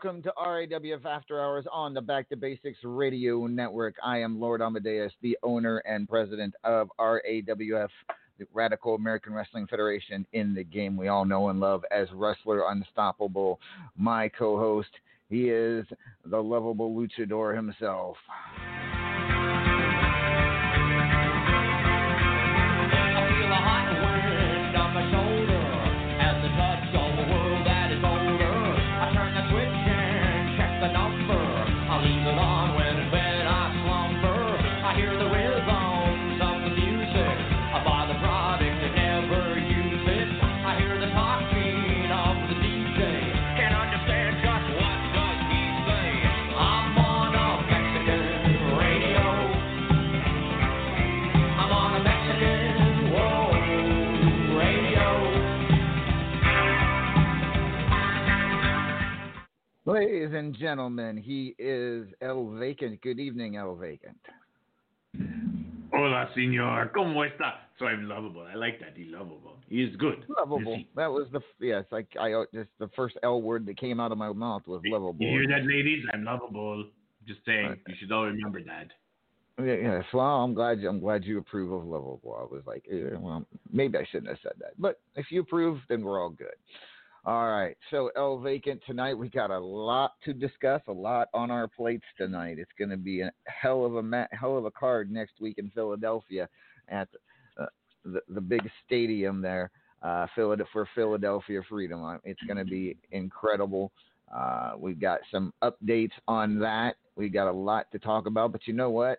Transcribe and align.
Welcome 0.00 0.22
to 0.22 0.32
RAWF 0.38 1.04
After 1.06 1.40
Hours 1.40 1.64
on 1.72 1.92
the 1.92 2.00
Back 2.00 2.28
to 2.28 2.36
Basics 2.36 2.78
Radio 2.84 3.48
Network. 3.48 3.96
I 4.04 4.18
am 4.18 4.38
Lord 4.38 4.62
Amadeus, 4.62 5.12
the 5.22 5.36
owner 5.42 5.78
and 5.78 6.08
president 6.08 6.54
of 6.62 6.88
RAWF, 7.00 7.88
the 8.38 8.46
Radical 8.54 8.94
American 8.94 9.34
Wrestling 9.34 9.66
Federation, 9.66 10.24
in 10.34 10.54
the 10.54 10.62
game 10.62 10.96
we 10.96 11.08
all 11.08 11.24
know 11.24 11.48
and 11.48 11.58
love 11.58 11.82
as 11.90 12.06
Wrestler 12.14 12.70
Unstoppable. 12.70 13.58
My 13.96 14.28
co 14.28 14.56
host, 14.56 14.90
he 15.30 15.48
is 15.48 15.84
the 16.24 16.40
lovable 16.40 16.94
luchador 16.94 17.56
himself. 17.56 18.16
Ladies 59.88 60.34
and 60.34 60.54
gentlemen, 60.54 61.16
he 61.16 61.54
is 61.58 62.08
El 62.20 62.50
Vacant. 62.50 63.00
Good 63.00 63.18
evening, 63.18 63.56
El 63.56 63.74
Vacant. 63.74 64.18
Hola, 65.90 66.28
senor. 66.34 66.92
¿Cómo 66.94 67.24
está? 67.24 67.54
So 67.78 67.86
I'm 67.86 68.06
lovable. 68.06 68.42
I 68.42 68.54
like 68.54 68.80
that. 68.80 68.92
He's 68.94 69.06
lovable. 69.10 69.56
He 69.66 69.82
is 69.82 69.96
good. 69.96 70.26
Lovable. 70.28 70.74
Is? 70.74 70.84
That 70.94 71.10
was 71.10 71.28
the 71.32 71.40
yes. 71.58 71.86
Like 71.90 72.08
I 72.20 72.34
uh, 72.34 72.44
just 72.52 72.68
the 72.78 72.90
first 72.94 73.16
L 73.22 73.40
word 73.40 73.64
that 73.64 73.78
came 73.78 73.98
out 73.98 74.12
of 74.12 74.18
my 74.18 74.30
mouth 74.30 74.60
was 74.66 74.82
lovable. 74.84 75.16
You 75.20 75.30
hear 75.30 75.48
that, 75.48 75.66
ladies? 75.66 76.04
I'm 76.12 76.22
lovable. 76.22 76.84
Just 77.26 77.40
saying. 77.46 77.68
Right. 77.68 77.78
You 77.88 77.94
should 77.98 78.12
all 78.12 78.26
remember 78.26 78.62
that. 78.64 78.88
Yeah, 79.58 79.96
yes. 79.96 80.04
Well, 80.12 80.26
I'm 80.26 80.52
glad. 80.52 80.80
I'm 80.84 81.00
glad 81.00 81.24
you 81.24 81.38
approve 81.38 81.72
of 81.72 81.86
lovable. 81.86 82.36
I 82.38 82.44
was 82.44 82.62
like, 82.66 82.84
eh, 82.92 83.16
well, 83.18 83.46
maybe 83.72 83.96
I 83.96 84.04
shouldn't 84.10 84.28
have 84.28 84.38
said 84.42 84.52
that, 84.58 84.72
but 84.78 85.00
if 85.16 85.30
you 85.30 85.40
approve, 85.40 85.80
then 85.88 86.02
we're 86.02 86.20
all 86.22 86.28
good. 86.28 86.56
All 87.28 87.50
right. 87.50 87.76
So 87.90 88.10
El 88.16 88.38
Vacant 88.38 88.80
tonight. 88.86 89.12
We 89.12 89.28
got 89.28 89.50
a 89.50 89.58
lot 89.58 90.12
to 90.24 90.32
discuss. 90.32 90.80
A 90.88 90.92
lot 90.92 91.28
on 91.34 91.50
our 91.50 91.68
plates 91.68 92.06
tonight. 92.16 92.58
It's 92.58 92.70
going 92.78 92.88
to 92.88 92.96
be 92.96 93.20
a 93.20 93.30
hell 93.44 93.84
of 93.84 93.96
a 93.96 94.28
hell 94.32 94.56
of 94.56 94.64
a 94.64 94.70
card 94.70 95.10
next 95.10 95.38
week 95.38 95.58
in 95.58 95.70
Philadelphia 95.74 96.48
at 96.88 97.06
uh, 97.60 97.66
the 98.02 98.22
the 98.30 98.40
big 98.40 98.62
stadium 98.86 99.42
there. 99.42 99.70
Uh, 100.02 100.26
for 100.34 100.88
Philadelphia 100.94 101.60
Freedom. 101.68 102.02
Uh, 102.02 102.16
It's 102.24 102.40
going 102.46 102.56
to 102.56 102.64
be 102.64 102.96
incredible. 103.10 103.92
Uh, 104.34 104.72
we've 104.78 104.98
got 104.98 105.20
some 105.30 105.52
updates 105.62 106.12
on 106.28 106.58
that. 106.60 106.96
We 107.14 107.28
got 107.28 107.50
a 107.50 107.52
lot 107.52 107.92
to 107.92 107.98
talk 107.98 108.26
about, 108.26 108.52
but 108.52 108.66
you 108.66 108.72
know 108.72 108.88
what? 108.88 109.18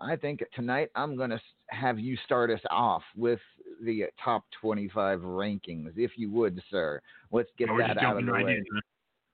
I 0.00 0.14
think 0.14 0.44
tonight 0.54 0.90
I'm 0.94 1.16
going 1.16 1.30
to 1.30 1.40
have 1.70 1.98
you 1.98 2.16
start 2.24 2.50
us 2.50 2.60
off 2.70 3.02
with 3.16 3.40
the 3.84 4.04
top 4.22 4.44
25 4.60 5.20
rankings, 5.20 5.92
if 5.96 6.12
you 6.16 6.30
would, 6.30 6.62
sir. 6.70 7.00
Let's 7.32 7.50
get 7.58 7.68
we're 7.68 7.78
that 7.78 7.90
out 7.90 7.96
of 7.96 8.02
jumping 8.02 8.26
the 8.26 8.32
right 8.32 8.44
way. 8.44 8.52
in. 8.52 8.64
huh? 8.74 8.80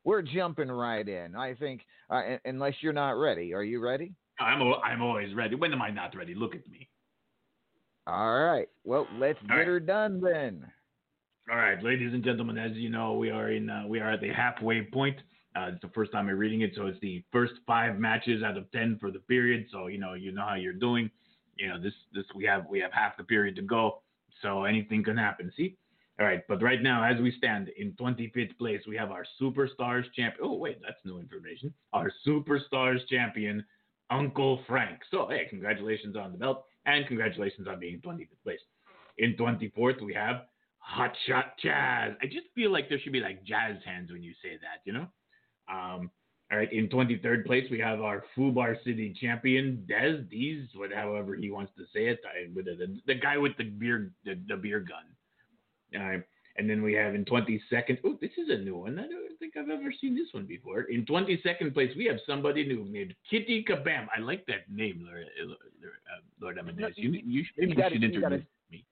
We're 0.05 0.23
jumping 0.23 0.70
right 0.70 1.08
in. 1.08 1.35
I 1.35 1.55
think, 1.55 1.82
uh, 2.11 2.37
unless 2.44 2.75
you're 2.81 2.93
not 2.93 3.12
ready. 3.12 3.55
Are 3.55 3.64
you 3.64 3.81
ready? 3.81 4.12
I'm, 4.38 4.61
I'm 4.85 5.00
always 5.02 5.35
ready. 5.35 5.55
When 5.55 5.73
am 5.73 5.81
I 5.81 5.91
not 5.91 6.14
ready? 6.17 6.35
Look 6.35 6.55
at 6.55 6.69
me. 6.69 6.88
All 8.06 8.43
right. 8.44 8.69
Well, 8.85 9.06
let's 9.19 9.38
All 9.43 9.49
get 9.49 9.55
right. 9.55 9.67
her 9.67 9.81
done 9.81 10.20
then. 10.20 10.67
All 11.50 11.58
right, 11.58 11.82
ladies 11.82 12.14
and 12.14 12.25
gentlemen, 12.25 12.56
as 12.56 12.73
you 12.73 12.88
know, 12.88 13.12
we 13.14 13.29
are 13.29 13.50
in 13.50 13.69
uh, 13.69 13.85
we 13.87 14.00
are 14.00 14.11
at 14.11 14.23
the 14.23 14.31
halfway 14.32 14.81
point. 14.81 15.19
Uh, 15.55 15.69
it's 15.73 15.82
the 15.82 15.90
first 15.94 16.11
time 16.11 16.26
I'm 16.29 16.38
reading 16.38 16.62
it, 16.62 16.73
so 16.75 16.87
it's 16.87 16.99
the 17.00 17.23
first 17.32 17.52
five 17.67 17.99
matches 17.99 18.43
out 18.43 18.56
of 18.56 18.70
ten 18.73 18.97
for 18.99 19.11
the 19.11 19.19
period. 19.19 19.67
So 19.70 19.88
you 19.88 19.99
know 19.99 20.14
you 20.14 20.32
know 20.32 20.47
how 20.47 20.55
you're 20.55 20.73
doing. 20.73 21.11
You 21.56 21.69
know 21.69 21.79
this 21.79 21.93
this 22.14 22.25
we 22.35 22.44
have 22.44 22.67
we 22.67 22.81
have 22.81 22.93
half 22.94 23.19
the 23.19 23.25
period 23.25 23.56
to 23.56 23.62
go, 23.62 24.00
so 24.42 24.64
anything 24.64 25.02
can 25.02 25.16
happen. 25.16 25.52
See, 25.56 25.76
all 26.20 26.26
right. 26.26 26.42
But 26.48 26.62
right 26.62 26.82
now, 26.82 27.02
as 27.02 27.20
we 27.20 27.32
stand 27.36 27.70
in 27.76 27.92
25th 27.92 28.56
place, 28.56 28.81
we 28.86 28.96
have 28.96 29.10
our 29.10 29.25
Superstars 29.40 30.04
champion. 30.14 30.40
Oh 30.42 30.54
wait, 30.54 30.78
that's 30.82 30.98
new 31.04 31.19
information. 31.19 31.75
Our 31.92 32.12
Superstars 32.26 33.06
champion, 33.08 33.64
Uncle 34.10 34.60
Frank. 34.69 35.00
So, 35.10 35.26
hey, 35.28 35.46
congratulations 35.50 36.16
on 36.16 36.32
the 36.32 36.38
belt 36.38 36.64
and 36.86 37.06
congratulations 37.06 37.66
on 37.66 37.81
being 37.81 38.00
25th 38.00 38.28
place. 38.44 38.60
In 39.19 39.34
24th, 39.34 40.02
we 40.02 40.14
have 40.14 40.42
Hotshot 40.96 41.52
Jazz. 41.62 42.14
I 42.22 42.26
just 42.26 42.46
feel 42.54 42.70
like 42.70 42.88
there 42.88 42.98
should 42.98 43.12
be 43.12 43.20
like 43.20 43.44
jazz 43.44 43.76
hands 43.84 44.10
when 44.12 44.22
you 44.22 44.32
say 44.42 44.58
that, 44.60 44.82
you 44.84 44.92
know? 44.92 45.06
Um, 45.72 46.10
all 46.52 46.58
right, 46.58 46.73
in 46.73 46.88
23rd 46.88 47.46
place, 47.46 47.64
we 47.70 47.79
have 47.81 48.00
our 48.02 48.25
Fubar 48.37 48.76
City 48.85 49.17
champion, 49.20 49.85
Dez, 49.91 50.25
Deez, 50.32 50.67
whatever 50.75 51.00
however 51.00 51.35
he 51.35 51.50
wants 51.50 51.73
to 51.79 51.85
say 51.94 52.06
it, 52.06 52.20
I, 52.25 52.52
with 52.55 52.67
the, 52.67 52.99
the 53.06 53.14
guy 53.14 53.38
with 53.38 53.56
the 53.56 53.64
beer, 53.64 54.12
the, 54.25 54.38
the 54.49 54.56
beer 54.56 54.81
gun. 54.81 56.00
All 56.00 56.08
right. 56.11 56.23
And 56.56 56.70
then 56.70 56.82
we 56.82 56.93
have 56.93 57.14
in 57.17 57.25
22nd, 57.25 57.99
oh, 58.05 58.17
this 58.20 58.31
is 58.37 58.49
a 58.50 58.58
new 58.58 58.76
one. 58.76 58.99
I 58.99 59.02
don't 59.08 59.37
think 59.41 59.56
I've 59.56 59.70
ever 59.70 59.93
seen 60.00 60.14
this 60.14 60.29
one 60.32 60.46
before. 60.46 60.82
In 60.82 61.05
22nd 61.05 61.75
place, 61.75 61.91
we 61.96 62.05
have 62.05 62.19
somebody 62.29 62.64
new 62.64 62.85
named 62.88 63.14
Kitty 63.29 63.64
Kabam. 63.69 64.06
I 64.17 64.20
like 64.20 64.47
that 64.47 64.70
name, 64.70 65.05
Lord, 65.05 65.25
uh, 65.43 65.55
Lord 66.40 66.58
Amadeus. 66.58 66.93
You, 66.97 67.11
you, 67.25 67.44
maybe 67.56 67.70
You 67.73 67.75
gotta- 67.76 67.94
you 67.97 68.00
should 68.02 68.14
you 68.14 68.20
gotta- 68.20 68.35
introduce 68.37 68.47
me. 68.70 68.85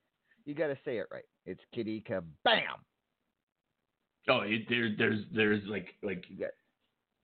You 0.45 0.55
got 0.55 0.67
to 0.69 0.79
say 0.85 0.99
it 0.99 1.07
right. 1.13 1.25
It's 1.47 1.61
Kitty 1.73 2.03
Kabam. 2.09 2.25
Oh, 4.29 4.41
it, 4.41 4.63
there, 4.69 4.91
there's, 4.97 5.21
there's 5.33 5.63
like, 5.69 5.95
like, 6.03 6.25
You 6.29 6.39
got 6.39 6.51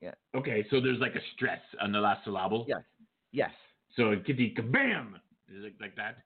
yeah. 0.01 0.15
okay, 0.35 0.65
so 0.71 0.81
there's 0.81 0.99
like 1.01 1.15
a 1.15 1.21
stress 1.35 1.61
on 1.81 1.93
the 1.93 1.99
last 2.01 2.25
syllable. 2.25 2.65
yes, 2.69 2.83
yes, 3.33 3.51
So 3.97 4.15
Kitty 4.27 4.55
Kabam, 4.57 5.15
is 5.49 5.65
it 5.65 5.75
like 5.81 5.97
that? 5.97 6.19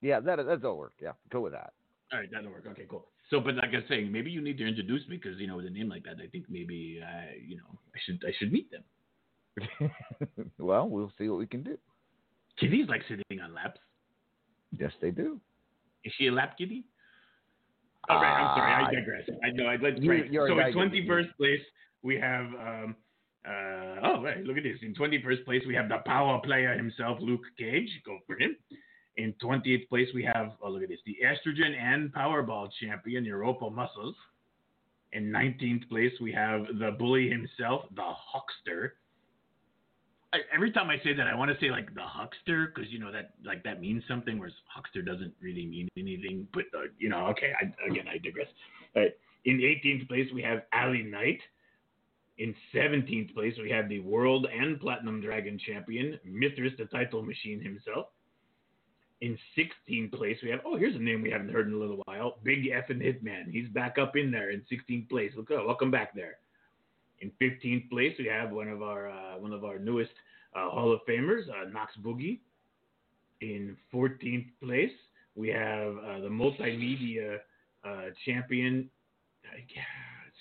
yeah. 0.00 0.20
That 0.20 0.36
that's 0.46 0.64
all 0.64 0.76
work. 0.78 0.94
Yeah, 1.00 1.12
go 1.30 1.40
with 1.40 1.52
that. 1.52 1.72
All 2.12 2.18
right, 2.20 2.28
that'll 2.30 2.50
work. 2.50 2.64
Okay, 2.68 2.86
cool. 2.88 3.06
So, 3.30 3.40
but 3.40 3.54
like 3.54 3.70
I 3.72 3.76
was 3.76 3.84
saying, 3.88 4.12
maybe 4.12 4.30
you 4.30 4.42
need 4.42 4.58
to 4.58 4.66
introduce 4.68 5.08
me 5.08 5.16
because 5.16 5.38
you 5.40 5.46
know 5.46 5.56
with 5.56 5.66
a 5.66 5.70
name 5.70 5.88
like 5.88 6.04
that, 6.04 6.16
I 6.22 6.26
think 6.28 6.44
maybe 6.50 7.00
I, 7.02 7.36
you 7.46 7.56
know 7.56 7.78
I 7.94 7.98
should 8.04 8.22
I 8.26 8.32
should 8.38 8.52
meet 8.52 8.68
them. 8.70 8.84
well, 10.58 10.88
we'll 10.88 11.12
see 11.18 11.28
what 11.28 11.38
we 11.38 11.46
can 11.46 11.62
do. 11.62 11.78
Kitty's 12.58 12.88
like 12.88 13.02
sitting 13.08 13.40
on 13.40 13.54
laps. 13.54 13.80
Yes, 14.78 14.92
they 15.00 15.10
do. 15.10 15.40
Is 16.04 16.12
she 16.18 16.26
a 16.28 16.32
lap 16.32 16.56
kitty? 16.58 16.84
All 18.08 18.16
right, 18.20 18.40
I'm 18.42 18.58
sorry. 18.58 18.72
I 18.72 18.82
Ah, 18.82 18.90
digress. 18.90 19.28
I 19.44 19.50
know. 19.50 19.66
I'd 19.68 19.80
like 19.82 19.96
to. 19.96 20.02
You- 20.02 20.10
Right. 20.10 20.30
you're 20.32 20.46
a 20.46 20.48
So 20.50 20.56
guy 20.56 20.68
in 20.68 20.74
21st 20.74 21.36
place 21.36 21.60
we 22.02 22.18
have. 22.18 22.46
Um, 22.46 22.96
uh, 23.44 23.98
oh, 24.04 24.22
right. 24.22 24.44
Look 24.44 24.56
at 24.56 24.62
this. 24.62 24.78
In 24.82 24.94
21st 24.94 25.44
place 25.44 25.62
we 25.66 25.74
have 25.74 25.88
the 25.88 25.98
power 26.06 26.40
player 26.44 26.76
himself, 26.76 27.18
Luke 27.20 27.42
Cage. 27.58 27.88
Go 28.04 28.18
for 28.26 28.38
him. 28.38 28.56
In 29.16 29.34
20th 29.42 29.88
place 29.88 30.08
we 30.14 30.24
have. 30.24 30.52
Oh, 30.62 30.70
look 30.70 30.82
at 30.82 30.88
this. 30.88 31.00
The 31.06 31.16
estrogen 31.24 31.76
and 31.76 32.12
Powerball 32.12 32.68
champion, 32.80 33.24
Europa 33.24 33.68
Muscles. 33.68 34.14
In 35.12 35.30
19th 35.30 35.88
place 35.88 36.12
we 36.20 36.32
have 36.32 36.66
the 36.78 36.92
bully 36.98 37.28
himself, 37.28 37.84
the 37.94 38.02
Huckster. 38.02 38.94
I, 40.32 40.38
every 40.54 40.72
time 40.72 40.88
I 40.88 40.96
say 41.04 41.12
that, 41.12 41.26
I 41.26 41.34
want 41.34 41.50
to 41.50 41.56
say 41.64 41.70
like 41.70 41.94
the 41.94 42.02
huckster 42.02 42.72
because 42.74 42.90
you 42.90 42.98
know 42.98 43.12
that 43.12 43.32
like 43.44 43.62
that 43.64 43.80
means 43.80 44.02
something, 44.08 44.38
whereas 44.38 44.54
huckster 44.66 45.02
doesn't 45.02 45.34
really 45.42 45.66
mean 45.66 45.88
anything. 45.98 46.48
But 46.54 46.64
uh, 46.74 46.88
you 46.98 47.10
know, 47.10 47.26
okay, 47.26 47.52
I, 47.60 47.64
again, 47.90 48.06
I 48.08 48.16
digress. 48.16 48.46
All 48.96 49.02
right. 49.02 49.12
In 49.44 49.58
18th 49.58 50.08
place, 50.08 50.28
we 50.32 50.40
have 50.42 50.62
Ali 50.72 51.02
Knight. 51.02 51.40
In 52.38 52.54
17th 52.74 53.34
place, 53.34 53.54
we 53.62 53.70
have 53.70 53.88
the 53.88 54.00
World 54.00 54.46
and 54.46 54.80
Platinum 54.80 55.20
Dragon 55.20 55.58
Champion, 55.58 56.18
Mithras, 56.24 56.72
the 56.78 56.86
title 56.86 57.22
machine 57.22 57.60
himself. 57.60 58.06
In 59.20 59.38
16th 59.56 60.12
place, 60.12 60.38
we 60.42 60.50
have, 60.50 60.60
oh, 60.64 60.76
here's 60.76 60.96
a 60.96 60.98
name 60.98 61.22
we 61.22 61.30
haven't 61.30 61.50
heard 61.50 61.68
in 61.68 61.74
a 61.74 61.76
little 61.76 62.02
while 62.06 62.38
Big 62.42 62.68
F 62.68 62.90
and 62.90 63.00
Hitman. 63.00 63.50
He's 63.50 63.68
back 63.68 63.98
up 63.98 64.16
in 64.16 64.30
there 64.30 64.50
in 64.50 64.62
16th 64.72 65.08
place. 65.08 65.32
Look, 65.36 65.50
welcome 65.50 65.90
back 65.90 66.14
there. 66.14 66.38
In 67.20 67.30
15th 67.40 67.88
place, 67.90 68.16
we 68.18 68.26
have 68.26 68.50
one 68.50 68.68
of 68.68 68.82
our 68.82 69.10
uh, 69.10 69.38
one 69.38 69.52
of 69.52 69.64
our 69.64 69.78
newest 69.78 70.10
uh, 70.56 70.68
Hall 70.70 70.92
of 70.92 71.00
Famers, 71.08 71.48
uh, 71.48 71.68
Knox 71.70 71.92
Boogie. 72.02 72.40
In 73.42 73.76
14th 73.94 74.46
place, 74.60 74.90
we 75.36 75.48
have 75.48 75.92
uh, 75.98 76.20
the 76.20 76.28
multimedia 76.28 77.38
uh, 77.84 78.06
champion. 78.24 78.90
Uh, 79.44 79.60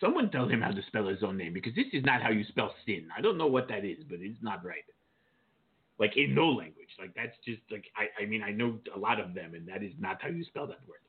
someone 0.01 0.29
tell 0.31 0.49
him 0.49 0.61
how 0.61 0.71
to 0.71 0.81
spell 0.87 1.07
his 1.07 1.23
own 1.23 1.37
name 1.37 1.53
because 1.53 1.75
this 1.75 1.85
is 1.93 2.03
not 2.03 2.21
how 2.21 2.31
you 2.31 2.43
spell 2.49 2.73
sin. 2.85 3.07
I 3.15 3.21
don't 3.21 3.37
know 3.37 3.47
what 3.47 3.69
that 3.69 3.85
is, 3.85 3.99
but 4.09 4.19
it's 4.19 4.41
not 4.41 4.65
right. 4.65 4.83
Like 5.99 6.17
in 6.17 6.33
no 6.35 6.47
language. 6.47 6.89
Like 6.99 7.13
that's 7.15 7.37
just 7.45 7.61
like 7.71 7.85
I, 7.95 8.23
I 8.23 8.25
mean 8.25 8.41
I 8.43 8.51
know 8.51 8.79
a 8.93 8.99
lot 8.99 9.19
of 9.19 9.33
them, 9.33 9.53
and 9.53 9.67
that 9.67 9.83
is 9.83 9.93
not 9.99 10.21
how 10.21 10.29
you 10.29 10.43
spell 10.43 10.67
that 10.67 10.79
word. 10.87 10.99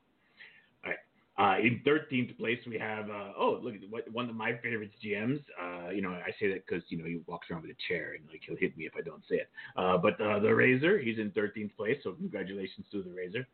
All 0.85 0.91
right. 0.91 0.99
Uh, 1.35 1.57
in 1.59 1.81
13th 1.83 2.37
place, 2.37 2.59
we 2.67 2.77
have, 2.77 3.09
uh, 3.09 3.33
oh, 3.35 3.59
look, 3.63 3.73
what, 3.89 4.03
one 4.11 4.29
of 4.29 4.35
my 4.35 4.51
favorites, 4.61 4.93
GMs. 5.03 5.41
Uh, 5.59 5.89
you 5.89 5.99
know, 5.99 6.11
I 6.11 6.29
say 6.39 6.47
that 6.49 6.63
because, 6.67 6.83
you 6.89 6.97
know, 6.99 7.05
he 7.05 7.21
walks 7.25 7.47
around 7.49 7.63
with 7.63 7.71
a 7.71 7.79
chair 7.87 8.13
and, 8.13 8.23
like, 8.29 8.41
he'll 8.45 8.55
hit 8.55 8.77
me 8.77 8.85
if 8.85 8.93
I 8.95 9.01
don't 9.01 9.23
say 9.27 9.37
it. 9.37 9.49
Uh, 9.75 9.97
but 9.97 10.21
uh, 10.21 10.37
the 10.37 10.53
Razor, 10.53 10.99
he's 10.99 11.17
in 11.17 11.31
13th 11.31 11.75
place, 11.75 11.97
so 12.03 12.11
congratulations 12.11 12.85
to 12.91 13.01
the 13.01 13.09
Razor. 13.09 13.47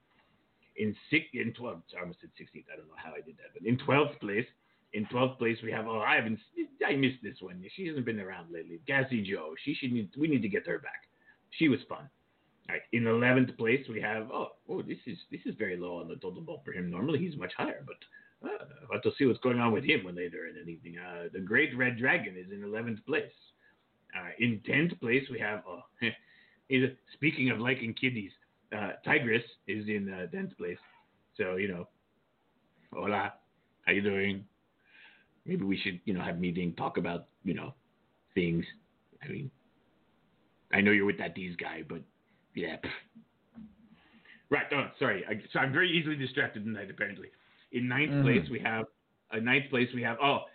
In 0.76 0.94
six, 1.10 1.24
in 1.34 1.54
12th, 1.54 1.84
I 1.98 2.02
almost 2.02 2.20
said 2.20 2.32
16th, 2.36 2.66
I 2.68 2.76
don't 2.76 2.88
know 2.90 3.00
how 3.02 3.12
I 3.12 3.22
did 3.22 3.38
that, 3.38 3.54
but 3.54 3.66
in 3.66 3.78
12th 3.78 4.20
place, 4.20 4.46
in 4.94 5.06
12th 5.06 5.38
place, 5.38 5.58
we 5.64 5.72
have, 5.72 5.88
oh, 5.88 6.00
I 6.00 6.16
haven't, 6.16 6.40
I 6.86 6.96
missed 6.96 7.20
this 7.22 7.38
one. 7.42 7.64
She 7.76 7.88
hasn't 7.88 8.06
been 8.06 8.20
around 8.20 8.52
lately. 8.52 8.80
Gassy 8.88 9.22
Joe, 9.22 9.54
she 9.64 9.74
should 9.74 9.92
need, 9.92 10.10
we 10.18 10.28
need 10.28 10.42
to 10.42 10.50
get 10.50 10.68
her 10.68 10.80
back. 10.80 11.10
She 11.52 11.68
was 11.70 11.80
fun. 11.88 12.10
All 12.70 12.76
right. 12.76 12.82
In 12.94 13.08
eleventh 13.08 13.58
place, 13.58 13.84
we 13.90 14.00
have 14.02 14.30
oh 14.32 14.50
oh 14.70 14.84
this 14.84 15.00
is 15.08 15.18
this 15.32 15.42
is 15.46 15.56
very 15.58 15.76
low 15.76 15.98
on 15.98 16.08
the 16.08 16.16
total 16.16 16.42
ball 16.42 16.62
for 16.64 16.72
him. 16.72 16.92
Normally 16.92 17.18
he's 17.18 17.36
much 17.36 17.52
higher, 17.58 17.84
but 17.86 18.48
uh, 18.48 18.64
I'll 18.84 18.94
have 18.94 19.02
to 19.02 19.12
see 19.18 19.26
what's 19.26 19.40
going 19.40 19.60
on 19.60 19.72
with 19.72 19.84
him 19.84 20.06
later 20.06 20.48
in 20.48 20.54
the 20.54 20.72
evening. 20.72 20.98
Uh, 21.00 21.30
the 21.34 21.40
Great 21.40 21.76
Red 21.76 21.98
Dragon 21.98 22.36
is 22.38 22.52
in 22.52 22.64
eleventh 22.64 23.04
place. 23.08 23.32
Uh, 24.16 24.30
in 24.38 24.62
tenth 24.68 25.00
place, 25.00 25.24
we 25.32 25.40
have 25.40 25.64
oh 25.68 25.82
is 26.70 26.92
speaking 27.14 27.50
of 27.50 27.60
liking 27.60 27.96
kiddies, 27.96 28.32
uh, 28.76 28.92
Tigress 29.04 29.44
is 29.68 29.88
in 29.88 30.14
uh, 30.14 30.28
tenth 30.28 30.56
place. 30.56 30.78
So 31.38 31.56
you 31.56 31.70
know, 31.70 31.88
hola, 32.94 33.34
how 33.86 33.92
you 33.94 34.04
doing? 34.04 34.46
Maybe 35.50 35.66
we 35.66 35.78
should 35.80 36.00
you 36.06 36.14
know 36.14 36.22
have 36.22 36.36
a 36.36 36.40
meeting, 36.40 36.76
talk 36.76 36.98
about 36.98 37.26
you 37.44 37.56
know 37.56 37.74
things. 38.36 38.64
I 39.24 39.28
mean, 39.30 39.50
I 40.72 40.80
know 40.80 40.92
you're 40.92 41.08
with 41.08 41.18
that 41.18 41.34
D's 41.34 41.56
guy, 41.56 41.84
but 41.90 42.02
yeah. 42.54 42.76
Right. 44.52 44.66
Oh, 44.72 44.88
sorry. 45.00 45.26
I, 45.28 45.42
so 45.52 45.60
I'm 45.60 45.74
very 45.74 45.90
easily 45.90 46.16
distracted 46.16 46.64
tonight, 46.66 46.90
apparently. 46.92 47.30
In 47.72 47.88
ninth 47.88 48.12
Mhm. 48.12 48.22
place, 48.22 48.50
we 48.50 48.60
have. 48.60 48.86
Uh, 49.32 49.40
ninth 49.40 49.70
place, 49.72 49.90
we 49.94 50.04
have. 50.04 50.18
Oh, 50.22 50.46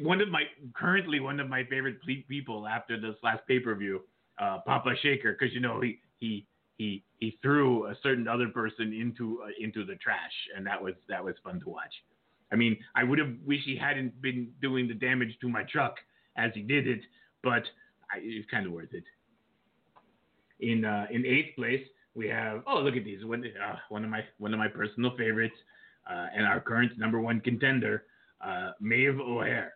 one 0.00 0.20
of 0.20 0.28
my 0.28 0.42
currently 0.74 1.20
one 1.20 1.40
of 1.40 1.48
my 1.48 1.64
favorite 1.64 2.02
ple- 2.02 2.24
people 2.28 2.66
after 2.66 3.00
this 3.00 3.16
last 3.22 3.46
pay 3.46 3.60
per 3.60 3.74
view, 3.74 4.02
uh, 4.38 4.58
Papa 4.58 4.94
Shaker, 5.02 5.32
because 5.32 5.54
you 5.54 5.60
know 5.60 5.80
he 5.80 6.00
he 6.20 6.46
he 6.76 7.02
he 7.18 7.38
threw 7.40 7.86
a 7.86 7.94
certain 8.02 8.28
other 8.28 8.48
person 8.48 8.92
into 8.92 9.42
uh, 9.42 9.48
into 9.58 9.86
the 9.86 9.94
trash, 9.96 10.36
and 10.54 10.66
that 10.66 10.82
was 10.82 10.94
that 11.08 11.24
was 11.24 11.34
fun 11.42 11.60
to 11.60 11.70
watch. 11.70 11.94
I 12.54 12.56
mean, 12.56 12.76
I 12.94 13.02
would 13.02 13.18
have 13.18 13.32
wished 13.44 13.64
he 13.66 13.76
hadn't 13.76 14.22
been 14.22 14.52
doing 14.62 14.86
the 14.86 14.94
damage 14.94 15.36
to 15.40 15.48
my 15.48 15.64
truck 15.64 15.96
as 16.36 16.52
he 16.54 16.62
did 16.62 16.86
it, 16.86 17.00
but 17.42 17.64
I, 18.12 18.18
it's 18.22 18.48
kind 18.48 18.64
of 18.64 18.72
worth 18.72 18.94
it. 18.94 19.02
In 20.60 20.84
uh, 20.84 21.06
in 21.10 21.26
eighth 21.26 21.56
place, 21.56 21.82
we 22.14 22.28
have 22.28 22.62
oh 22.68 22.78
look 22.78 22.96
at 22.96 23.04
these 23.04 23.24
one 23.24 23.42
uh, 23.44 23.74
one 23.88 24.04
of 24.04 24.10
my 24.10 24.20
one 24.38 24.54
of 24.54 24.58
my 24.58 24.68
personal 24.68 25.10
favorites 25.18 25.56
uh, 26.08 26.26
and 26.34 26.46
our 26.46 26.60
current 26.60 26.96
number 26.96 27.20
one 27.20 27.40
contender, 27.40 28.04
uh, 28.40 28.70
Maeve 28.80 29.18
O'Hare. 29.18 29.74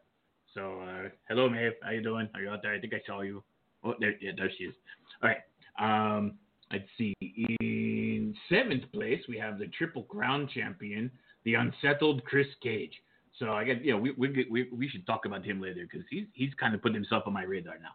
So 0.54 0.80
uh, 0.80 1.08
hello 1.28 1.50
Maeve, 1.50 1.72
how 1.82 1.90
you 1.90 2.02
doing? 2.02 2.28
Are 2.34 2.40
you 2.40 2.50
out 2.50 2.62
there? 2.62 2.74
I 2.74 2.80
think 2.80 2.94
I 2.94 3.02
saw 3.04 3.22
you. 3.22 3.42
Oh 3.82 3.94
there 3.98 4.14
yeah 4.20 4.30
there 4.36 4.50
she 4.56 4.64
is. 4.64 4.74
All 5.20 5.30
right. 5.30 5.42
Um, 5.80 6.34
let's 6.70 6.88
see. 6.96 7.12
In 7.60 8.36
seventh 8.48 8.84
place, 8.92 9.20
we 9.28 9.36
have 9.36 9.58
the 9.58 9.66
Triple 9.66 10.04
Crown 10.04 10.48
champion, 10.54 11.10
the 11.48 11.54
unsettled 11.54 12.22
Chris 12.26 12.46
Cage. 12.62 12.92
So 13.38 13.52
I 13.52 13.64
got 13.64 13.82
you 13.82 13.92
know 13.92 13.98
we 13.98 14.10
we 14.12 14.46
we, 14.50 14.68
we 14.70 14.88
should 14.88 15.06
talk 15.06 15.24
about 15.24 15.44
him 15.44 15.62
later 15.62 15.86
because 15.90 16.06
he's 16.10 16.26
he's 16.34 16.52
kind 16.60 16.74
of 16.74 16.82
put 16.82 16.92
himself 16.92 17.22
on 17.26 17.32
my 17.32 17.44
radar 17.44 17.76
now. 17.78 17.94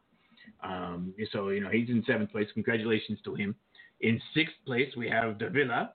Um, 0.67 1.13
so 1.31 1.49
you 1.49 1.61
know 1.61 1.69
he's 1.69 1.89
in 1.89 2.03
seventh 2.07 2.31
place. 2.31 2.47
Congratulations 2.53 3.19
to 3.25 3.35
him. 3.35 3.55
In 4.01 4.19
sixth 4.33 4.55
place 4.65 4.89
we 4.97 5.07
have 5.07 5.37
Davila. 5.37 5.91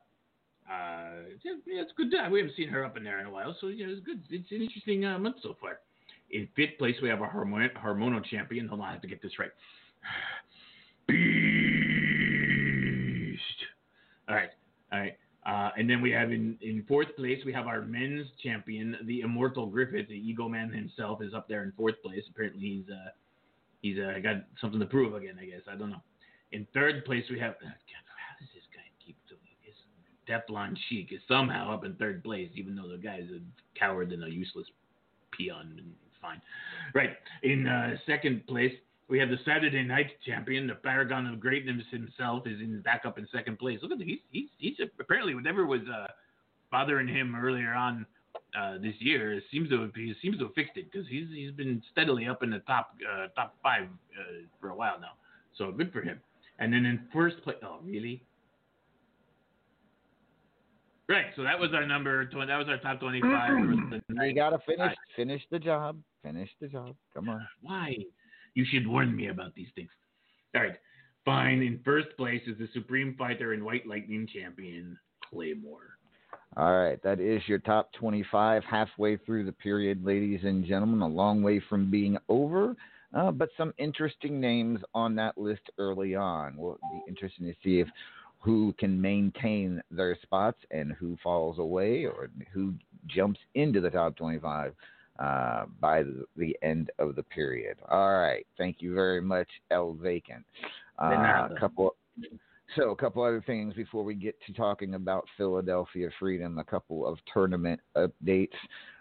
Uh, 0.71 1.25
yeah, 1.45 1.83
it's 1.83 1.91
good. 1.97 2.13
We 2.31 2.39
haven't 2.41 2.55
seen 2.57 2.69
her 2.69 2.85
up 2.85 2.97
in 2.97 3.03
there 3.03 3.19
in 3.21 3.27
a 3.27 3.31
while, 3.31 3.57
so 3.61 3.67
yeah, 3.69 3.87
it's 3.89 4.05
good. 4.05 4.23
It's 4.31 4.53
an 4.53 4.63
interesting 4.63 5.05
uh, 5.05 5.19
month 5.19 5.37
so 5.43 5.57
far. 5.61 5.81
In 6.31 6.47
fifth 6.55 6.79
place 6.79 6.95
we 7.03 7.09
have 7.09 7.23
a 7.23 7.27
Harmon- 7.27 7.71
Harmono 7.83 8.23
champion. 8.25 8.69
Hold 8.69 8.83
on, 8.83 8.89
I 8.89 8.93
have 8.93 9.03
to 9.03 9.09
get 9.09 9.21
this 9.23 9.39
right. 9.39 9.51
Beast. 11.09 11.19
All 14.29 14.37
right, 14.37 14.51
all 14.93 15.01
right. 15.01 15.17
Uh, 15.49 15.71
and 15.79 15.89
then 15.89 16.03
we 16.03 16.11
have 16.11 16.31
in, 16.31 16.59
in 16.61 16.85
fourth 16.87 17.09
place, 17.17 17.39
we 17.47 17.53
have 17.55 17.67
our 17.67 17.81
men's 17.81 18.27
champion, 18.43 18.95
the 19.07 19.23
Immortal 19.23 19.67
Griffith, 19.67 20.09
the 20.09 20.15
Ego 20.15 20.47
Man 20.47 20.71
himself, 20.71 21.23
is 21.23 21.33
up 21.33 21.49
there 21.49 21.63
in 21.63 21.73
fourth 21.73 21.95
place. 22.05 22.23
Apparently, 22.31 22.61
he's 22.61 22.85
uh, 22.93 23.11
he's 23.81 23.97
uh, 23.99 24.19
got 24.23 24.45
something 24.61 24.79
to 24.79 24.85
prove 24.85 25.15
again. 25.15 25.37
I 25.41 25.47
guess 25.47 25.63
I 25.71 25.75
don't 25.75 25.89
know. 25.89 26.03
In 26.53 26.67
third 26.75 27.05
place, 27.07 27.25
we 27.31 27.39
have. 27.41 27.55
God, 27.61 27.73
how 27.73 28.39
does 28.39 28.49
this 28.53 28.65
guy 28.75 28.85
keep 29.05 29.17
doing 29.27 29.41
this? 29.65 29.75
Teflon 30.29 30.77
Sheik 30.89 31.13
is 31.13 31.21
somehow 31.27 31.73
up 31.73 31.87
in 31.87 31.95
third 31.95 32.23
place, 32.23 32.51
even 32.55 32.77
though 32.77 32.89
the 32.89 32.99
guy's 32.99 33.29
a 33.35 33.41
coward 33.79 34.13
and 34.13 34.25
a 34.25 34.31
useless 34.31 34.67
peon. 35.31 35.81
Fine. 36.21 36.43
Right. 36.95 37.11
In 37.43 37.67
uh, 37.67 37.97
second 38.05 38.47
place, 38.47 38.73
We 39.09 39.19
have 39.19 39.31
the 39.31 39.39
Saturday 39.45 39.83
Night 39.83 40.11
Champion, 40.27 40.67
the 40.67 40.75
Paragon 40.75 41.27
of 41.27 41.41
Greatness 41.41 41.83
himself, 41.91 42.47
is 42.47 42.61
in 42.61 42.83
back 42.83 43.03
up 43.07 43.19
in 43.19 43.27
second 43.33 43.59
place. 43.59 43.79
Look 43.83 43.93
at 43.93 44.01
he's 44.01 44.19
he's 44.31 44.49
he's 44.59 44.77
apparently 45.01 45.35
whatever 45.35 45.67
was 45.67 45.81
uh, 45.93 46.07
bothering 46.71 47.09
him 47.09 47.35
earlier 47.35 47.73
on 47.73 48.05
uh, 48.59 48.75
this 48.79 48.95
year 48.99 49.35
it 49.35 49.45
seems 49.51 49.69
to 49.69 49.81
have, 49.83 49.95
he 49.95 50.15
seems 50.23 50.39
to 50.39 50.45
have 50.45 50.55
fixed 50.55 50.77
it 50.77 50.91
because 50.91 51.07
he's 51.09 51.27
he's 51.35 51.53
been 51.53 51.83
steadily 51.93 52.27
up 52.27 52.43
in 52.43 52.51
the 52.51 52.61
top 52.61 52.95
uh, 53.11 53.29
top 53.35 53.55
five 53.63 53.85
uh, 54.19 54.47
for 54.61 54.71
a 54.71 54.77
while 54.77 54.99
now. 55.01 55.13
So 55.57 55.73
good 55.73 55.93
for 55.93 56.01
him. 56.01 56.21
And 56.59 56.73
then 56.73 56.85
in 56.85 57.01
first 57.13 57.43
place, 57.43 57.57
oh 57.63 57.79
really? 57.85 58.23
Right. 61.09 61.27
So 61.37 61.43
that 61.43 61.59
was 61.59 61.71
our 61.73 61.87
number. 61.87 62.27
20, 62.27 62.47
that 62.47 62.59
was 62.59 62.69
our 62.69 62.79
top 62.79 63.01
twenty-five. 63.01 63.51
You 64.11 64.35
gotta 64.35 64.59
finish 64.67 64.95
finish 65.17 65.43
the 65.51 65.59
job. 65.59 65.99
Finish 66.23 66.51
the 66.61 66.69
job. 66.69 66.97
Come 67.15 67.29
on. 67.29 67.47
Why? 67.63 67.97
You 68.59 68.65
should 68.65 68.89
warn 68.89 69.15
me 69.15 69.29
about 69.29 69.55
these 69.55 69.69
things. 69.77 69.91
All 70.57 70.63
right. 70.63 70.75
Fine. 71.25 71.63
In 71.63 71.79
first 71.85 72.09
place 72.17 72.43
is 72.49 72.59
the 72.59 72.69
Supreme 72.75 73.15
Fighter 73.17 73.53
and 73.53 73.65
White 73.65 73.87
Lightning 73.87 74.27
champion, 74.35 74.99
Claymore. 75.31 75.97
All 76.57 76.77
right, 76.77 77.01
that 77.05 77.21
is 77.21 77.41
your 77.47 77.61
top 77.61 77.93
25 77.93 78.65
halfway 78.65 79.17
through 79.17 79.45
the 79.45 79.53
period, 79.53 80.05
ladies 80.05 80.41
and 80.43 80.65
gentlemen. 80.65 81.03
A 81.03 81.07
long 81.07 81.41
way 81.41 81.63
from 81.69 81.89
being 81.89 82.19
over, 82.29 82.75
uh, 83.15 83.31
but 83.31 83.51
some 83.57 83.73
interesting 83.79 84.41
names 84.41 84.81
on 84.93 85.15
that 85.15 85.39
list 85.39 85.63
early 85.79 86.17
on. 86.17 86.57
Will 86.57 86.81
be 86.91 87.03
interesting 87.07 87.47
to 87.47 87.55
see 87.63 87.79
if 87.79 87.87
who 88.41 88.75
can 88.77 89.01
maintain 89.01 89.81
their 89.93 90.19
spots 90.21 90.59
and 90.73 90.95
who 90.99 91.17
falls 91.23 91.61
away 91.61 92.07
or 92.07 92.29
who 92.53 92.75
jumps 93.07 93.39
into 93.55 93.81
the 93.81 93.91
top 93.91 94.17
25 94.17 94.75
uh, 95.19 95.65
by 95.81 96.03
the, 96.03 96.25
the, 96.37 96.57
end 96.63 96.91
of 96.99 97.17
the 97.17 97.23
period. 97.23 97.77
All 97.91 98.19
right, 98.19 98.47
thank 98.57 98.77
you 98.81 98.95
very 98.95 99.21
much, 99.21 99.49
El 99.71 99.95
Vacant. 99.95 100.45
Uh, 101.01 101.49
a 101.51 101.57
couple. 101.59 101.95
So, 102.77 102.91
a 102.91 102.97
couple 102.97 103.23
other 103.23 103.43
things 103.47 103.73
before 103.73 104.05
we 104.05 104.15
get 104.15 104.37
to 104.47 104.53
talking 104.53 104.95
about 104.95 105.25
Philadelphia 105.39 106.11
Freedom. 106.19 106.59
A 106.59 106.65
couple 106.65 107.07
of 107.07 107.19
tournament 107.33 107.81
updates. 107.97 108.53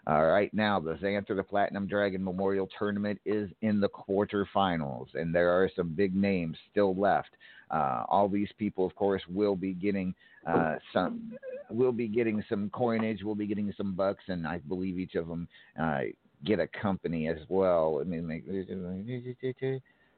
Uh, 0.08 0.22
right 0.22 0.52
now, 0.54 0.80
the 0.80 0.94
Xanther 0.94 1.36
the 1.36 1.42
Platinum 1.42 1.86
Dragon 1.86 2.24
Memorial 2.24 2.68
Tournament 2.78 3.20
is 3.26 3.50
in 3.60 3.78
the 3.78 3.90
quarterfinals, 3.90 5.08
and 5.14 5.34
there 5.34 5.50
are 5.50 5.70
some 5.76 5.90
big 5.90 6.16
names 6.16 6.56
still 6.70 6.96
left. 6.96 7.30
Uh, 7.70 8.04
all 8.08 8.28
these 8.28 8.48
people, 8.58 8.86
of 8.86 8.94
course, 8.94 9.22
will 9.28 9.56
be 9.56 9.72
getting 9.72 10.14
uh, 10.46 10.76
some, 10.92 11.32
will 11.70 11.92
be 11.92 12.08
getting 12.08 12.42
some 12.48 12.70
coinage, 12.70 13.22
will 13.22 13.34
be 13.34 13.46
getting 13.46 13.72
some 13.76 13.94
bucks, 13.94 14.24
and 14.28 14.46
I 14.46 14.58
believe 14.58 14.98
each 14.98 15.14
of 15.14 15.28
them 15.28 15.48
uh, 15.80 16.00
get 16.44 16.60
a 16.60 16.68
company 16.68 17.28
as 17.28 17.38
well. 17.48 17.98
I 18.00 18.04
mean, 18.04 18.28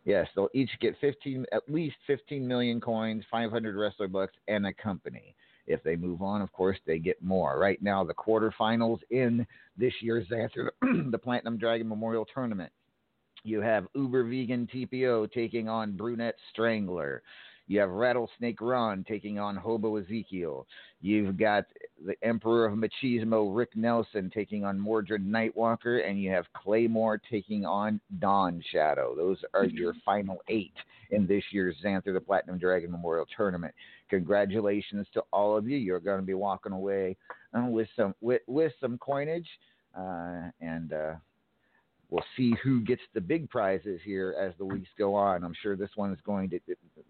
Yes, 0.05 0.29
they'll 0.35 0.49
each 0.55 0.71
get 0.81 0.97
15, 1.01 1.45
at 1.53 1.63
least 1.69 1.97
15 2.07 2.47
million 2.47 2.81
coins, 2.81 3.25
500 3.31 3.77
wrestler 3.77 4.09
bucks, 4.09 4.35
and 4.49 4.67
a 4.67 4.73
company. 4.73 5.35
If 5.67 5.83
they 5.83 5.95
move 5.95 6.23
on, 6.23 6.41
of 6.43 6.51
course, 6.53 6.79
they 6.87 6.99
get 6.99 7.23
more. 7.23 7.59
Right 7.59 7.81
now, 7.83 8.03
the 8.03 8.15
quarterfinals 8.15 9.01
in 9.11 9.47
this 9.77 9.93
year's 10.01 10.27
Xanther, 10.29 10.71
the 11.11 11.19
Platinum 11.19 11.59
Dragon 11.59 11.89
Memorial 11.89 12.27
Tournament. 12.33 12.73
You 13.43 13.61
have 13.61 13.87
Uber 13.95 14.25
Vegan 14.25 14.69
TPO 14.73 15.33
taking 15.33 15.69
on 15.69 15.97
Brunette 15.97 16.37
Strangler. 16.53 17.23
You 17.71 17.79
have 17.79 17.91
Rattlesnake 17.91 18.61
Ron 18.61 19.05
taking 19.07 19.39
on 19.39 19.55
Hobo 19.55 19.95
Ezekiel. 19.97 20.67
You've 21.01 21.39
got 21.39 21.67
the 22.05 22.17
Emperor 22.25 22.67
of 22.67 22.77
Machismo, 22.77 23.57
Rick 23.57 23.77
Nelson, 23.77 24.29
taking 24.35 24.65
on 24.65 24.77
Mordred 24.77 25.25
Nightwalker. 25.25 26.05
And 26.05 26.21
you 26.21 26.31
have 26.31 26.47
Claymore 26.53 27.21
taking 27.31 27.65
on 27.65 28.01
Dawn 28.19 28.61
Shadow. 28.73 29.15
Those 29.15 29.39
are 29.55 29.67
your 29.67 29.95
final 30.05 30.43
eight 30.49 30.75
in 31.13 31.29
this 31.29 31.45
year's 31.53 31.77
Xanther 31.85 32.13
the 32.13 32.21
Platinum 32.21 32.59
Dragon 32.59 32.91
Memorial 32.91 33.27
Tournament. 33.37 33.73
Congratulations 34.09 35.07
to 35.15 35.23
all 35.33 35.57
of 35.57 35.69
you. 35.69 35.79
You're 35.79 36.01
going 36.01 36.21
to 36.21 36.27
be 36.27 36.35
walking 36.35 36.73
away 36.73 37.17
uh, 37.57 37.67
with 37.67 37.89
some 37.95 38.17
with, 38.21 38.43
with 38.49 38.73
some 38.81 38.99
coinage. 38.99 39.47
Uh, 39.97 40.51
and 40.61 40.93
uh, 40.93 41.15
we'll 42.11 42.25
see 42.37 42.55
who 42.63 42.81
gets 42.81 43.03
the 43.15 43.21
big 43.21 43.49
prizes 43.49 44.01
here 44.05 44.35
as 44.39 44.53
the 44.59 44.65
weeks 44.65 44.89
go 44.99 45.15
on. 45.15 45.45
I'm 45.45 45.55
sure 45.63 45.77
this 45.77 45.91
one 45.95 46.13
is 46.13 46.19
going 46.25 46.51
to, 46.51 46.61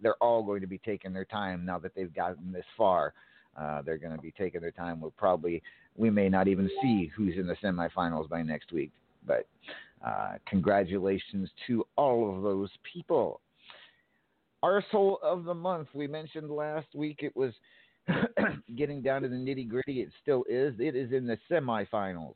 they're 0.03 0.17
all 0.17 0.43
going 0.43 0.61
to 0.61 0.67
be 0.67 0.79
taking 0.79 1.13
their 1.13 1.25
time 1.25 1.65
now 1.65 1.79
that 1.79 1.95
they've 1.95 2.15
gotten 2.15 2.53
this 2.53 2.65
far. 2.77 3.15
Uh, 3.59 3.83
they're 3.83 3.99
going 3.99 4.15
to 4.15 4.23
be 4.23 4.33
taking 4.33 4.61
their 4.61 4.71
time. 4.71 5.01
We'll 5.01 5.11
probably, 5.13 5.63
we 5.97 6.11
may 6.11 6.29
not 6.29 6.49
even 6.49 6.71
see 6.83 7.11
who's 7.17 7.35
in 7.37 7.47
the 7.47 7.57
semifinals 7.63 8.29
by 8.29 8.43
next 8.43 8.73
week. 8.73 8.93
But 9.27 9.47
uh, 10.07 10.35
congratulations 10.47 11.51
to 11.67 11.85
all 11.97 12.35
of 12.35 12.43
those 12.43 12.71
people. 12.93 13.41
Our 14.63 14.85
soul 14.93 15.19
of 15.23 15.45
the 15.45 15.55
month. 15.55 15.89
We 15.95 16.07
mentioned 16.07 16.51
last 16.51 16.89
week 16.95 17.21
it 17.23 17.35
was 17.35 17.53
getting 18.77 19.03
down 19.03 19.23
to 19.23 19.29
the 19.29 19.37
nitty 19.37 19.69
gritty. 19.69 20.01
It 20.01 20.11
still 20.23 20.45
is. 20.49 20.75
It 20.79 20.95
is 20.95 21.13
in 21.13 21.27
the 21.27 21.39
semifinals. 21.51 22.35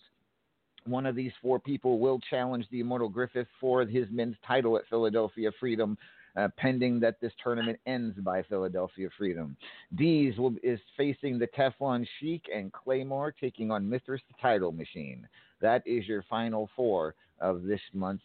One 0.87 1.07
of 1.07 1.17
these 1.17 1.33
four 1.41 1.59
people 1.59 1.99
will 1.99 2.21
challenge 2.31 2.67
the 2.71 2.81
Immortal 2.81 3.09
Griffith 3.09 3.49
for 3.61 3.85
his 3.85 4.07
men's 4.11 4.37
title 4.47 4.76
at 4.76 4.87
Philadelphia 4.91 5.50
Freedom, 5.59 5.97
uh, 6.37 6.49
pending 6.57 7.00
that 7.00 7.21
this 7.21 7.33
tournament 7.43 7.79
ends 7.87 8.19
by 8.19 8.43
Philadelphia 8.43 9.09
Freedom. 9.17 9.57
Dees 9.97 10.37
will, 10.37 10.55
is 10.62 10.81
facing 10.97 11.38
the 11.38 11.47
Teflon 11.49 12.07
Sheik 12.19 12.45
and 12.55 12.73
Claymore 12.73 13.33
taking 13.33 13.71
on 13.71 13.88
Mithras 13.88 14.21
the 14.29 14.35
title 14.43 14.73
machine. 14.73 15.26
That 15.61 15.83
is 15.87 16.07
your 16.07 16.25
final 16.29 16.69
four 16.76 17.14
of 17.41 17.62
this 17.62 17.81
month's 17.93 18.25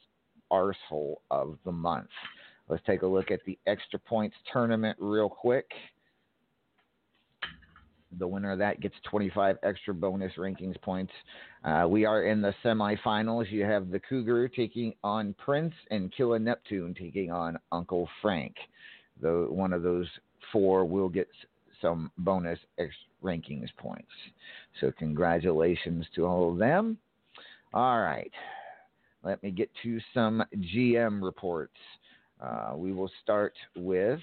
arsehole 0.52 1.18
of 1.32 1.58
the 1.64 1.72
month. 1.72 2.10
Let's 2.68 2.86
take 2.86 3.04
a 3.04 3.08
look 3.08 3.32
at 3.32 3.40
the 3.46 3.58
extra 3.68 4.00
points 4.00 4.36
tournament 4.52 4.98
real 5.00 5.30
quick. 5.30 5.72
The 8.18 8.28
winner 8.28 8.52
of 8.52 8.60
that 8.60 8.80
gets 8.80 8.96
25 9.10 9.58
extra 9.62 9.94
bonus 9.94 10.34
rankings 10.38 10.82
points. 10.82 11.14
Uh, 11.64 11.86
we 11.88 12.06
are 12.06 12.24
in 12.24 12.42
the 12.42 12.54
semifinals. 12.64 13.52
You 13.52 13.64
have 13.66 13.92
the 13.92 14.00
Cougar 14.00 14.48
taking 14.50 14.94
on 15.04 15.36
Prince 15.38 15.74
and 15.92 16.12
Killa 16.12 16.40
Neptune 16.40 16.96
taking 17.00 17.32
on 17.32 17.60
Uncle 17.72 18.10
Frank. 18.22 18.56
The, 19.22 19.48
one 19.50 19.74
of 19.74 19.84
those 19.84 20.08
four 20.52 20.86
will 20.86 21.10
get 21.10 21.28
some 21.82 22.12
bonus 22.18 22.60
rankings 23.24 23.70
points. 23.78 24.10
So, 24.82 24.92
congratulations 24.98 26.06
to 26.16 26.26
all 26.26 26.52
of 26.52 26.58
them. 26.58 26.98
All 27.74 28.00
right. 28.00 28.32
Let 29.24 29.44
me 29.44 29.52
get 29.52 29.70
to 29.84 30.00
some 30.14 30.44
GM 30.56 31.22
reports. 31.22 31.78
Uh, 32.42 32.72
we 32.76 32.94
will 32.94 33.12
start 33.22 33.54
with 33.76 34.20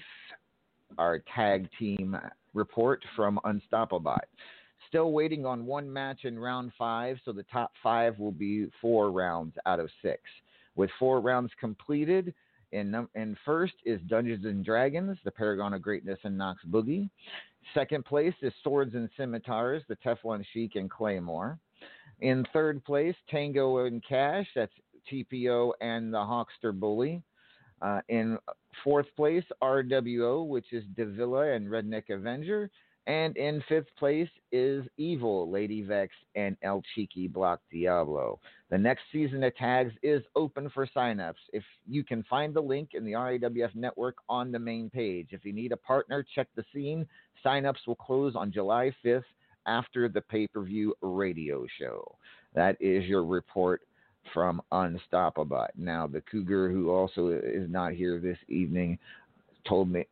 our 0.97 1.21
tag 1.35 1.69
team 1.77 2.17
report 2.57 3.01
from 3.15 3.39
Unstoppable. 3.45 4.17
Still 4.89 5.11
waiting 5.11 5.45
on 5.45 5.65
one 5.65 5.91
match 5.91 6.25
in 6.25 6.37
round 6.37 6.71
five, 6.77 7.17
so 7.23 7.31
the 7.31 7.43
top 7.43 7.71
five 7.81 8.19
will 8.19 8.31
be 8.31 8.67
four 8.81 9.11
rounds 9.11 9.55
out 9.65 9.79
of 9.79 9.89
six. 10.01 10.21
With 10.75 10.89
four 10.99 11.19
rounds 11.21 11.51
completed, 11.59 12.33
in 12.71 13.37
first 13.45 13.73
is 13.85 13.99
Dungeons 14.07 14.45
and 14.45 14.63
Dragons, 14.63 15.17
the 15.23 15.31
Paragon 15.31 15.73
of 15.73 15.81
Greatness 15.81 16.19
and 16.23 16.37
Knox 16.37 16.61
Boogie. 16.69 17.09
Second 17.73 18.05
place 18.05 18.33
is 18.41 18.53
Swords 18.63 18.93
and 18.95 19.09
Scimitars, 19.17 19.83
the 19.87 19.97
Teflon 19.97 20.43
Sheik 20.53 20.75
and 20.75 20.89
Claymore. 20.89 21.59
In 22.21 22.45
third 22.53 22.83
place, 22.83 23.15
Tango 23.29 23.85
and 23.85 24.03
Cash, 24.07 24.47
that's 24.55 24.71
TPO 25.11 25.71
and 25.81 26.13
the 26.13 26.17
Hawkster 26.17 26.77
Bully. 26.77 27.21
Uh, 27.81 28.01
in 28.09 28.37
fourth 28.83 29.07
place, 29.15 29.43
RWO, 29.61 30.47
which 30.47 30.73
is 30.73 30.83
Davila 30.95 31.53
and 31.53 31.67
Redneck 31.67 32.09
Avenger. 32.09 32.69
And 33.07 33.37
in 33.37 33.63
fifth 33.69 33.87
place 33.97 34.29
is 34.51 34.85
Evil, 34.97 35.49
Lady 35.49 35.81
Vex, 35.81 36.13
and 36.35 36.57
El 36.61 36.83
Cheeky 36.93 37.29
Block 37.29 37.61
Diablo. 37.71 38.37
The 38.69 38.77
next 38.77 39.03
season 39.13 39.41
of 39.45 39.55
tags 39.55 39.93
is 40.03 40.21
open 40.35 40.69
for 40.69 40.85
signups. 40.93 41.35
If 41.53 41.63
you 41.87 42.03
can 42.03 42.23
find 42.23 42.53
the 42.53 42.61
link 42.61 42.89
in 42.93 43.05
the 43.05 43.13
RAWF 43.13 43.73
network 43.75 44.17
on 44.27 44.51
the 44.51 44.59
main 44.59 44.89
page. 44.89 45.29
If 45.31 45.45
you 45.45 45.53
need 45.53 45.71
a 45.71 45.77
partner, 45.77 46.25
check 46.35 46.47
the 46.57 46.65
scene. 46.73 47.07
Signups 47.45 47.87
will 47.87 47.95
close 47.95 48.35
on 48.35 48.51
July 48.51 48.93
5th 49.05 49.23
after 49.67 50.09
the 50.09 50.21
pay 50.21 50.47
per 50.47 50.61
view 50.63 50.93
radio 51.01 51.65
show. 51.79 52.03
That 52.55 52.75
is 52.81 53.05
your 53.05 53.23
report 53.23 53.81
from 54.33 54.61
Unstoppable. 54.71 55.67
Now, 55.77 56.07
the 56.07 56.21
Cougar, 56.21 56.69
who 56.69 56.89
also 56.91 57.29
is 57.29 57.69
not 57.69 57.93
here 57.93 58.19
this 58.19 58.37
evening, 58.47 58.97
told 59.67 59.89
me, 59.89 60.05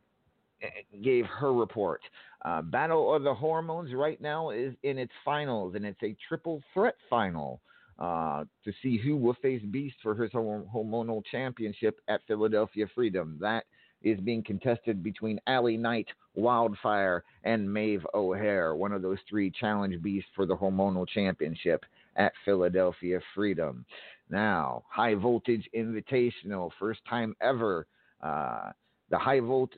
gave 1.02 1.26
her 1.26 1.52
report. 1.52 2.00
Uh, 2.44 2.62
Battle 2.62 3.14
of 3.14 3.22
the 3.22 3.34
Hormones 3.34 3.92
right 3.92 4.20
now 4.20 4.50
is 4.50 4.74
in 4.82 4.98
its 4.98 5.12
finals, 5.24 5.74
and 5.74 5.84
it's 5.84 6.02
a 6.02 6.16
triple 6.28 6.62
threat 6.72 6.94
final 7.10 7.60
uh, 7.98 8.44
to 8.64 8.72
see 8.82 8.98
who 8.98 9.16
will 9.16 9.36
face 9.42 9.62
Beast 9.70 9.96
for 10.02 10.14
his 10.14 10.30
hormonal 10.32 11.22
championship 11.30 12.00
at 12.08 12.20
Philadelphia 12.26 12.86
Freedom. 12.94 13.38
That 13.40 13.64
is 14.02 14.20
being 14.20 14.42
contested 14.42 15.02
between 15.02 15.40
Allie 15.46 15.76
Knight, 15.76 16.06
Wildfire, 16.34 17.24
and 17.44 17.72
Maeve 17.72 18.06
O'Hare. 18.14 18.74
One 18.74 18.92
of 18.92 19.02
those 19.02 19.18
three 19.28 19.50
challenge 19.50 20.00
beasts 20.02 20.30
for 20.34 20.46
the 20.46 20.56
hormonal 20.56 21.08
championship 21.08 21.84
at 22.16 22.32
Philadelphia 22.44 23.20
Freedom. 23.34 23.84
Now, 24.28 24.84
high 24.88 25.14
voltage 25.14 25.68
invitational, 25.74 26.70
first 26.78 27.00
time 27.08 27.36
ever. 27.40 27.86
Uh, 28.20 28.70
the 29.10 29.18
high 29.18 29.40
volt 29.40 29.72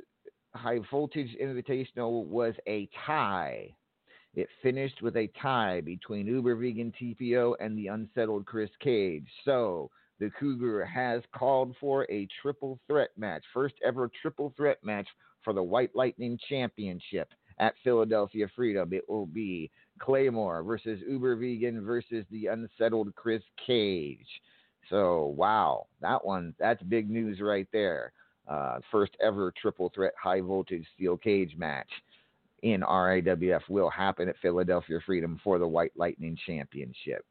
high 0.55 0.79
voltage 0.91 1.37
invitational 1.41 2.25
was 2.25 2.55
a 2.67 2.89
tie. 3.07 3.69
It 4.35 4.49
finished 4.63 5.03
with 5.03 5.17
a 5.17 5.31
tie 5.41 5.81
between 5.81 6.27
Uber 6.27 6.57
Vegan 6.57 6.93
TPO 7.01 7.55
and 7.61 7.77
the 7.77 7.89
unsettled 7.89 8.47
Chris 8.47 8.71
Cage. 8.81 9.27
So 9.45 9.91
the 10.21 10.31
Cougar 10.39 10.85
has 10.85 11.23
called 11.33 11.75
for 11.81 12.07
a 12.11 12.29
triple 12.41 12.79
threat 12.87 13.11
match, 13.17 13.45
first 13.53 13.75
ever 13.85 14.11
triple 14.21 14.53
threat 14.57 14.79
match 14.83 15.09
for 15.43 15.53
the 15.53 15.63
White 15.63 15.95
Lightning 15.95 16.39
Championship 16.49 17.29
at 17.59 17.75
Philadelphia 17.85 18.49
Freedom. 18.55 18.93
It 18.93 19.09
will 19.09 19.27
be 19.27 19.71
Claymore 19.99 20.63
versus 20.63 21.01
Uber 21.09 21.37
Vegan 21.37 21.85
versus 21.85 22.25
the 22.31 22.47
unsettled 22.47 23.15
Chris 23.15 23.43
Cage. 23.67 24.27
So, 24.91 25.35
wow, 25.37 25.87
that 26.01 26.25
one, 26.25 26.55
that's 26.59 26.83
big 26.85 27.11
news 27.11 27.41
right 27.41 27.69
there. 27.73 28.13
Uh, 28.49 28.79
first 28.91 29.13
ever 29.23 29.53
triple 29.61 29.93
threat 29.95 30.15
high 30.21 30.41
voltage 30.41 30.87
steel 30.95 31.19
cage 31.19 31.55
match 31.59 31.91
in 32.63 32.81
RAWF 32.81 33.61
will 33.69 33.91
happen 33.91 34.29
at 34.29 34.39
Philadelphia 34.41 34.99
Freedom 35.05 35.39
for 35.45 35.59
the 35.59 35.69
White 35.69 35.93
Lightning 35.97 36.37
Championship. 36.47 37.25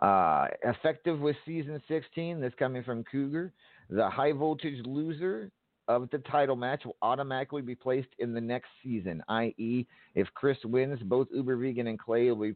Uh, 0.00 0.48
effective 0.64 1.20
with 1.20 1.36
season 1.44 1.82
16, 1.88 2.40
this 2.40 2.52
coming 2.58 2.82
from 2.82 3.04
Cougar, 3.04 3.52
the 3.88 4.08
high 4.08 4.32
voltage 4.32 4.84
loser 4.86 5.50
of 5.90 6.08
the 6.10 6.18
title 6.18 6.54
match 6.54 6.84
will 6.84 6.96
automatically 7.02 7.62
be 7.62 7.74
placed 7.74 8.08
in 8.20 8.32
the 8.32 8.40
next 8.40 8.68
season, 8.82 9.22
i.e., 9.28 9.86
if 10.14 10.28
Chris 10.34 10.58
wins, 10.64 11.00
both 11.02 11.26
Uber 11.34 11.56
Vegan 11.56 11.88
and 11.88 11.98
Clay 11.98 12.30
will 12.30 12.50
be 12.50 12.54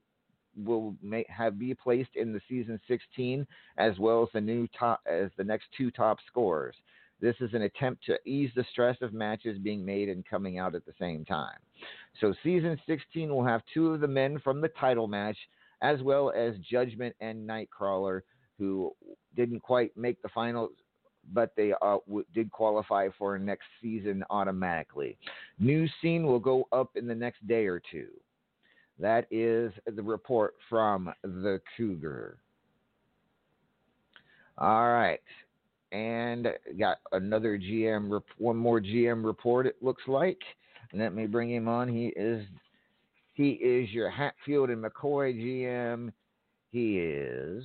will 0.57 0.95
may, 1.03 1.27
have 1.29 1.59
be 1.59 1.75
placed 1.75 2.15
in 2.15 2.33
the 2.33 2.41
season 2.49 2.81
16 2.87 3.45
as 3.77 3.99
well 3.99 4.23
as 4.23 4.29
the 4.33 4.41
new 4.41 4.69
top 4.79 5.01
as 5.11 5.31
the 5.37 5.43
next 5.43 5.65
two 5.77 5.91
top 5.91 6.19
scorers. 6.29 6.77
This 7.21 7.35
is 7.41 7.55
an 7.55 7.63
attempt 7.63 8.05
to 8.05 8.19
ease 8.25 8.51
the 8.55 8.65
stress 8.71 8.97
of 9.01 9.13
matches 9.13 9.59
being 9.59 9.85
made 9.85 10.09
and 10.09 10.25
coming 10.25 10.59
out 10.59 10.77
at 10.77 10.87
the 10.87 10.93
same 11.01 11.25
time. 11.25 11.59
So 12.21 12.35
season 12.45 12.79
16 12.87 13.35
will 13.35 13.45
have 13.45 13.63
two 13.73 13.93
of 13.93 14.01
the 14.01 14.07
men 14.07 14.39
from 14.45 14.61
the 14.61 14.71
title 14.81 15.09
match 15.09 15.39
as 15.83 16.01
well 16.03 16.31
as 16.31 16.55
Judgment 16.71 17.17
and 17.21 17.49
Nightcrawler 17.49 18.21
who 18.61 18.95
didn't 19.35 19.59
quite 19.59 19.97
make 19.97 20.23
the 20.23 20.29
finals 20.29 20.71
but 21.33 21.53
they 21.57 21.73
uh, 21.83 21.99
w- 22.07 22.25
did 22.35 22.51
qualify 22.51 23.09
for 23.19 23.39
next 23.39 23.65
season 23.83 24.25
automatically. 24.31 25.17
New 25.59 25.87
scene 26.01 26.27
will 26.27 26.39
go 26.39 26.69
up 26.73 26.97
in 26.97 27.07
the 27.07 27.15
next 27.15 27.47
day 27.47 27.67
or 27.67 27.81
two. 27.91 28.09
That 28.99 29.27
is 29.31 29.73
the 29.87 30.03
report 30.03 30.55
from 30.69 31.13
the 31.23 31.61
Cougar. 31.77 32.39
All 34.59 34.93
right. 34.93 35.21
And 35.93 36.49
got 36.79 36.99
another 37.13 37.59
GM, 37.59 38.11
rep- 38.11 38.23
one 38.39 38.57
more 38.57 38.81
GM 38.81 39.25
report, 39.25 39.67
it 39.67 39.77
looks 39.81 40.03
like. 40.07 40.39
Let 40.93 41.15
me 41.15 41.27
bring 41.27 41.51
him 41.51 41.67
on. 41.69 41.89
He 41.89 42.07
is 42.17 42.45
he 43.33 43.51
is 43.51 43.91
your 43.91 44.11
Hatfield 44.11 44.71
and 44.71 44.83
McCoy 44.83 45.35
GM. 45.35 46.13
He 46.71 46.99
is 46.99 47.65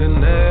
line, 0.00 0.10
broken 0.14 0.24
eh? 0.24 0.49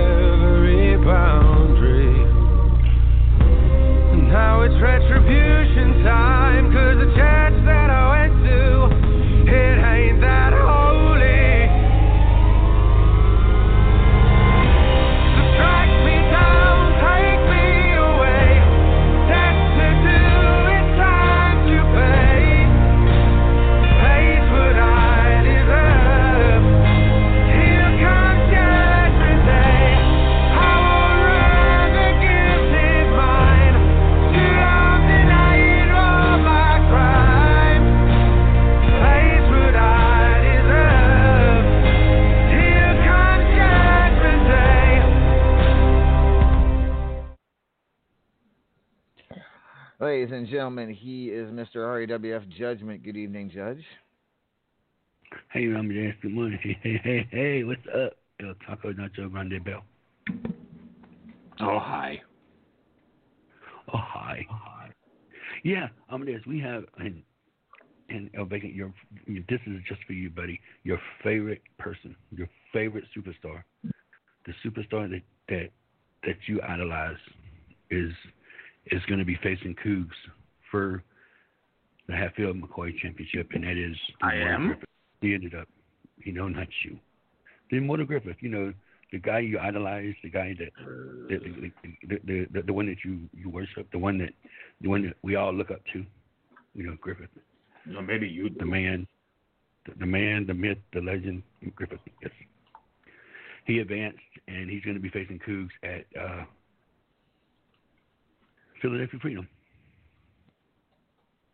And 50.49 50.57
gentlemen, 50.57 50.91
he 50.91 51.27
is 51.27 51.51
Mr. 51.51 51.75
RAWF 51.75 52.49
Judgment. 52.49 53.03
Good 53.03 53.15
evening, 53.15 53.51
Judge. 53.53 53.83
Hey, 55.51 55.65
I'm 55.65 55.88
James. 55.91 56.15
Good 56.23 56.31
morning. 56.33 56.57
Hey, 56.63 56.79
hey, 56.81 56.99
hey, 57.03 57.27
hey, 57.29 57.63
what's 57.63 57.85
up? 57.88 58.13
El 58.41 58.55
Taco 58.65 58.91
Nacho 58.93 59.31
Grande 59.31 59.63
Bell. 59.63 59.83
Oh, 61.59 61.77
hi. 61.77 62.19
Oh, 63.93 63.97
hi. 63.97 64.43
Hi. 64.49 64.89
Yeah, 65.63 65.89
Amadeus, 66.12 66.41
we 66.47 66.59
have, 66.62 66.85
and, 66.97 67.21
and 68.09 68.31
El 68.35 68.45
Vacant, 68.45 68.73
your, 68.73 68.91
your, 69.27 69.43
this 69.49 69.59
is 69.67 69.81
just 69.88 70.01
for 70.07 70.13
you, 70.13 70.31
buddy. 70.31 70.59
Your 70.83 70.99
favorite 71.23 71.62
person, 71.77 72.15
your 72.31 72.47
favorite 72.73 73.03
superstar, 73.15 73.62
the 73.83 74.53
superstar 74.65 75.07
that, 75.12 75.21
that, 75.49 75.69
that 76.23 76.38
you 76.47 76.59
idolize 76.67 77.17
is, 77.91 78.13
is 78.88 79.01
going 79.07 79.19
to 79.19 79.25
be 79.25 79.38
facing 79.43 79.75
Cougs 79.85 80.07
for 80.71 81.03
the 82.08 82.15
Hatfield 82.15 82.62
McCoy 82.62 82.97
Championship, 82.99 83.49
and 83.53 83.63
that 83.63 83.77
is 83.77 83.95
I 84.21 84.36
am? 84.36 84.67
Griffith. 84.67 84.86
He 85.21 85.34
ended 85.34 85.55
up, 85.55 85.67
you 86.17 86.32
know, 86.32 86.47
not 86.47 86.67
you. 86.84 86.97
Then 87.69 87.88
Warren 87.88 88.05
Griffith, 88.05 88.38
you 88.39 88.49
know, 88.49 88.73
the 89.12 89.19
guy 89.19 89.39
you 89.39 89.60
idolize, 89.60 90.13
the 90.23 90.29
guy 90.29 90.55
that 90.60 90.71
the 91.29 91.38
the, 91.38 91.71
the, 92.08 92.19
the, 92.25 92.47
the, 92.51 92.62
the 92.63 92.73
one 92.73 92.88
that 92.88 92.97
you, 93.03 93.19
you 93.34 93.49
worship, 93.49 93.91
the 93.91 93.99
one 93.99 94.17
that 94.19 94.34
the 94.82 94.89
one 94.89 95.03
that 95.03 95.15
we 95.23 95.36
all 95.36 95.53
look 95.53 95.71
up 95.71 95.82
to, 95.93 96.05
you 96.73 96.84
know, 96.84 96.95
Griffith, 97.01 97.29
No, 97.86 98.01
maybe 98.01 98.27
you 98.27 98.49
the 98.58 98.65
man, 98.65 99.08
the, 99.86 99.93
the 99.99 100.05
man, 100.05 100.45
the 100.47 100.53
myth, 100.53 100.77
the 100.93 101.01
legend, 101.01 101.43
Griffith. 101.75 101.99
Yes, 102.21 102.32
he 103.65 103.79
advanced, 103.79 104.19
and 104.47 104.69
he's 104.69 104.84
going 104.84 104.95
to 104.95 105.01
be 105.01 105.10
facing 105.10 105.39
Cougs 105.39 105.69
at 105.84 106.05
uh, 106.19 106.43
Philadelphia 108.82 109.19
Freedom. 109.21 109.47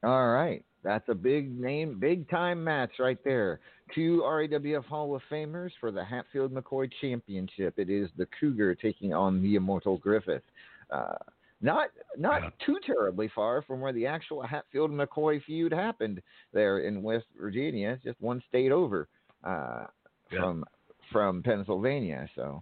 All 0.06 0.30
right. 0.30 0.63
That's 0.84 1.08
a 1.10 1.15
big 1.15 1.60
name, 1.60 1.98
big 2.00 2.30
time 2.30 2.63
match 2.63 2.91
right 3.00 3.18
there. 3.24 3.60
Two 3.96 4.22
RAWF 4.24 4.86
Hall 4.86 5.15
of 5.15 5.22
Famers 5.32 5.72
for 5.80 5.91
the 5.91 6.04
Hatfield 6.06 6.54
McCoy 6.54 6.91
Championship. 7.02 7.80
It 7.80 7.89
is 7.89 8.10
the 8.18 8.28
Cougar 8.39 8.76
taking 8.76 9.13
on 9.13 9.41
the 9.41 9.56
Immortal 9.56 9.98
Griffith. 9.98 10.44
Uh, 10.91 11.15
not 11.62 11.89
not 12.18 12.44
Yeah. 12.44 12.50
too 12.63 12.78
terribly 12.86 13.30
far 13.30 13.63
from 13.63 13.82
where 13.82 13.94
the 13.94 14.06
actual 14.06 14.44
Hatfield 14.44 14.91
McCoy 14.91 15.41
feud 15.44 15.72
happened 15.72 16.22
there 16.54 16.80
in 16.80 17.02
West 17.02 17.26
Virginia, 17.39 17.91
It's 17.91 18.04
just 18.04 18.22
one 18.22 18.44
state 18.48 18.72
over 18.72 19.08
uh, 19.44 19.88
Yeah. 20.32 20.39
from 20.39 20.65
from 21.12 21.41
Pennsylvania. 21.44 22.28
So, 22.36 22.62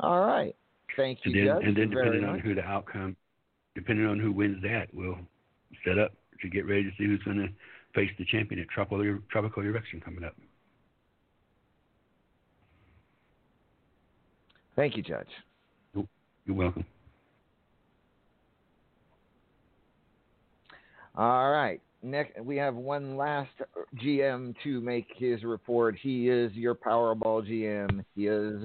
all 0.00 0.24
right. 0.26 0.54
Thank 0.96 1.20
you, 1.24 1.32
And 1.32 1.48
then, 1.48 1.56
Judge. 1.56 1.64
and 1.66 1.76
then 1.76 1.90
depending 1.90 2.24
on 2.24 2.32
much. 2.36 2.40
who 2.42 2.54
the 2.54 2.64
outcome, 2.64 3.16
depending 3.74 4.06
on 4.06 4.18
who 4.20 4.32
wins 4.32 4.60
that, 4.62 4.92
we'll 4.94 5.18
set 5.84 5.98
up 5.98 6.12
to 6.42 6.48
get 6.48 6.66
ready 6.66 6.84
to 6.84 6.90
see 6.98 7.06
who's 7.06 7.22
going 7.22 7.38
to 7.38 7.48
face 7.94 8.10
the 8.18 8.24
champion 8.24 8.60
at 8.60 8.68
Tropical, 8.68 9.18
Tropical 9.30 9.62
Erection 9.62 10.00
coming 10.00 10.24
up. 10.24 10.34
Thank 14.76 14.96
you, 14.96 15.02
Judge. 15.02 15.28
You're 15.94 16.56
welcome. 16.56 16.84
All 21.16 21.50
right. 21.50 21.80
Next, 22.02 22.38
we 22.42 22.56
have 22.56 22.74
one 22.74 23.16
last 23.16 23.52
GM 23.96 24.54
to 24.62 24.80
make 24.80 25.06
his 25.16 25.42
report. 25.42 25.96
He 25.98 26.28
is 26.28 26.52
your 26.52 26.74
Powerball 26.74 27.48
GM. 27.48 28.04
He 28.14 28.26
is. 28.26 28.62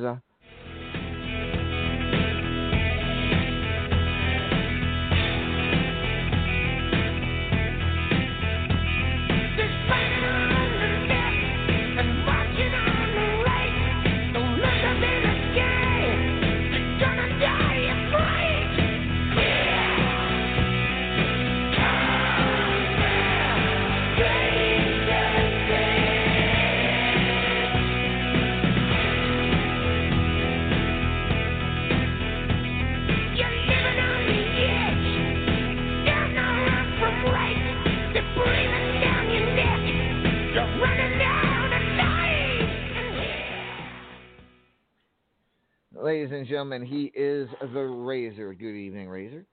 Gentlemen, 46.50 46.84
he 46.84 47.12
is 47.14 47.48
the 47.62 47.82
Razor. 47.82 48.56
Good 48.56 48.76
evening, 48.76 49.08
Razor. 49.08 49.46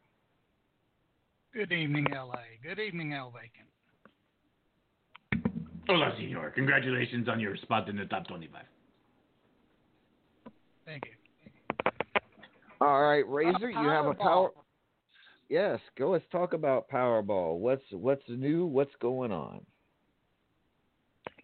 Good 1.52 1.70
evening, 1.70 2.06
LA. 2.10 2.40
Good 2.62 2.78
evening, 2.78 3.12
El 3.12 3.30
Vacant. 3.32 3.68
Hola, 5.86 6.14
senor. 6.16 6.50
Congratulations 6.52 7.28
on 7.28 7.38
your 7.38 7.54
spot 7.58 7.90
in 7.90 7.96
the 7.96 8.06
top 8.06 8.26
25. 8.26 8.62
Thank 10.86 11.02
you. 11.04 11.92
All 12.80 13.02
right, 13.02 13.24
uh, 13.24 13.28
Razor, 13.28 13.68
you 13.68 13.88
have 13.88 14.06
a 14.06 14.14
power. 14.14 14.52
Yes, 15.50 15.78
go. 15.98 16.12
Let's 16.12 16.24
talk 16.32 16.54
about 16.54 16.88
Powerball. 16.88 17.58
What's 17.58 17.84
what's 17.92 18.24
new? 18.26 18.64
What's 18.64 18.94
going 19.02 19.32
on? 19.32 19.60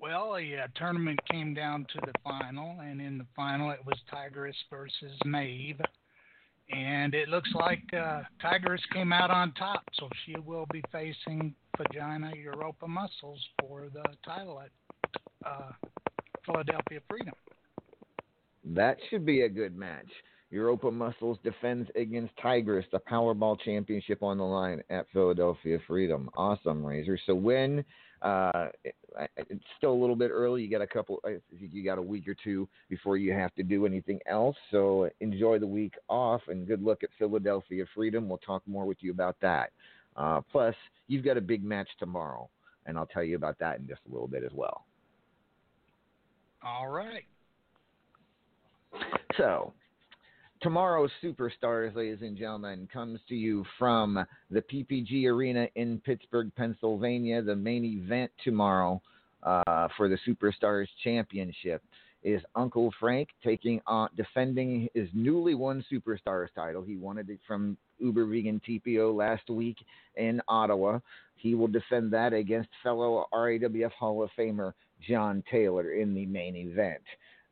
Well, 0.02 0.32
uh, 0.34 0.66
tournament 0.74 1.20
came 1.30 1.54
down 1.54 1.86
to 1.92 2.00
the 2.00 2.12
final, 2.24 2.80
and 2.80 3.00
in 3.00 3.18
the 3.18 3.26
final 3.36 3.70
it 3.70 3.78
was 3.86 3.96
Tigress 4.10 4.56
versus 4.68 5.16
Maeve. 5.24 5.80
And 6.74 7.14
it 7.14 7.28
looks 7.28 7.50
like 7.54 7.84
uh, 7.96 8.22
Tigress 8.40 8.80
came 8.92 9.12
out 9.12 9.30
on 9.30 9.52
top, 9.52 9.84
so 9.94 10.08
she 10.26 10.40
will 10.40 10.66
be 10.72 10.82
facing 10.90 11.54
Vagina 11.78 12.32
Europa 12.34 12.88
Muscles 12.88 13.38
for 13.60 13.86
the 13.94 14.02
title 14.24 14.60
at 14.60 14.70
uh, 15.48 15.70
Philadelphia 16.44 16.98
Freedom. 17.08 17.34
That 18.64 18.96
should 19.08 19.24
be 19.24 19.42
a 19.42 19.48
good 19.48 19.76
match. 19.76 20.08
Europa 20.50 20.90
Muscles 20.90 21.38
defends 21.44 21.88
against 21.94 22.32
Tigress, 22.42 22.84
the 22.90 23.00
Powerball 23.08 23.56
Championship 23.64 24.20
on 24.24 24.38
the 24.38 24.44
line 24.44 24.82
at 24.90 25.06
Philadelphia 25.12 25.78
Freedom. 25.86 26.28
Awesome, 26.36 26.84
Razor. 26.84 27.18
So 27.24 27.36
when 27.36 27.84
uh, 28.22 28.68
it- 28.85 28.94
it's 29.37 29.64
still 29.76 29.92
a 29.92 30.00
little 30.00 30.16
bit 30.16 30.30
early. 30.30 30.62
You 30.62 30.70
got 30.70 30.80
a 30.80 30.87
couple. 30.87 31.20
You 31.50 31.85
got 31.85 31.98
a 31.98 32.02
week 32.02 32.26
or 32.28 32.35
two 32.35 32.68
before 32.88 33.16
you 33.16 33.32
have 33.32 33.54
to 33.56 33.62
do 33.62 33.85
anything 33.85 34.20
else. 34.26 34.56
So 34.70 35.11
enjoy 35.20 35.58
the 35.58 35.66
week 35.66 35.94
off 36.08 36.40
and 36.48 36.66
good 36.66 36.82
luck 36.82 37.02
at 37.02 37.11
Philadelphia 37.18 37.85
Freedom. 37.94 38.28
We'll 38.28 38.38
talk 38.38 38.62
more 38.66 38.87
with 38.87 39.02
you 39.02 39.11
about 39.11 39.37
that. 39.40 39.70
Uh, 40.16 40.40
plus, 40.40 40.74
you've 41.08 41.24
got 41.24 41.37
a 41.37 41.40
big 41.40 41.64
match 41.64 41.88
tomorrow, 41.98 42.48
and 42.87 42.96
I'll 42.96 43.06
tell 43.06 43.24
you 43.24 43.37
about 43.37 43.58
that 43.58 43.80
in 43.80 43.87
just 43.87 44.00
a 44.08 44.12
little 44.12 44.28
bit 44.28 44.44
as 44.44 44.52
well. 44.52 44.85
All 46.64 46.88
right. 46.88 47.24
So, 49.37 49.72
tomorrow's 50.62 51.11
Superstars, 51.22 51.94
ladies 51.96 52.22
and 52.22 52.37
gentlemen, 52.37 52.88
comes 52.92 53.18
to 53.29 53.35
you 53.35 53.64
from 53.79 54.25
the 54.51 54.62
PPG 54.62 55.27
Arena 55.27 55.66
in 55.75 56.01
Pittsburgh, 56.05 56.51
Pennsylvania. 56.57 57.42
The 57.42 57.57
main 57.57 57.85
event 57.85 58.31
tomorrow 58.44 59.03
uh, 59.42 59.88
for 59.96 60.09
the 60.09 60.16
Superstars 60.27 60.87
Championship 61.03 61.83
is 62.22 62.40
Uncle 62.55 62.94
Frank 63.01 63.29
taking 63.42 63.81
on 63.88 64.09
defending 64.16 64.88
his 64.94 65.09
newly 65.12 65.55
won 65.55 65.85
Superstars 65.92 66.48
title. 66.55 66.83
He 66.83 66.96
won 66.96 67.18
it 67.18 67.27
from 67.46 67.77
Uber 67.98 68.27
Vegan 68.27 68.61
TPO 68.66 69.14
last 69.14 69.51
week 69.51 69.77
in 70.16 70.40
Ottawa. 70.46 71.01
He 71.35 71.57
will 71.57 71.66
defend 71.66 72.12
that 72.12 72.33
against 72.33 72.68
fellow 72.85 73.27
RAWF 73.35 73.90
Hall 73.92 74.22
of 74.22 74.31
Famer 74.38 74.72
John 75.09 75.42
Taylor 75.51 75.92
in 75.92 76.14
the 76.14 76.27
main 76.27 76.55
event. 76.55 77.03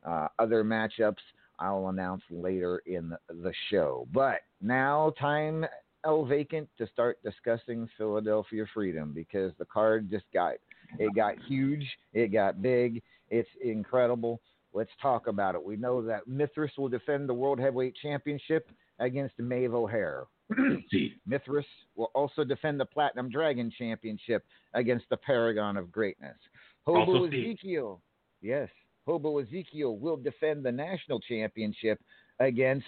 Uh, 0.05 0.29
other 0.39 0.63
matchups 0.63 1.17
I'll 1.61 1.89
announce 1.89 2.23
later 2.31 2.81
in 2.87 3.13
the, 3.29 3.53
show. 3.69 4.07
But 4.11 4.41
now, 4.61 5.13
time 5.19 5.65
El 6.03 6.25
Vacant 6.25 6.67
to 6.79 6.87
start 6.87 7.19
discussing 7.23 7.87
Philadelphia 7.97 8.65
Freedom 8.73 9.13
because 9.13 9.51
the 9.59 9.65
card 9.65 10.09
just 10.09 10.25
got 10.33 10.55
it 10.99 11.15
got 11.15 11.35
huge, 11.47 11.85
it 12.13 12.33
got 12.33 12.61
big, 12.61 13.01
it's 13.29 13.49
incredible. 13.63 14.41
Let's 14.73 14.91
talk 15.01 15.27
about 15.27 15.55
it. 15.55 15.63
We 15.63 15.75
know 15.75 16.01
that 16.01 16.27
Mithras 16.27 16.71
will 16.77 16.89
defend 16.89 17.29
the 17.29 17.33
World 17.33 17.59
Heavyweight 17.59 17.95
Championship 18.01 18.69
against 18.99 19.37
Maeve 19.37 19.73
O'Hare. 19.73 20.23
Mithras 21.25 21.65
will 21.95 22.11
also 22.15 22.43
defend 22.43 22.79
the 22.79 22.85
Platinum 22.85 23.29
Dragon 23.29 23.71
Championship 23.77 24.43
against 24.73 25.05
the 25.09 25.17
Paragon 25.17 25.77
of 25.77 25.91
Greatness. 25.91 26.37
Hobo 26.85 27.13
Also. 27.13 27.25
Ezekiel, 27.27 28.01
yes, 28.41 28.69
Hobo 29.05 29.39
Ezekiel 29.39 29.97
will 29.97 30.17
defend 30.17 30.63
the 30.63 30.71
National 30.71 31.19
Championship 31.19 31.99
against 32.39 32.85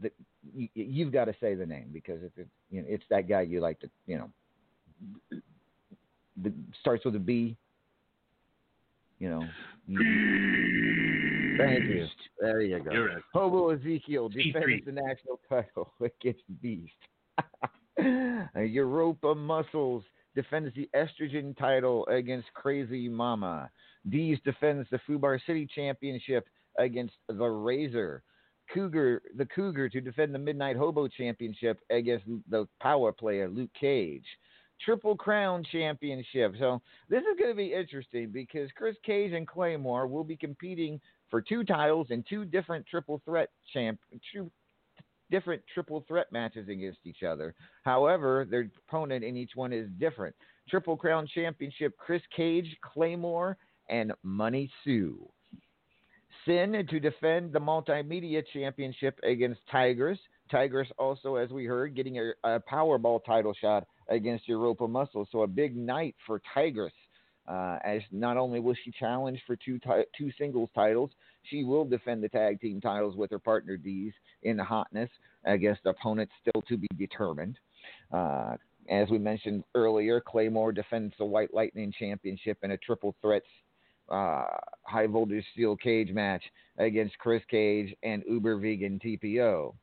the. 0.00 0.10
You, 0.54 0.68
you've 0.74 1.12
got 1.12 1.24
to 1.24 1.34
say 1.40 1.54
the 1.54 1.66
name 1.66 1.90
because 1.92 2.22
it's 2.22 2.36
it, 2.36 2.48
you 2.70 2.82
know, 2.82 2.86
it's 2.88 3.04
that 3.10 3.28
guy 3.28 3.42
you 3.42 3.60
like 3.60 3.80
to 3.80 3.90
you 4.06 4.18
know. 4.18 4.30
The, 6.42 6.52
starts 6.80 7.04
with 7.04 7.16
a 7.16 7.20
B. 7.20 7.56
You 9.18 9.30
know. 9.30 9.44
Thank 11.56 11.84
you. 11.84 12.06
There 12.40 12.60
you 12.60 12.80
go. 12.80 12.92
You're 12.92 13.08
right. 13.08 13.22
Hobo 13.32 13.70
Ezekiel 13.70 14.28
defends 14.28 14.84
the 14.84 14.92
national 14.92 15.40
title 15.48 15.92
against 16.00 16.42
Beast. 16.60 16.92
Europa 18.56 19.34
Muscles 19.34 20.04
defends 20.34 20.74
the 20.74 20.88
estrogen 20.94 21.56
title 21.56 22.06
against 22.06 22.52
Crazy 22.54 23.08
Mama. 23.08 23.70
Dees 24.08 24.38
defends 24.44 24.88
the 24.90 25.00
Fubar 25.08 25.38
City 25.46 25.68
Championship 25.74 26.48
against 26.78 27.14
the 27.28 27.46
Razor. 27.46 28.22
Cougar, 28.72 29.22
the 29.36 29.46
Cougar, 29.46 29.88
to 29.90 30.00
defend 30.00 30.34
the 30.34 30.38
Midnight 30.38 30.76
Hobo 30.76 31.06
Championship 31.08 31.80
against 31.90 32.24
the 32.48 32.66
Power 32.80 33.12
Player 33.12 33.48
Luke 33.48 33.70
Cage. 33.78 34.24
Triple 34.84 35.16
Crown 35.16 35.64
Championship. 35.70 36.54
So 36.58 36.82
this 37.08 37.20
is 37.20 37.38
going 37.38 37.50
to 37.50 37.56
be 37.56 37.72
interesting 37.72 38.30
because 38.30 38.70
Chris 38.76 38.96
Cage 39.04 39.32
and 39.32 39.46
Claymore 39.46 40.06
will 40.06 40.24
be 40.24 40.36
competing 40.36 41.00
for 41.30 41.40
two 41.40 41.64
titles 41.64 42.08
in 42.10 42.24
two 42.28 42.44
different 42.44 42.86
triple 42.86 43.20
threat 43.24 43.50
champ, 43.72 43.98
different 45.34 45.62
triple 45.72 46.04
threat 46.06 46.30
matches 46.30 46.68
against 46.68 47.00
each 47.04 47.24
other. 47.24 47.54
However, 47.82 48.46
their 48.48 48.70
opponent 48.86 49.24
in 49.24 49.36
each 49.36 49.50
one 49.56 49.72
is 49.72 49.88
different. 49.98 50.34
Triple 50.70 50.96
Crown 50.96 51.26
Championship: 51.34 51.96
Chris 51.98 52.22
Cage, 52.36 52.76
Claymore, 52.82 53.56
and 53.88 54.12
Money 54.22 54.70
Sue. 54.84 55.28
Sin 56.46 56.86
to 56.88 57.00
defend 57.00 57.52
the 57.52 57.58
Multimedia 57.58 58.44
Championship 58.52 59.18
against 59.24 59.60
Tigress. 59.72 60.18
Tigress 60.50 60.88
also, 60.98 61.34
as 61.34 61.50
we 61.50 61.64
heard, 61.64 61.96
getting 61.96 62.18
a, 62.18 62.30
a 62.44 62.60
Powerball 62.60 63.24
title 63.24 63.54
shot 63.60 63.86
against 64.08 64.46
Europa 64.46 64.86
Muscle. 64.86 65.26
So 65.32 65.42
a 65.42 65.46
big 65.48 65.76
night 65.76 66.14
for 66.26 66.40
Tigress. 66.54 66.92
Uh, 67.46 67.78
as 67.84 68.00
not 68.10 68.36
only 68.36 68.58
will 68.58 68.74
she 68.84 68.90
challenge 68.90 69.42
for 69.46 69.56
two 69.56 69.78
two 70.16 70.30
singles 70.38 70.70
titles, 70.74 71.10
she 71.42 71.62
will 71.62 71.84
defend 71.84 72.22
the 72.22 72.28
tag 72.28 72.60
team 72.60 72.80
titles 72.80 73.16
with 73.16 73.30
her 73.30 73.38
partner 73.38 73.76
Dees 73.76 74.12
in 74.42 74.56
the 74.56 74.64
hotness 74.64 75.10
against 75.44 75.84
opponents 75.84 76.32
still 76.40 76.62
to 76.62 76.78
be 76.78 76.88
determined. 76.96 77.58
Uh, 78.10 78.56
as 78.88 79.08
we 79.10 79.18
mentioned 79.18 79.64
earlier, 79.74 80.20
Claymore 80.20 80.72
defends 80.72 81.14
the 81.18 81.24
White 81.24 81.52
Lightning 81.52 81.92
Championship 81.98 82.58
in 82.62 82.70
a 82.70 82.76
triple 82.78 83.14
threats 83.20 83.46
uh, 84.08 84.44
high 84.82 85.06
voltage 85.06 85.44
steel 85.52 85.76
cage 85.76 86.12
match 86.12 86.42
against 86.78 87.16
Chris 87.18 87.42
Cage 87.50 87.94
and 88.02 88.22
Uber 88.28 88.58
Vegan 88.58 89.00
TPO. 89.04 89.74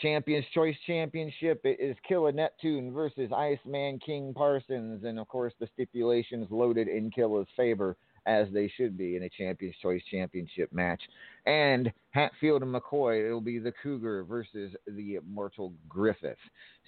Champions 0.00 0.44
Choice 0.54 0.76
Championship 0.86 1.60
it 1.64 1.78
is 1.80 1.96
Killer 2.06 2.32
Neptune 2.32 2.92
versus 2.92 3.30
Iceman 3.32 3.98
King 3.98 4.32
Parsons, 4.34 5.04
and 5.04 5.18
of 5.18 5.28
course 5.28 5.52
the 5.60 5.68
stipulations 5.74 6.46
loaded 6.50 6.88
in 6.88 7.10
Killer's 7.10 7.46
favor 7.56 7.96
as 8.26 8.46
they 8.52 8.72
should 8.76 8.96
be 8.96 9.16
in 9.16 9.24
a 9.24 9.28
Champions 9.28 9.74
Choice 9.82 10.02
Championship 10.10 10.72
match. 10.72 11.02
And 11.46 11.92
Hatfield 12.10 12.62
and 12.62 12.74
McCoy, 12.74 13.26
it'll 13.26 13.40
be 13.40 13.58
the 13.58 13.72
Cougar 13.82 14.24
versus 14.24 14.74
the 14.86 15.16
Immortal 15.16 15.72
Griffith. 15.88 16.38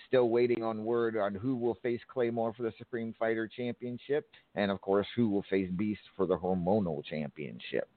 Still 0.06 0.28
waiting 0.28 0.62
on 0.62 0.84
word 0.84 1.16
on 1.16 1.34
who 1.34 1.56
will 1.56 1.76
face 1.82 2.00
Claymore 2.12 2.54
for 2.54 2.62
the 2.62 2.72
Supreme 2.78 3.14
Fighter 3.18 3.48
Championship, 3.48 4.28
and 4.54 4.70
of 4.70 4.80
course 4.80 5.06
who 5.16 5.28
will 5.28 5.44
face 5.50 5.70
Beast 5.76 6.02
for 6.16 6.26
the 6.26 6.36
Hormonal 6.36 7.04
Championship. 7.04 7.88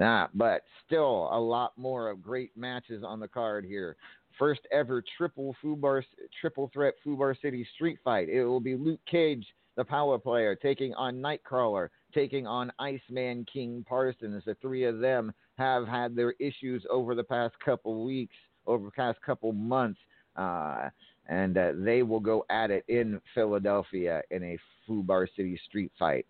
Ah, 0.00 0.28
but 0.34 0.62
still 0.86 1.28
a 1.30 1.38
lot 1.38 1.72
more 1.76 2.10
of 2.10 2.20
great 2.20 2.56
matches 2.56 3.04
on 3.06 3.20
the 3.20 3.28
card 3.28 3.64
here. 3.64 3.96
First 4.38 4.62
ever 4.72 5.02
triple 5.16 5.54
Fubar 5.62 6.02
triple 6.40 6.70
threat 6.72 6.94
Fubar 7.06 7.40
City 7.40 7.66
street 7.74 7.98
fight. 8.02 8.28
It 8.28 8.44
will 8.44 8.60
be 8.60 8.76
Luke 8.76 9.00
Cage, 9.10 9.46
the 9.76 9.84
power 9.84 10.18
player, 10.18 10.54
taking 10.54 10.94
on 10.94 11.16
Nightcrawler, 11.16 11.88
taking 12.12 12.46
on 12.46 12.72
Iceman 12.78 13.46
King 13.52 13.84
Parsons. 13.88 14.42
The 14.44 14.56
three 14.60 14.84
of 14.84 14.98
them 14.98 15.32
have 15.56 15.86
had 15.86 16.16
their 16.16 16.32
issues 16.40 16.84
over 16.90 17.14
the 17.14 17.24
past 17.24 17.54
couple 17.64 18.04
weeks, 18.04 18.34
over 18.66 18.86
the 18.86 18.92
past 18.92 19.20
couple 19.22 19.52
months, 19.52 20.00
uh, 20.36 20.88
and 21.28 21.56
uh, 21.56 21.72
they 21.76 22.02
will 22.02 22.20
go 22.20 22.44
at 22.50 22.70
it 22.70 22.84
in 22.88 23.20
Philadelphia 23.34 24.22
in 24.30 24.42
a 24.42 24.58
Fubar 24.88 25.26
City 25.36 25.58
street 25.66 25.92
fight. 25.98 26.26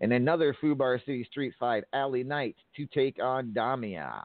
In 0.00 0.12
another 0.12 0.56
Fubar 0.60 0.98
City 1.00 1.26
street 1.30 1.54
fight, 1.58 1.84
Ali 1.92 2.24
Knight 2.24 2.56
to 2.76 2.86
take 2.86 3.22
on 3.22 3.52
Damia. 3.52 4.24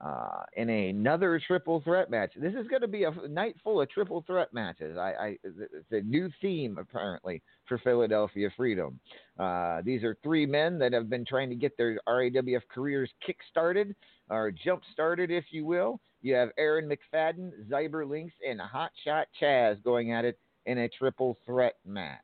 Uh, 0.00 0.44
in 0.56 0.70
another 0.70 1.40
triple 1.44 1.80
threat 1.80 2.08
match. 2.08 2.32
This 2.36 2.54
is 2.54 2.68
going 2.68 2.82
to 2.82 2.88
be 2.88 3.02
a 3.02 3.12
night 3.28 3.56
full 3.64 3.80
of 3.80 3.90
triple 3.90 4.22
threat 4.28 4.52
matches. 4.52 4.96
I, 4.96 5.10
I, 5.10 5.36
it's 5.42 5.90
a 5.90 6.02
new 6.02 6.30
theme 6.40 6.78
apparently 6.78 7.42
for 7.66 7.78
Philadelphia 7.78 8.48
Freedom. 8.56 9.00
Uh, 9.40 9.82
these 9.84 10.04
are 10.04 10.16
three 10.22 10.46
men 10.46 10.78
that 10.78 10.92
have 10.92 11.10
been 11.10 11.24
trying 11.24 11.48
to 11.48 11.56
get 11.56 11.76
their 11.76 11.98
RAWF 12.06 12.62
careers 12.72 13.10
kick-started. 13.26 13.96
are 14.30 14.52
jump 14.52 14.82
started, 14.92 15.32
if 15.32 15.46
you 15.50 15.64
will. 15.64 16.00
You 16.22 16.34
have 16.34 16.50
Aaron 16.58 16.88
McFadden, 16.88 17.50
Zyber 17.68 18.08
Links, 18.08 18.34
and 18.48 18.60
Hot 18.60 18.92
Shot 19.04 19.26
Chaz 19.40 19.82
going 19.82 20.12
at 20.12 20.24
it 20.24 20.38
in 20.66 20.78
a 20.78 20.88
triple 20.88 21.38
threat 21.44 21.74
match. 21.84 22.20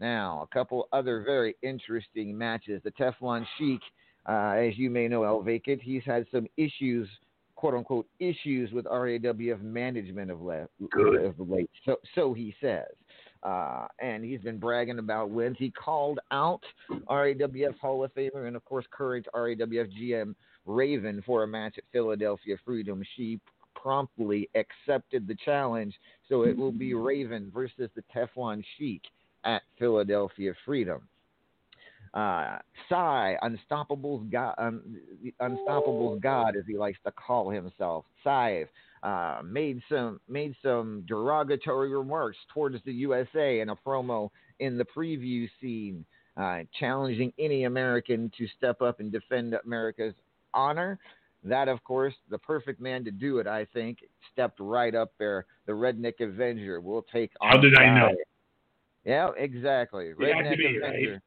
Now, 0.00 0.46
a 0.50 0.54
couple 0.54 0.88
other 0.92 1.22
very 1.24 1.56
interesting 1.62 2.36
matches. 2.36 2.80
The 2.84 2.90
Teflon 2.92 3.46
Sheik, 3.58 3.80
uh, 4.28 4.54
as 4.56 4.78
you 4.78 4.90
may 4.90 5.08
know, 5.08 5.24
El 5.24 5.42
Vacant, 5.42 5.80
he's 5.82 6.02
had 6.04 6.26
some 6.32 6.46
issues, 6.56 7.08
quote 7.56 7.74
unquote, 7.74 8.06
issues 8.18 8.70
with 8.72 8.84
RAWF 8.86 9.60
management 9.62 10.30
of, 10.30 10.40
le- 10.42 10.68
of 11.24 11.50
late. 11.50 11.70
So, 11.84 11.96
so 12.14 12.32
he 12.32 12.54
says. 12.60 12.86
Uh, 13.42 13.88
and 13.98 14.24
he's 14.24 14.40
been 14.40 14.58
bragging 14.58 15.00
about 15.00 15.30
wins. 15.30 15.56
He 15.58 15.70
called 15.70 16.20
out 16.30 16.60
RAWF 17.10 17.76
Hall 17.80 18.04
of 18.04 18.14
Famer 18.14 18.46
and, 18.46 18.54
of 18.54 18.64
course, 18.64 18.84
current 18.92 19.26
RAWF 19.34 19.88
GM 20.00 20.34
Raven 20.64 21.22
for 21.26 21.42
a 21.42 21.46
match 21.46 21.74
at 21.78 21.84
Philadelphia 21.90 22.56
Freedom. 22.64 23.02
She 23.16 23.40
promptly 23.74 24.48
accepted 24.54 25.26
the 25.26 25.36
challenge, 25.44 25.94
so 26.28 26.42
it 26.44 26.56
will 26.56 26.70
be 26.70 26.94
Raven 26.94 27.50
versus 27.52 27.90
the 27.96 28.04
Teflon 28.14 28.62
Sheik 28.78 29.02
at 29.44 29.62
Philadelphia 29.78 30.52
Freedom. 30.64 31.08
Uh, 32.14 32.58
Psy, 32.88 33.34
Unstoppable's 33.42 34.26
God, 34.30 34.54
um, 34.58 34.82
Unstoppable's 35.40 36.20
God, 36.20 36.56
as 36.56 36.64
he 36.66 36.76
likes 36.76 36.98
to 37.06 37.12
call 37.12 37.48
himself, 37.48 38.04
Psy, 38.22 38.64
uh, 39.02 39.40
made 39.44 39.80
some 39.88 40.20
made 40.28 40.54
some 40.62 41.04
derogatory 41.08 41.88
remarks 41.96 42.36
towards 42.52 42.76
the 42.84 42.92
USA 42.92 43.60
in 43.60 43.70
a 43.70 43.76
promo 43.76 44.30
in 44.60 44.76
the 44.76 44.84
preview 44.84 45.48
scene, 45.60 46.04
uh, 46.36 46.60
challenging 46.78 47.32
any 47.38 47.64
American 47.64 48.30
to 48.36 48.46
step 48.58 48.82
up 48.82 49.00
and 49.00 49.10
defend 49.10 49.54
America's 49.64 50.14
honor. 50.52 50.98
That, 51.44 51.66
of 51.66 51.82
course, 51.82 52.14
the 52.30 52.38
perfect 52.38 52.80
man 52.80 53.04
to 53.04 53.10
do 53.10 53.38
it, 53.38 53.48
I 53.48 53.64
think, 53.72 53.98
stepped 54.32 54.60
right 54.60 54.94
up 54.94 55.12
there. 55.18 55.46
The 55.66 55.72
Redneck 55.72 56.20
Avenger 56.20 56.80
will 56.80 57.04
take 57.12 57.32
on. 57.40 57.48
How 57.50 57.56
did 57.56 57.76
I 57.76 57.98
know? 57.98 58.14
Yeah, 59.04 59.30
exactly. 59.36 60.08
It 60.08 60.16
had 60.20 60.42
to 60.42 60.50
Redneck 60.50 60.58
be, 60.58 60.78
right? 60.78 61.20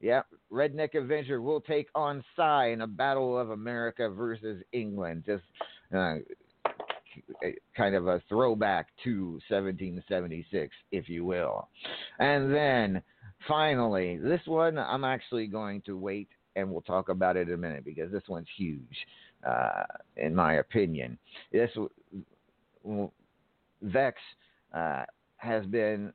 Yeah, 0.00 0.22
Redneck 0.52 0.94
Avenger 0.94 1.40
will 1.40 1.60
take 1.60 1.88
on 1.94 2.22
Psy 2.36 2.68
in 2.68 2.82
a 2.82 2.86
battle 2.86 3.38
of 3.38 3.50
America 3.50 4.10
versus 4.10 4.62
England. 4.72 5.24
Just 5.24 5.44
uh, 5.94 6.16
kind 7.76 7.94
of 7.94 8.06
a 8.06 8.22
throwback 8.28 8.88
to 9.04 9.40
1776, 9.48 10.74
if 10.92 11.08
you 11.08 11.24
will. 11.24 11.68
And 12.18 12.54
then 12.54 13.02
finally, 13.48 14.18
this 14.18 14.40
one 14.44 14.78
I'm 14.78 15.04
actually 15.04 15.46
going 15.46 15.82
to 15.82 15.96
wait 15.96 16.28
and 16.56 16.70
we'll 16.70 16.82
talk 16.82 17.08
about 17.08 17.36
it 17.36 17.48
in 17.48 17.54
a 17.54 17.58
minute 17.58 17.84
because 17.84 18.10
this 18.10 18.22
one's 18.28 18.48
huge, 18.56 19.06
uh, 19.46 19.84
in 20.16 20.34
my 20.34 20.54
opinion. 20.54 21.18
This 21.52 21.70
Vex 23.82 24.18
uh, 24.74 25.04
has 25.36 25.66
been 25.66 26.12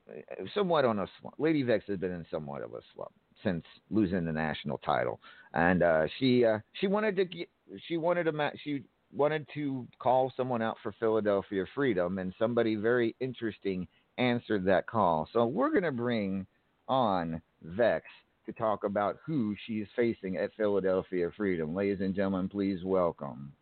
somewhat 0.55 0.83
on 0.85 0.99
a 0.99 1.07
slump. 1.19 1.35
Lady 1.37 1.61
Vex 1.61 1.85
has 1.87 1.99
been 1.99 2.11
in 2.11 2.25
somewhat 2.31 2.63
of 2.63 2.73
a 2.73 2.81
slump 2.95 3.11
since 3.43 3.63
losing 3.89 4.25
the 4.25 4.31
national 4.31 4.77
title, 4.79 5.19
and 5.53 5.83
uh, 5.83 6.07
she 6.19 6.45
uh, 6.45 6.59
she 6.73 6.87
wanted 6.87 7.15
to 7.15 7.25
get, 7.25 7.49
she 7.87 7.97
wanted 7.97 8.27
a 8.27 8.31
match 8.31 8.57
she 8.63 8.83
wanted 9.13 9.45
to 9.53 9.87
call 9.99 10.31
someone 10.37 10.61
out 10.61 10.77
for 10.81 10.93
Philadelphia 10.99 11.65
Freedom, 11.75 12.19
and 12.19 12.33
somebody 12.39 12.75
very 12.75 13.15
interesting 13.19 13.87
answered 14.17 14.65
that 14.65 14.87
call. 14.87 15.27
So 15.33 15.45
we're 15.45 15.73
gonna 15.73 15.91
bring 15.91 16.45
on 16.87 17.41
Vex 17.63 18.05
to 18.45 18.53
talk 18.53 18.83
about 18.83 19.17
who 19.25 19.55
she's 19.65 19.87
facing 19.95 20.37
at 20.37 20.55
Philadelphia 20.55 21.29
Freedom. 21.37 21.75
Ladies 21.75 22.01
and 22.01 22.15
gentlemen, 22.15 22.49
please 22.49 22.83
welcome. 22.83 23.53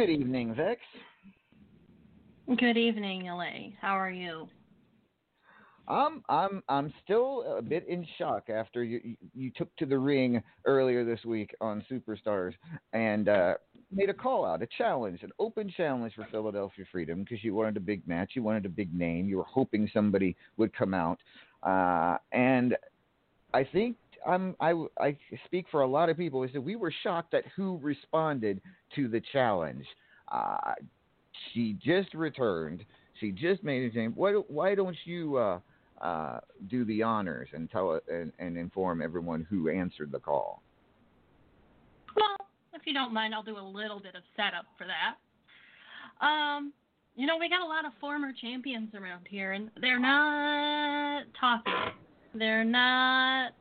Good 0.00 0.08
evening, 0.08 0.54
Vex. 0.54 0.80
Good 2.56 2.78
evening, 2.78 3.24
LA. 3.26 3.72
How 3.82 3.92
are 3.92 4.10
you? 4.10 4.48
I'm 5.88 6.24
I'm 6.30 6.62
I'm 6.70 6.90
still 7.04 7.44
a 7.58 7.60
bit 7.60 7.86
in 7.86 8.06
shock 8.16 8.48
after 8.48 8.82
you 8.82 9.02
you, 9.04 9.16
you 9.34 9.50
took 9.54 9.68
to 9.76 9.84
the 9.84 9.98
ring 9.98 10.42
earlier 10.64 11.04
this 11.04 11.22
week 11.26 11.54
on 11.60 11.84
Superstars 11.90 12.54
and 12.94 13.28
uh, 13.28 13.54
made 13.92 14.08
a 14.08 14.14
call 14.14 14.46
out, 14.46 14.62
a 14.62 14.68
challenge, 14.78 15.22
an 15.22 15.32
open 15.38 15.70
challenge 15.76 16.14
for 16.14 16.26
Philadelphia 16.30 16.86
Freedom 16.90 17.22
because 17.22 17.44
you 17.44 17.54
wanted 17.54 17.76
a 17.76 17.80
big 17.80 18.00
match, 18.08 18.30
you 18.32 18.42
wanted 18.42 18.64
a 18.64 18.70
big 18.70 18.94
name, 18.94 19.28
you 19.28 19.36
were 19.36 19.44
hoping 19.44 19.86
somebody 19.92 20.34
would 20.56 20.74
come 20.74 20.94
out, 20.94 21.18
uh, 21.62 22.16
and 22.32 22.74
I 23.52 23.64
think 23.64 23.96
I'm 24.26 24.54
I 24.60 24.72
I 24.98 25.16
speak 25.46 25.66
for 25.70 25.82
a 25.82 25.86
lot 25.86 26.08
of 26.08 26.16
people. 26.16 26.42
Is 26.42 26.52
that 26.52 26.60
we 26.60 26.76
were 26.76 26.92
shocked 27.02 27.34
at 27.34 27.44
who 27.56 27.78
responded 27.82 28.60
to 28.96 29.08
the 29.08 29.22
challenge. 29.32 29.84
Uh, 30.30 30.74
she 31.52 31.76
just 31.82 32.14
returned. 32.14 32.84
She 33.20 33.32
just 33.32 33.62
made 33.62 33.92
a 33.92 33.96
name. 33.96 34.12
Why 34.14 34.32
why 34.32 34.74
don't 34.74 34.96
you 35.04 35.36
uh, 35.36 35.60
uh, 36.00 36.40
do 36.68 36.84
the 36.84 37.02
honors 37.02 37.48
and 37.52 37.70
tell 37.70 38.00
and, 38.10 38.32
and 38.38 38.56
inform 38.56 39.02
everyone 39.02 39.46
who 39.48 39.68
answered 39.68 40.12
the 40.12 40.18
call? 40.18 40.62
Well, 42.16 42.48
if 42.74 42.82
you 42.86 42.92
don't 42.92 43.12
mind, 43.12 43.34
I'll 43.34 43.42
do 43.42 43.58
a 43.58 43.60
little 43.60 44.00
bit 44.00 44.14
of 44.14 44.22
setup 44.36 44.66
for 44.76 44.86
that. 44.86 45.16
Um, 46.24 46.72
you 47.16 47.26
know, 47.26 47.36
we 47.38 47.48
got 47.48 47.60
a 47.60 47.66
lot 47.66 47.84
of 47.84 47.92
former 48.00 48.32
champions 48.40 48.94
around 48.94 49.26
here, 49.28 49.52
and 49.52 49.70
they're 49.80 50.00
not 50.00 51.24
talking. 51.38 51.72
They're 52.34 52.64
not 52.64 53.52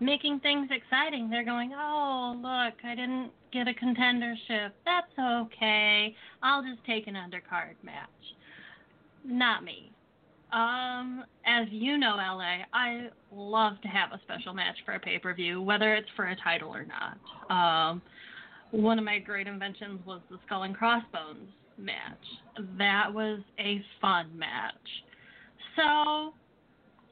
making 0.00 0.40
things 0.40 0.68
exciting. 0.70 1.30
They're 1.30 1.44
going, 1.44 1.72
oh, 1.74 2.34
look, 2.36 2.74
I 2.84 2.94
didn't 2.94 3.30
get 3.52 3.68
a 3.68 3.72
contendership. 3.72 4.70
That's 4.84 5.12
okay. 5.18 6.14
I'll 6.42 6.62
just 6.62 6.84
take 6.86 7.06
an 7.06 7.14
undercard 7.14 7.74
match. 7.82 8.08
Not 9.24 9.64
me. 9.64 9.90
Um, 10.52 11.24
as 11.46 11.66
you 11.70 11.98
know, 11.98 12.14
LA, 12.16 12.64
I 12.72 13.08
love 13.32 13.80
to 13.82 13.88
have 13.88 14.12
a 14.12 14.20
special 14.24 14.54
match 14.54 14.76
for 14.84 14.94
a 14.94 15.00
pay 15.00 15.18
per 15.18 15.34
view, 15.34 15.60
whether 15.60 15.94
it's 15.94 16.08
for 16.14 16.26
a 16.26 16.36
title 16.36 16.72
or 16.72 16.84
not. 16.84 17.18
Um, 17.50 18.02
one 18.70 18.98
of 18.98 19.04
my 19.04 19.18
great 19.18 19.46
inventions 19.46 20.00
was 20.06 20.20
the 20.30 20.38
Skull 20.46 20.62
and 20.64 20.74
Crossbones 20.76 21.48
match. 21.76 22.66
That 22.78 23.12
was 23.12 23.40
a 23.58 23.82
fun 24.00 24.36
match. 24.36 24.74
So 25.76 25.82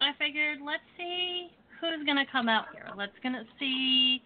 I 0.00 0.12
figured, 0.18 0.58
let's 0.64 0.82
see 0.96 1.50
who's 1.90 2.06
gonna 2.06 2.26
come 2.30 2.48
out 2.48 2.66
here. 2.72 2.86
Let's 2.96 3.12
gonna 3.22 3.44
see 3.58 4.22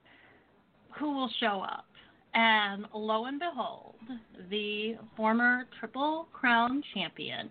who 0.99 1.13
will 1.15 1.31
show 1.41 1.61
up. 1.61 1.87
And 2.35 2.87
lo 2.95 3.27
and 3.27 3.39
behold, 3.39 3.95
the 4.51 4.97
former 5.17 5.67
Triple 5.81 6.29
Crown 6.33 6.83
champion, 6.95 7.51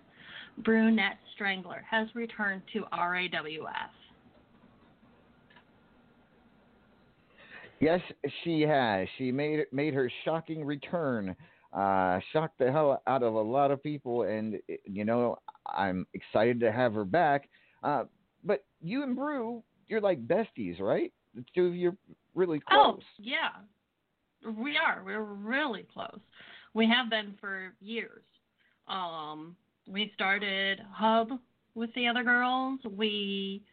Brunette 0.59 1.17
Strangler, 1.33 1.83
has 1.89 2.07
returned 2.13 2.61
to 2.73 2.83
RAWF. 2.93 3.89
Yes, 7.79 7.99
she 8.43 8.61
has. 8.61 9.07
She 9.17 9.31
made 9.31 9.65
made 9.71 9.93
her 9.93 10.11
shocking 10.23 10.63
return 10.63 11.35
uh, 11.75 12.19
shocked 12.31 12.57
the 12.57 12.71
hell 12.71 13.01
out 13.05 13.21
of 13.21 13.33
a 13.33 13.41
lot 13.41 13.69
of 13.69 13.83
people, 13.83 14.23
and 14.23 14.57
you 14.85 15.03
know 15.03 15.37
I'm 15.67 16.07
excited 16.13 16.59
to 16.61 16.71
have 16.71 16.93
her 16.93 17.03
back. 17.03 17.49
Uh, 17.83 18.05
but 18.43 18.63
you 18.81 19.03
and 19.03 19.15
Brew, 19.15 19.61
you're 19.87 20.01
like 20.01 20.27
besties, 20.27 20.79
right? 20.79 21.11
The 21.35 21.43
two 21.53 21.67
of 21.67 21.75
you 21.75 21.89
are 21.89 21.95
really 22.33 22.59
close. 22.59 22.99
Oh, 22.99 23.03
yeah. 23.17 23.49
We 24.57 24.77
are. 24.77 25.03
We're 25.03 25.23
really 25.23 25.85
close. 25.93 26.19
We 26.73 26.87
have 26.87 27.09
been 27.09 27.35
for 27.39 27.73
years. 27.81 28.23
Um, 28.87 29.55
we 29.87 30.11
started 30.13 30.81
Hub 30.91 31.29
with 31.73 31.93
the 31.95 32.07
other 32.07 32.23
girls. 32.23 32.79
We 32.89 33.63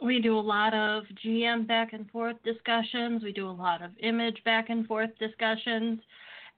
we 0.00 0.20
do 0.20 0.38
a 0.38 0.40
lot 0.40 0.74
of 0.74 1.04
GM 1.24 1.66
back 1.66 1.92
and 1.92 2.08
forth 2.10 2.36
discussions. 2.44 3.22
We 3.22 3.32
do 3.32 3.48
a 3.48 3.50
lot 3.50 3.82
of 3.82 3.90
image 4.00 4.42
back 4.44 4.70
and 4.70 4.86
forth 4.86 5.10
discussions, 5.18 6.00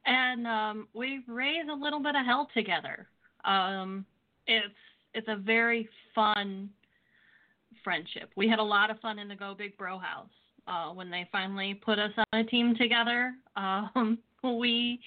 and 0.05 0.47
um, 0.47 0.89
we 0.95 1.23
raise 1.27 1.67
a 1.71 1.75
little 1.75 2.01
bit 2.01 2.15
of 2.15 2.27
hell 2.27 2.49
together. 2.55 3.09
Um, 3.45 4.05
it's 4.47 4.75
it's 5.15 5.29
a 5.29 5.37
very 5.37 5.89
fun 6.15 6.71
friendship. 7.83 8.31
We 8.37 8.49
had 8.49 8.59
a 8.59 8.65
lot 8.65 8.91
of 8.91 9.01
fun 9.01 9.19
in 9.19 9.29
the 9.29 9.35
Go 9.35 9.55
Big 9.57 9.77
Bro 9.77 9.99
house 9.99 10.29
uh, 10.67 10.91
when 10.91 11.11
they 11.11 11.29
finally 11.33 11.75
put 11.75 11.99
us 11.99 12.13
on 12.17 12.41
a 12.41 12.45
team 12.45 12.75
together. 12.77 13.35
Um, 13.57 14.19
we 14.43 15.01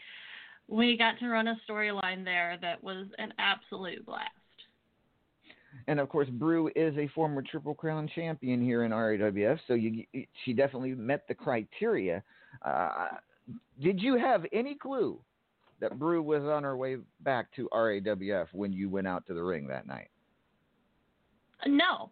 we 0.67 0.95
got 0.97 1.17
to 1.19 1.27
run 1.27 1.47
a 1.47 1.55
storyline 1.67 2.23
there 2.23 2.57
that 2.61 2.83
was 2.83 3.07
an 3.17 3.33
absolute 3.39 4.05
blast. 4.05 4.29
And 5.87 5.99
of 5.99 6.09
course, 6.09 6.29
Brew 6.29 6.69
is 6.75 6.95
a 6.97 7.07
former 7.09 7.41
Triple 7.41 7.73
Crown 7.73 8.09
champion 8.13 8.61
here 8.61 8.83
in 8.83 8.91
RAWF, 8.91 9.59
so 9.67 9.73
you, 9.73 10.03
she 10.43 10.53
definitely 10.53 10.93
met 10.93 11.27
the 11.27 11.33
criteria. 11.33 12.23
Uh, 12.63 13.07
did 13.81 14.01
you 14.01 14.17
have 14.17 14.45
any 14.53 14.75
clue 14.75 15.19
that 15.79 15.99
Brew 15.99 16.21
was 16.21 16.43
on 16.43 16.63
her 16.63 16.77
way 16.77 16.97
back 17.21 17.53
to 17.55 17.67
RAWF 17.73 18.47
when 18.53 18.71
you 18.71 18.89
went 18.89 19.07
out 19.07 19.25
to 19.27 19.33
the 19.33 19.43
ring 19.43 19.67
that 19.67 19.87
night? 19.87 20.09
No. 21.65 22.11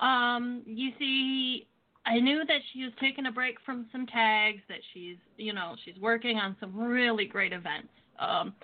Um, 0.00 0.62
you 0.66 0.90
see, 0.98 1.66
I 2.06 2.18
knew 2.18 2.44
that 2.46 2.60
she 2.72 2.84
was 2.84 2.92
taking 3.00 3.26
a 3.26 3.32
break 3.32 3.56
from 3.64 3.86
some 3.92 4.06
tags, 4.06 4.62
that 4.68 4.78
she's, 4.92 5.16
you 5.36 5.52
know, 5.52 5.76
she's 5.84 5.98
working 6.00 6.38
on 6.38 6.56
some 6.58 6.76
really 6.76 7.26
great 7.26 7.52
events. 7.52 7.88
Um, 8.18 8.54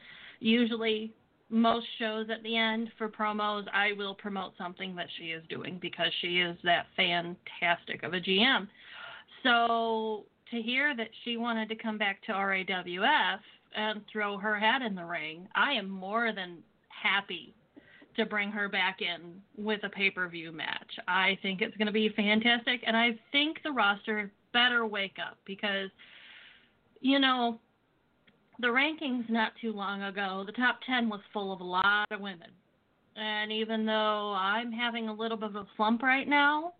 usually, 0.40 1.12
most 1.50 1.86
shows 1.98 2.26
at 2.30 2.42
the 2.42 2.56
end 2.56 2.90
for 2.98 3.08
promos, 3.08 3.64
I 3.72 3.92
will 3.96 4.14
promote 4.14 4.52
something 4.58 4.96
that 4.96 5.06
she 5.18 5.26
is 5.26 5.42
doing 5.48 5.78
because 5.80 6.10
she 6.20 6.40
is 6.40 6.56
that 6.64 6.86
fantastic 6.96 8.02
of 8.02 8.14
a 8.14 8.20
GM. 8.20 8.66
So 9.42 10.24
to 10.50 10.60
hear 10.60 10.96
that 10.96 11.08
she 11.24 11.36
wanted 11.36 11.68
to 11.68 11.76
come 11.76 11.98
back 11.98 12.22
to 12.24 12.32
RAWF 12.32 13.38
and 13.76 14.00
throw 14.10 14.38
her 14.38 14.58
hat 14.58 14.82
in 14.82 14.94
the 14.94 15.04
ring, 15.04 15.46
I 15.54 15.72
am 15.72 15.88
more 15.88 16.32
than 16.32 16.58
happy 16.88 17.54
to 18.16 18.26
bring 18.26 18.50
her 18.50 18.68
back 18.68 18.98
in 19.00 19.40
with 19.56 19.84
a 19.84 19.88
pay 19.88 20.10
per 20.10 20.28
view 20.28 20.52
match. 20.52 20.98
I 21.06 21.38
think 21.42 21.60
it's 21.60 21.76
going 21.76 21.86
to 21.86 21.92
be 21.92 22.08
fantastic, 22.10 22.82
and 22.86 22.96
I 22.96 23.18
think 23.32 23.58
the 23.62 23.72
roster 23.72 24.30
better 24.52 24.86
wake 24.86 25.16
up 25.24 25.38
because, 25.44 25.90
you 27.00 27.18
know, 27.18 27.60
the 28.58 28.68
rankings 28.68 29.28
not 29.28 29.52
too 29.60 29.72
long 29.72 30.02
ago, 30.02 30.42
the 30.46 30.52
top 30.52 30.80
10 30.86 31.08
was 31.08 31.20
full 31.32 31.52
of 31.52 31.60
a 31.60 31.64
lot 31.64 32.06
of 32.10 32.20
women. 32.20 32.50
And 33.16 33.50
even 33.52 33.86
though 33.86 34.34
I'm 34.36 34.72
having 34.72 35.08
a 35.08 35.12
little 35.12 35.36
bit 35.36 35.50
of 35.50 35.56
a 35.56 35.66
slump 35.76 36.02
right 36.02 36.28
now, 36.28 36.74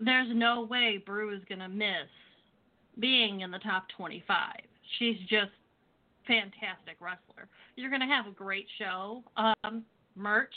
there's 0.00 0.28
no 0.32 0.62
way 0.62 1.02
Brew 1.04 1.34
is 1.34 1.42
going 1.48 1.60
to 1.60 1.68
miss 1.68 2.08
being 2.98 3.40
in 3.40 3.50
the 3.50 3.58
top 3.58 3.86
25. 3.96 4.36
She's 4.98 5.18
just 5.28 5.50
fantastic 6.26 6.96
wrestler. 7.00 7.48
You're 7.76 7.90
going 7.90 8.00
to 8.00 8.06
have 8.06 8.26
a 8.26 8.32
great 8.32 8.66
show. 8.78 9.22
Um, 9.36 9.84
merch. 10.16 10.54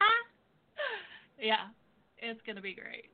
yeah, 1.42 1.66
it's 2.18 2.40
to 2.56 2.62
be 2.62 2.74
great. 2.74 3.10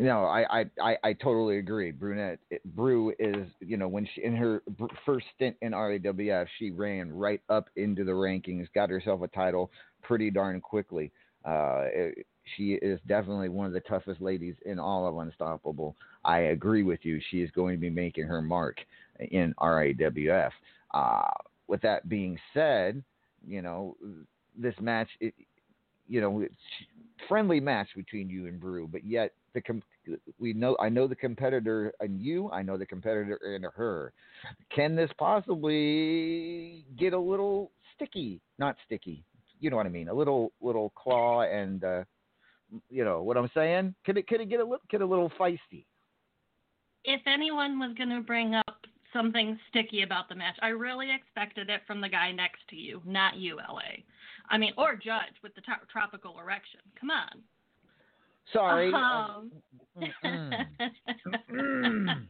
No, 0.00 0.24
I, 0.24 0.60
I, 0.60 0.64
I, 0.80 0.96
I 1.02 1.12
totally 1.12 1.58
agree. 1.58 1.90
Brunette 1.90 2.38
Brew 2.64 3.12
is, 3.18 3.48
you 3.60 3.76
know, 3.76 3.88
when 3.88 4.08
she 4.14 4.22
in 4.22 4.36
her 4.36 4.62
first 5.04 5.26
stint 5.34 5.56
in 5.60 5.72
RAWF, 5.72 6.46
she 6.58 6.70
ran 6.70 7.12
right 7.12 7.40
up 7.48 7.68
into 7.74 8.04
the 8.04 8.12
rankings, 8.12 8.68
got 8.74 8.90
herself 8.90 9.22
a 9.22 9.28
title 9.28 9.72
pretty 10.02 10.30
darn 10.30 10.60
quickly. 10.60 11.10
Uh, 11.44 11.86
it, 11.92 12.26
she 12.56 12.74
is 12.74 13.00
definitely 13.08 13.48
one 13.48 13.66
of 13.66 13.72
the 13.72 13.80
toughest 13.80 14.20
ladies 14.20 14.54
in 14.66 14.78
all 14.78 15.06
of 15.06 15.18
Unstoppable. 15.18 15.96
I 16.24 16.38
agree 16.38 16.84
with 16.84 17.00
you. 17.02 17.20
She 17.30 17.42
is 17.42 17.50
going 17.50 17.74
to 17.74 17.80
be 17.80 17.90
making 17.90 18.24
her 18.24 18.40
mark 18.40 18.78
in 19.18 19.52
RAWF. 19.60 20.50
Uh, 20.94 21.22
with 21.66 21.82
that 21.82 22.08
being 22.08 22.38
said, 22.54 23.02
you 23.46 23.62
know, 23.62 23.96
this 24.58 24.74
match, 24.80 25.08
it, 25.20 25.34
you 26.08 26.20
know, 26.20 26.40
it's 26.40 26.54
friendly 27.28 27.60
match 27.60 27.88
between 27.96 28.28
you 28.28 28.46
and 28.46 28.60
Brew, 28.60 28.88
but 28.90 29.04
yet 29.04 29.32
the 29.54 29.60
com- 29.60 29.82
we 30.38 30.52
know 30.52 30.76
I 30.80 30.88
know 30.88 31.06
the 31.06 31.14
competitor 31.14 31.92
and 32.00 32.20
you, 32.20 32.50
I 32.50 32.62
know 32.62 32.76
the 32.76 32.86
competitor 32.86 33.38
and 33.54 33.64
her. 33.74 34.12
Can 34.74 34.96
this 34.96 35.10
possibly 35.18 36.84
get 36.98 37.12
a 37.12 37.18
little 37.18 37.70
sticky? 37.94 38.40
Not 38.58 38.76
sticky, 38.86 39.24
you 39.60 39.70
know 39.70 39.76
what 39.76 39.86
I 39.86 39.90
mean? 39.90 40.08
A 40.08 40.14
little 40.14 40.52
little 40.60 40.90
claw 40.90 41.42
and 41.42 41.84
uh, 41.84 42.04
you 42.90 43.04
know 43.04 43.22
what 43.22 43.36
I'm 43.36 43.50
saying? 43.54 43.94
Could 44.04 44.18
it 44.18 44.26
could 44.26 44.40
it 44.40 44.48
get 44.48 44.60
a 44.60 44.64
little 44.64 44.82
get 44.90 45.00
a 45.00 45.06
little 45.06 45.30
feisty? 45.38 45.84
If 47.04 47.20
anyone 47.26 47.78
was 47.78 47.94
going 47.96 48.10
to 48.10 48.20
bring 48.20 48.54
up 48.54 48.86
something 49.12 49.58
sticky 49.68 50.02
about 50.02 50.28
the 50.28 50.34
match, 50.34 50.56
I 50.60 50.68
really 50.68 51.08
expected 51.14 51.70
it 51.70 51.82
from 51.86 52.00
the 52.00 52.08
guy 52.08 52.32
next 52.32 52.60
to 52.70 52.76
you, 52.76 53.00
not 53.04 53.36
you, 53.36 53.56
LA. 53.56 54.02
I 54.48 54.58
mean, 54.58 54.72
or 54.76 54.94
Judge 54.94 55.34
with 55.42 55.54
the 55.54 55.62
tropical 55.90 56.38
erection. 56.40 56.80
Come 56.98 57.10
on. 57.10 57.42
Sorry. 58.52 58.92
Um, 58.94 59.52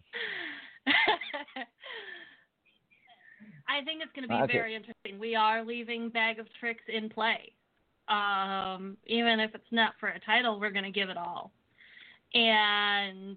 I 3.68 3.84
think 3.84 4.02
it's 4.02 4.12
going 4.14 4.22
to 4.22 4.28
be 4.28 4.42
Okay. 4.42 4.52
very 4.52 4.74
interesting. 4.74 5.18
We 5.18 5.36
are 5.36 5.64
leaving 5.64 6.08
Bag 6.08 6.38
of 6.38 6.46
Tricks 6.58 6.82
in 6.88 7.08
play. 7.08 7.52
Um, 8.08 8.96
even 9.06 9.38
if 9.38 9.54
it's 9.54 9.70
not 9.70 9.94
for 10.00 10.08
a 10.08 10.18
title, 10.20 10.58
we're 10.58 10.70
going 10.70 10.84
to 10.84 10.90
give 10.90 11.10
it 11.10 11.18
all. 11.18 11.52
And 12.34 13.36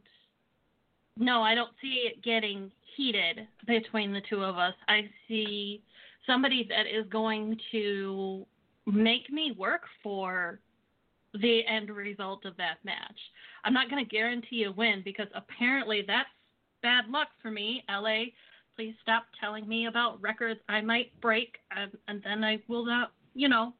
no, 1.17 1.41
I 1.41 1.55
don't 1.55 1.71
see 1.81 2.09
it 2.11 2.23
getting 2.23 2.71
heated 2.95 3.47
between 3.67 4.13
the 4.13 4.21
two 4.29 4.43
of 4.43 4.57
us. 4.57 4.73
I 4.87 5.09
see 5.27 5.83
somebody 6.25 6.67
that 6.69 6.87
is 6.87 7.05
going 7.09 7.57
to 7.71 8.45
make 8.85 9.29
me 9.31 9.53
work 9.57 9.83
for 10.03 10.59
the 11.33 11.61
end 11.65 11.89
result 11.89 12.45
of 12.45 12.57
that 12.57 12.77
match. 12.83 13.17
I'm 13.63 13.73
not 13.73 13.89
going 13.89 14.03
to 14.03 14.09
guarantee 14.09 14.63
a 14.63 14.71
win 14.71 15.01
because 15.03 15.27
apparently 15.33 16.03
that's 16.05 16.29
bad 16.81 17.07
luck 17.09 17.29
for 17.41 17.51
me. 17.51 17.83
LA, 17.89 18.25
please 18.75 18.95
stop 19.01 19.25
telling 19.39 19.67
me 19.67 19.85
about 19.85 20.21
records 20.21 20.59
I 20.67 20.81
might 20.81 21.19
break, 21.21 21.57
and, 21.75 21.91
and 22.07 22.21
then 22.23 22.43
I 22.43 22.59
will 22.67 22.85
not, 22.85 23.11
you 23.33 23.47
know, 23.47 23.73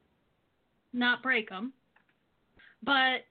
not 0.94 1.24
break 1.24 1.50
them. 1.50 1.74
But 2.84 3.26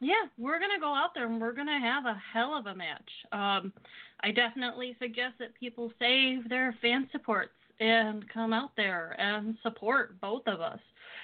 yeah, 0.00 0.26
we're 0.36 0.60
gonna 0.60 0.80
go 0.80 0.94
out 0.94 1.10
there 1.14 1.26
and 1.26 1.40
we're 1.40 1.52
gonna 1.52 1.80
have 1.80 2.06
a 2.06 2.20
hell 2.32 2.56
of 2.56 2.66
a 2.66 2.74
match. 2.74 3.10
Um, 3.32 3.72
I 4.20 4.30
definitely 4.30 4.96
suggest 5.00 5.34
that 5.38 5.54
people 5.54 5.92
save 5.98 6.48
their 6.48 6.76
fan 6.80 7.08
supports 7.12 7.52
and 7.80 8.28
come 8.28 8.52
out 8.52 8.70
there 8.76 9.14
and 9.18 9.56
support 9.62 10.20
both 10.20 10.42
of 10.46 10.60
us 10.60 10.80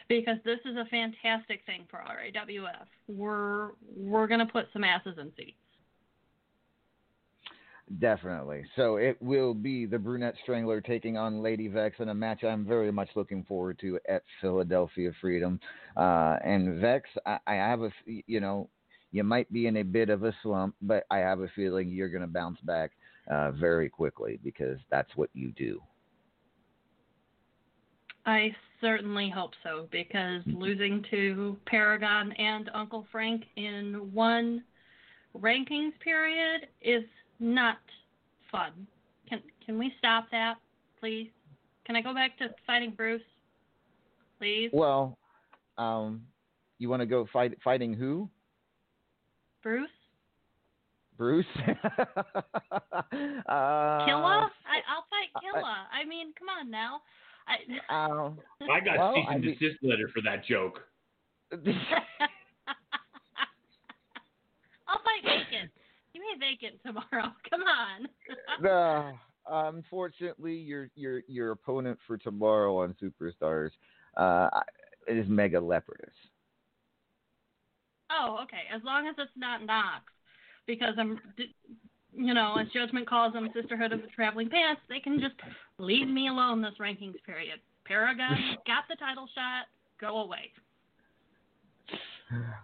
because 0.09 0.37
this 0.45 0.61
is 0.65 0.77
a 0.77 0.85
fantastic 0.87 1.61
thing 1.67 1.87
for 1.91 1.99
RAWF. 1.99 2.87
We're 3.09 3.71
we're 3.97 4.27
gonna 4.27 4.47
put 4.47 4.67
some 4.73 4.85
asses 4.85 5.19
in 5.19 5.33
seats. 5.37 5.59
Definitely. 7.99 8.65
So 8.77 8.97
it 8.97 9.21
will 9.21 9.53
be 9.53 9.85
the 9.85 9.99
Brunette 9.99 10.37
Strangler 10.43 10.81
taking 10.81 11.19
on 11.19 11.43
Lady 11.43 11.69
Vex 11.69 11.97
in 12.01 12.09
a 12.09 12.15
match 12.15 12.43
I'm 12.43 12.65
very 12.65 12.91
much 12.91 13.11
looking 13.15 13.45
forward 13.45 13.79
to 13.81 14.01
at 14.09 14.23
Philadelphia 14.41 15.13
Freedom. 15.21 15.61
Uh, 15.97 16.37
and 16.43 16.81
Vex, 16.81 17.09
I, 17.27 17.39
I 17.47 17.55
have 17.55 17.83
a, 17.83 17.91
you 18.07 18.41
know, 18.41 18.71
you 19.13 19.23
might 19.23 19.53
be 19.53 19.67
in 19.67 19.77
a 19.77 19.83
bit 19.83 20.09
of 20.09 20.25
a 20.25 20.35
slump, 20.43 20.75
but 20.81 21.05
I 21.11 21.19
have 21.19 21.41
a 21.41 21.49
feeling 21.55 21.91
you're 21.91 22.09
going 22.09 22.23
to 22.23 22.27
bounce 22.27 22.59
back 22.63 22.93
uh, 23.31 23.51
very 23.53 23.91
quickly 23.91 24.41
because 24.43 24.79
that's 24.91 25.15
what 25.15 25.29
you 25.35 25.53
do. 25.53 25.81
I 28.27 28.57
certainly 28.81 29.29
hope 29.29 29.53
so 29.63 29.89
because 29.93 30.43
losing 30.47 31.05
to 31.11 31.59
Paragon 31.67 32.33
and 32.33 32.71
Uncle 32.73 33.07
Frank 33.13 33.45
in 33.57 34.11
one 34.13 34.65
rankings 35.39 35.93
period 36.03 36.69
is 36.81 37.05
not 37.41 37.79
fun. 38.51 38.87
Can 39.29 39.41
can 39.65 39.79
we 39.79 39.93
stop 39.99 40.27
that, 40.31 40.55
please? 41.01 41.31
Can 41.87 41.97
I 41.97 42.01
go 42.03 42.15
back 42.15 42.37
to 42.39 42.49
fighting 42.67 42.93
Bruce, 42.97 43.23
please? 44.39 44.71
Well, 44.73 45.19
um, 45.79 46.23
you 46.79 46.89
want 46.89 47.01
to 47.01 47.07
go 47.07 47.27
fight 47.33 47.57
fighting 47.63 47.93
who? 47.95 48.29
Bruce? 49.63 49.89
Bruce. 51.17 51.47
uh, 51.57 51.67
Killa? 54.05 54.51
I, 54.67 54.81
I'll 54.89 55.07
fight 55.09 55.31
Killa. 55.41 55.87
I 55.93 56.05
mean, 56.09 56.33
come 56.39 56.49
on 56.49 56.71
now. 56.71 57.01
I, 57.47 57.57
Um, 57.95 58.39
I 58.71 58.81
got 58.81 58.99
Well, 58.99 59.15
cease 59.15 59.27
I 59.29 59.35
and 59.35 59.45
mean- 59.45 59.57
desist 59.59 59.83
letter 59.83 60.09
for 60.15 60.23
that 60.23 60.45
joke. 60.45 60.81
I'll 64.89 64.99
fight 64.99 65.23
Vacant. 65.25 65.71
Me 66.25 66.39
Vacant 66.39 66.81
tomorrow. 66.85 67.33
Come 67.51 67.63
on. 67.63 68.09
Uh, 68.67 69.13
unfortunately, 69.69 70.55
your 70.55 70.89
your 70.95 71.23
your 71.29 71.51
opponent 71.53 71.99
for 72.07 72.17
tomorrow 72.17 72.79
on 72.79 72.95
Superstars 73.03 73.71
uh, 74.17 74.49
is 75.07 75.29
Mega 75.29 75.59
Leopardess. 75.59 76.15
oh, 78.11 78.39
okay. 78.43 78.63
As 78.75 78.83
long 78.85 79.07
as 79.07 79.15
it's 79.19 79.31
not 79.37 79.65
Knox, 79.65 80.05
because 80.67 80.95
I'm, 80.99 81.21
you 82.17 82.35
know, 82.35 82.57
as 82.59 82.69
Judgment 82.73 83.09
calls 83.09 83.33
them, 83.33 83.49
Sisterhood 83.55 83.93
of 83.93 84.01
the 84.01 84.09
Traveling 84.09 84.49
Pants. 84.49 84.81
They 84.89 85.01
can 85.01 85.21
just 85.21 85.35
leave 85.79 86.09
me 86.09 86.29
alone 86.29 86.63
this 86.63 86.75
rankings 86.81 87.23
period. 87.27 87.61
Paragon 87.85 88.57
got 88.67 88.85
the 88.89 88.97
title 88.97 89.29
shot. 89.35 89.67
Go 90.01 90.19
away. 90.19 90.53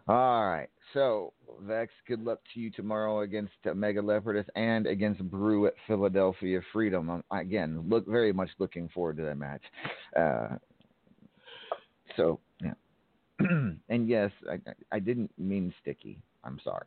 All 0.09 0.49
right. 0.49 0.69
So, 0.95 1.33
Vex, 1.63 1.93
good 2.09 2.23
luck 2.25 2.41
to 2.55 2.61
you 2.61 2.71
tomorrow 2.71 3.21
against 3.21 3.53
Mega 3.75 4.01
Leopardess 4.01 4.47
and 4.57 4.87
against 4.87 5.23
Brew 5.31 5.67
at 5.67 5.75
Philadelphia 5.87 6.61
Freedom. 6.73 7.09
Um, 7.11 7.25
again, 7.31 7.85
look 7.89 8.07
very 8.09 8.33
much 8.33 8.49
looking 8.59 8.89
forward 8.89 9.17
to 9.19 9.23
that 9.25 9.37
match. 9.37 9.63
Uh, 10.17 10.57
so, 12.17 12.41
yeah. 12.61 12.73
and 13.89 14.09
yes, 14.09 14.31
I, 14.51 14.55
I- 14.55 14.97
I 14.97 14.99
didn't 14.99 15.31
mean 15.39 15.73
sticky. 15.81 16.21
I'm 16.43 16.59
sorry. 16.65 16.87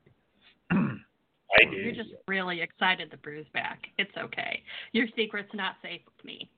I 0.71 1.69
You're 1.71 1.93
just 1.93 2.09
really 2.27 2.61
excited 2.61 3.09
the 3.11 3.17
Brew's 3.17 3.45
back. 3.53 3.79
It's 3.99 4.11
okay. 4.17 4.63
Your 4.91 5.05
secret's 5.15 5.53
not 5.53 5.75
safe 5.83 6.01
with 6.05 6.25
me. 6.25 6.49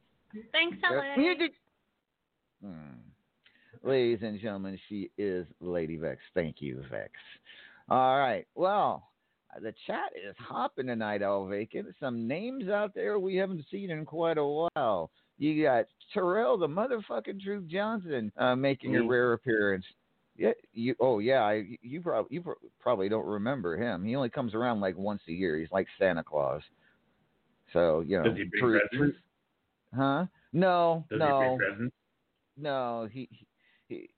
Thanks, 0.52 0.78
Uh, 0.90 0.96
LA. 0.96 1.16
you 1.22 1.38
did- 1.38 1.52
Hmm. 2.64 2.92
Ladies 3.86 4.20
and 4.24 4.40
gentlemen, 4.40 4.80
she 4.90 5.12
is 5.18 5.46
Lady 5.62 5.96
Vex. 5.98 6.20
Thank 6.34 6.56
you, 6.60 6.84
Vex. 6.90 7.12
All 7.88 8.18
right. 8.18 8.48
Well, 8.56 9.10
the 9.62 9.74
chat 9.86 10.12
is 10.16 10.36
hopping 10.40 10.88
tonight, 10.88 11.22
El 11.22 11.46
Vacant. 11.46 11.88
Some 12.00 12.28
names 12.28 12.68
out 12.68 12.96
there 12.96 13.20
we 13.20 13.36
haven't 13.36 13.64
seen 13.70 13.92
in 13.92 14.04
quite 14.04 14.40
a 14.40 14.44
while. 14.76 15.12
You 15.38 15.64
got 15.64 15.86
Terrell, 16.14 16.58
the 16.58 16.68
motherfucking 16.68 17.40
Drew 17.44 17.62
Johnson, 17.62 18.32
uh, 18.38 18.56
making 18.56 18.96
a 18.96 19.02
Mm. 19.02 19.10
rare 19.10 19.34
appearance. 19.34 19.86
Yeah, 20.36 20.54
you. 20.74 20.96
Oh, 21.00 21.20
yeah. 21.20 21.44
I, 21.44 21.78
you 21.82 22.02
probably 22.02 22.34
you 22.36 22.42
pro- 22.42 22.56
probably 22.80 23.08
don't 23.08 23.26
remember 23.26 23.78
him. 23.78 24.04
He 24.04 24.16
only 24.16 24.30
comes 24.30 24.56
around 24.56 24.80
like 24.82 24.98
once 24.98 25.22
a 25.28 25.32
year. 25.32 25.58
He's 25.60 25.72
like 25.72 25.88
Santa 26.00 26.24
Claus. 26.24 26.64
So 27.72 28.00
you 28.02 28.18
know. 28.18 28.24
Does 28.24 28.38
he 28.38 28.44
bring 28.46 28.62
Drew- 28.62 28.80
presents? 28.90 29.18
Huh? 29.96 30.26
No, 30.54 31.06
Does 31.10 31.20
no. 31.20 31.60
he? 31.80 31.90
No, 32.58 33.08
he 33.12 33.30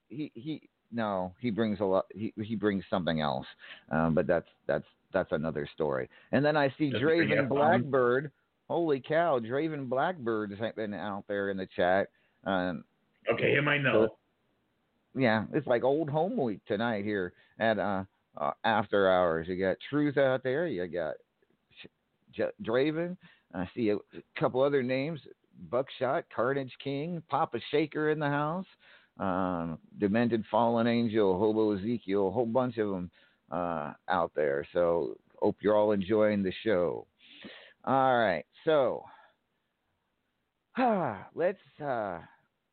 he 0.08 0.30
he 0.34 0.68
no, 0.90 1.34
he 1.40 1.50
brings 1.50 1.80
a 1.80 1.84
lot 1.84 2.06
he 2.14 2.32
he 2.42 2.54
brings 2.54 2.84
something 2.90 3.20
else. 3.20 3.46
Um 3.90 4.14
but 4.14 4.26
that's 4.26 4.48
that's 4.66 4.86
that's 5.12 5.32
another 5.32 5.68
story. 5.74 6.08
And 6.32 6.44
then 6.44 6.56
I 6.56 6.72
see 6.78 6.92
Draven? 6.92 7.48
Blackbird. 7.48 8.30
Holy 8.68 9.00
cow, 9.00 9.38
Draven 9.38 9.88
Blackbird 9.88 10.50
has 10.50 10.74
been 10.74 10.92
out 10.92 11.24
there 11.28 11.50
in 11.50 11.56
the 11.56 11.68
chat. 11.76 12.08
Um 12.44 12.84
Okay, 13.30 13.52
him 13.52 13.68
I 13.68 13.78
know. 13.78 14.16
yeah, 15.14 15.44
it's 15.52 15.66
like 15.66 15.84
old 15.84 16.08
home 16.08 16.36
week 16.36 16.60
tonight 16.66 17.04
here 17.04 17.32
at 17.58 17.78
uh, 17.78 18.04
uh 18.38 18.52
after 18.64 19.10
hours. 19.10 19.48
You 19.48 19.56
got 19.60 19.76
Truth 19.90 20.16
out 20.16 20.42
there, 20.42 20.66
you 20.66 20.86
got 20.86 21.14
J- 22.32 22.50
Draven. 22.62 23.16
I 23.54 23.68
see 23.74 23.90
a 23.90 23.98
couple 24.38 24.62
other 24.62 24.82
names: 24.82 25.20
Buckshot, 25.70 26.24
Carnage 26.34 26.72
King, 26.82 27.22
Papa 27.28 27.58
Shaker 27.70 28.10
in 28.10 28.18
the 28.18 28.28
house, 28.28 28.66
um, 29.18 29.78
Demented 29.98 30.44
Fallen 30.50 30.86
Angel, 30.86 31.38
Hobo 31.38 31.76
Ezekiel, 31.76 32.28
a 32.28 32.30
whole 32.30 32.46
bunch 32.46 32.78
of 32.78 32.90
them 32.90 33.10
uh, 33.50 33.92
out 34.08 34.32
there. 34.34 34.66
So 34.72 35.16
hope 35.40 35.56
you're 35.60 35.76
all 35.76 35.92
enjoying 35.92 36.42
the 36.42 36.52
show. 36.64 37.06
All 37.84 38.18
right, 38.18 38.44
so 38.64 39.04
let's 41.34 41.58
uh, 41.84 42.18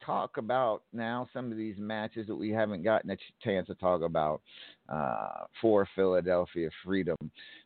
talk 0.06 0.38
about 0.38 0.84
now 0.94 1.28
some 1.34 1.52
of 1.52 1.58
these 1.58 1.76
matches 1.78 2.28
that 2.28 2.36
we 2.36 2.50
haven't 2.52 2.84
gotten 2.84 3.10
a 3.12 3.18
chance 3.44 3.68
to 3.68 3.76
talk 3.76 4.02
about 4.02 4.42
uh, 4.90 5.46
for 5.62 5.88
Philadelphia 5.96 6.70
Freedom. 6.84 7.18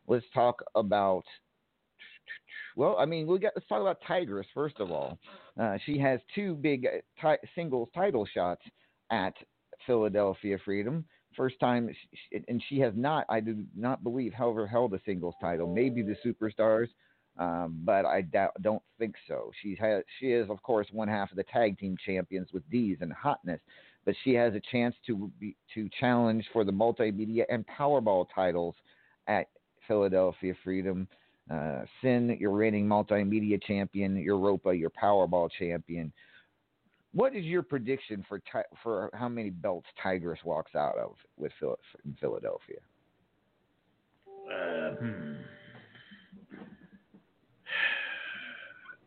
Let's 0.06 0.26
talk 0.32 0.62
about. 0.74 1.24
Well, 2.76 2.96
I 2.98 3.04
mean, 3.04 3.26
we 3.26 3.38
got. 3.38 3.52
Let's 3.54 3.68
talk 3.68 3.80
about 3.80 3.98
Tigress 4.06 4.46
first 4.54 4.80
of 4.80 4.90
all. 4.90 5.18
Uh, 5.60 5.76
she 5.84 5.98
has 5.98 6.20
two 6.34 6.54
big 6.54 6.86
uh, 7.22 7.34
singles 7.54 7.88
title 7.94 8.26
shots 8.32 8.62
at 9.10 9.34
Philadelphia 9.86 10.58
Freedom. 10.64 11.04
First 11.36 11.60
time, 11.60 11.90
sh- 11.92 12.40
and 12.48 12.62
she 12.68 12.78
has 12.80 12.92
not. 12.96 13.24
I 13.28 13.40
do 13.40 13.64
not 13.76 14.02
believe, 14.02 14.32
however, 14.32 14.66
held 14.66 14.94
a 14.94 15.00
singles 15.04 15.34
title. 15.40 15.72
Maybe 15.72 16.02
the 16.02 16.16
Superstars, 16.24 16.88
um, 17.38 17.80
but 17.84 18.04
I 18.04 18.22
doubt, 18.22 18.52
don't 18.62 18.82
think 18.98 19.14
so. 19.28 19.50
She 19.62 19.76
has. 19.80 20.02
She 20.18 20.32
is, 20.32 20.50
of 20.50 20.62
course, 20.62 20.88
one 20.92 21.08
half 21.08 21.30
of 21.30 21.36
the 21.36 21.44
tag 21.44 21.78
team 21.78 21.96
champions 22.04 22.48
with 22.52 22.68
Dees 22.70 22.98
and 23.00 23.12
Hotness, 23.12 23.60
but 24.04 24.14
she 24.24 24.34
has 24.34 24.54
a 24.54 24.60
chance 24.72 24.94
to 25.06 25.30
be, 25.38 25.56
to 25.74 25.88
challenge 26.00 26.44
for 26.52 26.64
the 26.64 26.72
multimedia 26.72 27.44
and 27.48 27.64
Powerball 27.66 28.26
titles 28.34 28.74
at 29.26 29.48
Philadelphia 29.86 30.54
Freedom. 30.64 31.06
Uh, 31.50 31.84
Sin, 32.00 32.36
your 32.38 32.52
reigning 32.52 32.86
multimedia 32.86 33.60
champion. 33.62 34.16
Europa, 34.16 34.72
your 34.72 34.90
Powerball 34.90 35.50
champion. 35.58 36.12
What 37.12 37.34
is 37.34 37.44
your 37.44 37.62
prediction 37.62 38.24
for 38.28 38.38
ti- 38.38 38.70
for 38.82 39.10
how 39.14 39.28
many 39.28 39.50
belts 39.50 39.88
Tigress 40.00 40.38
walks 40.44 40.76
out 40.76 40.96
of 40.96 41.16
with 41.36 41.50
Phil- 41.58 41.78
in 42.04 42.16
Philadelphia? 42.20 42.78
Uh, 44.28 44.94
hmm. 44.94 45.32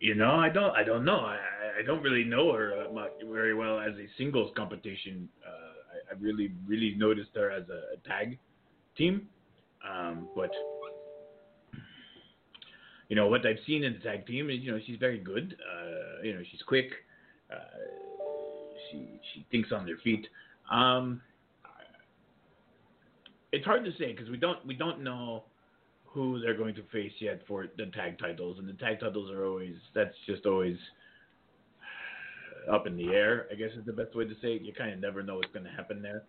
You 0.01 0.15
know, 0.15 0.31
I 0.35 0.49
don't. 0.49 0.75
I 0.75 0.83
don't 0.83 1.05
know. 1.05 1.19
I, 1.19 1.35
I- 1.35 1.79
I 1.79 1.81
don't 1.81 2.03
really 2.03 2.23
know 2.23 2.53
her 2.53 2.85
uh, 2.85 2.93
much, 2.93 3.13
very 3.25 3.55
well 3.55 3.79
as 3.79 3.93
a 3.95 4.05
singles 4.15 4.51
competition. 4.55 5.27
Uh, 5.43 6.11
I, 6.11 6.13
I 6.13 6.19
really, 6.19 6.51
really 6.67 6.93
noticed 6.95 7.31
her 7.33 7.49
as 7.49 7.63
a, 7.67 7.95
a 7.95 8.07
tag 8.07 8.37
team. 8.95 9.27
Um, 9.89 10.27
but 10.35 10.51
you 13.09 13.15
know 13.15 13.27
what 13.27 13.45
I've 13.45 13.57
seen 13.65 13.83
in 13.83 13.93
the 13.93 13.99
tag 13.99 14.25
team 14.25 14.49
is, 14.49 14.59
you 14.61 14.71
know, 14.71 14.79
she's 14.85 14.97
very 14.99 15.19
good. 15.19 15.55
Uh, 15.61 16.23
you 16.23 16.33
know, 16.33 16.41
she's 16.51 16.61
quick. 16.67 16.89
Uh, 17.51 17.57
she 18.89 19.19
she 19.33 19.45
thinks 19.51 19.71
on 19.71 19.85
their 19.85 19.97
feet. 19.97 20.25
Um, 20.71 21.21
it's 23.51 23.65
hard 23.65 23.85
to 23.85 23.91
say 23.99 24.11
because 24.11 24.29
we 24.29 24.37
don't 24.37 24.65
we 24.65 24.73
don't 24.73 25.03
know 25.03 25.43
who 26.05 26.39
they're 26.39 26.57
going 26.57 26.75
to 26.75 26.83
face 26.91 27.11
yet 27.19 27.41
for 27.47 27.67
the 27.77 27.85
tag 27.87 28.19
titles, 28.19 28.57
and 28.59 28.67
the 28.67 28.73
tag 28.73 28.99
titles 28.99 29.31
are 29.31 29.45
always 29.45 29.75
that's 29.93 30.15
just 30.25 30.45
always 30.45 30.77
up 32.71 32.87
in 32.87 32.95
the 32.95 33.09
air. 33.09 33.47
I 33.51 33.55
guess 33.55 33.69
is 33.77 33.85
the 33.85 33.93
best 33.93 34.15
way 34.15 34.25
to 34.25 34.33
say 34.41 34.53
it. 34.53 34.61
You 34.63 34.73
kind 34.73 34.91
of 34.91 34.99
never 34.99 35.21
know 35.23 35.35
what's 35.35 35.51
going 35.51 35.65
to 35.65 35.71
happen 35.71 36.01
there. 36.01 36.23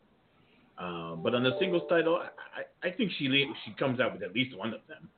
Um, 0.77 1.21
but 1.23 1.35
on 1.35 1.45
the 1.45 1.57
singles 1.61 1.83
title, 1.89 2.17
I, 2.17 2.89
I 2.89 2.91
think 2.91 3.13
she 3.19 3.27
she 3.65 3.73
comes 3.79 4.01
out 4.01 4.13
with 4.13 4.23
at 4.23 4.35
least 4.35 4.57
one 4.57 4.75
of 4.75 4.81
them. 4.89 5.09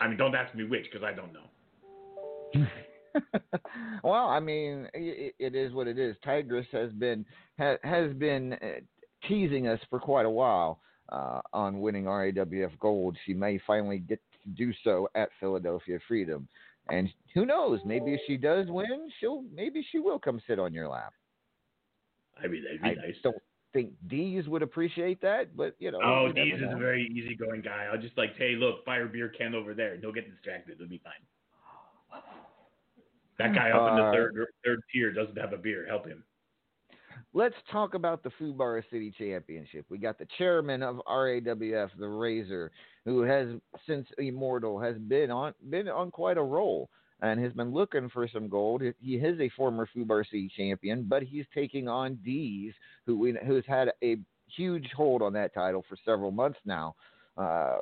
I 0.00 0.08
mean, 0.08 0.16
don't 0.16 0.34
ask 0.34 0.54
me 0.54 0.64
which 0.64 0.86
because 0.90 1.04
I 1.04 1.12
don't 1.12 1.32
know. 1.32 2.66
well, 4.04 4.28
I 4.28 4.40
mean, 4.40 4.88
it, 4.94 5.34
it 5.38 5.54
is 5.54 5.72
what 5.72 5.86
it 5.86 5.98
is. 5.98 6.16
Tigress 6.24 6.66
has 6.72 6.90
been 6.92 7.24
ha, 7.58 7.76
has 7.82 8.12
been 8.14 8.54
uh, 8.54 8.80
teasing 9.28 9.68
us 9.68 9.80
for 9.90 10.00
quite 10.00 10.26
a 10.26 10.30
while 10.30 10.80
uh, 11.10 11.40
on 11.52 11.80
winning 11.80 12.04
RAWF 12.04 12.78
Gold. 12.78 13.16
She 13.26 13.34
may 13.34 13.60
finally 13.66 13.98
get 13.98 14.20
to 14.42 14.48
do 14.50 14.72
so 14.84 15.08
at 15.14 15.28
Philadelphia 15.38 15.98
Freedom, 16.08 16.48
and 16.88 17.08
who 17.34 17.44
knows? 17.44 17.80
Maybe 17.84 18.14
if 18.14 18.20
she 18.26 18.36
does 18.36 18.66
win, 18.68 19.10
she'll 19.20 19.44
maybe 19.54 19.86
she 19.92 19.98
will 19.98 20.18
come 20.18 20.40
sit 20.46 20.58
on 20.58 20.72
your 20.72 20.88
lap. 20.88 21.12
I 22.42 22.46
mean, 22.46 22.64
that'd 22.64 22.82
be 22.82 22.88
I 22.88 23.06
nice. 23.06 23.16
don't 23.22 23.36
think 23.72 23.92
Dees 24.08 24.48
would 24.48 24.62
appreciate 24.62 25.20
that, 25.22 25.56
but 25.56 25.74
you 25.78 25.90
know. 25.90 26.00
Oh, 26.02 26.26
you 26.26 26.32
never 26.34 26.64
is 26.64 26.74
a 26.74 26.78
very 26.78 27.06
easygoing 27.06 27.62
guy. 27.62 27.88
I'll 27.92 28.00
just 28.00 28.16
like, 28.18 28.36
hey, 28.36 28.54
look, 28.56 28.84
fire 28.84 29.06
beer 29.06 29.28
can 29.28 29.54
over 29.54 29.74
there. 29.74 29.96
Don't 29.96 30.14
get 30.14 30.30
distracted. 30.30 30.74
It'll 30.74 30.88
be 30.88 31.00
fine. 31.02 32.20
That 33.38 33.54
guy 33.54 33.70
up 33.70 33.90
in 33.90 33.96
the 33.96 34.02
Uh, 34.02 34.12
third 34.12 34.46
third 34.64 34.80
tier 34.92 35.12
doesn't 35.12 35.38
have 35.38 35.52
a 35.52 35.56
beer. 35.56 35.86
Help 35.86 36.06
him. 36.06 36.22
Let's 37.32 37.54
talk 37.70 37.94
about 37.94 38.22
the 38.22 38.30
Fubar 38.40 38.82
City 38.90 39.14
Championship. 39.16 39.86
We 39.88 39.98
got 39.98 40.18
the 40.18 40.26
chairman 40.36 40.82
of 40.82 41.00
RAWF, 41.06 41.90
the 41.98 42.08
Razor, 42.08 42.72
who 43.04 43.22
has 43.22 43.48
since 43.86 44.06
Immortal 44.18 44.80
has 44.80 44.96
been 44.98 45.30
on 45.30 45.54
been 45.70 45.88
on 45.88 46.10
quite 46.10 46.38
a 46.38 46.42
roll 46.42 46.90
and 47.22 47.42
has 47.42 47.52
been 47.52 47.72
looking 47.72 48.08
for 48.08 48.28
some 48.28 48.48
gold. 48.48 48.82
He 49.00 49.14
is 49.16 49.40
a 49.40 49.50
former 49.50 49.88
Fubar 49.94 50.24
City 50.24 50.50
champion, 50.56 51.04
but 51.08 51.22
he's 51.22 51.44
taking 51.54 51.88
on 51.88 52.16
Dees, 52.24 52.72
who 53.06 53.18
we, 53.18 53.36
who's 53.46 53.64
had 53.66 53.92
a 54.02 54.16
huge 54.56 54.88
hold 54.96 55.22
on 55.22 55.32
that 55.34 55.54
title 55.54 55.84
for 55.88 55.96
several 56.04 56.30
months 56.30 56.58
now. 56.64 56.94
Uh, 57.36 57.78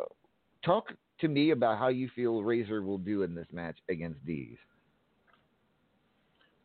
talk 0.64 0.92
to 1.20 1.28
me 1.28 1.50
about 1.50 1.78
how 1.78 1.88
you 1.88 2.08
feel 2.14 2.42
Razor 2.42 2.82
will 2.82 2.98
do 2.98 3.22
in 3.22 3.34
this 3.34 3.46
match 3.52 3.76
against 3.88 4.24
Dees. 4.24 4.56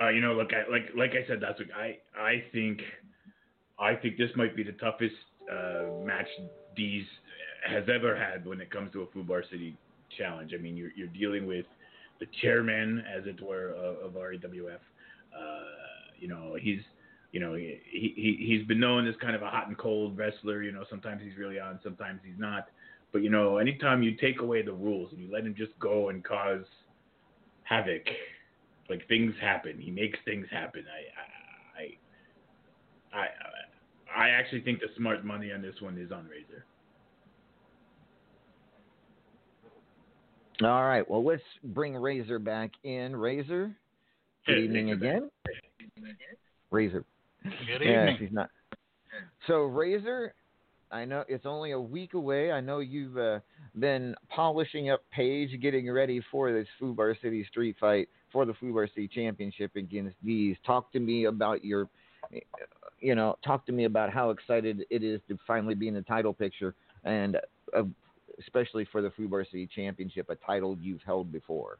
Uh, 0.01 0.09
you 0.09 0.21
know, 0.21 0.33
look, 0.33 0.49
I, 0.53 0.69
like 0.69 0.89
like 0.97 1.11
I 1.11 1.25
said 1.27 1.41
last 1.41 1.59
week, 1.59 1.69
I 1.75 1.97
I 2.19 2.43
think 2.51 2.81
I 3.79 3.95
think 3.95 4.17
this 4.17 4.29
might 4.35 4.55
be 4.55 4.63
the 4.63 4.73
toughest 4.73 5.15
uh, 5.51 6.03
match 6.03 6.27
Dees 6.75 7.05
has 7.67 7.83
ever 7.93 8.17
had 8.17 8.45
when 8.45 8.59
it 8.59 8.69
comes 8.69 8.91
to 8.93 9.03
a 9.03 9.07
Fubar 9.07 9.43
City 9.49 9.77
challenge. 10.17 10.51
I 10.53 10.61
mean, 10.61 10.75
you're 10.75 10.91
you're 10.95 11.07
dealing 11.07 11.45
with 11.45 11.65
the 12.19 12.27
chairman, 12.41 13.03
as 13.15 13.25
it 13.25 13.41
were, 13.41 13.71
of, 13.71 13.97
of 13.97 14.13
RAWF. 14.13 14.79
Uh, 15.35 15.63
you 16.19 16.27
know, 16.27 16.55
he's 16.59 16.79
you 17.31 17.39
know 17.39 17.55
he, 17.55 17.79
he 17.91 18.37
he's 18.47 18.65
been 18.67 18.79
known 18.79 19.07
as 19.07 19.15
kind 19.21 19.35
of 19.35 19.41
a 19.41 19.49
hot 19.49 19.67
and 19.67 19.77
cold 19.77 20.17
wrestler. 20.17 20.63
You 20.63 20.71
know, 20.71 20.85
sometimes 20.89 21.21
he's 21.23 21.37
really 21.37 21.59
on, 21.59 21.79
sometimes 21.83 22.21
he's 22.25 22.39
not. 22.39 22.67
But 23.11 23.23
you 23.23 23.29
know, 23.29 23.57
anytime 23.57 24.01
you 24.03 24.15
take 24.15 24.41
away 24.41 24.61
the 24.61 24.73
rules 24.73 25.11
and 25.11 25.21
you 25.21 25.31
let 25.31 25.45
him 25.45 25.55
just 25.55 25.77
go 25.79 26.09
and 26.09 26.23
cause 26.23 26.65
havoc, 27.63 28.03
like 28.89 29.07
things 29.07 29.33
happen. 29.41 29.79
He 29.79 29.91
makes 29.91 30.19
things 30.25 30.47
happen. 30.51 30.85
I 30.87 31.81
I 31.81 33.17
I 33.17 33.25
I, 34.15 34.25
I 34.25 34.29
actually 34.29 34.61
think 34.61 34.79
the 34.79 34.87
smart 34.97 35.25
money 35.25 35.51
on 35.51 35.61
this 35.61 35.75
one 35.79 35.97
is 35.97 36.11
on 36.11 36.27
Razor. 36.27 36.65
All 40.65 40.85
right. 40.85 41.07
Well, 41.09 41.23
let's 41.23 41.43
bring 41.63 41.95
Razor 41.95 42.39
back 42.39 42.71
in. 42.83 43.15
Razor, 43.15 43.75
good 44.45 44.59
evening 44.59 44.91
again. 44.91 45.29
Razor. 46.71 47.03
Good 47.43 47.81
Yeah, 47.81 48.17
she's 48.17 48.31
not. 48.31 48.49
So 49.47 49.63
Razor, 49.63 50.33
I 50.91 51.05
know 51.05 51.23
it's 51.27 51.45
only 51.45 51.71
a 51.71 51.79
week 51.79 52.13
away. 52.13 52.51
I 52.51 52.61
know 52.61 52.79
you've 52.79 53.17
uh, 53.17 53.39
been 53.77 54.15
polishing 54.29 54.89
up 54.89 55.03
Paige, 55.11 55.59
getting 55.61 55.91
ready 55.91 56.21
for 56.31 56.53
this 56.53 56.67
Fubar 56.79 57.19
City 57.21 57.45
Street 57.49 57.75
fight 57.79 58.07
for 58.31 58.45
the 58.45 58.53
Fubar 58.53 58.87
City 58.89 59.07
Championship 59.07 59.75
against 59.75 60.15
Dees. 60.23 60.55
Talk 60.65 60.91
to 60.93 60.99
me 60.99 61.25
about 61.25 61.65
your, 61.65 61.89
you 62.99 63.15
know, 63.15 63.37
talk 63.43 63.65
to 63.65 63.71
me 63.71 63.85
about 63.85 64.13
how 64.13 64.29
excited 64.29 64.85
it 64.89 65.03
is 65.03 65.19
to 65.27 65.37
finally 65.45 65.75
be 65.75 65.87
in 65.87 65.93
the 65.93 66.01
title 66.03 66.33
picture, 66.33 66.73
and 67.03 67.37
uh, 67.75 67.83
especially 68.39 68.85
for 68.91 69.01
the 69.01 69.09
Fubar 69.09 69.45
City 69.45 69.69
Championship, 69.73 70.29
a 70.29 70.35
title 70.35 70.77
you've 70.81 71.01
held 71.05 71.31
before. 71.31 71.77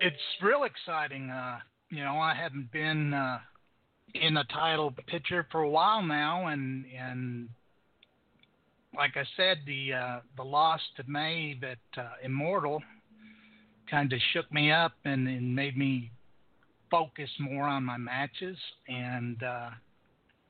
It's 0.00 0.16
real 0.42 0.64
exciting. 0.64 1.30
Uh, 1.30 1.58
you 1.90 2.02
know, 2.02 2.18
I 2.18 2.34
haven't 2.34 2.72
been 2.72 3.12
uh, 3.12 3.38
in 4.14 4.36
a 4.36 4.44
title 4.44 4.94
picture 5.06 5.46
for 5.52 5.60
a 5.60 5.68
while 5.68 6.02
now, 6.02 6.46
and 6.46 6.86
and 6.98 7.48
like 8.96 9.16
I 9.16 9.24
said, 9.36 9.58
the 9.66 9.92
uh, 9.92 10.20
the 10.36 10.42
loss 10.42 10.80
to 10.96 11.04
Maeve 11.06 11.62
at 11.64 11.78
uh, 11.98 12.08
Immortal 12.24 12.82
kind 13.90 14.12
of 14.12 14.20
shook 14.32 14.50
me 14.52 14.70
up 14.70 14.92
and, 15.04 15.26
and 15.28 15.54
made 15.54 15.76
me 15.76 16.10
focus 16.90 17.30
more 17.38 17.64
on 17.64 17.84
my 17.84 17.96
matches 17.96 18.56
and 18.88 19.42
uh, 19.42 19.70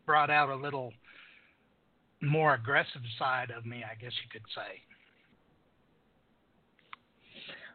brought 0.06 0.30
out 0.30 0.48
a 0.50 0.56
little 0.56 0.92
more 2.22 2.54
aggressive 2.54 3.02
side 3.18 3.50
of 3.50 3.64
me, 3.66 3.82
I 3.84 3.94
guess 4.00 4.12
you 4.22 4.28
could 4.30 4.46
say. 4.54 4.82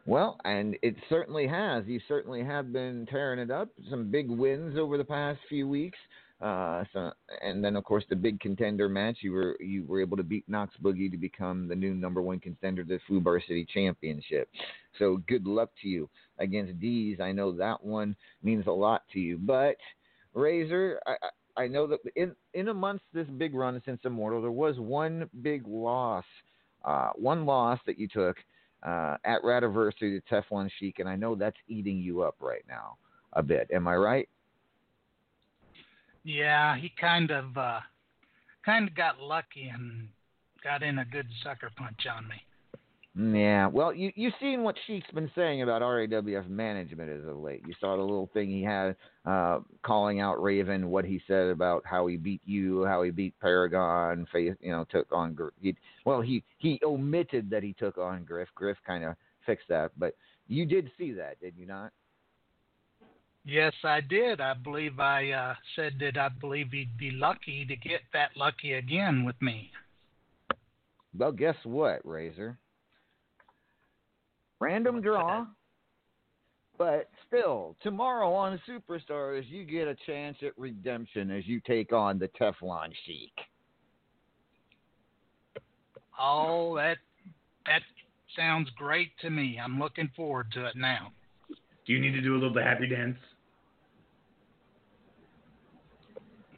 Well, 0.06 0.38
and 0.44 0.76
it 0.82 0.94
certainly 1.08 1.48
has. 1.48 1.84
You 1.86 2.00
certainly 2.06 2.44
have 2.44 2.72
been 2.72 3.06
tearing 3.06 3.40
it 3.40 3.50
up. 3.50 3.70
Some 3.90 4.10
big 4.10 4.30
wins 4.30 4.78
over 4.78 4.96
the 4.96 5.04
past 5.04 5.40
few 5.48 5.68
weeks. 5.68 5.98
Uh, 6.40 6.84
so, 6.92 7.10
and 7.42 7.64
then 7.64 7.76
of 7.76 7.84
course 7.84 8.04
the 8.10 8.14
big 8.14 8.38
contender 8.40 8.88
match. 8.88 9.18
You 9.22 9.32
were 9.32 9.56
you 9.58 9.84
were 9.86 10.02
able 10.02 10.18
to 10.18 10.22
beat 10.22 10.44
Knox 10.48 10.74
Boogie 10.82 11.10
to 11.10 11.16
become 11.16 11.66
the 11.66 11.74
new 11.74 11.94
number 11.94 12.20
one 12.20 12.40
contender 12.40 12.84
to 12.84 12.88
the 12.88 13.00
Fubar 13.10 13.40
City 13.40 13.66
Championship. 13.72 14.48
So 14.98 15.22
good 15.28 15.46
luck 15.46 15.70
to 15.82 15.88
you 15.88 16.08
against 16.38 16.78
Dees. 16.78 17.20
I 17.20 17.32
know 17.32 17.52
that 17.52 17.82
one 17.82 18.14
means 18.42 18.66
a 18.66 18.72
lot 18.72 19.02
to 19.14 19.18
you. 19.18 19.38
But 19.38 19.76
Razor, 20.34 21.00
I, 21.06 21.14
I 21.56 21.66
know 21.66 21.86
that 21.86 22.00
in 22.16 22.34
in 22.54 22.68
amongst 22.68 23.04
this 23.12 23.26
big 23.38 23.54
run 23.54 23.80
since 23.84 24.00
Immortal, 24.04 24.42
there 24.42 24.50
was 24.50 24.78
one 24.78 25.28
big 25.42 25.66
loss, 25.66 26.24
uh, 26.84 27.10
one 27.16 27.46
loss 27.46 27.78
that 27.86 27.98
you 27.98 28.08
took 28.08 28.36
uh, 28.82 29.16
at 29.24 29.42
Radiversary 29.42 30.20
to 30.20 30.20
Teflon 30.30 30.70
Sheik, 30.78 30.98
and 30.98 31.08
I 31.08 31.16
know 31.16 31.34
that's 31.34 31.56
eating 31.68 31.98
you 31.98 32.22
up 32.22 32.36
right 32.40 32.64
now 32.68 32.96
a 33.32 33.42
bit. 33.42 33.68
Am 33.72 33.88
I 33.88 33.96
right? 33.96 34.28
Yeah, 36.24 36.76
he 36.76 36.92
kind 37.00 37.30
of 37.30 37.56
uh 37.56 37.80
kind 38.64 38.88
of 38.88 38.94
got 38.94 39.20
lucky 39.20 39.68
and 39.72 40.08
got 40.62 40.82
in 40.82 40.98
a 40.98 41.04
good 41.04 41.28
sucker 41.42 41.70
punch 41.76 42.06
on 42.12 42.26
me. 42.26 42.36
Yeah. 43.18 43.68
Well, 43.68 43.94
you 43.94 44.12
you've 44.14 44.34
seen 44.40 44.62
what 44.62 44.76
Sheik's 44.86 45.10
been 45.12 45.30
saying 45.34 45.62
about 45.62 45.80
RAWF 45.80 46.50
management 46.50 47.10
as 47.10 47.26
of 47.26 47.38
late. 47.38 47.62
You 47.66 47.72
saw 47.80 47.96
the 47.96 48.02
little 48.02 48.28
thing 48.34 48.50
he 48.50 48.62
had 48.62 48.94
uh, 49.24 49.60
calling 49.82 50.20
out 50.20 50.42
Raven, 50.42 50.90
what 50.90 51.06
he 51.06 51.22
said 51.26 51.48
about 51.48 51.82
how 51.86 52.06
he 52.08 52.18
beat 52.18 52.42
you, 52.44 52.84
how 52.84 53.02
he 53.02 53.10
beat 53.10 53.32
Paragon, 53.40 54.26
face 54.30 54.54
you 54.60 54.70
know 54.70 54.84
took 54.90 55.06
on 55.12 55.32
Gr- 55.32 55.48
he, 55.62 55.74
well 56.04 56.20
he 56.20 56.44
he 56.58 56.78
omitted 56.84 57.48
that 57.48 57.62
he 57.62 57.72
took 57.72 57.96
on 57.96 58.24
Griff. 58.24 58.48
Griff 58.54 58.76
kind 58.86 59.02
of 59.02 59.16
fixed 59.46 59.68
that, 59.68 59.92
but 59.96 60.14
you 60.46 60.66
did 60.66 60.90
see 60.98 61.12
that, 61.12 61.40
did 61.40 61.54
you 61.56 61.64
not? 61.64 61.92
Yes, 63.46 63.72
I 63.82 64.02
did. 64.02 64.42
I 64.42 64.52
believe 64.52 65.00
I 65.00 65.30
uh 65.30 65.54
said 65.74 65.94
that 66.00 66.18
I 66.18 66.28
believe 66.28 66.68
he'd 66.70 66.98
be 66.98 67.12
lucky 67.12 67.64
to 67.64 67.76
get 67.76 68.02
that 68.12 68.32
lucky 68.36 68.74
again 68.74 69.24
with 69.24 69.40
me. 69.40 69.70
Well, 71.16 71.32
guess 71.32 71.56
what, 71.64 72.04
Razor? 72.04 72.58
Random 74.60 75.00
draw. 75.00 75.46
But 76.78 77.08
still, 77.26 77.76
tomorrow 77.82 78.32
on 78.32 78.60
Superstars, 78.68 79.44
you 79.48 79.64
get 79.64 79.88
a 79.88 79.96
chance 80.06 80.36
at 80.42 80.52
redemption 80.58 81.30
as 81.30 81.46
you 81.46 81.60
take 81.60 81.92
on 81.92 82.18
the 82.18 82.28
Teflon 82.28 82.90
Sheik. 83.06 83.32
Oh, 86.20 86.76
that 86.76 86.98
that 87.66 87.80
sounds 88.36 88.68
great 88.76 89.10
to 89.22 89.30
me. 89.30 89.58
I'm 89.62 89.78
looking 89.78 90.10
forward 90.14 90.52
to 90.52 90.66
it 90.66 90.76
now. 90.76 91.12
Do 91.86 91.92
you 91.92 92.00
need 92.00 92.12
to 92.12 92.20
do 92.20 92.34
a 92.34 92.38
little 92.38 92.52
bit 92.52 92.64
happy 92.64 92.88
dance? 92.88 93.16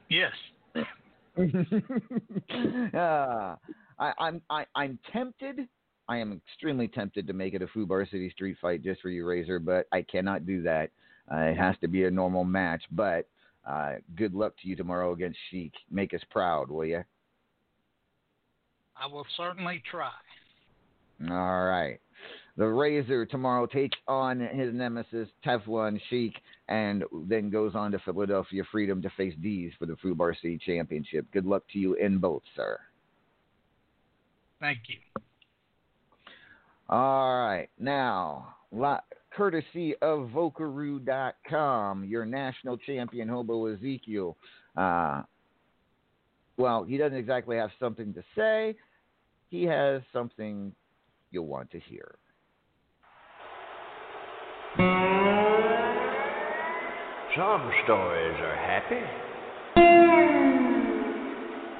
Yes. 0.08 0.32
uh, 2.94 3.54
I, 3.98 4.12
I'm 4.18 4.42
I, 4.50 4.64
I'm 4.74 4.98
tempted. 5.12 5.68
I 6.08 6.16
am 6.18 6.40
extremely 6.46 6.88
tempted 6.88 7.26
to 7.26 7.32
make 7.34 7.54
it 7.54 7.62
a 7.62 7.66
Fubar 7.66 8.10
City 8.10 8.30
Street 8.30 8.56
fight 8.60 8.82
just 8.82 9.02
for 9.02 9.10
you, 9.10 9.26
Razor, 9.26 9.58
but 9.58 9.86
I 9.92 10.02
cannot 10.02 10.46
do 10.46 10.62
that. 10.62 10.90
Uh, 11.30 11.36
it 11.36 11.58
has 11.58 11.76
to 11.82 11.88
be 11.88 12.04
a 12.04 12.10
normal 12.10 12.44
match. 12.44 12.82
But 12.90 13.28
uh, 13.68 13.96
good 14.16 14.34
luck 14.34 14.54
to 14.62 14.68
you 14.68 14.76
tomorrow 14.76 15.12
against 15.12 15.38
Sheik. 15.50 15.72
Make 15.90 16.14
us 16.14 16.22
proud, 16.30 16.70
will 16.70 16.86
you? 16.86 17.04
I 18.96 19.06
will 19.06 19.26
certainly 19.36 19.82
try. 19.90 20.10
All 21.30 21.64
right. 21.66 22.00
The 22.56 22.66
Razor 22.66 23.26
tomorrow 23.26 23.66
takes 23.66 23.96
on 24.08 24.40
his 24.40 24.74
nemesis 24.74 25.28
Teflon 25.44 26.00
Sheik 26.08 26.34
and 26.68 27.04
then 27.28 27.50
goes 27.50 27.74
on 27.74 27.92
to 27.92 27.98
Philadelphia 28.00 28.64
Freedom 28.72 29.00
to 29.02 29.10
face 29.10 29.34
Dees 29.40 29.72
for 29.78 29.86
the 29.86 29.94
Fubar 29.94 30.34
City 30.34 30.58
Championship. 30.64 31.26
Good 31.32 31.44
luck 31.44 31.62
to 31.72 31.78
you 31.78 31.94
in 31.94 32.18
both, 32.18 32.42
sir. 32.56 32.80
Thank 34.58 34.78
you. 34.88 34.96
All 36.88 37.38
right. 37.38 37.68
Now, 37.78 38.54
courtesy 39.36 39.94
of 40.02 40.30
Vocaroo.com, 40.34 42.04
your 42.04 42.24
national 42.24 42.78
champion, 42.78 43.28
Hobo 43.28 43.66
Ezekiel. 43.66 44.36
Uh, 44.76 45.22
well, 46.56 46.84
he 46.84 46.96
doesn't 46.96 47.16
exactly 47.16 47.56
have 47.56 47.70
something 47.78 48.14
to 48.14 48.22
say. 48.34 48.74
He 49.50 49.64
has 49.64 50.02
something 50.12 50.72
you'll 51.30 51.46
want 51.46 51.70
to 51.70 51.80
hear. 51.80 52.16
Some 57.36 57.70
stories 57.84 58.36
are 58.40 58.56
happy, 58.56 59.02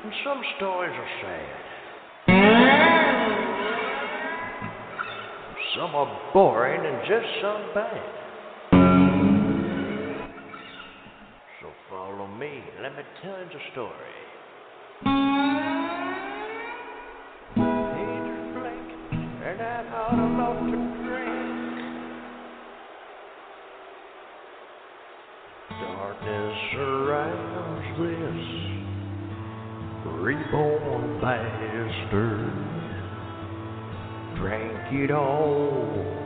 and 0.05 0.13
some 0.25 0.43
stories 0.59 0.93
are 0.95 1.09
sad. 1.23 2.68
Some 5.79 5.95
are 5.95 6.11
boring 6.33 6.85
and 6.85 7.07
just 7.07 7.27
some 7.41 7.71
bad. 7.73 8.03
So 11.61 11.69
follow 11.89 12.27
me, 12.27 12.65
let 12.83 12.97
me 12.97 13.03
tell 13.23 13.39
you 13.39 13.45
the 13.45 13.61
story. 13.71 14.17
A 17.55 17.97
drink, 18.59 18.89
and 19.47 19.63
I've 19.63 19.87
had 19.87 20.19
enough 20.19 20.59
to 20.67 20.79
drink. 21.07 21.79
Darkness 25.81 26.57
surrounds 26.73 27.87
this 28.01 28.43
reborn 30.25 31.05
bastard. 31.21 32.88
Drank 34.39 34.93
it 34.93 35.11
all. 35.11 36.19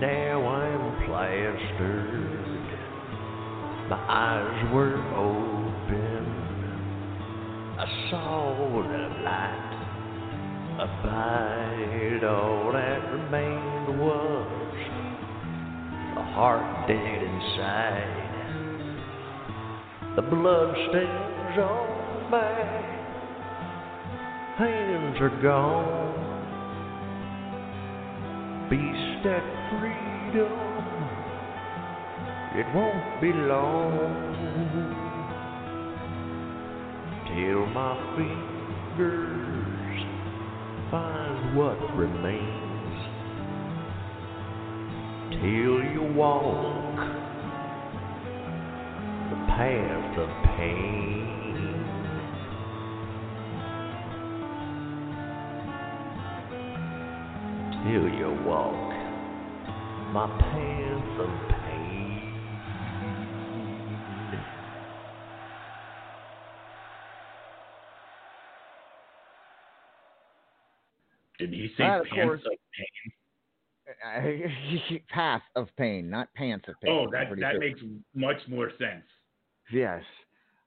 Now 0.00 0.46
I'm 0.46 1.06
plastered. 1.06 2.38
My 3.90 3.98
eyes 4.08 4.72
were 4.72 4.96
open. 5.16 6.22
I 7.78 7.86
saw 8.10 8.54
the 8.82 9.08
light. 9.24 9.68
Abide 10.78 12.22
all 12.22 12.72
that 12.72 13.00
remained 13.12 13.98
was 13.98 14.76
a 16.16 16.22
heart 16.34 16.86
dead 16.86 17.22
inside. 17.24 18.18
The 20.14 20.22
blood 20.22 20.74
stains 20.90 21.58
on 21.58 22.30
my 22.30 22.97
hands 24.58 25.16
are 25.20 25.40
gone. 25.40 26.26
Beast 28.68 29.24
at 29.24 29.44
freedom, 29.70 30.52
it 32.58 32.66
won't 32.74 33.20
be 33.20 33.32
long 33.32 34.28
till 37.28 37.66
my 37.66 37.94
fingers 38.16 39.38
find 40.90 41.56
what 41.56 41.78
remains. 41.96 42.98
Till 45.30 45.84
you 45.92 46.02
walk 46.16 46.96
the 49.30 49.36
path 49.54 50.18
of 50.18 50.28
pain. 50.56 51.27
Till 57.88 58.06
you 58.06 58.28
walk 58.44 58.74
my 60.12 60.26
path 60.38 61.20
of 61.20 61.30
pain. 61.48 62.28
Did 71.38 71.50
he 71.50 71.68
say 71.76 71.84
That, 71.84 72.00
of 72.00 72.06
pants 72.08 72.24
course- 72.26 72.40
of 72.44 72.52
pain? 72.76 73.12
Path 75.08 75.42
of 75.56 75.68
pain, 75.76 76.10
not 76.10 76.32
pants 76.34 76.68
of 76.68 76.74
pain. 76.82 76.92
Oh, 76.92 77.10
that 77.10 77.30
that 77.40 77.52
sure. 77.52 77.58
makes 77.60 77.80
much 78.14 78.36
more 78.46 78.70
sense. 78.78 79.04
Yes. 79.72 80.02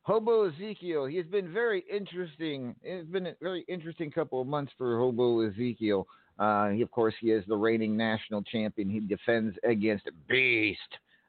Hobo 0.01 0.49
Ezekiel, 0.49 1.05
he's 1.05 1.27
been 1.27 1.53
very 1.53 1.81
interesting. 1.91 2.75
It's 2.81 3.07
been 3.07 3.27
a 3.27 3.35
very 3.39 3.63
interesting 3.67 4.09
couple 4.09 4.41
of 4.41 4.47
months 4.47 4.71
for 4.75 4.97
Hobo 4.97 5.41
Ezekiel. 5.41 6.07
Uh, 6.41 6.69
he, 6.69 6.81
of 6.81 6.89
course, 6.89 7.13
he 7.21 7.29
is 7.29 7.43
the 7.47 7.55
reigning 7.55 7.95
national 7.95 8.41
champion. 8.41 8.89
He 8.89 8.99
defends 8.99 9.55
against 9.63 10.09
Beast 10.27 10.79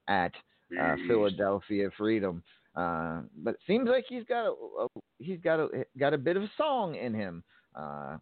at 0.08 0.32
uh, 0.80 0.96
Beast. 0.96 1.06
Philadelphia 1.06 1.90
Freedom. 1.98 2.42
Uh, 2.74 3.20
but 3.44 3.54
it 3.54 3.60
seems 3.66 3.90
like 3.90 4.06
he's 4.08 4.24
got 4.24 4.46
a, 4.46 4.52
a 4.80 4.86
he's 5.18 5.38
got 5.40 5.60
a 5.60 5.84
got 5.98 6.14
a 6.14 6.18
bit 6.18 6.38
of 6.38 6.44
a 6.44 6.50
song 6.56 6.94
in 6.94 7.12
him. 7.12 7.44
Uh, 7.76 8.16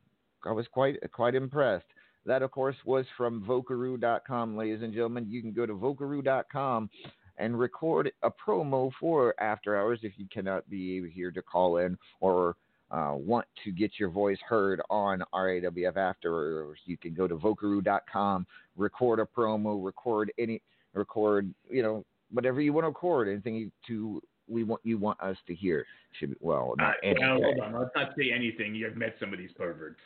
I 0.45 0.51
was 0.51 0.67
quite 0.73 0.97
quite 1.13 1.37
impressed. 1.37 1.87
That, 2.27 2.43
of 2.43 2.51
course, 2.51 2.77
was 2.85 3.07
from 3.17 3.45
Vocaroo.com, 3.45 4.57
ladies 4.57 4.83
and 4.83 4.93
gentlemen. 4.93 5.27
You 5.31 5.41
can 5.41 5.53
go 5.53 5.67
to 5.67 5.75
Vocaroo.com 5.75 6.91
and 7.39 7.59
record 7.59 8.11
a 8.23 8.31
promo 8.31 8.91
for 8.99 9.41
After 9.41 9.79
Hours 9.79 10.01
if 10.03 10.13
you 10.17 10.27
cannot 10.31 10.69
be 10.69 11.09
here 11.11 11.31
to 11.31 11.41
call 11.41 11.79
in 11.79 11.97
or 12.21 12.57
uh, 12.91 13.15
want 13.15 13.47
to 13.65 13.71
get 13.71 13.93
your 13.99 14.11
voice 14.11 14.39
heard 14.47 14.81
on 14.91 15.23
RAWF 15.33 15.97
After. 15.97 16.75
You 16.87 16.97
can 16.97 17.15
go 17.15 17.27
to 17.29 17.37
Vocaroo.com, 17.37 18.47
record 18.77 19.21
a 19.21 19.25
promo, 19.25 19.83
record 19.85 20.33
any, 20.39 20.61
record 20.95 21.53
you 21.71 21.83
know 21.83 22.05
whatever 22.33 22.61
you 22.61 22.73
want 22.73 22.85
to 22.85 22.89
record, 22.89 23.29
anything 23.29 23.55
you, 23.57 23.71
to 23.87 24.23
we 24.49 24.65
want 24.65 24.81
you 24.85 24.99
want 24.99 25.21
us 25.21 25.37
to 25.47 25.55
hear. 25.55 25.87
Should 26.19 26.31
be, 26.31 26.37
well, 26.41 26.75
Uh, 26.81 26.83
not 26.83 26.95
well, 27.03 27.13
anything. 27.13 27.45
hold 27.45 27.61
on. 27.61 27.73
Let's 27.81 27.91
not 27.95 28.11
say 28.19 28.33
anything. 28.35 28.75
You've 28.75 28.97
met 28.97 29.15
some 29.21 29.33
of 29.33 29.39
these 29.39 29.53
perverts. 29.53 30.01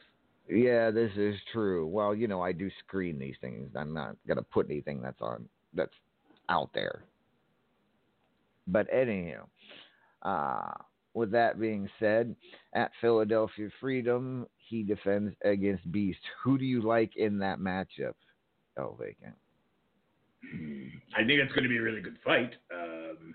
Yeah, 0.47 0.91
this 0.91 1.11
is 1.17 1.35
true. 1.53 1.87
Well, 1.87 2.15
you 2.15 2.29
know, 2.29 2.43
I 2.43 2.53
do 2.53 2.71
screen 2.87 3.19
these 3.19 3.37
things. 3.41 3.71
I'm 3.75 3.95
not 3.95 4.17
gonna 4.29 4.43
put 4.43 4.69
anything 4.69 5.01
that's 5.01 5.23
on 5.23 5.49
that's 5.73 5.95
out 6.51 6.69
there. 6.75 7.05
But 8.67 8.87
anyhow, 8.93 9.47
uh, 10.23 10.73
with 11.15 11.31
that 11.31 11.59
being 11.61 11.89
said, 11.99 12.35
at 12.75 12.91
Philadelphia 13.01 13.69
Freedom, 13.81 14.47
he 14.57 14.83
defends 14.83 15.35
against 15.45 15.91
Beast. 15.91 16.19
Who 16.43 16.59
do 16.59 16.65
you 16.65 16.83
like 16.83 17.17
in 17.17 17.39
that 17.39 17.59
matchup? 17.59 18.15
Oh, 18.77 18.97
vacant. 19.01 19.35
I 21.17 21.25
think 21.25 21.41
it's 21.41 21.53
going 21.53 21.63
to 21.63 21.69
be 21.71 21.79
a 21.79 21.83
really 21.83 22.01
good 22.03 22.19
fight. 22.25 22.53
Um, 22.75 23.35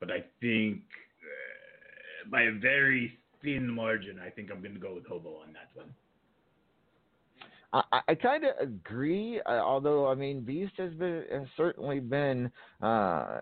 but 0.00 0.10
I 0.10 0.24
think 0.40 0.80
uh, 1.22 2.30
by 2.30 2.42
a 2.42 2.52
very 2.52 3.18
thin 3.42 3.70
margin, 3.70 4.18
I 4.24 4.30
think 4.30 4.50
I'm 4.50 4.60
going 4.60 4.74
to 4.74 4.80
go 4.80 4.94
with 4.94 5.06
Hobo 5.06 5.36
on 5.36 5.52
that 5.52 5.70
one. 5.74 5.94
I, 7.72 7.82
I- 7.92 8.02
I 8.08 8.14
kind 8.14 8.44
of 8.44 8.50
agree. 8.60 9.40
Uh, 9.46 9.60
although 9.60 10.08
I 10.08 10.14
mean, 10.14 10.40
Beast 10.40 10.72
has 10.78 10.92
been 10.94 11.24
has 11.30 11.46
certainly 11.56 12.00
been 12.00 12.50
uh, 12.82 13.40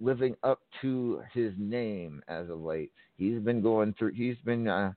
living 0.00 0.36
up 0.42 0.60
to 0.82 1.22
his 1.32 1.52
name 1.58 2.22
as 2.28 2.50
of 2.50 2.60
late. 2.60 2.92
He's 3.16 3.40
been 3.40 3.62
going 3.62 3.94
through. 3.98 4.12
He's 4.12 4.36
been 4.44 4.68
uh, 4.68 4.92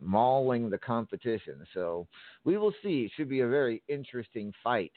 mauling 0.00 0.70
the 0.70 0.78
competition. 0.78 1.66
So 1.74 2.06
we 2.44 2.56
will 2.56 2.72
see. 2.82 3.04
It 3.04 3.12
should 3.16 3.28
be 3.28 3.40
a 3.40 3.48
very 3.48 3.82
interesting 3.88 4.52
fight 4.62 4.92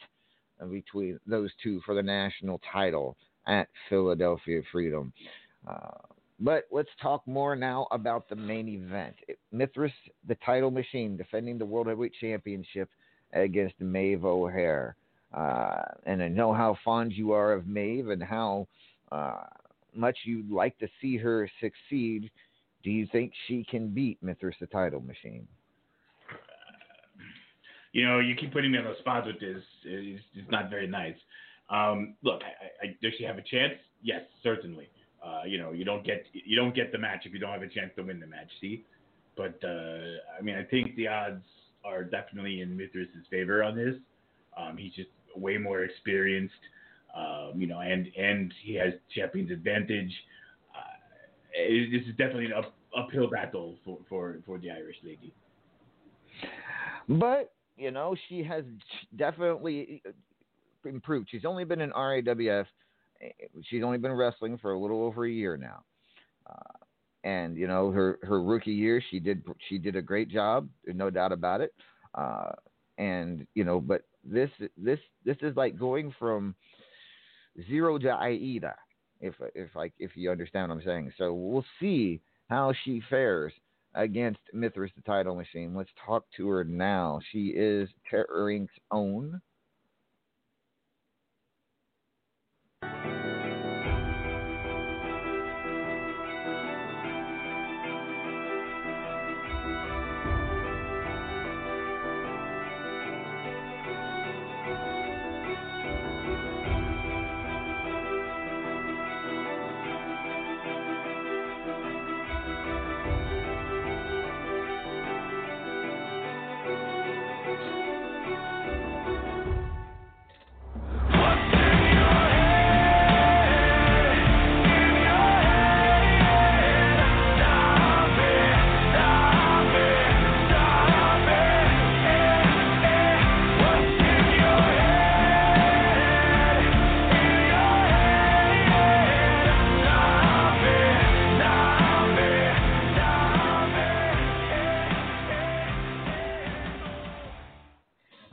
uh, 0.62 0.66
between 0.66 1.20
those 1.28 1.52
two 1.62 1.82
for 1.86 1.96
the 1.96 2.04
national 2.04 2.62
title 2.72 3.18
at 3.48 3.68
Philadelphia 3.90 4.62
Freedom. 4.72 5.12
Uh, 5.68 5.98
but 6.40 6.66
let's 6.72 6.90
talk 7.02 7.28
more 7.28 7.56
now 7.56 7.88
about 7.92 8.30
the 8.30 8.36
main 8.36 8.70
event. 8.70 9.16
Mithras, 9.52 9.92
the 10.28 10.38
title 10.46 10.72
machine, 10.72 11.18
defending 11.18 11.58
the 11.58 11.66
World 11.66 11.88
Heavyweight 11.88 12.14
Championship 12.22 12.90
against 13.34 13.76
Maeve 13.80 14.24
O'Hare. 14.24 14.96
Uh, 15.34 15.82
and 16.06 16.24
I 16.24 16.30
know 16.30 16.54
how 16.54 16.78
fond 16.84 17.12
you 17.12 17.34
are 17.34 17.54
of 17.54 17.68
Maeve 17.68 18.10
and 18.10 18.24
how 18.24 18.68
uh, 19.12 19.44
much 19.96 20.18
you'd 20.26 20.52
like 20.52 20.78
to 20.80 20.88
see 21.02 21.18
her 21.18 21.50
succeed. 21.62 22.30
Do 22.84 22.92
you 22.92 23.08
think 23.12 23.34
she 23.48 23.66
can 23.70 23.90
beat 23.90 24.22
Mithras, 24.22 24.56
the 24.60 24.68
title 24.68 25.02
machine? 25.02 25.48
You 27.92 28.06
know, 28.06 28.20
you 28.20 28.36
keep 28.36 28.54
putting 28.54 28.72
me 28.72 28.78
on 28.78 28.86
the 28.86 28.96
spot 29.00 29.26
with 29.26 29.40
this. 29.40 29.64
It's, 29.84 30.24
it's 30.36 30.52
not 30.52 30.70
very 30.70 30.88
nice. 30.88 31.16
Um, 31.70 32.16
look, 32.24 32.42
I, 32.44 32.88
I, 32.88 32.98
does 33.02 33.14
she 33.18 33.24
have 33.24 33.38
a 33.38 33.42
chance? 33.42 33.74
Yes, 34.02 34.22
certainly. 34.44 34.90
Uh, 35.24 35.42
you 35.46 35.58
know, 35.58 35.72
you 35.72 35.84
don't 35.84 36.06
get 36.06 36.26
you 36.32 36.56
don't 36.56 36.74
get 36.74 36.92
the 36.92 36.98
match 36.98 37.24
if 37.26 37.34
you 37.34 37.40
don't 37.40 37.52
have 37.52 37.62
a 37.62 37.68
chance 37.68 37.92
to 37.98 38.04
win 38.04 38.20
the 38.20 38.28
match. 38.28 38.48
See, 38.62 38.86
but 39.36 39.60
uh, 39.64 40.38
I 40.38 40.42
mean, 40.42 40.56
I 40.56 40.64
think 40.64 40.96
the 40.96 41.08
odds 41.08 41.44
are 41.84 42.04
definitely 42.04 42.62
in 42.62 42.76
Mithras's 42.76 43.26
favor 43.30 43.64
on 43.64 43.76
this. 43.76 43.96
Um, 44.58 44.78
he's 44.78 44.94
just 44.94 45.10
way 45.36 45.58
more 45.58 45.84
experienced, 45.84 46.54
um, 47.16 47.54
you 47.60 47.68
know, 47.68 47.80
and 47.80 48.08
and 48.18 48.54
he 48.64 48.76
has 48.76 48.94
champion's 49.16 49.52
advantage. 49.52 50.12
Uh, 50.76 51.92
this 51.92 52.02
is 52.04 52.16
definitely 52.18 52.46
an 52.46 52.54
up, 52.54 52.74
uphill 52.96 53.30
battle 53.30 53.78
for, 53.84 53.98
for, 54.08 54.38
for 54.46 54.58
the 54.60 54.70
Irish 54.72 54.98
lady. 55.04 55.34
But 57.08 57.52
you 57.78 57.92
know, 57.92 58.16
she 58.28 58.44
has 58.44 58.64
definitely 59.16 60.04
improved. 60.86 61.30
She's 61.32 61.46
only 61.46 61.64
been 61.64 61.82
in 61.82 61.92
RAWF. 61.92 62.66
She's 63.64 63.84
only 63.84 63.98
been 63.98 64.14
wrestling 64.14 64.58
for 64.58 64.74
a 64.74 64.80
little 64.80 65.04
over 65.04 65.26
a 65.26 65.30
year 65.30 65.58
now. 65.58 65.84
Uh, 66.50 66.86
and 67.24 67.58
you 67.58 67.68
know, 67.68 67.92
her 67.92 68.20
her 68.24 68.42
rookie 68.42 68.72
year, 68.72 69.02
she 69.10 69.20
did 69.20 69.44
she 69.68 69.78
did 69.78 69.96
a 69.96 70.02
great 70.02 70.30
job, 70.30 70.70
no 70.86 71.10
doubt 71.10 71.32
about 71.32 71.62
it. 71.62 71.74
Uh, 72.16 72.52
and 72.98 73.46
you 73.56 73.64
know, 73.64 73.80
but 73.80 74.04
this 74.24 74.50
this 74.78 75.00
this 75.26 75.38
is 75.42 75.56
like 75.56 75.78
going 75.78 76.14
from 76.18 76.56
zero 77.68 77.98
to 78.00 78.12
Aida, 78.12 78.76
if 79.22 79.36
if 79.56 79.76
like 79.76 79.94
if 80.00 80.12
you 80.16 80.32
understand 80.32 80.70
what 80.70 80.76
I'm 80.76 80.84
saying. 80.84 81.12
So 81.18 81.34
we'll 81.34 81.66
see 81.80 82.22
how 82.50 82.74
she 82.84 83.02
fares 83.10 83.54
against 83.96 84.40
Mithras, 84.54 84.92
the 84.96 85.02
title 85.02 85.36
machine. 85.36 85.76
Let's 85.76 85.90
talk 86.06 86.26
to 86.38 86.48
her 86.48 86.64
now. 86.64 87.20
She 87.32 87.48
is 87.56 87.90
Terror 88.10 88.52
Inc.'s 88.52 88.70
own. 88.92 89.42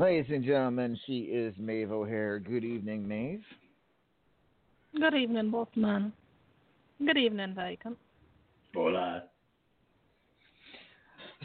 Ladies 0.07 0.31
and 0.33 0.45
gentlemen, 0.45 0.97
she 1.05 1.23
is 1.23 1.53
Maeve 1.59 1.91
O'Hare. 1.91 2.39
Good 2.39 2.63
evening, 2.63 3.09
Maeve. 3.09 3.43
Good 4.95 5.15
evening, 5.15 5.51
both 5.51 5.67
men. 5.75 6.13
Good 7.05 7.17
evening, 7.19 7.57
Vacant. 7.57 7.99
Hola. 8.73 9.25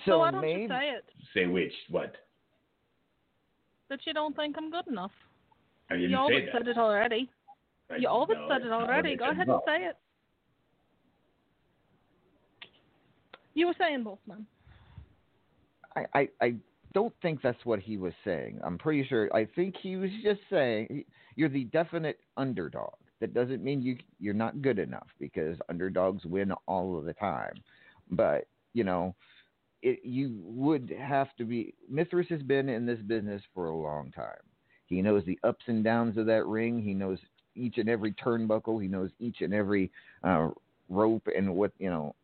So, 0.05 0.20
why 0.20 0.30
don't 0.30 0.41
Maeve, 0.41 0.59
you 0.59 0.68
say 0.68 0.91
it? 0.91 1.05
Say 1.34 1.47
which? 1.47 1.74
What? 1.89 2.14
That 3.89 3.97
you 4.05 4.14
don't 4.14 4.36
think 4.36 4.55
I'm 4.55 4.70
good 4.70 4.88
enough. 4.88 5.12
I 5.89 5.95
didn't 5.95 6.12
you 6.12 6.16
say 6.16 6.20
always 6.20 6.45
that. 6.45 6.59
said 6.59 6.68
it 6.68 6.78
already. 6.78 7.32
I- 7.89 7.95
you 7.95 8.07
always 8.07 8.38
no, 8.38 8.47
said 8.47 8.62
it 8.62 8.72
already. 8.72 9.16
Go 9.16 9.32
ahead 9.32 9.47
No. 9.47 9.55
and 9.55 9.62
say 9.66 9.86
it. 9.88 9.97
You 13.55 13.66
were 13.66 13.76
saying 13.80 14.03
both 14.03 14.20
men. 14.28 14.45
I, 15.95 16.05
I, 16.14 16.30
I 16.39 16.55
don't 16.93 17.13
think 17.21 17.41
that's 17.41 17.65
what 17.65 17.79
he 17.79 17.97
was 17.97 18.13
saying. 18.25 18.59
I'm 18.63 18.77
pretty 18.77 19.05
sure. 19.07 19.33
I 19.35 19.47
think 19.55 19.75
he 19.81 19.95
was 19.95 20.09
just 20.23 20.41
saying 20.49 21.05
you're 21.35 21.49
the 21.49 21.65
definite 21.65 22.19
underdog. 22.37 22.93
That 23.19 23.33
doesn't 23.33 23.63
mean 23.63 23.81
you 23.81 23.97
you're 24.19 24.33
not 24.33 24.61
good 24.61 24.79
enough 24.79 25.07
because 25.19 25.57
underdogs 25.69 26.25
win 26.25 26.51
all 26.67 26.97
of 26.97 27.05
the 27.05 27.13
time. 27.13 27.53
But 28.09 28.47
you 28.73 28.83
know, 28.83 29.15
it, 29.81 29.99
you 30.03 30.39
would 30.43 30.93
have 30.99 31.35
to 31.37 31.45
be. 31.45 31.73
Mithras 31.89 32.27
has 32.29 32.41
been 32.41 32.69
in 32.69 32.85
this 32.85 32.99
business 32.99 33.41
for 33.53 33.67
a 33.67 33.75
long 33.75 34.11
time. 34.11 34.41
He 34.87 35.01
knows 35.01 35.23
the 35.25 35.39
ups 35.43 35.63
and 35.67 35.83
downs 35.83 36.17
of 36.17 36.25
that 36.25 36.45
ring. 36.45 36.81
He 36.81 36.93
knows 36.93 37.19
each 37.55 37.77
and 37.77 37.89
every 37.89 38.11
turnbuckle. 38.13 38.81
He 38.81 38.87
knows 38.87 39.09
each 39.19 39.41
and 39.41 39.53
every 39.53 39.91
uh, 40.23 40.49
rope 40.89 41.27
and 41.35 41.55
what 41.55 41.71
you 41.79 41.89
know. 41.89 42.15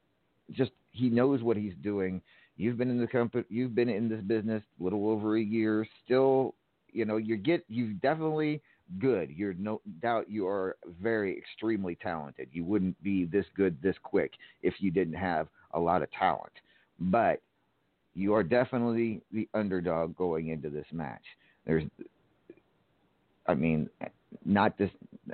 Just 0.51 0.71
he 0.91 1.09
knows 1.09 1.41
what 1.43 1.57
he's 1.57 1.73
doing. 1.83 2.21
You've 2.57 2.77
been 2.77 2.89
in 2.89 2.99
the 2.99 3.07
company. 3.07 3.45
You've 3.49 3.75
been 3.75 3.89
in 3.89 4.09
this 4.09 4.21
business 4.21 4.63
a 4.79 4.83
little 4.83 5.09
over 5.09 5.37
a 5.37 5.41
year. 5.41 5.87
Still, 6.03 6.55
you 6.91 7.05
know, 7.05 7.17
you 7.17 7.37
get. 7.37 7.63
you've 7.69 8.01
definitely 8.01 8.61
good. 8.99 9.29
You're 9.29 9.53
no 9.53 9.81
doubt 10.01 10.29
you 10.29 10.47
are 10.47 10.75
very 11.01 11.37
extremely 11.37 11.95
talented. 11.95 12.49
You 12.51 12.63
wouldn't 12.65 13.01
be 13.03 13.25
this 13.25 13.45
good 13.55 13.77
this 13.81 13.95
quick 14.01 14.33
if 14.63 14.75
you 14.79 14.91
didn't 14.91 15.13
have 15.13 15.47
a 15.71 15.79
lot 15.79 16.01
of 16.01 16.11
talent. 16.11 16.53
But 16.99 17.41
you 18.15 18.33
are 18.33 18.43
definitely 18.43 19.21
the 19.31 19.47
underdog 19.53 20.15
going 20.15 20.47
into 20.47 20.69
this 20.69 20.87
match. 20.91 21.23
There's 21.65 21.83
I 23.45 23.53
mean, 23.53 23.89
not 24.45 24.77
this 24.77 24.89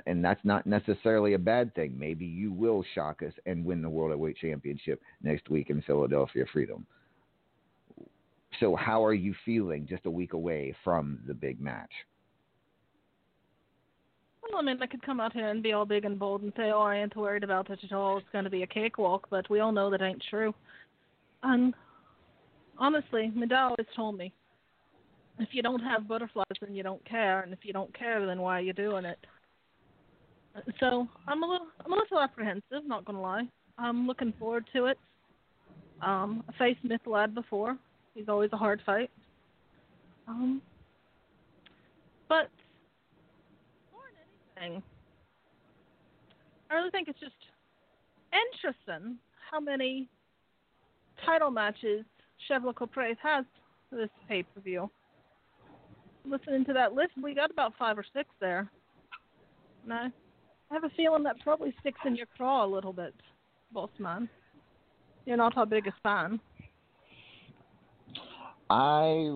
and 0.06 0.22
that's 0.22 0.44
not 0.44 0.66
necessarily 0.66 1.34
a 1.34 1.38
bad 1.38 1.74
thing. 1.74 1.94
Maybe 1.98 2.26
you 2.26 2.52
will 2.52 2.84
shock 2.94 3.22
us 3.22 3.32
and 3.46 3.64
win 3.64 3.80
the 3.80 3.88
World 3.88 4.10
Heavyweight 4.10 4.36
Championship 4.36 5.00
next 5.22 5.48
week 5.48 5.70
in 5.70 5.80
Philadelphia 5.82 6.44
Freedom. 6.52 6.86
So 8.60 8.76
how 8.76 9.04
are 9.04 9.14
you 9.14 9.34
feeling 9.44 9.86
just 9.88 10.06
a 10.06 10.10
week 10.10 10.32
away 10.32 10.74
from 10.84 11.20
the 11.26 11.34
big 11.34 11.60
match? 11.60 11.90
Well, 14.42 14.60
I 14.60 14.62
mean, 14.62 14.82
I 14.82 14.86
could 14.86 15.02
come 15.02 15.20
out 15.20 15.32
here 15.32 15.48
and 15.48 15.62
be 15.62 15.72
all 15.72 15.86
big 15.86 16.04
and 16.04 16.18
bold 16.18 16.42
and 16.42 16.52
say, 16.56 16.70
"Oh, 16.70 16.82
I 16.82 16.96
ain't 16.96 17.16
worried 17.16 17.44
about 17.44 17.70
it 17.70 17.80
at 17.82 17.92
all. 17.92 18.18
It's 18.18 18.26
going 18.30 18.44
to 18.44 18.50
be 18.50 18.62
a 18.62 18.66
cakewalk," 18.66 19.26
but 19.30 19.48
we 19.48 19.60
all 19.60 19.72
know 19.72 19.90
that 19.90 20.02
ain't 20.02 20.22
true. 20.28 20.54
And 21.42 21.74
honestly, 22.78 23.32
Midal 23.36 23.70
always 23.70 23.86
told 23.96 24.18
me, 24.18 24.32
if 25.38 25.48
you 25.52 25.62
don't 25.62 25.80
have 25.80 26.06
butterflies, 26.06 26.44
then 26.60 26.74
you 26.74 26.82
don't 26.82 27.04
care, 27.08 27.40
and 27.40 27.52
if 27.52 27.60
you 27.62 27.72
don't 27.72 27.96
care, 27.98 28.24
then 28.26 28.40
why 28.40 28.58
are 28.58 28.62
you 28.62 28.72
doing 28.72 29.04
it? 29.04 29.18
So 30.78 31.08
I'm 31.26 31.42
a 31.42 31.46
little, 31.46 31.66
I'm 31.84 31.92
a 31.92 31.96
little 31.96 32.20
apprehensive. 32.20 32.86
Not 32.86 33.04
gonna 33.04 33.20
lie. 33.20 33.48
I'm 33.78 34.06
looking 34.06 34.32
forward 34.38 34.66
to 34.74 34.86
it. 34.86 34.98
Um, 36.00 36.44
I 36.48 36.58
faced 36.58 36.84
Myth 36.84 37.00
Lad 37.06 37.34
before. 37.34 37.76
He's 38.14 38.28
always 38.28 38.50
a 38.52 38.56
hard 38.56 38.80
fight. 38.86 39.10
Um, 40.28 40.62
but 42.28 42.48
thing. 44.54 44.82
I 46.70 46.74
really 46.74 46.90
think 46.90 47.08
it's 47.08 47.20
just 47.20 47.32
interesting 48.32 49.16
how 49.50 49.60
many 49.60 50.08
title 51.24 51.50
matches 51.50 52.04
Chevrolet 52.48 52.74
Copres 52.74 53.16
has 53.22 53.44
this 53.90 54.08
pay 54.28 54.42
per 54.42 54.60
view. 54.60 54.90
Listening 56.24 56.64
to 56.64 56.72
that 56.72 56.94
list, 56.94 57.12
we 57.22 57.34
got 57.34 57.50
about 57.50 57.74
five 57.78 57.98
or 57.98 58.04
six 58.14 58.28
there. 58.40 58.70
And 59.84 59.92
I 59.92 60.08
have 60.70 60.84
a 60.84 60.90
feeling 60.96 61.22
that 61.24 61.38
probably 61.40 61.74
sticks 61.80 62.00
in 62.06 62.16
your 62.16 62.26
craw 62.36 62.64
a 62.64 62.66
little 62.66 62.92
bit, 62.92 63.14
boss 63.72 63.90
man. 63.98 64.28
You're 65.26 65.36
not 65.36 65.56
our 65.56 65.66
biggest 65.66 65.96
fan. 66.02 66.40
I, 68.74 69.30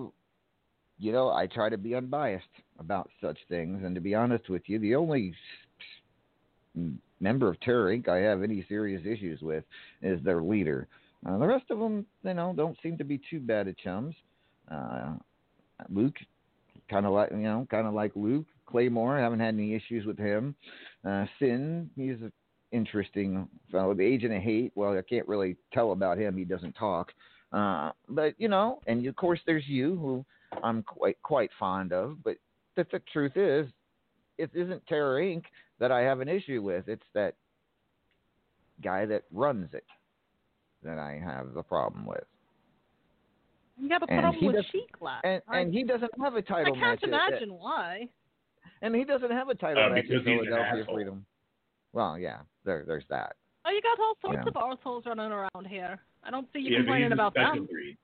you 0.97 1.11
know, 1.13 1.31
I 1.31 1.47
try 1.47 1.69
to 1.69 1.77
be 1.77 1.95
unbiased 1.95 2.43
about 2.77 3.09
such 3.21 3.37
things, 3.47 3.83
and 3.85 3.95
to 3.95 4.01
be 4.01 4.13
honest 4.13 4.49
with 4.49 4.63
you, 4.65 4.79
the 4.79 4.95
only 4.95 5.33
member 7.21 7.47
of 7.47 7.59
Terror 7.61 7.95
Inc. 7.95 8.09
I 8.09 8.17
have 8.17 8.43
any 8.43 8.65
serious 8.67 9.01
issues 9.05 9.41
with 9.41 9.63
is 10.01 10.21
their 10.23 10.41
leader. 10.41 10.89
Uh, 11.25 11.37
the 11.37 11.47
rest 11.47 11.65
of 11.69 11.79
them, 11.79 12.05
you 12.23 12.33
know, 12.33 12.53
don't 12.55 12.77
seem 12.83 12.97
to 12.97 13.05
be 13.05 13.19
too 13.29 13.39
bad 13.39 13.69
at 13.69 13.77
chums. 13.77 14.13
Uh, 14.69 15.13
Luke, 15.89 16.15
kind 16.89 17.05
of 17.05 17.13
like 17.13 17.31
you 17.31 17.37
know, 17.37 17.65
kind 17.71 17.87
of 17.87 17.93
like 17.93 18.11
Luke 18.15 18.45
Claymore. 18.65 19.17
I 19.17 19.21
haven't 19.21 19.39
had 19.39 19.53
any 19.53 19.73
issues 19.73 20.05
with 20.05 20.17
him. 20.17 20.53
Uh, 21.05 21.25
Sin, 21.39 21.89
he's 21.95 22.21
an 22.21 22.33
interesting 22.73 23.47
fellow. 23.71 23.93
The 23.93 24.03
Agent 24.03 24.33
of 24.33 24.41
Hate. 24.41 24.73
Well, 24.75 24.97
I 24.97 25.01
can't 25.01 25.27
really 25.29 25.55
tell 25.73 25.93
about 25.93 26.17
him. 26.17 26.35
He 26.35 26.43
doesn't 26.43 26.73
talk. 26.73 27.13
Uh, 27.51 27.91
but 28.07 28.35
you 28.37 28.47
know, 28.47 28.79
and 28.87 29.05
of 29.07 29.15
course, 29.15 29.39
there's 29.45 29.67
you, 29.67 29.95
who 29.97 30.25
I'm 30.63 30.83
quite 30.83 31.21
quite 31.23 31.49
fond 31.59 31.91
of. 31.93 32.23
But 32.23 32.37
the, 32.75 32.85
the 32.91 32.99
truth 33.11 33.35
is, 33.35 33.67
it 34.37 34.49
isn't 34.53 34.85
Terror 34.87 35.19
Inc. 35.19 35.43
that 35.79 35.91
I 35.91 36.01
have 36.01 36.19
an 36.19 36.27
issue 36.29 36.61
with. 36.61 36.87
It's 36.87 37.03
that 37.13 37.35
guy 38.83 39.05
that 39.07 39.23
runs 39.31 39.73
it 39.73 39.85
that 40.83 40.97
I 40.99 41.19
have 41.23 41.53
the 41.53 41.63
problem 41.63 42.05
with. 42.05 42.23
You 43.81 43.89
got 43.89 44.03
a 44.03 44.07
problem 44.07 44.35
he 44.35 44.47
with 44.47 44.55
does- 44.57 44.65
Sheik 44.71 45.01
Lad. 45.01 45.21
And 45.23 45.41
and 45.47 45.73
he 45.73 45.83
doesn't 45.83 46.11
have 46.21 46.35
a 46.35 46.41
title 46.41 46.75
match. 46.75 46.99
I 47.03 47.07
can't 47.07 47.11
match. 47.11 47.21
at- 47.23 47.33
at- 47.33 47.41
imagine 47.41 47.53
why. 47.55 48.09
and 48.81 48.93
he 48.95 49.03
doesn't 49.03 49.31
have 49.31 49.49
a 49.49 49.55
title 49.55 49.83
Uh, 49.85 49.89
match 49.89 50.05
in 50.05 50.09
because 50.09 50.25
he's 50.27 50.39
an 50.39 50.45
Philadelphia 50.45 50.81
asshole. 50.81 50.95
Freedom. 50.95 51.25
Well, 51.93 52.19
yeah, 52.19 52.41
there 52.63 52.83
there's 52.85 53.05
that. 53.09 53.35
Oh, 53.65 53.71
you 53.71 53.81
got 53.81 53.99
all 53.99 54.15
sorts 54.21 54.39
Yeah. 54.43 54.49
of 54.49 54.55
assholes 54.77 55.05
running 55.05 55.31
around 55.31 55.67
here. 55.67 55.99
I 56.23 56.31
don't 56.31 56.47
see 56.53 56.59
you 56.59 56.71
Yeah, 56.71 56.77
complaining 56.79 57.11
about 57.11 57.33
that. 57.35 57.53
breed. 57.67 57.97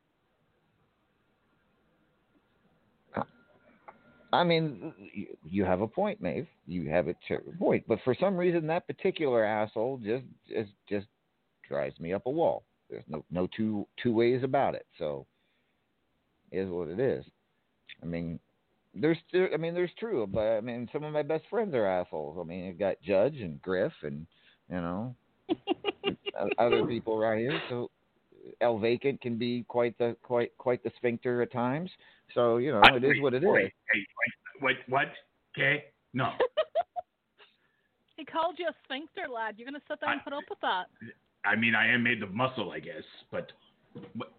I 4.33 4.43
mean, 4.43 4.93
you, 5.13 5.27
you 5.45 5.63
have 5.63 5.81
a 5.81 5.87
point, 5.87 6.21
Maeve. 6.21 6.47
You 6.67 6.89
have 6.89 7.07
a 7.07 7.13
t- 7.27 7.37
point, 7.57 7.85
but 7.87 7.99
for 8.03 8.13
some 8.19 8.35
reason, 8.35 8.67
that 8.67 8.85
particular 8.87 9.45
asshole 9.45 9.99
just 10.03 10.25
just 10.49 10.71
just 10.89 11.07
drives 11.67 11.97
me 11.99 12.11
up 12.13 12.25
a 12.25 12.29
wall. 12.29 12.65
There's 12.89 13.05
no 13.07 13.23
no 13.31 13.47
two 13.55 13.87
two 14.01 14.13
ways 14.13 14.43
about 14.43 14.75
it. 14.75 14.85
So, 14.99 15.25
it 16.51 16.59
is 16.59 16.69
what 16.69 16.89
it 16.89 16.99
is. 16.99 17.23
I 18.03 18.05
mean, 18.05 18.39
there's 18.93 19.17
still, 19.27 19.47
I 19.53 19.57
mean, 19.57 19.73
there's 19.73 19.91
true, 19.97 20.27
but 20.27 20.41
I 20.41 20.61
mean, 20.61 20.89
some 20.91 21.03
of 21.03 21.13
my 21.13 21.23
best 21.23 21.45
friends 21.49 21.73
are 21.73 21.85
assholes. 21.85 22.37
I 22.39 22.43
mean, 22.43 22.65
you've 22.65 22.79
got 22.79 23.01
Judge 23.01 23.35
and 23.39 23.61
Griff, 23.61 23.93
and 24.03 24.25
you 24.69 24.75
know, 24.75 25.15
other 26.57 26.85
people 26.85 27.17
right 27.17 27.39
here. 27.39 27.61
So, 27.69 27.89
El 28.61 28.77
Vacant 28.79 29.19
can 29.21 29.37
be 29.37 29.63
quite 29.67 29.97
the 29.97 30.15
quite 30.21 30.55
quite 30.57 30.83
the 30.83 30.91
sphincter 30.97 31.41
at 31.41 31.51
times. 31.51 31.89
So 32.33 32.57
you 32.57 32.71
know, 32.71 32.81
I- 32.83 32.95
it 32.95 33.03
is 33.03 33.09
wait, 33.11 33.21
what 33.21 33.33
it 33.33 33.43
is. 33.43 33.49
wait, 33.49 33.73
Hey, 33.91 34.05
wait, 34.61 34.77
what? 34.87 34.89
What? 34.89 35.11
Okay. 35.57 35.85
No. 36.13 36.31
He 38.17 38.23
called 38.23 38.55
you 38.57 38.67
a 38.69 38.73
sphincter, 38.85 39.27
lad. 39.29 39.55
You're 39.57 39.65
gonna 39.65 39.83
sit 39.89 39.99
there 39.99 40.09
and 40.09 40.23
put 40.23 40.31
up 40.31 40.45
with 40.49 40.59
that. 40.61 40.85
I 41.43 41.55
mean, 41.57 41.75
I 41.75 41.93
am 41.93 42.01
made 42.03 42.23
of 42.23 42.33
muscle, 42.33 42.71
I 42.71 42.79
guess, 42.79 43.03
but. 43.29 43.51
but 44.15 44.31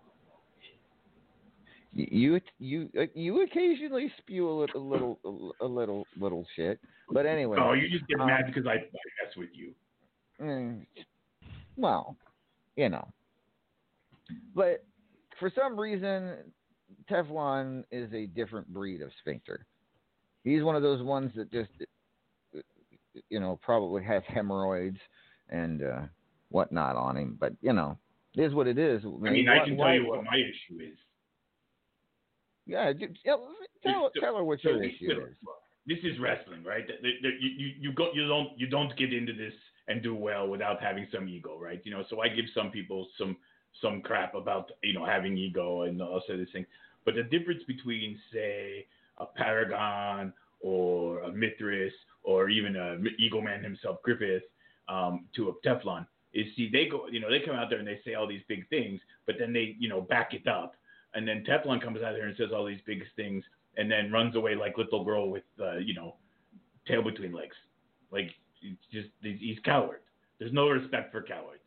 You 1.93 2.41
you 2.59 2.89
uh, 2.99 3.05
you 3.15 3.43
occasionally 3.43 4.11
spew 4.19 4.49
a 4.49 4.55
little 4.61 4.81
a 4.81 4.85
little 5.29 5.55
a 5.61 5.67
little 5.67 6.07
little 6.19 6.47
shit, 6.57 6.81
but 7.11 7.27
anyway. 7.27 7.59
oh, 7.61 7.75
you 7.75 7.89
just 7.91 8.07
get 8.09 8.19
um, 8.19 8.27
mad 8.29 8.47
because 8.47 8.67
I, 8.67 8.73
I 8.73 8.77
mess 9.25 9.37
with 9.37 9.51
you. 9.53 9.73
mm, 10.41 10.87
well, 11.77 12.17
you 12.77 12.89
know, 12.89 13.07
but 14.55 14.85
for 15.39 15.51
some 15.55 15.79
reason, 15.79 16.37
Teflon 17.11 17.85
is 17.91 18.13
a 18.13 18.27
different 18.27 18.69
breed 18.73 19.03
of 19.03 19.11
sphincter. 19.21 19.67
He's 20.45 20.63
one 20.63 20.77
of 20.77 20.83
those 20.83 21.03
ones 21.03 21.33
that 21.37 21.51
just, 21.51 21.71
you 23.31 23.41
know, 23.41 23.59
probably 23.63 24.05
has 24.05 24.23
hemorrhoids 24.29 24.99
and 25.49 25.83
uh, 25.83 26.01
whatnot 26.51 26.97
on 26.97 27.17
him. 27.17 27.37
But 27.39 27.53
you 27.61 27.73
know, 27.73 27.99
it 28.37 28.43
is 28.43 28.55
what 28.55 28.67
it 28.67 28.79
is. 28.79 29.03
I 29.05 29.09
mean, 29.31 29.49
I 29.49 29.59
Why- 29.59 29.65
can 29.65 29.77
tell 29.77 29.95
you 29.95 30.07
what 30.09 30.25
my 30.25 30.37
issue 30.37 30.81
is. 30.83 30.99
Yeah, 32.67 32.93
tell, 33.25 33.39
tell, 33.85 34.11
So- 34.15 34.21
tell 34.21 34.37
her 34.37 34.45
what 34.45 34.61
so 34.61 34.71
your 34.71 34.81
this- 34.81 34.93
issue 35.01 35.11
is. 35.13 35.37
This 35.89 35.99
is 36.03 36.19
wrestling, 36.19 36.65
right? 36.65 36.85
You, 37.01 37.31
you, 37.39 37.67
you 37.79 37.93
go 37.93 38.11
you 38.13 38.27
don't 38.27 38.59
you 38.59 38.67
don't 38.67 38.97
get 38.97 39.13
into 39.13 39.33
this 39.33 39.53
and 39.87 40.03
do 40.03 40.17
well 40.17 40.49
without 40.49 40.83
having 40.83 41.07
some 41.15 41.29
ego, 41.29 41.57
right? 41.61 41.81
You 41.85 41.93
know, 41.93 42.03
so 42.11 42.21
I 42.21 42.27
give 42.29 42.47
some 42.53 42.73
people 42.73 43.07
some 43.17 43.37
some 43.83 44.01
crap 44.01 44.35
about 44.35 44.71
you 44.83 44.93
know 44.93 45.05
having 45.05 45.37
ego 45.37 45.83
and 45.83 46.01
all 46.01 46.23
sort 46.27 46.41
of 46.41 46.49
things. 46.53 46.67
But 47.05 47.15
the 47.15 47.23
difference 47.23 47.63
between 47.67 48.19
say 48.33 48.87
a 49.19 49.27
Paragon 49.27 50.33
or 50.61 51.21
a 51.21 51.33
Mithras 51.33 51.93
or 52.23 52.51
even 52.51 52.77
a 52.77 52.97
Eagle 53.19 53.41
Man 53.41 53.63
himself, 53.63 54.03
Griffith, 54.03 54.43
um, 54.89 55.27
to 55.37 55.49
a 55.49 55.67
Teflon. 55.67 56.07
Is 56.35 56.47
see 56.55 56.69
they 56.71 56.87
go, 56.87 57.07
you 57.11 57.21
know, 57.21 57.31
they 57.31 57.41
come 57.41 57.55
out 57.55 57.71
there 57.71 57.79
and 57.79 57.89
they 57.89 58.01
say 58.05 58.15
all 58.15 58.27
these 58.27 58.43
big 58.47 58.69
things, 58.69 59.01
but 59.25 59.37
then 59.39 59.55
they, 59.55 59.75
you 59.79 59.89
know, 59.89 60.03
back 60.03 60.35
it 60.35 60.47
up, 60.47 60.75
and 61.15 61.27
then 61.27 61.45
Teflon 61.49 61.83
comes 61.83 62.03
out 62.03 62.13
there 62.13 62.27
and 62.27 62.37
says 62.37 62.49
all 62.55 62.67
these 62.67 62.81
big 62.87 63.05
things, 63.15 63.43
and 63.79 63.91
then 63.91 64.13
runs 64.13 64.37
away 64.37 64.55
like 64.55 64.77
little 64.77 65.03
girl 65.03 65.31
with, 65.31 65.45
uh, 65.61 65.77
you 65.77 65.95
know, 65.95 66.17
tail 66.87 67.03
between 67.03 67.33
legs. 67.33 67.57
Like 68.13 68.31
it's 68.61 68.83
just 68.93 69.09
he's 69.23 69.59
coward. 69.65 70.01
There's 70.39 70.53
no 70.53 70.69
respect 70.69 71.11
for 71.13 71.23
cowards. 71.23 71.63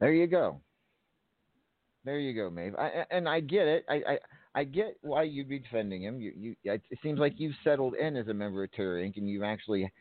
There 0.00 0.12
you 0.12 0.26
go. 0.26 0.60
There 2.04 2.18
you 2.20 2.34
go, 2.34 2.50
Maeve. 2.50 2.76
I, 2.78 3.04
and 3.10 3.28
I 3.28 3.40
get 3.40 3.66
it. 3.66 3.84
I, 3.88 3.94
I 3.94 4.18
I 4.54 4.64
get 4.64 4.96
why 5.02 5.24
you'd 5.24 5.48
be 5.48 5.58
defending 5.58 6.02
him. 6.02 6.20
You 6.20 6.32
you 6.36 6.56
it 6.64 6.82
seems 7.02 7.18
like 7.18 7.34
you've 7.36 7.54
settled 7.64 7.94
in 7.94 8.16
as 8.16 8.28
a 8.28 8.34
member 8.34 8.64
of 8.64 8.72
Terror 8.72 9.02
Inc. 9.02 9.16
and 9.16 9.28
you've 9.28 9.42
actually 9.42 9.92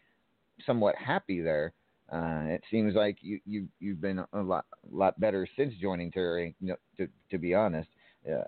somewhat 0.66 0.96
happy 0.96 1.42
there. 1.42 1.74
Uh, 2.12 2.44
it 2.46 2.64
seems 2.70 2.94
like 2.94 3.18
you 3.22 3.40
you 3.46 3.68
you've 3.80 4.00
been 4.00 4.24
a 4.34 4.42
lot 4.42 4.66
lot 4.90 5.20
better 5.20 5.48
since 5.58 5.74
joining 5.82 6.12
Terror 6.12 6.40
Inc. 6.40 6.78
To 6.98 7.08
to 7.32 7.38
be 7.38 7.54
honest. 7.54 7.90
Yeah. 8.26 8.46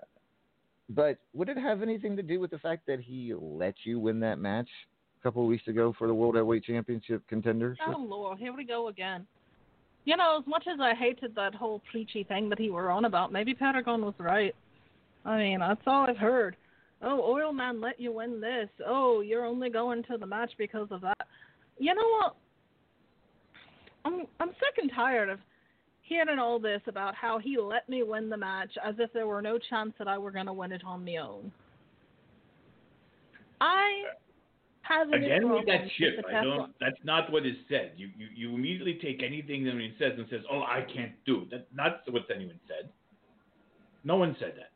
But 0.88 1.18
would 1.34 1.48
it 1.50 1.58
have 1.58 1.82
anything 1.82 2.16
to 2.16 2.22
do 2.22 2.40
with 2.40 2.50
the 2.50 2.58
fact 2.58 2.86
that 2.86 3.00
he 3.00 3.34
let 3.36 3.74
you 3.84 3.98
win 3.98 4.20
that 4.20 4.38
match 4.38 4.68
a 5.20 5.22
couple 5.22 5.42
of 5.42 5.48
weeks 5.48 5.68
ago 5.68 5.94
for 5.98 6.06
the 6.06 6.14
World 6.14 6.36
Heavyweight 6.36 6.64
Championship 6.64 7.22
contenders? 7.28 7.76
Oh 7.86 7.98
Lord, 7.98 8.38
here 8.38 8.54
we 8.56 8.64
go 8.64 8.88
again. 8.88 9.26
You 10.08 10.16
know, 10.16 10.38
as 10.40 10.46
much 10.46 10.64
as 10.66 10.80
I 10.80 10.94
hated 10.94 11.34
that 11.34 11.54
whole 11.54 11.82
preachy 11.90 12.24
thing 12.24 12.48
that 12.48 12.58
he 12.58 12.70
were 12.70 12.90
on 12.90 13.04
about, 13.04 13.30
maybe 13.30 13.52
Pentagon 13.52 14.02
was 14.02 14.14
right. 14.16 14.54
I 15.26 15.36
mean, 15.36 15.58
that's 15.60 15.82
all 15.86 16.06
I've 16.08 16.16
heard. 16.16 16.56
Oh, 17.02 17.20
Oil 17.30 17.52
Man 17.52 17.78
let 17.78 18.00
you 18.00 18.12
win 18.12 18.40
this. 18.40 18.70
Oh, 18.86 19.20
you're 19.20 19.44
only 19.44 19.68
going 19.68 20.02
to 20.04 20.16
the 20.16 20.26
match 20.26 20.52
because 20.56 20.88
of 20.90 21.02
that. 21.02 21.28
You 21.76 21.94
know 21.94 22.08
what? 22.08 22.36
I'm 24.06 24.26
I'm 24.40 24.48
sick 24.48 24.78
and 24.80 24.90
tired 24.94 25.28
of 25.28 25.40
hearing 26.00 26.38
all 26.38 26.58
this 26.58 26.80
about 26.86 27.14
how 27.14 27.38
he 27.38 27.58
let 27.58 27.86
me 27.86 28.02
win 28.02 28.30
the 28.30 28.36
match 28.38 28.70
as 28.82 28.94
if 28.98 29.12
there 29.12 29.26
were 29.26 29.42
no 29.42 29.58
chance 29.58 29.92
that 29.98 30.08
I 30.08 30.16
were 30.16 30.30
going 30.30 30.46
to 30.46 30.54
win 30.54 30.72
it 30.72 30.84
on 30.86 31.04
my 31.04 31.16
own. 31.16 31.52
I 33.60 34.04
have 34.88 35.08
an 35.08 35.22
Again 35.22 35.50
with 35.50 35.66
that 35.66 35.72
problem 35.72 35.90
shit. 35.98 36.16
with 36.16 36.26
the 36.26 36.36
I 36.36 36.44
don't. 36.44 36.72
That's 36.80 36.96
not 37.04 37.30
what 37.30 37.46
is 37.46 37.56
said. 37.68 37.92
You, 37.96 38.08
you 38.16 38.28
you 38.34 38.54
immediately 38.54 38.98
take 39.02 39.22
anything 39.22 39.64
that 39.64 39.70
anyone 39.70 39.94
says 39.98 40.12
and 40.16 40.26
says, 40.30 40.40
"Oh, 40.50 40.60
I 40.60 40.84
can't 40.92 41.12
do." 41.26 41.46
That's 41.50 41.64
not 41.74 42.00
what 42.10 42.22
anyone 42.34 42.58
said. 42.66 42.90
No 44.04 44.16
one 44.16 44.36
said 44.38 44.54
that. 44.56 44.70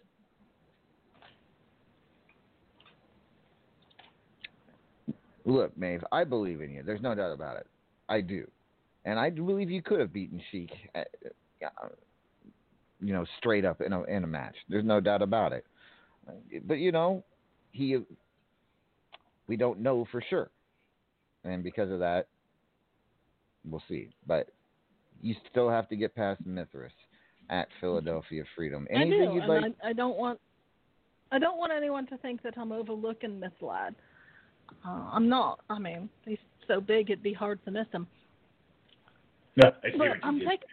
Look, 5.45 5.77
Maeve, 5.77 6.05
I 6.13 6.25
believe 6.25 6.61
in 6.61 6.71
you. 6.71 6.83
There's 6.85 7.03
no 7.03 7.15
doubt 7.15 7.33
about 7.33 7.57
it. 7.57 7.67
I 8.09 8.21
do, 8.21 8.49
and 9.05 9.19
I 9.19 9.31
believe 9.31 9.71
you 9.71 9.83
could 9.83 10.01
have 10.01 10.13
beaten 10.13 10.41
Sheik, 10.51 10.71
uh, 10.95 11.03
you 13.01 13.13
know, 13.13 13.25
straight 13.39 13.65
up 13.65 13.81
in 13.81 13.93
a 13.93 14.03
in 14.05 14.25
a 14.25 14.27
match. 14.27 14.55
There's 14.69 14.85
no 14.85 15.01
doubt 15.01 15.23
about 15.23 15.53
it. 15.53 15.67
But 16.67 16.75
you 16.75 16.93
know, 16.93 17.25
he, 17.73 17.99
we 19.49 19.57
don't 19.57 19.81
know 19.81 20.07
for 20.11 20.23
sure, 20.29 20.51
and 21.45 21.63
because 21.63 21.91
of 21.91 21.99
that, 22.01 22.29
we'll 23.65 23.83
see. 23.89 24.11
But 24.27 24.49
you 25.21 25.35
still 25.51 25.71
have 25.71 25.89
to 25.89 25.97
get 25.97 26.15
past 26.15 26.45
Mithras 26.45 26.93
at 27.51 27.69
Philadelphia 27.81 28.45
Freedom. 28.57 28.87
Anything 28.91 29.23
I 29.23 29.27
do, 29.27 29.35
you'd 29.35 29.45
and 29.45 29.49
like? 29.49 29.75
I, 29.83 29.91
I 29.91 29.93
don't 29.93 30.17
want 30.17 30.39
I 31.31 31.39
don't 31.39 31.59
want 31.59 31.73
anyone 31.73 32.07
to 32.09 32.19
think 32.19 32.43
that 32.43 32.59
I'm 32.59 32.73
overlooking 32.73 33.41
this 33.41 33.53
lad. 33.61 33.95
Uh, 34.87 35.09
I'm 35.13 35.29
not. 35.29 35.61
I 35.71 35.79
mean, 35.79 36.09
he's 36.27 36.39
so 36.69 36.81
big 36.81 37.11
it'd 37.11 37.23
be 37.23 37.33
hard 37.33 37.65
to 37.65 37.71
miss 37.71 37.87
him. 37.93 38.07
No, 39.57 39.71
I 39.83 39.91
see 39.91 39.99
but 39.99 40.09
I'm 40.23 40.39
taking, 40.39 40.69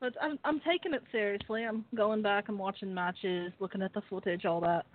but 0.00 0.14
I'm 0.20 0.38
I'm 0.44 0.60
taking 0.60 0.94
it 0.94 1.02
seriously. 1.12 1.64
I'm 1.64 1.84
going 1.94 2.22
back 2.22 2.48
and 2.48 2.58
watching 2.58 2.92
matches, 2.92 3.52
looking 3.58 3.82
at 3.82 3.92
the 3.94 4.02
footage, 4.08 4.44
all 4.44 4.60
that. 4.60 4.86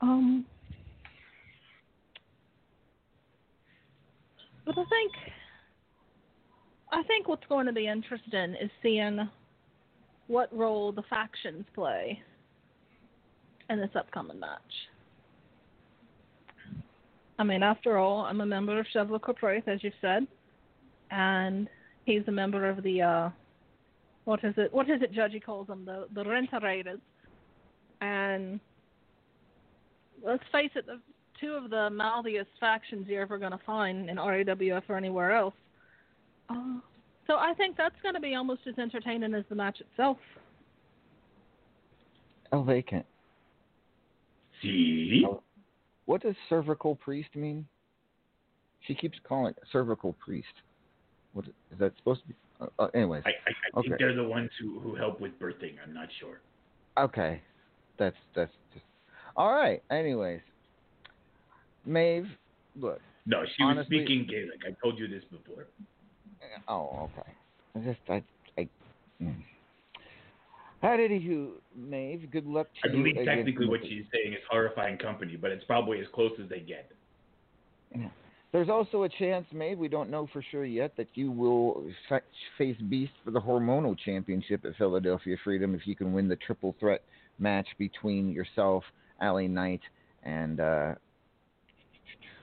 Um, 0.00 0.44
but 4.68 4.76
I 4.76 4.84
think 4.84 5.12
I 6.92 7.02
think 7.04 7.26
what's 7.26 7.46
going 7.48 7.64
to 7.66 7.72
be 7.72 7.88
interesting 7.88 8.54
is 8.60 8.70
seeing 8.82 9.28
what 10.26 10.54
role 10.54 10.92
the 10.92 11.02
factions 11.08 11.64
play 11.74 12.20
in 13.70 13.78
this 13.78 13.90
upcoming 13.94 14.38
match. 14.38 14.60
I 17.38 17.44
mean, 17.44 17.62
after 17.62 17.96
all, 17.96 18.26
I'm 18.26 18.42
a 18.42 18.46
member 18.46 18.78
of 18.78 18.86
Chevrolet 18.94 19.22
Corporate, 19.22 19.66
as 19.66 19.82
you've 19.82 19.94
said, 20.02 20.26
and 21.10 21.68
he's 22.04 22.22
a 22.26 22.32
member 22.32 22.68
of 22.68 22.82
the 22.82 23.00
uh, 23.00 23.30
what 24.26 24.44
is 24.44 24.52
it? 24.58 24.72
What 24.74 24.90
is 24.90 25.00
it? 25.00 25.14
Judgy 25.14 25.42
calls 25.42 25.68
them 25.68 25.86
the 25.86 26.08
the 26.14 26.24
Rentarators, 26.24 27.00
and 28.02 28.60
let's 30.22 30.44
face 30.52 30.72
it, 30.74 30.84
the 30.84 31.00
two 31.40 31.52
of 31.52 31.70
the 31.70 31.90
mouthiest 31.90 32.50
factions 32.60 33.06
you're 33.08 33.22
ever 33.22 33.38
going 33.38 33.52
to 33.52 33.60
find 33.64 34.08
in 34.08 34.16
RAWF 34.16 34.82
or 34.88 34.96
anywhere 34.96 35.32
else. 35.32 35.54
Uh, 36.48 36.78
so 37.26 37.34
I 37.34 37.54
think 37.54 37.76
that's 37.76 37.94
going 38.02 38.14
to 38.14 38.20
be 38.20 38.34
almost 38.34 38.62
as 38.66 38.78
entertaining 38.78 39.34
as 39.34 39.44
the 39.48 39.54
match 39.54 39.80
itself. 39.80 40.16
Oh, 42.52 42.62
vacant. 42.62 43.04
See? 44.62 45.24
What 46.06 46.22
does 46.22 46.34
cervical 46.48 46.96
priest 46.96 47.28
mean? 47.34 47.66
She 48.86 48.94
keeps 48.94 49.18
calling 49.28 49.50
it 49.50 49.58
cervical 49.70 50.14
priest. 50.14 50.46
What 51.34 51.44
is 51.46 51.52
that 51.78 51.92
supposed 51.98 52.22
to 52.22 52.28
be? 52.28 52.34
Uh, 52.60 52.66
uh, 52.78 52.86
anyways, 52.94 53.22
I, 53.26 53.28
I, 53.28 53.32
I 53.32 53.78
okay, 53.78 53.88
think 53.88 54.00
they're 54.00 54.16
the 54.16 54.24
ones 54.24 54.50
who, 54.60 54.80
who 54.80 54.94
help 54.94 55.20
with 55.20 55.38
birthing. 55.38 55.74
I'm 55.86 55.94
not 55.94 56.08
sure. 56.18 56.40
okay, 56.98 57.40
that's 57.98 58.16
that's 58.34 58.50
just 58.72 58.84
all 59.36 59.52
right. 59.52 59.82
Anyways, 59.90 60.40
Maeve, 61.88 62.28
look. 62.78 63.00
No, 63.26 63.44
she 63.56 63.64
was 63.64 63.84
speaking 63.86 64.26
Gaelic. 64.28 64.60
I 64.66 64.76
told 64.82 64.98
you 64.98 65.08
this 65.08 65.24
before. 65.30 65.66
Oh, 66.68 67.10
okay. 67.18 67.30
I 67.74 67.78
just 67.80 68.00
I 68.08 68.22
I. 68.58 68.68
Mm. 69.22 69.34
How 70.80 70.96
did 70.96 71.10
you, 71.22 71.60
Maeve? 71.76 72.30
Good 72.30 72.46
luck 72.46 72.68
to 72.82 72.88
I 72.88 72.92
you. 72.92 73.02
believe 73.02 73.26
technically 73.26 73.66
what 73.66 73.80
she's 73.82 74.04
saying 74.12 74.32
is 74.34 74.40
horrifying 74.48 74.96
company, 74.98 75.36
but 75.36 75.50
it's 75.50 75.64
probably 75.64 75.98
as 76.00 76.06
close 76.14 76.32
as 76.42 76.48
they 76.48 76.60
get. 76.60 76.90
There's 78.52 78.68
also 78.68 79.02
a 79.02 79.08
chance, 79.08 79.44
Maeve, 79.52 79.78
we 79.78 79.88
don't 79.88 80.08
know 80.08 80.26
for 80.32 80.42
sure 80.50 80.64
yet, 80.64 80.96
that 80.96 81.08
you 81.14 81.30
will 81.30 81.84
fa- 82.08 82.22
face 82.56 82.76
Beast 82.88 83.12
for 83.24 83.30
the 83.30 83.40
hormonal 83.40 83.96
championship 83.98 84.64
at 84.64 84.74
Philadelphia 84.76 85.36
Freedom 85.44 85.74
if 85.74 85.86
you 85.86 85.94
can 85.94 86.12
win 86.12 86.28
the 86.28 86.36
triple 86.36 86.74
threat 86.80 87.02
match 87.38 87.66
between 87.78 88.30
yourself, 88.30 88.84
Allie 89.20 89.48
Knight, 89.48 89.80
and 90.22 90.60
uh, 90.60 90.94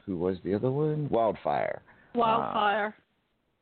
who 0.05 0.17
was 0.17 0.37
the 0.43 0.53
other 0.53 0.71
one? 0.71 1.09
Wildfire. 1.09 1.81
Wildfire. 2.13 2.95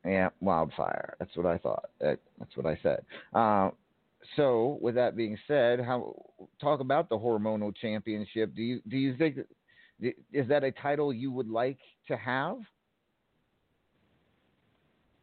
Yeah, 0.05 0.29
Wildfire. 0.41 1.15
That's 1.19 1.35
what 1.35 1.45
I 1.45 1.57
thought. 1.57 1.89
That, 2.01 2.19
that's 2.37 2.55
what 2.57 2.65
I 2.65 2.77
said. 2.83 3.03
Uh, 3.33 3.69
so, 4.35 4.77
with 4.81 4.95
that 4.95 5.15
being 5.15 5.37
said, 5.47 5.79
how 5.79 6.15
talk 6.59 6.79
about 6.79 7.09
the 7.09 7.17
hormonal 7.17 7.73
championship? 7.75 8.55
Do 8.55 8.61
you 8.61 8.81
do 8.87 8.97
you 8.97 9.15
think 9.17 9.37
is 10.31 10.47
that 10.47 10.63
a 10.63 10.71
title 10.71 11.13
you 11.13 11.31
would 11.31 11.49
like 11.49 11.77
to 12.07 12.17
have? 12.17 12.57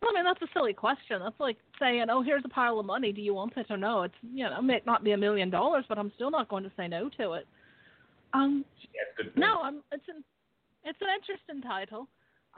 I 0.02 0.12
mean, 0.14 0.24
that's 0.24 0.40
a 0.42 0.48
silly 0.54 0.72
question. 0.72 1.20
That's 1.22 1.38
like 1.38 1.56
saying, 1.78 2.06
"Oh, 2.10 2.22
here's 2.22 2.44
a 2.44 2.48
pile 2.48 2.78
of 2.78 2.86
money. 2.86 3.12
Do 3.12 3.20
you 3.20 3.34
want 3.34 3.56
it 3.56 3.66
or 3.70 3.76
no?" 3.76 4.02
It's 4.02 4.14
you 4.22 4.44
know, 4.44 4.58
it 4.58 4.62
may 4.62 4.80
not 4.86 5.04
be 5.04 5.12
a 5.12 5.16
million 5.16 5.50
dollars, 5.50 5.84
but 5.88 5.98
I'm 5.98 6.12
still 6.14 6.30
not 6.30 6.48
going 6.48 6.64
to 6.64 6.72
say 6.76 6.88
no 6.88 7.10
to 7.18 7.32
it. 7.34 7.46
Um, 8.32 8.64
no, 9.36 9.60
I'm. 9.62 9.82
It's 9.92 10.08
an 10.08 10.24
it's 10.84 10.98
an 11.00 11.08
interesting 11.14 11.62
title. 11.62 12.08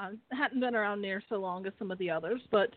It 0.01 0.19
hadn't 0.31 0.61
been 0.61 0.75
around 0.75 1.03
near 1.03 1.23
so 1.29 1.37
long 1.37 1.67
as 1.67 1.73
some 1.79 1.91
of 1.91 1.99
the 1.99 2.11
others, 2.11 2.41
but 2.51 2.71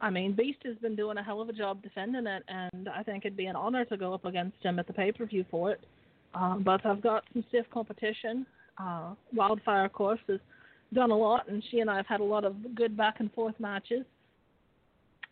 I 0.00 0.10
mean, 0.10 0.32
Beast 0.32 0.58
has 0.64 0.76
been 0.78 0.96
doing 0.96 1.18
a 1.18 1.22
hell 1.22 1.40
of 1.40 1.48
a 1.48 1.52
job 1.52 1.82
defending 1.82 2.26
it, 2.26 2.42
and 2.48 2.88
I 2.88 3.02
think 3.02 3.24
it'd 3.24 3.36
be 3.36 3.46
an 3.46 3.56
honor 3.56 3.84
to 3.86 3.96
go 3.96 4.14
up 4.14 4.24
against 4.24 4.62
him 4.62 4.78
at 4.78 4.86
the 4.86 4.92
pay 4.92 5.12
per 5.12 5.26
view 5.26 5.44
for 5.50 5.72
it. 5.72 5.80
Um, 6.34 6.62
but 6.64 6.84
I've 6.86 7.02
got 7.02 7.24
some 7.32 7.44
stiff 7.48 7.66
competition. 7.72 8.46
Uh, 8.78 9.14
Wildfire, 9.34 9.84
of 9.84 9.92
course, 9.92 10.20
has 10.28 10.40
done 10.94 11.10
a 11.10 11.16
lot, 11.16 11.48
and 11.48 11.62
she 11.70 11.80
and 11.80 11.90
I 11.90 11.96
have 11.96 12.06
had 12.06 12.20
a 12.20 12.24
lot 12.24 12.44
of 12.44 12.74
good 12.74 12.96
back 12.96 13.16
and 13.20 13.32
forth 13.32 13.54
matches. 13.58 14.04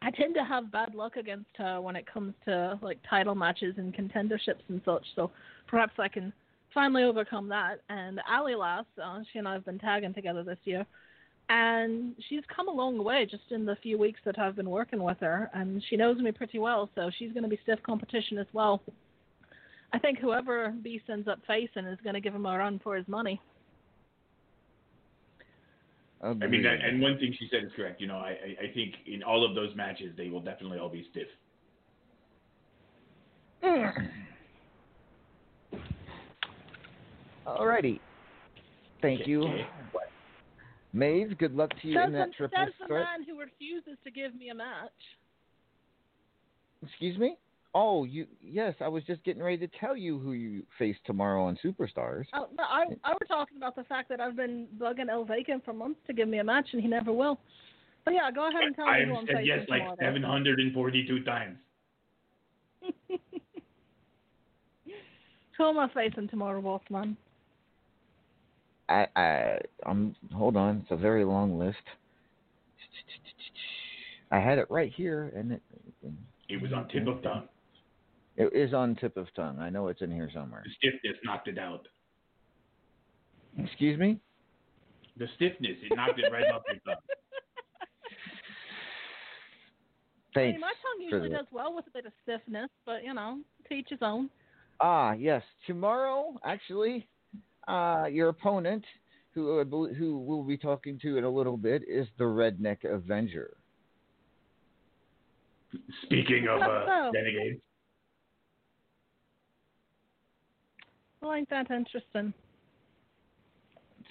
I 0.03 0.11
tend 0.11 0.35
to 0.35 0.45
have 0.45 0.71
bad 0.71 0.95
luck 0.95 1.17
against 1.17 1.51
her 1.57 1.81
when 1.81 1.97
it 1.97 2.07
comes 2.07 2.35
to 2.45 2.79
like 2.83 2.99
title 3.09 3.35
matches 3.35 3.75
and 3.79 3.93
contenderships 3.93 4.63
and 4.69 4.81
such. 4.85 5.05
So 5.17 5.31
perhaps 5.67 5.95
I 5.99 6.09
can 6.09 6.33
finally 6.75 7.05
overcome 7.05 7.49
that. 7.49 7.81
And 7.89 8.21
Ali 8.31 8.55
Lass, 8.55 8.85
uh, 9.03 9.21
she 9.33 9.39
and 9.39 9.49
I 9.49 9.55
have 9.55 9.65
been 9.65 9.79
tagging 9.79 10.15
together 10.15 10.43
this 10.43 10.59
year, 10.65 10.87
and 11.49 12.15
she's 12.29 12.43
come 12.55 12.69
a 12.69 12.73
long 12.73 13.03
way 13.03 13.27
just 13.31 13.45
in 13.51 13.65
the 13.65 13.77
few 13.77 13.99
weeks 13.99 14.21
that 14.25 14.39
I've 14.39 14.57
been 14.57 14.71
working 14.71 15.03
with 15.03 15.19
her, 15.21 15.51
and 15.55 15.83
she 15.89 15.97
knows 15.97 16.19
me 16.19 16.33
pretty 16.33 16.59
well. 16.59 16.91
So 16.95 17.11
she's 17.19 17.33
going 17.33 17.45
to 17.45 17.49
be 17.49 17.59
stiff 17.63 17.83
competition 17.83 18.39
as 18.39 18.47
well. 18.53 18.83
I 19.93 19.99
think 19.99 20.19
whoever 20.19 20.75
Beast 20.83 21.05
ends 21.09 21.29
up 21.29 21.39
facing 21.47 21.87
is 21.87 21.99
going 22.05 22.15
to 22.15 22.21
give 22.21 22.35
him 22.35 22.45
a 22.45 22.59
run 22.59 22.79
for 22.85 22.97
his 22.97 23.09
money. 23.09 23.41
I 26.21 26.35
mean, 26.35 26.67
and 26.67 27.01
one 27.01 27.17
thing 27.19 27.33
she 27.39 27.49
said 27.51 27.63
is 27.65 27.71
correct. 27.77 28.01
You 28.01 28.09
know, 28.09 28.17
I, 28.17 28.31
I 28.31 28.65
I 28.65 28.75
think 28.75 28.95
in 29.07 29.23
all 29.23 29.45
of 29.45 29.55
those 29.55 29.75
matches 29.77 30.13
they 30.17 30.29
will 30.29 30.41
definitely 30.41 30.79
all 30.79 30.89
be 30.89 31.07
stiff. 31.11 31.29
Alrighty. 37.57 38.01
Thank 39.01 39.27
you. 39.27 39.45
Maeve, 40.93 41.37
good 41.39 41.55
luck 41.55 41.71
to 41.83 41.89
you 41.89 41.95
Says 41.95 42.07
in 42.07 42.13
that 42.15 42.29
the, 42.29 42.35
triple 42.35 42.59
says 42.65 42.75
the 42.81 42.95
man 42.95 43.23
who 43.27 43.39
refuses 43.39 43.97
to 44.05 44.11
give 44.11 44.35
me 44.35 44.49
a 44.49 44.55
match. 44.55 44.91
Excuse 46.83 47.19
me? 47.19 47.37
Oh, 47.75 48.05
you 48.05 48.27
yes, 48.43 48.75
I 48.81 48.89
was 48.89 49.05
just 49.05 49.23
getting 49.25 49.43
ready 49.43 49.59
to 49.59 49.69
tell 49.79 49.97
you 49.97 50.19
who 50.19 50.33
you 50.33 50.63
face 50.79 50.97
tomorrow 51.05 51.45
on 51.45 51.59
Superstars. 51.63 52.25
Oh, 52.33 52.49
no, 52.57 52.65
I 52.65 52.87
I 53.05 53.13
were 53.13 53.27
talking 53.29 53.59
about 53.59 53.77
the 53.77 53.85
fact 53.85 54.09
that 54.09 54.21
I've 54.21 54.37
been 54.37 54.67
bugging 54.79 55.11
El 55.11 55.25
Vacant 55.25 55.65
for 55.65 55.75
months 55.75 56.01
to 56.07 56.15
give 56.15 56.29
me 56.29 56.39
a 56.39 56.45
match, 56.45 56.69
and 56.73 56.81
he 56.81 56.89
never 56.89 57.13
will. 57.13 57.39
But 58.05 58.15
yeah, 58.15 58.31
go 58.35 58.49
ahead 58.49 58.63
and 58.63 58.75
tell 58.75 58.87
I 58.87 58.95
me 58.95 59.01
have 59.01 59.09
who 59.09 59.17
I'm 59.17 59.27
said 59.27 59.37
facing 59.37 59.47
yes 59.47 59.67
like 59.69 59.81
tomorrow. 59.81 59.97
742 60.01 61.25
times. 61.25 61.59
Who 65.59 65.65
am 65.65 65.79
I 65.79 65.89
facing 65.93 66.29
tomorrow, 66.29 66.61
Wolfman? 66.61 67.17
I 68.89 69.07
I 69.17 69.59
I'm 69.87 70.15
hold 70.33 70.57
on, 70.57 70.79
it's 70.83 70.91
a 70.91 70.97
very 70.97 71.25
long 71.25 71.59
list. 71.59 71.77
I 74.31 74.39
had 74.41 74.59
it 74.59 74.67
right 74.71 74.93
here 74.95 75.33
and 75.37 75.53
it 75.53 75.63
It 76.49 76.61
was 76.63 76.73
on 76.73 76.89
tip 76.89 77.07
of 77.07 77.23
tongue. 77.23 77.49
it 78.37 78.53
is 78.55 78.73
on 78.75 78.95
tip 78.97 79.17
of 79.17 79.27
tongue. 79.35 79.59
I 79.59 79.71
know 79.71 79.89
it's 79.89 80.03
in 80.03 80.11
here 80.11 80.31
somewhere. 80.33 80.63
The 80.65 80.71
stiffness 80.91 81.17
knocked 81.25 81.49
it 81.49 81.59
out. 81.59 81.87
Excuse 83.59 83.99
me? 83.99 84.21
The 85.17 85.27
stiffness, 85.37 85.77
it 85.83 85.97
knocked 85.97 86.19
it 86.21 86.31
right 86.31 86.47
off 86.53 86.63
your 86.69 86.77
tongue. 86.87 87.03
I 90.31 90.35
Thanks. 90.35 90.53
mean, 90.55 90.61
my 90.61 90.69
tongue 90.83 91.01
usually 91.03 91.29
the- 91.31 91.37
does 91.37 91.47
well 91.51 91.75
with 91.75 91.87
a 91.87 91.91
bit 91.91 92.07
of 92.07 92.13
stiffness, 92.23 92.69
but 92.87 93.03
you 93.03 93.15
know, 93.15 93.41
to 93.69 93.75
each 93.75 93.89
his 93.89 93.99
own. 94.03 94.31
Ah, 94.81 95.13
yes. 95.15 95.43
Tomorrow, 95.67 96.39
actually, 96.45 97.09
uh, 97.69 98.07
your 98.11 98.31
opponent, 98.31 98.85
who 99.33 99.61
I 99.61 99.65
bel- 99.65 99.93
who 99.97 100.19
we'll 100.19 100.43
be 100.43 100.57
talking 100.57 100.99
to 101.01 101.19
in 101.19 101.25
a 101.25 101.31
little 101.31 101.57
bit, 101.57 101.83
is 101.87 102.09
the 102.19 102.25
Redneck 102.25 102.85
Avenger. 102.85 103.57
Speaking 106.03 106.49
of 106.49 106.63
uh, 106.63 107.11
renegades, 107.13 107.61
Well, 111.21 111.35
ain't 111.35 111.51
that 111.51 111.71
interesting? 111.71 112.33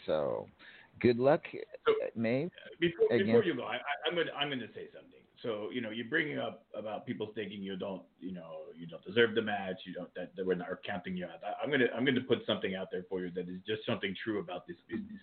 So, 0.06 0.48
good 1.00 1.18
luck, 1.18 1.42
Maeve. 2.16 2.50
before, 2.80 3.08
before 3.10 3.44
you 3.44 3.56
go, 3.56 3.64
I, 3.64 3.76
I, 3.76 3.94
I'm 4.08 4.16
gonna 4.16 4.32
I'm 4.38 4.50
gonna 4.50 4.68
say 4.74 4.88
something. 4.94 5.18
So 5.44 5.70
you 5.72 5.82
know, 5.82 5.92
you're 5.92 6.10
bringing 6.10 6.40
up 6.40 6.66
about 6.76 7.06
people 7.06 7.32
thinking 7.36 7.62
you 7.62 7.78
don't, 7.78 8.02
you 8.20 8.34
know, 8.34 8.62
you 8.76 8.88
don't 8.88 9.04
deserve 9.06 9.36
the 9.36 9.42
match. 9.42 9.78
You 9.86 9.94
don't 9.94 10.14
that, 10.16 10.36
that 10.36 10.46
we're 10.46 10.56
not 10.56 10.68
counting 10.86 11.16
you 11.16 11.26
out. 11.26 11.42
I, 11.46 11.64
I'm 11.64 11.72
gonna 11.72 11.88
I'm 11.96 12.06
gonna 12.06 12.22
put 12.22 12.40
something 12.46 12.76
out 12.76 12.88
there 12.92 13.04
for 13.10 13.22
you 13.22 13.32
that 13.32 13.48
is 13.48 13.60
just 13.68 13.86
something 13.86 14.16
true 14.24 14.40
about 14.40 14.68
this 14.68 14.78
business. 14.90 15.22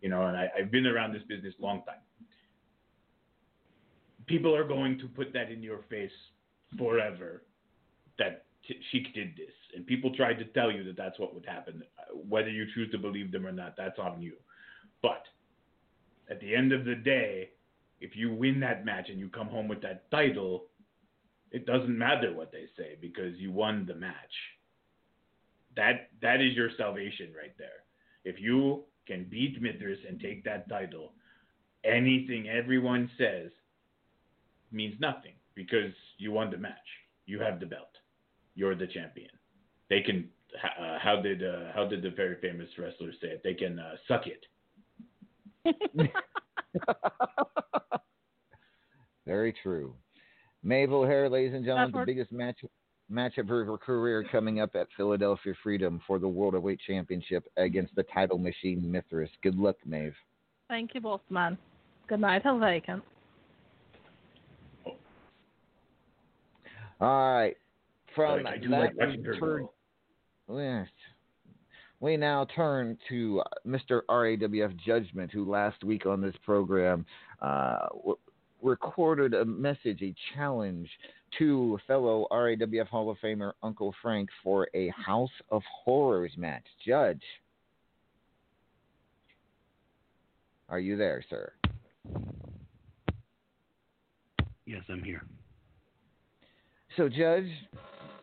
You 0.00 0.08
know, 0.08 0.26
and 0.26 0.36
I, 0.36 0.48
I've 0.58 0.70
been 0.70 0.86
around 0.86 1.12
this 1.12 1.22
business 1.28 1.54
a 1.58 1.62
long 1.62 1.82
time. 1.84 2.00
People 4.26 4.54
are 4.56 4.66
going 4.66 4.98
to 4.98 5.08
put 5.08 5.32
that 5.34 5.50
in 5.50 5.62
your 5.62 5.80
face 5.90 6.10
forever. 6.78 7.42
That 8.18 8.44
Sheik 8.90 9.14
did 9.14 9.36
this, 9.36 9.52
and 9.74 9.86
people 9.86 10.14
tried 10.14 10.34
to 10.34 10.44
tell 10.46 10.70
you 10.70 10.84
that 10.84 10.96
that's 10.96 11.18
what 11.18 11.34
would 11.34 11.44
happen. 11.44 11.82
Uh, 11.98 12.16
Whether 12.16 12.50
you 12.50 12.66
choose 12.74 12.90
to 12.92 12.98
believe 12.98 13.32
them 13.32 13.46
or 13.46 13.52
not, 13.52 13.74
that's 13.76 13.98
on 13.98 14.22
you. 14.22 14.34
But 15.02 15.24
at 16.30 16.40
the 16.40 16.54
end 16.54 16.72
of 16.72 16.84
the 16.84 16.94
day, 16.94 17.50
if 18.00 18.16
you 18.16 18.32
win 18.32 18.60
that 18.60 18.84
match 18.84 19.08
and 19.08 19.18
you 19.18 19.28
come 19.28 19.48
home 19.48 19.68
with 19.68 19.82
that 19.82 20.10
title, 20.10 20.66
it 21.50 21.66
doesn't 21.66 21.96
matter 21.96 22.32
what 22.32 22.52
they 22.52 22.66
say 22.76 22.96
because 23.00 23.36
you 23.36 23.50
won 23.52 23.84
the 23.86 23.94
match. 23.94 24.14
That 25.76 26.08
that 26.22 26.40
is 26.40 26.54
your 26.54 26.70
salvation 26.76 27.32
right 27.36 27.54
there. 27.58 27.84
If 28.24 28.40
you 28.40 28.84
can 29.06 29.26
beat 29.28 29.60
Mithras 29.60 29.98
and 30.08 30.20
take 30.20 30.44
that 30.44 30.68
title, 30.68 31.12
anything 31.84 32.48
everyone 32.48 33.10
says 33.18 33.50
means 34.72 34.94
nothing 35.00 35.32
because 35.54 35.92
you 36.18 36.32
won 36.32 36.50
the 36.50 36.56
match. 36.56 36.74
You 37.26 37.40
have 37.40 37.60
the 37.60 37.66
belt. 37.66 37.88
You're 38.54 38.74
the 38.74 38.86
champion. 38.86 39.30
They 39.88 40.00
can. 40.00 40.28
Uh, 40.54 40.98
how 41.00 41.20
did 41.22 41.44
uh, 41.44 41.72
how 41.74 41.86
did 41.86 42.02
the 42.02 42.10
very 42.10 42.36
famous 42.40 42.68
wrestler 42.76 43.12
say 43.20 43.28
it? 43.28 43.42
They 43.44 43.54
can 43.54 43.78
uh, 43.78 43.94
suck 44.08 44.26
it. 44.26 44.44
Very 49.26 49.54
true. 49.62 49.94
Maeve 50.62 50.92
O'Hare, 50.92 51.28
ladies 51.28 51.54
and 51.54 51.64
gentlemen, 51.64 51.92
That's 51.92 52.02
the 52.02 52.12
biggest 52.12 52.32
match 52.32 52.58
match 53.08 53.38
of 53.38 53.48
her 53.48 53.76
career 53.78 54.24
coming 54.30 54.60
up 54.60 54.74
at 54.74 54.86
Philadelphia 54.96 55.52
Freedom 55.62 56.00
for 56.06 56.18
the 56.18 56.28
World 56.28 56.54
of 56.54 56.62
Weight 56.62 56.80
Championship 56.86 57.44
against 57.56 57.94
the 57.96 58.04
title 58.04 58.38
machine 58.38 58.90
Mithras. 58.90 59.30
Good 59.42 59.56
luck, 59.56 59.76
Maeve. 59.84 60.14
Thank 60.68 60.94
you, 60.94 61.00
Wolfman. 61.00 61.58
Good 62.06 62.20
night, 62.20 62.42
El 62.44 62.58
Vacant. 62.58 63.02
All 67.00 67.34
right. 67.34 67.56
From 68.14 68.46
I 68.46 68.56
do 68.58 68.68
that, 68.68 68.80
like 68.80 68.92
we 68.92 69.06
watching 69.06 69.24
her 69.24 69.38
turn, 69.38 69.68
go. 70.48 70.58
yes. 70.58 70.88
We 72.00 72.16
now 72.16 72.46
turn 72.56 72.96
to 73.10 73.42
Mr. 73.66 74.00
RAWF 74.08 74.74
Judgment, 74.78 75.30
who 75.30 75.48
last 75.48 75.84
week 75.84 76.06
on 76.06 76.20
this 76.20 76.34
program 76.44 77.04
uh, 77.42 77.88
w- 77.94 78.16
recorded 78.62 79.34
a 79.34 79.44
message, 79.44 80.00
a 80.00 80.14
challenge 80.34 80.88
to 81.38 81.78
fellow 81.86 82.26
RAWF 82.32 82.88
Hall 82.88 83.10
of 83.10 83.18
Famer 83.22 83.52
Uncle 83.62 83.94
Frank 84.00 84.30
for 84.42 84.68
a 84.74 84.88
House 84.88 85.30
of 85.50 85.62
Horrors 85.84 86.32
match. 86.38 86.64
Judge, 86.84 87.22
are 90.70 90.80
you 90.80 90.96
there, 90.96 91.22
sir? 91.28 91.52
Yes, 94.64 94.82
I'm 94.88 95.02
here. 95.02 95.22
So, 96.96 97.08
Judge, 97.08 97.48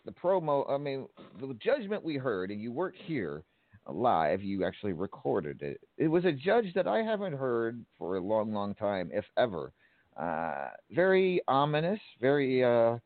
the 0.05 0.11
promo, 0.11 0.69
I 0.69 0.77
mean, 0.77 1.07
the 1.39 1.53
judgment 1.63 2.03
we 2.03 2.15
heard, 2.15 2.49
and 2.49 2.59
you 2.59 2.71
weren't 2.71 2.95
here 3.05 3.43
live, 3.91 4.41
you 4.41 4.65
actually 4.65 4.93
recorded 4.93 5.61
it. 5.61 5.79
It 5.97 6.07
was 6.07 6.25
a 6.25 6.31
judge 6.31 6.73
that 6.75 6.87
I 6.87 6.99
haven't 6.99 7.37
heard 7.37 7.83
for 7.97 8.17
a 8.17 8.21
long, 8.21 8.53
long 8.53 8.75
time, 8.75 9.09
if 9.13 9.25
ever. 9.37 9.71
Uh, 10.19 10.69
very 10.91 11.41
ominous, 11.47 11.99
very 12.19 12.63
uh, 12.63 12.97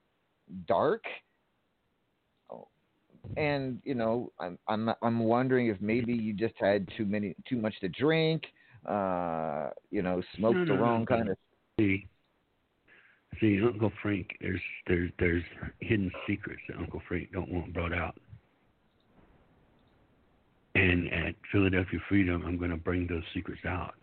dark. 0.68 1.04
Oh, 2.50 2.68
And 3.38 3.82
you 3.84 3.96
know, 3.96 4.32
I'm 4.40 4.58
I'm 4.68 4.90
I'm 5.02 5.20
wondering 5.20 5.68
if 5.68 5.80
maybe 5.82 6.14
you 6.14 6.34
just 6.34 6.56
had 6.58 6.88
too 6.98 7.06
many, 7.06 7.36
too 7.48 7.58
much 7.58 7.80
to 7.82 7.90
drink. 7.90 8.44
Uh, 8.86 9.70
you 9.92 10.02
know, 10.02 10.22
smoked 10.38 10.58
No, 10.58 10.66
the 10.66 10.74
no, 10.74 10.82
wrong 10.82 11.00
no. 11.02 11.06
kind 11.06 11.30
of. 11.30 11.38
See, 11.80 12.08
see, 13.40 13.62
Uncle 13.64 13.92
Frank, 14.02 14.28
there's 14.40 14.62
there's 14.88 15.12
there's 15.20 15.44
hidden 15.80 16.12
secrets 16.28 16.62
that 16.70 16.78
Uncle 16.78 17.02
Frank 17.08 17.30
don't 17.32 17.52
want 17.52 17.74
brought 17.74 17.94
out. 17.94 18.16
And 20.76 21.12
at 21.12 21.36
Philadelphia 21.52 22.00
Freedom, 22.08 22.44
I'm 22.46 22.58
going 22.58 22.72
to 22.72 22.78
bring 22.78 23.08
those 23.08 23.24
secrets 23.34 23.66
out. 23.66 23.96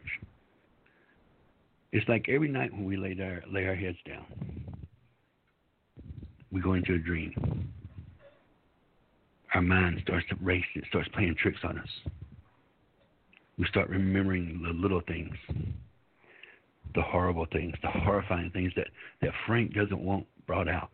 It's 1.92 2.06
like 2.08 2.28
every 2.28 2.48
night 2.48 2.72
when 2.72 2.84
we 2.84 2.96
lay 2.96 3.14
there, 3.14 3.42
lay 3.50 3.66
our 3.66 3.74
heads 3.74 3.96
down, 4.06 4.26
we 6.50 6.60
go 6.60 6.74
into 6.74 6.94
a 6.94 6.98
dream. 6.98 7.72
Our 9.54 9.62
mind 9.62 10.00
starts 10.02 10.26
to 10.28 10.36
race. 10.42 10.64
It 10.74 10.84
starts 10.88 11.08
playing 11.14 11.36
tricks 11.40 11.60
on 11.64 11.78
us. 11.78 11.88
We 13.58 13.66
start 13.66 13.88
remembering 13.88 14.62
the 14.62 14.70
little 14.70 15.00
things, 15.08 15.34
the 16.94 17.02
horrible 17.02 17.46
things, 17.50 17.74
the 17.82 17.88
horrifying 17.88 18.50
things 18.50 18.72
that, 18.76 18.88
that 19.22 19.30
Frank 19.46 19.72
doesn't 19.72 19.98
want 19.98 20.26
brought 20.46 20.68
out. 20.68 20.90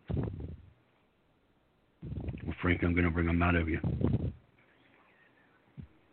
Well, 2.43 2.55
Frank, 2.61 2.83
I'm 2.83 2.93
going 2.93 3.05
to 3.05 3.11
bring 3.11 3.27
them 3.27 3.41
out 3.41 3.55
of 3.55 3.67
you. 3.69 3.79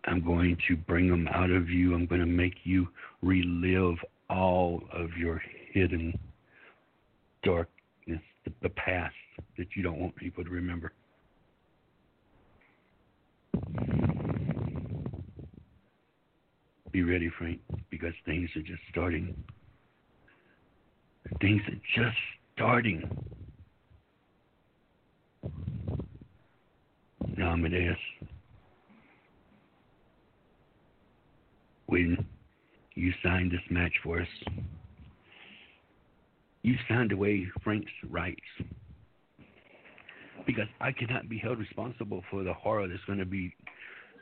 I'm 0.05 0.25
going 0.25 0.57
to 0.69 0.77
bring 0.77 1.09
them 1.09 1.29
out 1.29 1.51
of 1.51 1.71
you. 1.71 1.95
I'm 1.95 2.07
going 2.07 2.21
to 2.21 2.27
make 2.27 2.55
you 2.65 2.89
relive 3.23 3.97
all 4.29 4.83
of 4.93 5.11
your 5.17 5.43
hidden 5.73 6.19
darkness, 7.45 8.21
the, 8.45 8.53
the 8.63 8.69
past 8.71 9.15
that 9.57 9.69
you 9.77 9.83
don't 9.83 10.01
want 10.01 10.17
people 10.17 10.45
to 10.45 10.51
remember. 10.51 10.93
Be 16.91 17.03
ready, 17.03 17.31
Frank, 17.39 17.61
because 17.91 18.13
things 18.27 18.51
are 18.55 18.63
just 18.63 18.83
starting. 18.91 19.35
Things 21.41 21.63
are 21.69 22.03
just 22.03 22.17
starting. 22.55 23.09
Now, 27.39 27.53
Amadeus, 27.53 27.97
when 31.93 32.25
you 32.95 33.13
signed 33.23 33.53
this 33.53 33.61
match 33.69 33.93
for 34.03 34.19
us, 34.23 34.29
you 36.63 36.75
signed 36.89 37.13
away 37.13 37.47
Frank's 37.63 37.93
rights. 38.09 38.41
Because 40.47 40.69
I 40.81 40.91
cannot 40.91 41.29
be 41.29 41.37
held 41.37 41.59
responsible 41.59 42.25
for 42.31 42.45
the 42.45 42.55
horror 42.55 42.89
that's 42.89 43.05
going 43.05 43.19
to 43.19 43.27
be 43.27 43.55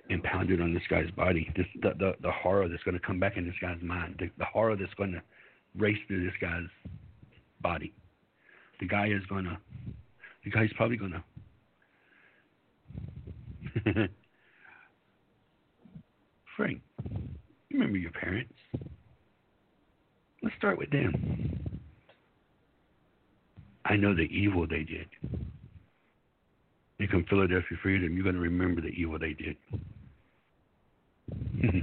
impounded 0.08 0.60
on 0.60 0.74
this 0.74 0.82
guy's 0.90 1.12
body. 1.12 1.48
This, 1.56 1.66
the, 1.80 1.90
the, 1.96 2.14
the 2.20 2.32
horror 2.32 2.68
that's 2.68 2.82
going 2.82 2.98
to 2.98 3.06
come 3.06 3.20
back 3.20 3.36
in 3.36 3.46
this 3.46 3.54
guy's 3.60 3.80
mind. 3.80 4.16
The, 4.18 4.30
the 4.36 4.46
horror 4.46 4.74
that's 4.74 4.92
going 4.94 5.12
to 5.12 5.22
race 5.76 5.96
through 6.08 6.24
this 6.24 6.34
guy's 6.40 6.66
body. 7.60 7.92
The 8.80 8.88
guy 8.88 9.06
is 9.06 9.24
going 9.28 9.44
to, 9.44 9.56
the 10.44 10.50
guy's 10.50 10.72
probably 10.76 10.96
going 10.96 11.12
to. 13.84 14.08
Frank, 16.56 16.82
remember 17.72 17.98
your 17.98 18.10
parents? 18.12 18.52
Let's 20.42 20.56
start 20.56 20.78
with 20.78 20.90
them. 20.90 21.80
I 23.84 23.96
know 23.96 24.14
the 24.14 24.22
evil 24.22 24.66
they 24.66 24.84
did. 24.84 25.06
You 26.98 27.08
come 27.08 27.24
Philadelphia 27.28 27.78
Freedom, 27.82 28.14
you're 28.14 28.22
going 28.24 28.34
to 28.34 28.40
remember 28.40 28.80
the 28.82 28.88
evil 28.88 29.18
they 29.18 29.32
did. 29.32 29.56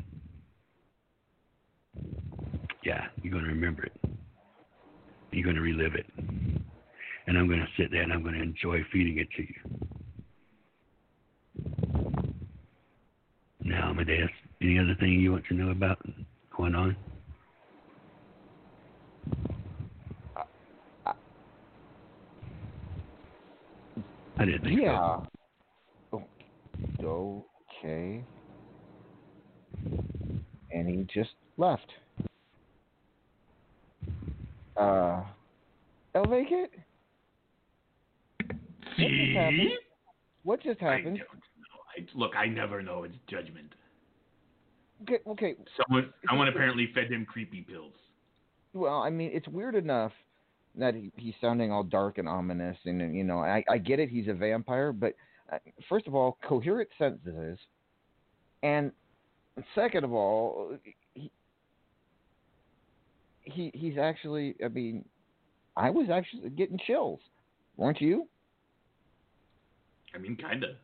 yeah, 2.83 3.07
you're 3.21 3.31
going 3.31 3.43
to 3.43 3.49
remember 3.49 3.83
it. 3.83 3.93
You're 5.31 5.43
going 5.43 5.55
to 5.55 5.61
relive 5.61 5.95
it. 5.95 6.05
And 7.27 7.37
I'm 7.37 7.47
going 7.47 7.59
to 7.59 7.67
sit 7.81 7.91
there 7.91 8.03
and 8.03 8.13
I'm 8.13 8.21
going 8.21 8.35
to 8.35 8.41
enjoy 8.41 8.83
feeding 8.91 9.17
it 9.17 9.27
to 9.35 9.41
you. 9.41 9.55
Now, 13.63 13.89
Amadeus, 13.89 14.29
any 14.61 14.79
other 14.79 14.95
thing 14.99 15.11
you 15.11 15.31
want 15.31 15.45
to 15.47 15.53
know 15.53 15.69
about 15.69 15.99
going 16.55 16.75
on? 16.75 16.95
I 24.39 24.45
didn't 24.45 24.63
think 24.63 24.79
yeah. 24.81 25.17
Oh, 27.03 27.45
okay. 27.83 28.23
And 30.71 30.87
he 30.87 31.07
just 31.11 31.31
left. 31.57 31.91
Uh, 34.75 35.23
El 36.13 36.25
Vacant? 36.25 36.69
What 38.47 38.59
just 38.99 39.35
happened? 39.35 39.59
See? 39.59 39.77
What 40.43 40.63
just 40.63 40.79
happened? 40.79 41.19
I, 41.97 42.05
look, 42.13 42.35
I 42.35 42.45
never 42.45 42.83
know 42.83 43.03
its 43.03 43.15
judgment. 43.27 43.73
Okay, 45.03 45.19
okay. 45.27 45.55
Someone, 45.77 46.13
someone 46.27 46.47
apparently 46.47 46.89
fed 46.93 47.11
him 47.11 47.25
creepy 47.25 47.61
pills. 47.61 47.93
Well, 48.73 49.01
I 49.01 49.09
mean, 49.09 49.31
it's 49.33 49.47
weird 49.47 49.75
enough 49.75 50.11
that 50.75 50.95
he, 50.95 51.11
he's 51.15 51.33
sounding 51.41 51.71
all 51.71 51.83
dark 51.83 52.17
and 52.17 52.27
ominous, 52.27 52.77
and 52.85 53.15
you 53.15 53.23
know, 53.23 53.39
I, 53.39 53.63
I 53.69 53.77
get 53.77 53.99
it. 53.99 54.09
He's 54.09 54.27
a 54.27 54.33
vampire, 54.33 54.91
but 54.91 55.13
uh, 55.51 55.57
first 55.89 56.07
of 56.07 56.15
all, 56.15 56.37
coherent 56.47 56.89
sentences, 56.97 57.57
and 58.63 58.91
second 59.75 60.03
of 60.03 60.13
all, 60.13 60.77
he, 61.13 61.31
he 63.43 63.71
he's 63.73 63.97
actually. 63.97 64.55
I 64.63 64.67
mean, 64.67 65.05
I 65.75 65.89
was 65.89 66.09
actually 66.11 66.49
getting 66.51 66.79
chills, 66.85 67.19
weren't 67.75 68.01
you? 68.01 68.27
I 70.13 70.17
mean, 70.17 70.35
kinda. 70.35 70.75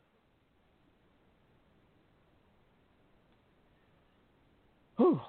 Whew. 5.03 5.19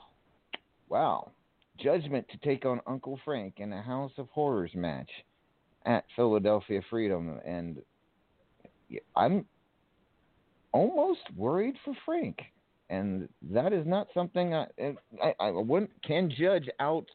Wow. 0.88 1.32
Judgment 1.80 2.24
to 2.30 2.38
take 2.38 2.64
on 2.64 2.80
Uncle 2.86 3.18
Frank 3.24 3.55
in 3.56 3.72
a 3.72 3.82
House 3.82 4.12
of 4.18 4.28
Horrors 4.28 4.70
match 4.72 5.10
at 5.84 6.05
Philadelphia 6.14 6.80
Freedom. 6.88 7.40
And 7.44 7.82
I'm 9.16 9.44
almost 10.70 11.22
worried 11.36 11.74
for 11.84 11.92
Frank. 12.05 12.38
And 12.88 13.28
that 13.51 13.72
is 13.72 13.84
not 13.84 14.06
something 14.14 14.55
I, 14.55 14.66
I, 15.20 15.34
I 15.40 15.51
wouldn't, 15.51 15.90
can 16.05 16.30
judge 16.30 16.68
out 16.78 17.06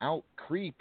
out 0.00 0.24
creep 0.34 0.74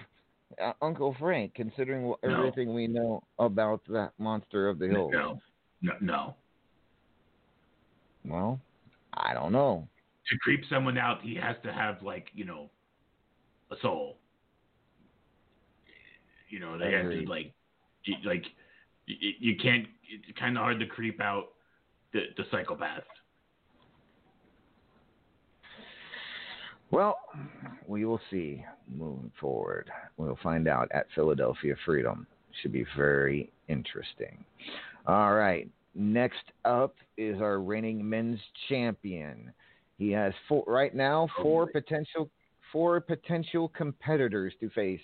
uh, 0.59 0.73
Uncle 0.81 1.15
Frank, 1.19 1.53
considering 1.53 2.05
No. 2.05 2.17
everything 2.23 2.73
we 2.73 2.87
know 2.87 3.21
about 3.37 3.81
that 3.89 4.13
monster 4.17 4.67
of 4.67 4.79
the 4.79 4.87
hills. 4.87 5.11
No, 5.13 5.39
no, 5.83 5.93
no. 6.01 6.35
Well, 8.25 8.59
I 9.13 9.35
don't 9.35 9.51
know. 9.51 9.87
To 10.31 10.37
creep 10.37 10.63
someone 10.69 10.97
out, 10.97 11.21
he 11.21 11.35
has 11.35 11.55
to 11.63 11.71
have 11.71 12.01
like 12.01 12.27
you 12.33 12.45
know, 12.45 12.69
a 13.69 13.75
soul. 13.81 14.17
You 16.49 16.59
know, 16.59 16.77
they 16.77 16.91
have 16.91 17.09
to 17.09 17.25
like, 17.29 17.53
like, 18.25 18.45
you, 19.05 19.55
can't. 19.61 19.87
It's 20.09 20.37
kind 20.39 20.57
of 20.57 20.63
hard 20.63 20.79
to 20.79 20.85
creep 20.85 21.21
out 21.21 21.49
the 22.13 22.21
the 22.37 22.43
psychopath. 22.49 23.03
Well, 26.91 27.17
we 27.87 28.03
will 28.03 28.19
see 28.29 28.65
moving 28.93 29.31
forward. 29.39 29.89
We'll 30.17 30.37
find 30.43 30.67
out 30.67 30.89
at 30.93 31.07
Philadelphia 31.15 31.75
Freedom. 31.85 32.27
Should 32.61 32.73
be 32.73 32.85
very 32.97 33.49
interesting. 33.69 34.43
All 35.07 35.33
right. 35.33 35.69
Next 35.95 36.43
up 36.65 36.95
is 37.17 37.41
our 37.41 37.59
reigning 37.59 38.07
men's 38.07 38.39
champion. 38.67 39.53
He 40.01 40.09
has 40.13 40.33
four 40.47 40.63
right 40.65 40.95
now 40.95 41.27
four 41.43 41.67
potential 41.67 42.27
four 42.71 42.99
potential 42.99 43.67
competitors 43.67 44.51
to 44.59 44.67
face 44.71 44.99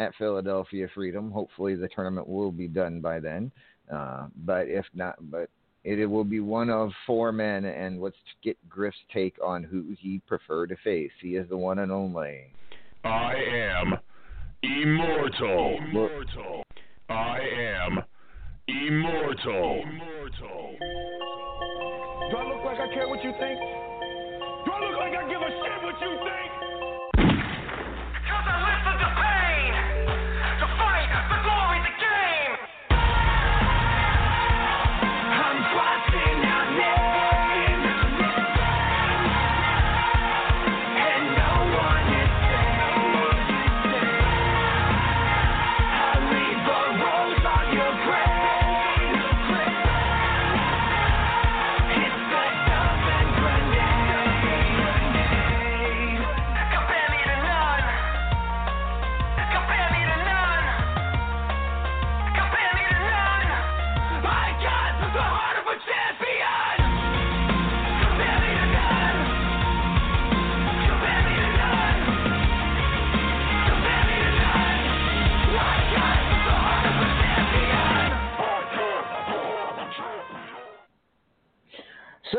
at 0.00 0.12
Philadelphia 0.18 0.88
Freedom. 0.92 1.30
Hopefully 1.30 1.76
the 1.76 1.86
tournament 1.94 2.26
will 2.26 2.50
be 2.50 2.66
done 2.66 3.00
by 3.00 3.20
then. 3.20 3.52
Uh, 3.94 4.26
but 4.44 4.66
if 4.66 4.84
not, 4.92 5.14
but 5.30 5.50
it, 5.84 6.00
it 6.00 6.06
will 6.06 6.24
be 6.24 6.40
one 6.40 6.68
of 6.68 6.90
four 7.06 7.30
men, 7.30 7.64
and 7.64 8.02
let's 8.02 8.16
get 8.42 8.56
Griff's 8.68 8.96
take 9.14 9.36
on 9.40 9.62
who 9.62 9.94
he 9.96 10.20
prefer 10.26 10.66
to 10.66 10.74
face. 10.82 11.12
He 11.22 11.36
is 11.36 11.48
the 11.48 11.56
one 11.56 11.78
and 11.78 11.92
only. 11.92 12.52
I 13.04 13.34
am 13.34 13.94
immortal. 14.64 15.78
Immortal. 15.78 16.64
I 17.08 17.38
am 17.38 18.00
immortal. 18.66 19.84
Immortal. 19.84 20.74
Do 22.30 22.36
I 22.36 22.44
look 22.48 22.64
like 22.64 22.80
I 22.80 22.92
care 22.92 23.08
what 23.08 23.22
you 23.22 23.32
think? 23.38 23.79
Give 25.40 25.48
a 25.48 25.52
shit 25.52 25.82
what 25.82 26.00
you 26.00 26.18
think? 26.18 26.59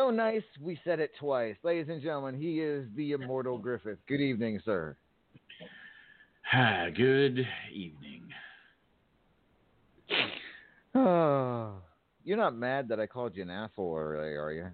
So 0.02 0.10
nice, 0.10 0.42
we 0.60 0.80
said 0.84 1.00
it 1.00 1.12
twice. 1.20 1.56
Ladies 1.62 1.86
and 1.88 2.02
gentlemen, 2.02 2.34
he 2.34 2.60
is 2.60 2.88
the 2.96 3.12
immortal 3.12 3.60
Griffith. 3.60 4.00
Good 4.08 4.20
evening, 4.20 4.60
sir. 4.66 4.98
Good 6.96 7.46
evening. 7.72 8.24
Oh, 10.96 11.74
you're 12.24 12.38
not 12.38 12.56
mad 12.56 12.88
that 12.88 13.00
I 13.00 13.06
called 13.06 13.36
you 13.36 13.44
an 13.44 13.52
asshole 13.52 13.96
earlier, 13.96 14.44
are 14.44 14.52
you? 14.52 14.68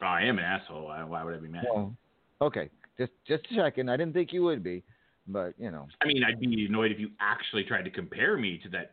Oh, 0.00 0.06
I 0.06 0.22
am 0.22 0.38
an 0.38 0.44
asshole. 0.44 0.86
Why, 0.86 1.04
why 1.04 1.22
would 1.22 1.34
I 1.34 1.38
be 1.38 1.48
mad? 1.48 1.66
Well, 1.70 1.94
okay, 2.40 2.70
just 2.96 3.12
just 3.28 3.44
checking. 3.54 3.90
I 3.90 3.98
didn't 3.98 4.14
think 4.14 4.32
you 4.32 4.42
would 4.44 4.64
be, 4.64 4.82
but 5.28 5.52
you 5.58 5.70
know. 5.70 5.86
I 6.00 6.06
mean, 6.06 6.24
I'd 6.24 6.40
be 6.40 6.64
annoyed 6.66 6.92
if 6.92 6.98
you 6.98 7.10
actually 7.20 7.64
tried 7.64 7.82
to 7.82 7.90
compare 7.90 8.38
me 8.38 8.58
to 8.62 8.70
that 8.70 8.92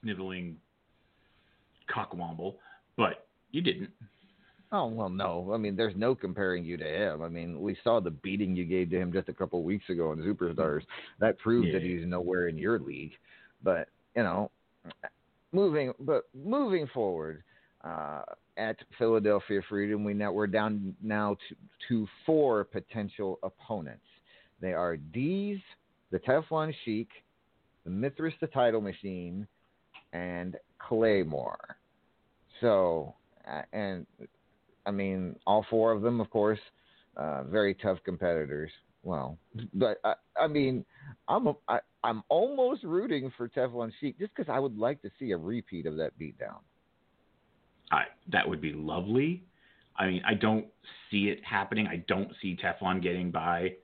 sniveling 0.00 0.56
cockwomble. 1.94 2.54
but 2.96 3.26
you 3.52 3.60
didn't. 3.60 3.90
Oh 4.72 4.86
well, 4.86 5.08
no. 5.08 5.52
I 5.54 5.58
mean, 5.58 5.76
there's 5.76 5.94
no 5.96 6.14
comparing 6.14 6.64
you 6.64 6.76
to 6.76 6.84
him. 6.84 7.22
I 7.22 7.28
mean, 7.28 7.60
we 7.60 7.76
saw 7.84 8.00
the 8.00 8.10
beating 8.10 8.56
you 8.56 8.64
gave 8.64 8.90
to 8.90 8.98
him 8.98 9.12
just 9.12 9.28
a 9.28 9.32
couple 9.32 9.60
of 9.60 9.64
weeks 9.64 9.88
ago 9.88 10.12
in 10.12 10.18
Superstars. 10.18 10.82
That 11.20 11.38
proved 11.38 11.72
that 11.74 11.82
he's 11.82 12.06
nowhere 12.06 12.48
in 12.48 12.58
your 12.58 12.78
league. 12.78 13.12
But 13.62 13.88
you 14.16 14.22
know, 14.22 14.50
moving 15.52 15.92
but 16.00 16.24
moving 16.34 16.88
forward 16.92 17.44
uh, 17.84 18.22
at 18.56 18.76
Philadelphia 18.98 19.60
Freedom, 19.68 20.02
we 20.02 20.14
now 20.14 20.32
we're 20.32 20.48
down 20.48 20.96
now 21.02 21.36
to, 21.48 21.56
to 21.88 22.08
four 22.24 22.64
potential 22.64 23.38
opponents. 23.44 24.04
They 24.60 24.72
are 24.72 24.96
Dees, 24.96 25.58
the 26.10 26.18
Teflon 26.18 26.72
Sheik, 26.84 27.08
the 27.84 27.90
Mithras, 27.90 28.34
the 28.40 28.46
Title 28.48 28.80
Machine, 28.80 29.46
and 30.12 30.56
Claymore. 30.78 31.76
So, 32.60 33.14
uh, 33.46 33.62
and 33.72 34.06
I 34.86 34.90
mean, 34.90 35.36
all 35.46 35.66
four 35.68 35.92
of 35.92 36.02
them, 36.02 36.20
of 36.20 36.30
course, 36.30 36.60
uh, 37.16 37.42
very 37.44 37.74
tough 37.74 37.98
competitors. 38.04 38.70
Well, 39.02 39.38
but 39.74 40.00
I, 40.04 40.14
I 40.38 40.46
mean, 40.46 40.84
I'm 41.28 41.46
a, 41.48 41.54
I, 41.68 41.78
I'm 42.02 42.22
almost 42.28 42.82
rooting 42.82 43.32
for 43.36 43.48
Teflon 43.48 43.92
Sheik 44.00 44.18
just 44.18 44.34
because 44.34 44.50
I 44.52 44.58
would 44.58 44.76
like 44.78 45.02
to 45.02 45.10
see 45.18 45.30
a 45.32 45.36
repeat 45.36 45.86
of 45.86 45.96
that 45.96 46.18
beatdown. 46.18 46.58
I, 47.92 48.04
that 48.32 48.48
would 48.48 48.60
be 48.60 48.72
lovely. 48.72 49.44
I 49.96 50.06
mean, 50.06 50.22
I 50.26 50.34
don't 50.34 50.66
see 51.10 51.28
it 51.28 51.40
happening. 51.44 51.86
I 51.86 52.04
don't 52.08 52.30
see 52.42 52.56
Teflon 52.56 53.02
getting 53.02 53.30
by 53.30 53.74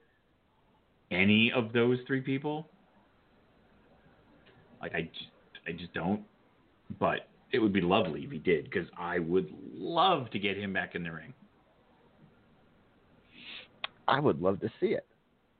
any 1.11 1.51
of 1.55 1.73
those 1.73 1.97
three 2.05 2.21
people. 2.21 2.67
Like 4.81 4.93
I 4.93 5.09
I 5.67 5.71
just 5.71 5.93
don't. 5.93 6.21
But 6.99 7.29
it 7.53 7.59
would 7.59 7.71
be 7.71 7.81
lovely 7.81 8.23
if 8.23 8.31
he 8.31 8.39
did, 8.39 8.65
because 8.65 8.87
I 8.97 9.19
would 9.19 9.53
love 9.75 10.29
to 10.31 10.39
get 10.39 10.57
him 10.57 10.73
back 10.73 10.95
in 10.95 11.03
the 11.03 11.11
ring. 11.11 11.33
I 14.07 14.19
would 14.19 14.41
love 14.41 14.59
to 14.61 14.69
see 14.79 14.87
it. 14.87 15.05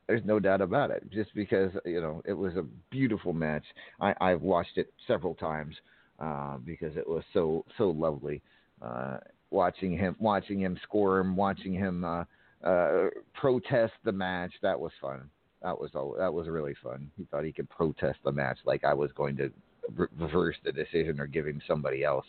There's 0.08 0.26
no 0.26 0.40
doubt 0.40 0.60
about 0.60 0.92
it. 0.92 1.10
Just 1.12 1.34
because 1.34 1.72
you 1.86 2.02
know 2.02 2.22
it 2.26 2.34
was 2.34 2.56
a 2.56 2.66
beautiful 2.90 3.32
match. 3.32 3.64
I, 4.02 4.14
I've 4.20 4.42
watched 4.42 4.78
it 4.78 4.92
several 5.08 5.34
times 5.36 5.76
uh, 6.20 6.58
because 6.58 6.98
it 6.98 7.08
was 7.08 7.24
so 7.32 7.64
so 7.78 7.92
lovely. 7.92 8.42
Uh, 8.82 9.18
watching 9.50 9.98
him, 9.98 10.16
watching 10.20 10.60
him 10.60 10.78
squirm, 10.84 11.38
watching 11.38 11.74
him 11.74 12.04
uh, 12.04 12.26
uh, 12.66 13.06
protest 13.34 13.94
the 14.04 14.12
match. 14.12 14.52
That 14.62 14.78
was 14.78 14.92
fun. 15.00 15.30
That 15.62 15.80
was 15.80 15.92
all. 15.96 16.16
That 16.18 16.34
was 16.34 16.50
really 16.50 16.76
fun. 16.84 17.10
He 17.16 17.26
thought 17.26 17.46
he 17.46 17.54
could 17.54 17.70
protest 17.70 18.20
the 18.26 18.32
match 18.32 18.58
like 18.66 18.84
I 18.84 18.94
was 18.94 19.12
going 19.14 19.38
to 19.38 19.52
re- 19.96 20.08
reverse 20.18 20.56
the 20.64 20.72
decision 20.72 21.20
or 21.20 21.28
give 21.28 21.46
him 21.48 21.62
somebody 21.68 22.04
else. 22.04 22.26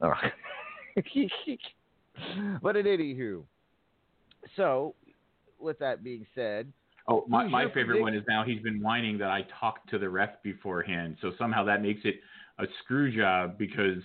Uh, 0.00 0.10
but 2.62 2.76
at 2.76 2.84
anywho, 2.84 3.42
so 4.56 4.94
with 5.58 5.78
that 5.78 6.02
being 6.04 6.26
said, 6.34 6.72
Oh, 7.08 7.24
my, 7.28 7.46
my 7.46 7.66
favorite 7.72 8.00
one 8.00 8.14
is 8.14 8.24
now 8.26 8.42
he's 8.44 8.60
been 8.62 8.82
whining 8.82 9.16
that 9.18 9.30
I 9.30 9.46
talked 9.60 9.88
to 9.90 9.98
the 9.98 10.08
ref 10.08 10.42
beforehand. 10.42 11.16
So 11.22 11.30
somehow 11.38 11.64
that 11.64 11.80
makes 11.80 12.00
it 12.02 12.16
a 12.58 12.64
screw 12.82 13.16
job 13.16 13.56
because 13.56 14.02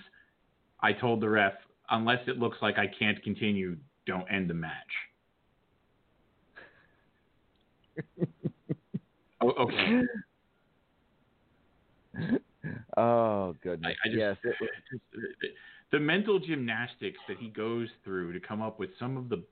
I 0.81 0.93
told 0.93 1.19
the 1.21 1.29
ref, 1.29 1.53
unless 1.89 2.19
it 2.27 2.37
looks 2.37 2.59
like 2.61 2.77
I 2.77 2.85
can't 2.99 3.21
continue, 3.23 3.75
don't 4.05 4.25
end 4.31 4.51
the 4.51 4.53
match. 4.53 4.71
oh, 9.41 9.49
okay. 9.49 10.01
oh 12.97 13.55
goodness, 13.63 13.95
I 14.05 14.07
just, 14.07 14.17
yes, 14.17 14.37
it, 14.43 14.55
the, 15.13 15.47
the 15.91 15.99
mental 15.99 16.39
gymnastics 16.39 17.19
that 17.27 17.37
he 17.37 17.49
goes 17.49 17.87
through 18.03 18.33
to 18.33 18.39
come 18.39 18.61
up 18.61 18.79
with 18.79 18.91
some 18.99 19.17
of 19.17 19.29
the 19.29 19.43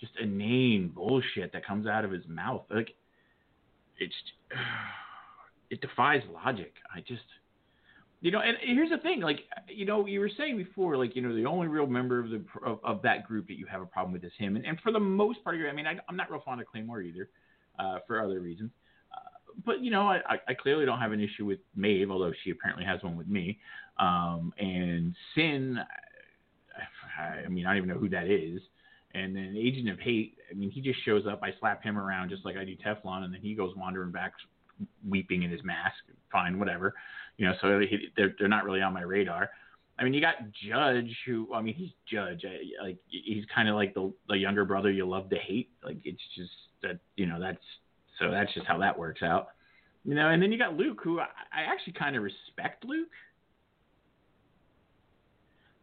just 0.00 0.12
inane 0.20 0.92
bullshit 0.94 1.52
that 1.52 1.66
comes 1.66 1.86
out 1.86 2.04
of 2.04 2.10
his 2.10 2.26
mouth. 2.28 2.62
Like 2.70 2.90
it's 3.98 4.14
it 5.70 5.80
defies 5.80 6.22
logic. 6.32 6.74
I 6.94 7.00
just 7.00 7.22
you 8.20 8.32
know, 8.32 8.40
and 8.40 8.56
here's 8.60 8.90
the 8.90 8.98
thing, 8.98 9.20
like 9.20 9.40
you 9.68 9.84
know, 9.84 10.06
you 10.06 10.18
were 10.18 10.30
saying 10.36 10.56
before, 10.56 10.96
like 10.96 11.14
you 11.14 11.22
know, 11.22 11.34
the 11.34 11.46
only 11.46 11.68
real 11.68 11.86
member 11.86 12.18
of 12.18 12.30
the 12.30 12.42
of, 12.64 12.80
of 12.82 13.02
that 13.02 13.26
group 13.26 13.46
that 13.46 13.58
you 13.58 13.66
have 13.66 13.80
a 13.80 13.86
problem 13.86 14.12
with 14.12 14.24
is 14.24 14.32
him, 14.36 14.56
and, 14.56 14.66
and 14.66 14.80
for 14.80 14.90
the 14.90 14.98
most 14.98 15.42
part, 15.44 15.56
I 15.56 15.72
mean, 15.72 15.86
I, 15.86 15.96
I'm 16.08 16.16
not 16.16 16.30
real 16.30 16.42
fond 16.44 16.60
of 16.60 16.66
Claymore 16.66 17.00
either, 17.00 17.28
uh, 17.78 17.98
for 18.08 18.20
other 18.20 18.40
reasons. 18.40 18.70
But 19.64 19.80
you 19.80 19.90
know, 19.90 20.08
I, 20.08 20.20
I- 20.48 20.54
clearly 20.54 20.84
don't 20.86 21.00
have 21.00 21.12
an 21.12 21.20
issue 21.20 21.44
with 21.44 21.58
Maeve, 21.74 22.10
although 22.10 22.32
she 22.44 22.50
apparently 22.50 22.84
has 22.84 23.02
one 23.02 23.16
with 23.16 23.28
me. 23.28 23.58
Um, 23.98 24.52
and 24.58 25.14
Sin, 25.34 25.78
I, 27.18 27.44
I 27.44 27.48
mean, 27.48 27.66
I 27.66 27.70
don't 27.70 27.78
even 27.78 27.88
know 27.88 27.98
who 27.98 28.08
that 28.10 28.28
is. 28.28 28.60
And 29.14 29.34
then 29.34 29.56
Agent 29.58 29.88
of 29.88 29.98
Hate, 29.98 30.36
I 30.50 30.54
mean, 30.54 30.70
he 30.70 30.80
just 30.80 31.02
shows 31.04 31.26
up. 31.26 31.40
I 31.42 31.52
slap 31.58 31.82
him 31.82 31.98
around 31.98 32.28
just 32.28 32.44
like 32.44 32.56
I 32.56 32.64
do 32.64 32.76
Teflon, 32.76 33.24
and 33.24 33.32
then 33.32 33.40
he 33.40 33.54
goes 33.54 33.74
wandering 33.74 34.12
back, 34.12 34.32
weeping 35.08 35.42
in 35.42 35.50
his 35.50 35.64
mask. 35.64 35.96
Fine, 36.30 36.58
whatever. 36.58 36.94
You 37.38 37.46
know, 37.46 37.54
so 37.60 37.80
he, 37.80 38.08
they're 38.16 38.34
they're 38.38 38.48
not 38.48 38.64
really 38.64 38.82
on 38.82 38.92
my 38.92 39.02
radar. 39.02 39.50
I 39.98 40.04
mean, 40.04 40.14
you 40.14 40.20
got 40.20 40.34
Judge, 40.52 41.16
who 41.26 41.52
I 41.54 41.62
mean, 41.62 41.74
he's 41.74 41.90
Judge. 42.06 42.44
I, 42.44 42.84
like 42.84 42.98
he's 43.08 43.44
kind 43.52 43.68
of 43.68 43.74
like 43.74 43.94
the 43.94 44.12
the 44.28 44.36
younger 44.36 44.64
brother 44.64 44.90
you 44.90 45.08
love 45.08 45.30
to 45.30 45.36
hate. 45.36 45.70
Like 45.82 45.98
it's 46.04 46.22
just 46.36 46.52
that 46.82 46.98
you 47.16 47.26
know 47.26 47.40
that's 47.40 47.58
so 48.18 48.30
that's 48.30 48.52
just 48.54 48.66
how 48.66 48.78
that 48.78 48.98
works 48.98 49.22
out. 49.22 49.48
You 50.04 50.14
know, 50.14 50.28
and 50.28 50.42
then 50.42 50.52
you 50.52 50.58
got 50.58 50.76
Luke, 50.76 51.00
who 51.02 51.20
I, 51.20 51.26
I 51.52 51.70
actually 51.70 51.94
kind 51.94 52.16
of 52.16 52.22
respect 52.22 52.84
Luke. 52.84 53.08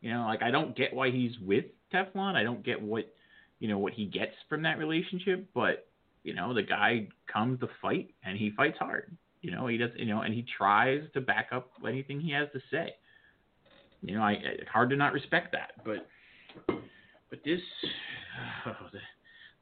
You 0.02 0.14
know, 0.14 0.26
like 0.26 0.42
I 0.42 0.52
don't 0.52 0.76
get 0.76 0.94
why 0.94 1.12
he's 1.12 1.32
with 1.40 1.66
Teflon. 1.94 2.36
I 2.36 2.44
don't 2.44 2.64
get 2.64 2.82
what 2.82 3.14
you 3.60 3.68
know 3.68 3.78
what 3.78 3.94
he 3.94 4.06
gets 4.06 4.34
from 4.50 4.64
that 4.64 4.78
relationship, 4.78 5.48
but 5.54 5.88
you 6.24 6.34
know, 6.34 6.54
the 6.54 6.64
guy 6.64 7.08
comes 7.32 7.60
to 7.60 7.68
fight 7.82 8.10
and 8.24 8.38
he 8.38 8.52
fights 8.58 8.78
hard. 8.80 9.16
You 9.42 9.52
know, 9.52 9.68
he 9.68 9.78
does. 9.78 9.92
You 9.96 10.06
know, 10.06 10.22
and 10.22 10.34
he 10.34 10.46
tries 10.58 11.02
to 11.14 11.22
back 11.22 11.50
up 11.52 11.72
anything 11.88 12.20
he 12.20 12.32
has 12.32 12.48
to 12.54 12.60
say. 12.72 12.96
You 14.02 14.16
know, 14.16 14.24
I 14.24 14.34
it's 14.34 14.70
hard 14.70 14.90
to 14.90 14.96
not 14.96 15.14
respect 15.14 15.54
that, 15.54 15.72
but 15.84 16.08
but 16.68 17.40
this 17.46 17.60
oh, 18.68 18.74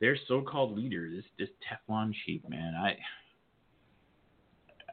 their 0.04 0.18
so-called 0.28 0.78
leader, 0.78 1.10
this 1.10 1.24
this 1.40 1.48
Teflon 1.64 2.14
Sheik, 2.26 2.48
man, 2.50 2.76
I 2.76 2.98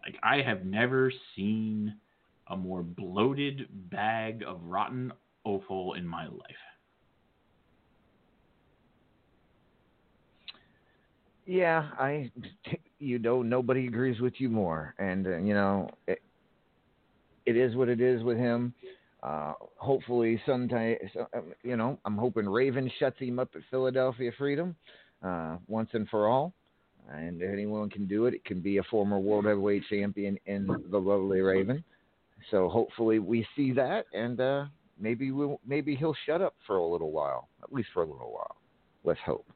like 0.06 0.16
I 0.22 0.40
have 0.40 0.64
never 0.64 1.12
seen 1.34 1.96
a 2.46 2.56
more 2.56 2.84
bloated 2.84 3.66
bag 3.90 4.44
of 4.46 4.60
rotten 4.62 5.12
offal 5.42 5.94
in 5.94 6.06
my 6.06 6.26
life. 6.26 6.62
Yeah, 11.44 11.88
I, 11.98 12.30
you 13.00 13.18
know, 13.18 13.42
nobody 13.42 13.88
agrees 13.88 14.20
with 14.20 14.34
you 14.38 14.48
more, 14.48 14.94
and 15.00 15.26
uh, 15.26 15.38
you 15.38 15.54
know, 15.54 15.90
it, 16.06 16.22
it 17.46 17.56
is 17.56 17.74
what 17.74 17.88
it 17.88 18.00
is 18.00 18.22
with 18.22 18.36
him. 18.36 18.74
Uh, 19.22 19.52
hopefully, 19.76 20.40
sometime, 20.46 20.96
um, 21.34 21.52
you 21.62 21.76
know, 21.76 21.98
I'm 22.04 22.16
hoping 22.16 22.48
Raven 22.48 22.90
shuts 22.98 23.18
him 23.18 23.38
up 23.38 23.50
at 23.54 23.62
Philadelphia 23.70 24.32
Freedom 24.38 24.74
uh, 25.22 25.56
once 25.66 25.90
and 25.92 26.08
for 26.08 26.28
all. 26.28 26.54
And 27.12 27.42
if 27.42 27.52
anyone 27.52 27.90
can 27.90 28.06
do 28.06 28.26
it, 28.26 28.34
it 28.34 28.44
can 28.44 28.60
be 28.60 28.78
a 28.78 28.82
former 28.84 29.18
world 29.18 29.44
heavyweight 29.44 29.82
champion 29.90 30.38
in 30.46 30.66
the 30.90 30.98
lovely 30.98 31.40
Raven. 31.40 31.82
So 32.50 32.68
hopefully 32.68 33.18
we 33.18 33.46
see 33.56 33.72
that, 33.72 34.06
and 34.14 34.40
uh, 34.40 34.64
maybe 34.98 35.30
we'll, 35.32 35.60
maybe 35.66 35.94
he'll 35.96 36.16
shut 36.24 36.40
up 36.40 36.54
for 36.66 36.76
a 36.76 36.86
little 36.86 37.10
while, 37.10 37.48
at 37.62 37.72
least 37.72 37.88
for 37.92 38.02
a 38.02 38.06
little 38.06 38.32
while. 38.32 38.56
Let's 39.04 39.20
hope. 39.26 39.46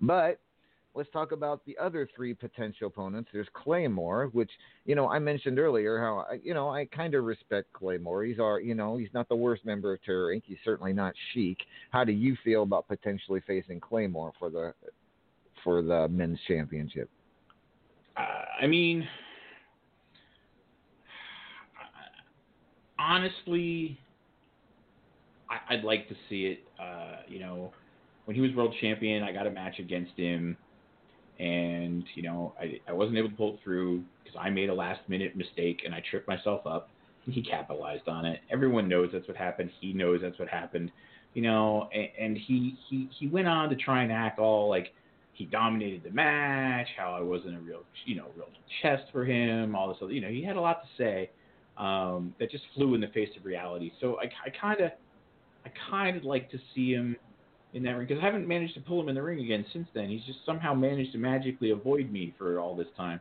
But 0.00 0.38
let's 0.98 1.10
talk 1.12 1.30
about 1.30 1.64
the 1.64 1.78
other 1.78 2.08
three 2.14 2.34
potential 2.34 2.88
opponents. 2.88 3.30
There's 3.32 3.46
Claymore, 3.54 4.30
which 4.32 4.50
you 4.84 4.96
know 4.96 5.08
I 5.08 5.20
mentioned 5.20 5.58
earlier 5.58 6.00
how 6.00 6.26
I, 6.28 6.40
you 6.42 6.52
know 6.52 6.68
I 6.68 6.86
kind 6.86 7.14
of 7.14 7.24
respect 7.24 7.72
Claymore. 7.72 8.24
He's 8.24 8.40
our 8.40 8.60
you 8.60 8.74
know 8.74 8.96
he's 8.96 9.08
not 9.14 9.28
the 9.28 9.36
worst 9.36 9.64
member 9.64 9.94
of 9.94 10.02
Terror 10.02 10.34
Inc. 10.34 10.42
He's 10.44 10.58
certainly 10.64 10.92
not 10.92 11.14
Sheik. 11.32 11.58
How 11.90 12.02
do 12.02 12.10
you 12.10 12.36
feel 12.44 12.64
about 12.64 12.88
potentially 12.88 13.40
facing 13.46 13.78
Claymore 13.78 14.32
for 14.40 14.50
the 14.50 14.74
for 15.62 15.82
the 15.82 16.08
men's 16.08 16.40
championship? 16.48 17.08
Uh, 18.16 18.64
I 18.64 18.66
mean, 18.66 19.06
honestly, 22.98 24.00
I, 25.48 25.74
I'd 25.74 25.84
like 25.84 26.08
to 26.08 26.16
see 26.28 26.46
it. 26.46 26.64
Uh, 26.82 27.22
you 27.28 27.38
know, 27.38 27.72
when 28.24 28.34
he 28.34 28.40
was 28.40 28.52
world 28.52 28.74
champion, 28.80 29.22
I 29.22 29.30
got 29.30 29.46
a 29.46 29.50
match 29.50 29.78
against 29.78 30.16
him, 30.16 30.56
and 31.38 32.04
you 32.14 32.22
know, 32.22 32.54
I, 32.60 32.80
I 32.88 32.92
wasn't 32.92 33.18
able 33.18 33.30
to 33.30 33.36
pull 33.36 33.54
it 33.54 33.60
through 33.62 34.04
because 34.22 34.38
I 34.40 34.50
made 34.50 34.68
a 34.68 34.74
last 34.74 35.00
minute 35.08 35.36
mistake 35.36 35.82
and 35.84 35.94
I 35.94 36.02
tripped 36.10 36.28
myself 36.28 36.66
up. 36.66 36.90
He 37.24 37.42
capitalized 37.42 38.08
on 38.08 38.24
it. 38.24 38.40
Everyone 38.50 38.88
knows 38.88 39.10
that's 39.12 39.28
what 39.28 39.36
happened. 39.36 39.70
He 39.80 39.92
knows 39.92 40.20
that's 40.22 40.38
what 40.38 40.48
happened. 40.48 40.90
You 41.34 41.42
know, 41.42 41.88
and, 41.92 42.08
and 42.18 42.38
he 42.38 42.76
he 42.88 43.08
he 43.18 43.28
went 43.28 43.48
on 43.48 43.68
to 43.70 43.76
try 43.76 44.02
and 44.02 44.10
act 44.10 44.38
all 44.38 44.68
like 44.68 44.92
he 45.38 45.44
dominated 45.44 46.02
the 46.02 46.10
match, 46.10 46.88
how 46.96 47.12
I 47.12 47.20
wasn't 47.20 47.56
a 47.56 47.60
real, 47.60 47.82
you 48.04 48.16
know, 48.16 48.26
real 48.36 48.48
chest 48.82 49.04
for 49.12 49.24
him, 49.24 49.76
all 49.76 49.88
this 49.88 49.98
other, 50.02 50.12
you 50.12 50.20
know, 50.20 50.28
he 50.28 50.42
had 50.42 50.56
a 50.56 50.60
lot 50.60 50.82
to 50.82 50.88
say 51.00 51.30
um, 51.78 52.34
that 52.40 52.50
just 52.50 52.64
flew 52.74 52.94
in 52.94 53.00
the 53.00 53.06
face 53.08 53.28
of 53.38 53.44
reality. 53.44 53.92
So 54.00 54.18
I, 54.20 54.24
I 54.44 54.50
kind 54.60 54.80
of, 54.80 54.90
I 55.64 55.70
kind 55.88 56.16
of 56.16 56.24
like 56.24 56.50
to 56.50 56.58
see 56.74 56.90
him 56.90 57.14
in 57.74 57.82
that 57.82 57.90
ring 57.92 58.06
because 58.06 58.22
I 58.22 58.26
haven't 58.26 58.48
managed 58.48 58.74
to 58.74 58.80
pull 58.80 59.00
him 59.00 59.08
in 59.08 59.14
the 59.14 59.22
ring 59.22 59.40
again 59.40 59.64
since 59.72 59.88
then. 59.94 60.08
He's 60.08 60.24
just 60.24 60.38
somehow 60.46 60.74
managed 60.74 61.12
to 61.12 61.18
magically 61.18 61.70
avoid 61.70 62.10
me 62.10 62.34
for 62.38 62.58
all 62.58 62.74
this 62.74 62.86
time. 62.96 63.20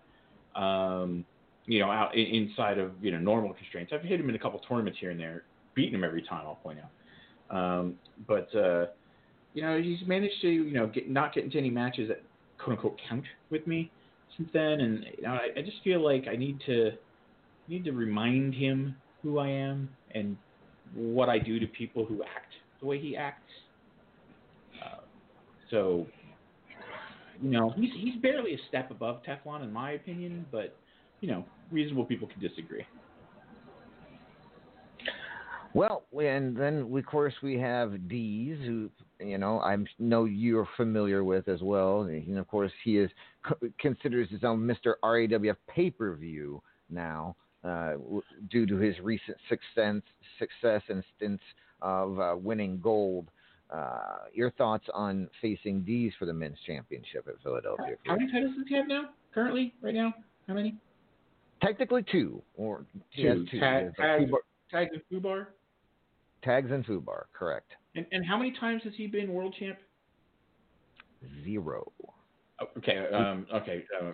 Um, 0.55 1.25
you 1.65 1.79
know, 1.79 1.91
out 1.91 2.15
inside 2.15 2.79
of 2.79 2.91
you 3.01 3.11
know 3.11 3.19
normal 3.19 3.53
constraints. 3.53 3.91
I've 3.93 4.01
hit 4.01 4.19
him 4.19 4.29
in 4.29 4.35
a 4.35 4.39
couple 4.39 4.59
tournaments 4.59 4.99
here 4.99 5.11
and 5.11 5.19
there, 5.19 5.43
beaten 5.75 5.95
him 5.95 6.03
every 6.03 6.21
time. 6.21 6.45
I'll 6.45 6.55
point 6.55 6.79
out. 6.79 7.55
Um, 7.55 7.95
but 8.27 8.53
uh, 8.55 8.85
you 9.53 9.61
know, 9.61 9.81
he's 9.81 9.99
managed 10.07 10.41
to 10.41 10.49
you 10.49 10.73
know 10.73 10.87
get 10.87 11.09
not 11.09 11.33
get 11.33 11.43
into 11.43 11.57
any 11.57 11.69
matches 11.69 12.07
that 12.07 12.21
quote 12.57 12.77
unquote 12.77 12.99
count 13.09 13.25
with 13.49 13.67
me 13.67 13.91
since 14.37 14.49
then, 14.53 14.79
and 14.79 15.05
you 15.17 15.23
know, 15.23 15.31
I, 15.31 15.59
I 15.59 15.61
just 15.61 15.77
feel 15.83 16.03
like 16.03 16.27
I 16.31 16.35
need 16.35 16.59
to 16.67 16.91
need 17.67 17.83
to 17.85 17.91
remind 17.91 18.53
him 18.53 18.95
who 19.21 19.39
I 19.39 19.49
am 19.49 19.89
and 20.11 20.37
what 20.93 21.27
I 21.27 21.39
do 21.39 21.59
to 21.59 21.67
people 21.67 22.05
who 22.05 22.23
act 22.23 22.53
the 22.79 22.85
way 22.85 22.99
he 22.99 23.17
acts. 23.17 23.41
So, 25.71 26.07
you 27.41 27.49
know, 27.49 27.73
he's 27.75 27.91
he's 27.99 28.21
barely 28.21 28.53
a 28.53 28.57
step 28.67 28.91
above 28.91 29.21
Teflon 29.23 29.63
in 29.63 29.71
my 29.71 29.91
opinion, 29.91 30.45
but 30.51 30.75
you 31.21 31.29
know, 31.29 31.45
reasonable 31.71 32.05
people 32.05 32.27
can 32.27 32.39
disagree. 32.39 32.85
Well, 35.73 36.03
and 36.19 36.55
then 36.57 36.91
of 36.91 37.05
course 37.05 37.33
we 37.43 37.59
have 37.59 38.07
Dees, 38.07 38.57
who 38.65 38.89
you 39.19 39.37
know 39.37 39.59
I 39.59 39.77
know 39.99 40.25
you're 40.25 40.67
familiar 40.77 41.23
with 41.23 41.47
as 41.47 41.61
well. 41.61 42.01
And 42.01 42.37
of 42.37 42.47
course 42.47 42.71
he 42.83 42.97
is 42.97 43.11
considers 43.79 44.29
his 44.29 44.43
own 44.43 44.59
Mr. 44.61 44.93
RAWF 45.03 45.55
pay 45.67 45.91
per 45.91 46.15
view 46.15 46.61
now, 46.89 47.35
uh, 47.63 47.93
due 48.49 48.65
to 48.65 48.77
his 48.77 48.95
recent 49.01 49.37
success, 49.49 50.01
success 50.39 50.81
and 50.89 51.03
stints 51.15 51.43
of 51.81 52.19
uh, 52.19 52.35
winning 52.37 52.79
gold. 52.81 53.29
Uh, 53.73 54.19
your 54.33 54.49
thoughts 54.51 54.85
on 54.93 55.29
facing 55.41 55.81
Dees 55.81 56.13
for 56.17 56.25
the 56.25 56.33
men's 56.33 56.57
championship 56.65 57.27
at 57.27 57.35
Philadelphia? 57.43 57.95
How 58.05 58.15
many 58.15 58.31
titles 58.31 58.55
does 58.57 58.65
he 58.67 58.75
have 58.75 58.87
now? 58.87 59.09
Currently, 59.33 59.73
right 59.81 59.93
now, 59.93 60.13
how 60.47 60.53
many? 60.53 60.75
Technically 61.61 62.03
two, 62.11 62.41
or 62.55 62.85
Two. 63.15 63.45
two. 63.51 63.59
Tag, 63.59 63.91
There's 63.97 64.19
tag, 64.19 64.29
Fubar- 64.29 64.89
and 64.93 65.01
Fubar. 65.23 65.47
tags 66.43 66.71
and 66.71 66.85
Fubar, 66.85 67.23
correct? 67.33 67.71
And 67.95 68.05
and 68.11 68.25
how 68.25 68.37
many 68.37 68.51
times 68.59 68.83
has 68.83 68.93
he 68.95 69.07
been 69.07 69.33
world 69.33 69.55
champ? 69.59 69.77
Zero. 71.43 71.91
Oh, 72.59 72.65
Okay, 72.77 72.97
um, 73.13 73.45
okay. 73.53 73.83
Uh, 74.01 74.11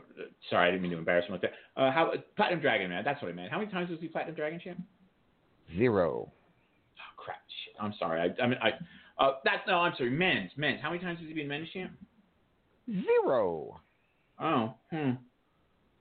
sorry, 0.49 0.67
I 0.67 0.71
didn't 0.71 0.81
mean 0.83 0.91
to 0.91 0.97
embarrass 0.97 1.25
him 1.27 1.33
like 1.33 1.41
that. 1.41 1.51
Uh, 1.77 1.91
how 1.91 2.11
Platinum 2.35 2.59
Dragon, 2.61 2.89
man? 2.89 3.03
That's 3.05 3.21
what 3.21 3.29
I 3.29 3.33
meant. 3.33 3.51
How 3.51 3.59
many 3.59 3.71
times 3.71 3.89
was 3.89 3.99
he 3.99 4.07
Platinum 4.07 4.35
Dragon 4.35 4.59
champ? 4.63 4.81
Zero. 5.77 6.31
Oh 6.31 7.13
crap! 7.17 7.37
Shit. 7.65 7.75
I'm 7.79 7.93
sorry. 7.99 8.19
I, 8.21 8.43
I 8.43 8.47
mean, 8.47 8.59
I. 8.61 8.71
Uh, 9.17 9.33
that's 9.43 9.61
no. 9.67 9.77
I'm 9.79 9.93
sorry. 9.97 10.09
Men's, 10.09 10.51
men's. 10.57 10.81
How 10.81 10.89
many 10.89 11.01
times 11.01 11.19
has 11.19 11.27
he 11.27 11.33
been 11.33 11.47
men's 11.47 11.69
champ? 11.71 11.91
Zero. 12.89 13.79
Oh, 14.39 14.73
hmm. 14.91 15.11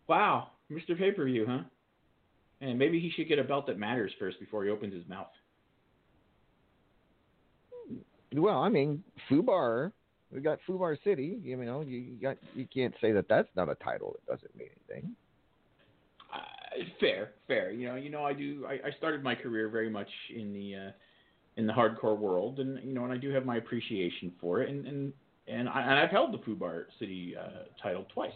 Wow, 0.09 0.49
Mr. 0.71 0.99
Pay 0.99 1.13
Per 1.13 1.25
View, 1.25 1.47
huh? 1.49 1.61
And 2.61 2.79
maybe 2.79 3.01
he 3.01 3.11
should 3.11 3.29
get 3.29 3.39
a 3.39 3.45
belt 3.45 3.67
that 3.67 3.79
matters 3.79 4.13
first 4.19 4.41
before 4.41 4.65
he 4.65 4.71
opens 4.71 4.95
his 4.95 5.07
mouth. 5.09 5.29
Well, 8.35 8.61
I 8.61 8.69
mean, 8.69 9.03
Fubar. 9.31 9.93
We 10.33 10.41
got 10.41 10.59
Fubar 10.67 10.97
City. 11.05 11.39
You 11.43 11.57
know, 11.59 11.83
you 11.83 11.99
you 11.99 12.17
got 12.21 12.39
you 12.55 12.67
can't 12.73 12.95
say 13.01 13.13
that 13.13 13.29
that's 13.29 13.49
not 13.55 13.69
a 13.69 13.75
title 13.77 14.15
that 14.15 14.33
doesn't 14.33 14.57
mean 14.57 14.69
anything. 14.89 15.15
Uh, 16.33 16.85
fair, 16.99 17.33
fair. 17.47 17.71
You 17.71 17.89
know, 17.89 17.97
you 17.97 18.09
know, 18.09 18.25
I 18.25 18.33
do. 18.33 18.65
I, 18.67 18.89
I 18.89 18.91
started 18.97 19.23
my 19.23 19.35
career 19.35 19.69
very 19.69 19.91
much 19.91 20.09
in 20.35 20.55
the 20.55 20.75
uh, 20.75 20.91
in 21.57 21.67
the 21.67 21.73
hardcore 21.73 22.17
world, 22.17 22.61
and 22.61 22.83
you 22.83 22.95
know, 22.95 23.05
and 23.05 23.13
I 23.13 23.17
do 23.17 23.31
have 23.31 23.45
my 23.45 23.57
appreciation 23.57 24.33
for 24.41 24.63
it, 24.63 24.71
and 24.71 24.87
and 24.87 25.13
and, 25.49 25.69
I, 25.69 25.83
and 25.83 25.95
I've 25.95 26.11
held 26.11 26.33
the 26.33 26.39
Fubar 26.39 26.85
City 26.99 27.35
uh, 27.39 27.65
title 27.83 28.07
twice, 28.13 28.33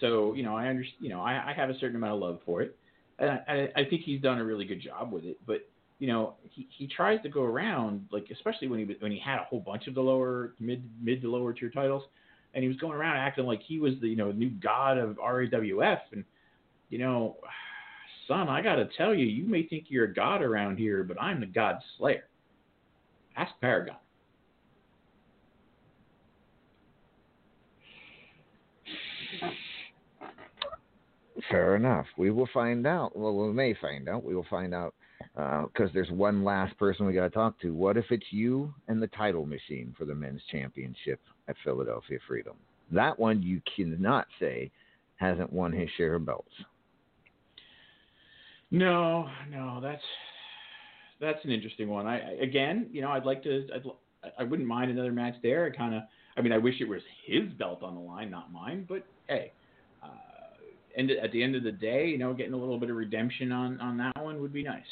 so 0.00 0.34
you 0.34 0.42
know, 0.42 0.56
I 0.56 0.66
understand. 0.68 0.96
You 1.00 1.10
know, 1.10 1.20
I, 1.20 1.50
I 1.50 1.54
have 1.56 1.70
a 1.70 1.78
certain 1.78 1.96
amount 1.96 2.14
of 2.14 2.20
love 2.20 2.38
for 2.44 2.62
it, 2.62 2.76
and 3.18 3.30
I, 3.30 3.68
I, 3.76 3.84
think 3.84 4.02
he's 4.02 4.20
done 4.20 4.38
a 4.38 4.44
really 4.44 4.64
good 4.64 4.82
job 4.82 5.12
with 5.12 5.24
it. 5.24 5.38
But 5.46 5.68
you 5.98 6.08
know, 6.08 6.34
he, 6.42 6.68
he 6.76 6.86
tries 6.86 7.22
to 7.22 7.28
go 7.28 7.42
around 7.42 8.06
like, 8.10 8.26
especially 8.32 8.68
when 8.68 8.80
he 8.80 8.96
when 8.98 9.12
he 9.12 9.18
had 9.18 9.38
a 9.38 9.44
whole 9.44 9.60
bunch 9.60 9.86
of 9.86 9.94
the 9.94 10.00
lower 10.00 10.54
mid 10.58 10.82
mid 11.00 11.22
to 11.22 11.30
lower 11.30 11.52
tier 11.52 11.70
titles, 11.70 12.02
and 12.52 12.62
he 12.62 12.68
was 12.68 12.76
going 12.76 12.94
around 12.94 13.16
acting 13.16 13.46
like 13.46 13.62
he 13.62 13.78
was 13.78 13.94
the 14.00 14.08
you 14.08 14.16
know 14.16 14.32
new 14.32 14.50
god 14.50 14.98
of 14.98 15.16
RAWF, 15.16 16.00
and 16.12 16.24
you 16.90 16.98
know, 16.98 17.36
son, 18.28 18.48
I 18.48 18.60
got 18.60 18.76
to 18.76 18.88
tell 18.96 19.14
you, 19.14 19.26
you 19.26 19.46
may 19.46 19.66
think 19.66 19.86
you're 19.88 20.04
a 20.04 20.14
god 20.14 20.42
around 20.42 20.76
here, 20.76 21.04
but 21.04 21.20
I'm 21.20 21.40
the 21.40 21.46
god 21.46 21.76
slayer. 21.96 22.24
Ask 23.36 23.52
Paragon. 23.60 23.96
Fair 31.50 31.76
enough. 31.76 32.06
We 32.16 32.30
will 32.30 32.48
find 32.54 32.86
out. 32.86 33.16
Well, 33.16 33.36
we 33.36 33.52
may 33.52 33.74
find 33.74 34.08
out. 34.08 34.24
We 34.24 34.34
will 34.34 34.46
find 34.48 34.72
out 34.72 34.94
uh, 35.36 35.62
because 35.66 35.90
there's 35.92 36.10
one 36.10 36.44
last 36.44 36.76
person 36.78 37.06
we 37.06 37.12
got 37.12 37.24
to 37.24 37.30
talk 37.30 37.60
to. 37.60 37.74
What 37.74 37.96
if 37.96 38.06
it's 38.10 38.26
you 38.30 38.72
and 38.88 39.02
the 39.02 39.08
title 39.08 39.46
machine 39.46 39.94
for 39.98 40.04
the 40.04 40.14
men's 40.14 40.40
championship 40.50 41.20
at 41.48 41.56
Philadelphia 41.64 42.18
Freedom? 42.26 42.54
That 42.92 43.18
one 43.18 43.42
you 43.42 43.60
cannot 43.76 44.26
say 44.38 44.70
hasn't 45.16 45.52
won 45.52 45.72
his 45.72 45.88
share 45.96 46.14
of 46.14 46.26
belts. 46.26 46.52
No, 48.70 49.28
no, 49.50 49.80
that's 49.82 50.02
that's 51.20 51.44
an 51.44 51.50
interesting 51.50 51.88
one. 51.88 52.06
I 52.06 52.20
I- 52.20 52.42
again, 52.42 52.88
you 52.92 53.00
know, 53.02 53.10
I'd 53.10 53.24
like 53.24 53.42
to. 53.44 53.66
I'd, 53.74 53.82
I 54.38 54.42
wouldn't 54.42 54.66
mind 54.68 54.90
another 54.90 55.12
match 55.12 55.34
there. 55.42 55.66
I 55.66 55.76
kind 55.76 55.94
of. 55.94 56.02
I 56.36 56.40
mean, 56.40 56.52
I 56.52 56.58
wish 56.58 56.80
it 56.80 56.88
was 56.88 57.02
his 57.26 57.48
belt 57.58 57.82
on 57.82 57.94
the 57.94 58.00
line, 58.00 58.30
not 58.30 58.52
mine. 58.52 58.86
But 58.88 59.06
hey, 59.28 59.52
uh, 60.02 60.08
and 60.96 61.10
at 61.10 61.30
the 61.32 61.42
end 61.42 61.54
of 61.54 61.62
the 61.62 61.72
day, 61.72 62.06
you 62.08 62.18
know, 62.18 62.32
getting 62.34 62.54
a 62.54 62.56
little 62.56 62.78
bit 62.78 62.90
of 62.90 62.96
redemption 62.96 63.52
on 63.52 63.80
on 63.80 63.96
that 63.98 64.22
one 64.22 64.40
would 64.40 64.52
be 64.52 64.62
nice. 64.62 64.82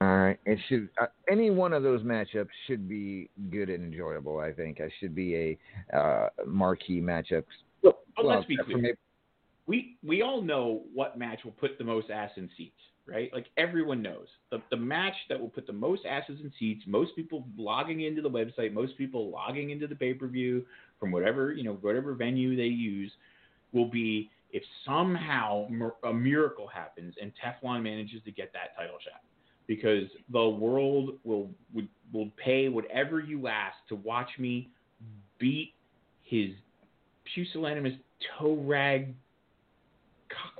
All 0.00 0.16
right. 0.16 0.38
It 0.46 0.58
should 0.68 0.88
uh, 1.00 1.06
any 1.30 1.50
one 1.50 1.72
of 1.72 1.82
those 1.82 2.02
matchups 2.02 2.48
should 2.66 2.88
be 2.88 3.28
good 3.50 3.68
and 3.68 3.92
enjoyable. 3.92 4.38
I 4.38 4.52
think 4.52 4.78
it 4.78 4.92
should 5.00 5.14
be 5.14 5.58
a 5.92 5.96
uh, 5.96 6.28
marquee 6.46 7.00
matchup. 7.00 7.44
But 7.82 7.98
Well, 8.16 8.26
let's 8.28 8.46
be 8.46 8.56
clear. 8.56 8.96
We 9.68 9.96
we 10.02 10.22
all 10.22 10.42
know 10.42 10.82
what 10.94 11.18
match 11.18 11.40
will 11.44 11.52
put 11.52 11.78
the 11.78 11.84
most 11.84 12.10
ass 12.10 12.30
in 12.36 12.48
seats, 12.56 12.80
right? 13.06 13.30
Like 13.34 13.46
everyone 13.58 14.02
knows 14.02 14.26
the 14.50 14.62
the 14.70 14.76
match 14.76 15.14
that 15.28 15.38
will 15.38 15.50
put 15.50 15.66
the 15.66 15.72
most 15.74 16.02
asses 16.06 16.40
in 16.42 16.50
seats. 16.58 16.82
Most 16.86 17.14
people 17.14 17.46
logging 17.56 18.00
into 18.00 18.22
the 18.22 18.30
website, 18.30 18.72
most 18.72 18.96
people 18.98 19.30
logging 19.30 19.70
into 19.70 19.86
the 19.86 19.94
pay 19.94 20.14
per 20.14 20.26
view 20.26 20.64
from 20.98 21.12
whatever 21.12 21.52
you 21.52 21.64
know 21.64 21.74
whatever 21.74 22.14
venue 22.14 22.56
they 22.56 22.64
use, 22.64 23.12
will 23.72 23.90
be 23.90 24.30
if 24.50 24.62
somehow 24.86 25.68
a 26.04 26.14
miracle 26.14 26.66
happens 26.66 27.14
and 27.20 27.30
Teflon 27.36 27.82
manages 27.82 28.22
to 28.24 28.32
get 28.32 28.50
that 28.54 28.74
title 28.74 28.96
shot, 29.04 29.20
because 29.66 30.04
the 30.32 30.48
world 30.48 31.18
will 31.24 31.50
would, 31.74 31.88
will 32.12 32.30
pay 32.42 32.70
whatever 32.70 33.20
you 33.20 33.48
ask 33.48 33.76
to 33.90 33.96
watch 33.96 34.30
me 34.38 34.70
beat 35.38 35.74
his 36.22 36.50
pusillanimous 37.34 37.92
toe 38.38 38.56
rag 38.66 39.14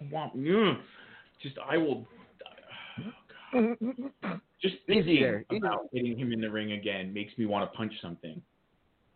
cockwomp. 0.03 0.33
Ugh. 0.35 0.77
Just 1.43 1.57
I 1.59 1.77
will. 1.77 2.07
Just 4.61 4.75
Easy 4.89 5.03
thinking 5.05 5.23
there, 5.23 5.45
easy. 5.53 5.59
about 5.59 5.89
hitting 5.93 6.19
him 6.19 6.33
in 6.33 6.41
the 6.41 6.51
ring 6.51 6.73
again 6.73 7.15
makes 7.15 7.37
me 7.39 7.47
want 7.47 7.71
to 7.71 7.77
punch 7.77 7.93
something. 8.03 8.43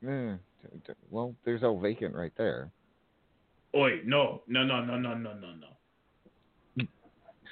T- 0.03 0.93
well, 1.11 1.35
there's 1.45 1.65
El 1.65 1.79
Vacant 1.79 2.15
right 2.15 2.31
there. 2.37 2.71
Oi, 3.75 4.01
no, 4.05 4.43
no, 4.47 4.63
no, 4.63 4.85
no, 4.85 4.97
no, 4.97 5.15
no, 5.15 5.33
no, 5.33 5.49
no. 5.55 6.87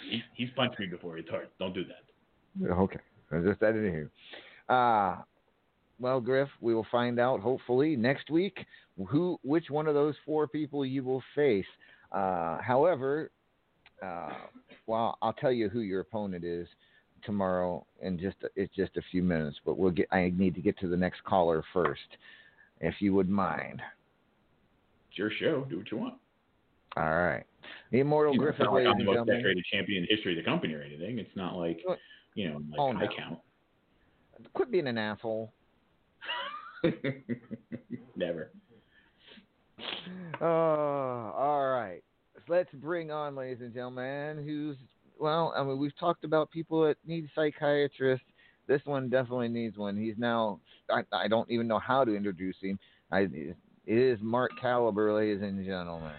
He, 0.09 0.23
he's 0.35 0.49
punched 0.57 0.79
me 0.79 0.87
before. 0.87 1.19
It's 1.19 1.29
hard. 1.29 1.49
Don't 1.59 1.75
do 1.75 1.83
that. 1.85 2.71
Okay, 2.73 3.01
I 3.33 3.41
just 3.41 3.63
added 3.63 3.85
it 3.85 3.91
here. 3.91 4.11
Uh 4.69 5.17
well, 5.99 6.21
Griff, 6.21 6.49
we 6.63 6.75
will 6.75 6.87
find 6.91 7.21
out 7.21 7.41
hopefully 7.41 7.95
next 7.95 8.31
week 8.31 8.65
who, 9.09 9.39
which 9.43 9.69
one 9.69 9.87
of 9.87 9.95
those 9.95 10.15
four 10.25 10.49
people 10.49 10.85
you 10.85 11.05
will 11.05 11.23
face. 11.35 11.67
Uh, 12.13 12.59
however, 12.61 13.31
uh, 14.05 14.33
well, 14.87 15.19
I'll 15.23 15.33
tell 15.35 15.53
you 15.53 15.69
who 15.69 15.81
your 15.81 16.01
opponent 16.01 16.45
is 16.45 16.67
tomorrow 17.25 17.85
in 18.01 18.19
just 18.19 18.37
it's 18.57 18.75
just 18.75 18.97
a 18.97 19.03
few 19.11 19.23
minutes. 19.23 19.59
But 19.65 19.79
we'll 19.79 19.91
get. 19.91 20.07
I 20.11 20.33
need 20.37 20.55
to 20.55 20.61
get 20.61 20.79
to 20.81 20.89
the 20.89 20.97
next 20.97 21.23
caller 21.25 21.63
first, 21.73 22.01
if 22.81 22.95
you 23.01 23.15
would 23.15 23.29
mind. 23.29 23.83
It's 25.11 25.19
your 25.19 25.31
show. 25.39 25.67
Do 25.69 25.79
what 25.79 25.91
you 25.91 25.99
want. 25.99 26.15
All 26.97 27.05
right, 27.05 27.45
the 27.93 28.01
immortal 28.01 28.33
You 28.33 28.39
know, 28.39 28.45
Griffith, 28.45 28.61
not 28.61 28.73
like 28.73 28.85
ladies 28.85 28.93
I'm 28.93 28.99
the 28.99 29.05
most 29.05 29.27
decorated 29.27 29.65
champion 29.73 30.03
in 30.03 30.17
history 30.17 30.37
of 30.37 30.45
the 30.45 30.51
company 30.51 30.75
or 30.75 30.83
anything. 30.83 31.19
It's 31.19 31.37
not 31.37 31.55
like 31.55 31.81
you 32.35 32.49
know, 32.49 32.57
like 32.71 32.81
Oh, 32.81 32.93
I 32.93 33.05
no. 33.05 33.11
count. 33.17 33.39
Quit 34.55 34.71
being 34.71 34.87
an 34.89 34.99
asshole. 34.99 35.53
Never. 38.17 38.51
Uh, 40.41 40.45
all 40.45 41.69
right. 41.69 42.01
let's 42.49 42.71
bring 42.73 43.11
on, 43.11 43.35
ladies 43.35 43.61
and 43.61 43.75
gentlemen, 43.75 44.43
who's 44.43 44.77
well. 45.19 45.53
I 45.55 45.63
mean, 45.63 45.79
we've 45.79 45.97
talked 45.99 46.25
about 46.25 46.51
people 46.51 46.83
that 46.87 46.97
need 47.07 47.29
psychiatrists. 47.35 48.25
This 48.67 48.81
one 48.87 49.11
definitely 49.11 49.49
needs 49.49 49.77
one. 49.77 49.99
He's 49.99 50.15
now. 50.17 50.61
I, 50.91 51.03
I 51.13 51.29
don't 51.29 51.51
even 51.51 51.69
know 51.69 51.79
how 51.79 52.05
to 52.05 52.17
introduce 52.17 52.57
him. 52.63 52.79
I, 53.13 53.29
it 53.29 53.57
is 53.87 54.19
Mark 54.23 54.53
Caliber, 54.59 55.13
ladies 55.13 55.43
and 55.43 55.63
gentlemen. 55.63 56.13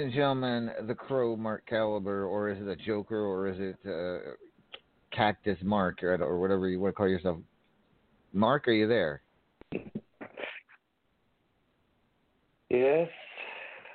And 0.00 0.12
gentlemen, 0.12 0.70
the 0.86 0.94
Crow 0.94 1.36
Mark 1.36 1.66
Caliber, 1.66 2.24
or 2.24 2.50
is 2.50 2.58
it 2.60 2.68
a 2.68 2.76
Joker, 2.76 3.18
or 3.18 3.48
is 3.48 3.56
it 3.58 3.76
uh, 3.86 4.30
Cactus 5.14 5.58
Mark, 5.62 6.02
or, 6.02 6.14
or 6.22 6.40
whatever 6.40 6.68
you 6.68 6.80
want 6.80 6.94
to 6.94 6.96
call 6.96 7.08
yourself? 7.08 7.38
Mark, 8.32 8.66
are 8.68 8.72
you 8.72 8.88
there? 8.88 9.22
Yes, 12.68 13.08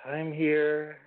I'm 0.05 0.31
here. 0.33 0.97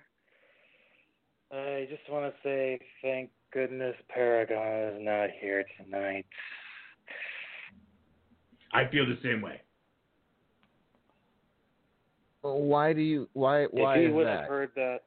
I 1.51 1.87
just 1.89 2.09
want 2.11 2.31
to 2.31 2.39
say 2.43 2.79
thank 3.01 3.29
goodness 3.53 3.95
Paragon 4.09 4.93
is 4.93 5.05
not 5.05 5.29
here 5.39 5.63
tonight. 5.83 6.25
I 8.73 8.85
feel 8.91 9.05
the 9.05 9.17
same 9.23 9.41
way. 9.41 9.61
Why 12.41 12.93
do 12.93 13.01
you? 13.01 13.27
Why? 13.33 13.65
Why 13.65 13.97
if 13.97 14.01
he 14.03 14.13
would 14.13 14.27
have 14.27 14.45
heard 14.45 14.71
that, 14.75 14.99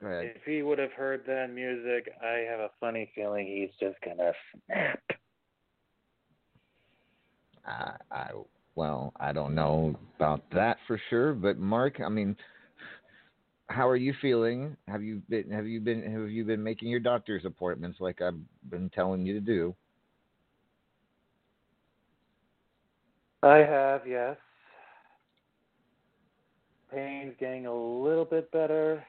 Go 0.00 0.08
ahead. 0.08 0.32
if 0.36 0.42
he 0.44 0.62
would 0.62 0.78
have 0.78 0.92
heard 0.92 1.24
that 1.26 1.52
music, 1.52 2.12
I 2.22 2.44
have 2.50 2.60
a 2.60 2.70
funny 2.80 3.10
feeling 3.14 3.46
he's 3.46 3.70
just 3.78 4.00
gonna 4.02 4.32
snap. 4.66 5.00
I, 7.66 7.92
I 8.10 8.30
well, 8.74 9.12
I 9.20 9.32
don't 9.32 9.54
know 9.54 9.94
about 10.16 10.42
that 10.52 10.78
for 10.86 11.00
sure, 11.10 11.34
but 11.34 11.58
Mark, 11.58 12.00
I 12.04 12.08
mean, 12.08 12.34
how 13.68 13.86
are 13.86 13.96
you 13.96 14.14
feeling? 14.22 14.76
Have 14.88 15.02
you 15.02 15.22
been 15.28 15.50
have 15.50 15.66
you 15.66 15.80
been 15.80 16.02
have 16.02 16.30
you 16.30 16.44
been 16.44 16.62
making 16.62 16.88
your 16.88 17.00
doctor's 17.00 17.44
appointments 17.44 17.98
like 18.00 18.22
I've 18.22 18.38
been 18.70 18.90
telling 18.90 19.26
you 19.26 19.34
to 19.34 19.40
do? 19.40 19.74
I 23.42 23.58
have, 23.58 24.06
yes. 24.06 24.36
Pain's 26.92 27.34
getting 27.38 27.66
a 27.66 27.74
little 27.74 28.24
bit 28.24 28.50
better. 28.50 29.04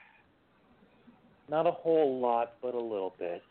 Not 1.49 1.67
a 1.67 1.71
whole 1.71 2.19
lot, 2.19 2.53
but 2.61 2.75
a 2.75 2.79
little 2.79 3.13
bit. 3.17 3.41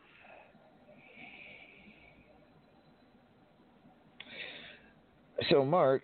So, 5.50 5.64
Mark, 5.64 6.02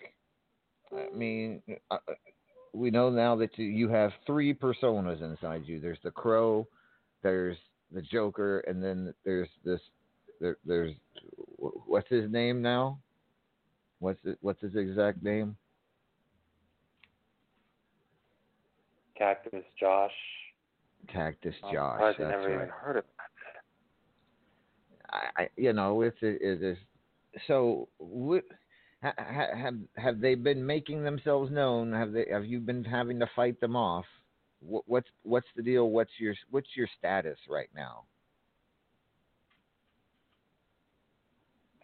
I 0.93 1.09
mean, 1.15 1.63
uh, 1.91 1.99
we 2.73 2.91
know 2.91 3.11
now 3.11 3.37
that 3.37 3.57
you- 3.59 3.89
have 3.89 4.13
three 4.27 4.53
personas 4.55 5.23
inside 5.23 5.67
you. 5.67 5.81
There's 5.81 6.01
the 6.03 6.11
Crow, 6.11 6.67
there's 7.23 7.57
the 7.91 8.03
Joker, 8.03 8.61
and 8.61 8.83
then 8.83 9.15
there's 9.25 9.49
this. 9.65 9.81
There, 10.41 10.59
there's 10.65 10.95
what's 11.57 12.09
his 12.09 12.31
name 12.31 12.61
now? 12.61 13.01
What's 14.01 14.23
it, 14.25 14.39
what's 14.43 14.61
his 14.61 14.77
exact 14.77 15.23
name? 15.23 15.57
Cactus 19.19 19.65
Josh. 19.79 20.11
Cactus 21.13 21.55
I'm 21.65 21.75
Josh. 21.75 22.01
I've 22.03 22.19
never 22.19 22.49
right. 22.49 22.55
even 22.55 22.69
heard 22.69 22.97
of 22.99 23.05
that. 23.05 23.17
I 25.37 25.49
you 25.57 25.73
know 25.73 26.03
it's 26.03 26.17
it 26.21 26.43
is 26.43 26.77
so 27.47 27.89
what 27.99 28.45
ha, 29.03 29.13
ha, 29.17 29.47
have 29.57 29.77
have 29.97 30.21
they 30.21 30.35
been 30.35 30.67
making 30.67 31.05
themselves 31.05 31.51
known 31.51 31.93
have 31.93 32.13
they 32.13 32.27
have 32.31 32.45
you 32.45 32.59
been 32.59 32.83
having 32.83 33.21
to 33.21 33.31
fight 33.37 33.61
them 33.61 33.77
off 33.77 34.05
what, 34.61 34.83
what's 34.87 35.09
what's 35.23 35.47
the 35.55 35.63
deal 35.63 35.91
what's 35.91 36.11
your 36.19 36.35
what's 36.51 36.69
your 36.75 36.89
status 36.99 37.39
right 37.49 37.69
now 37.75 38.03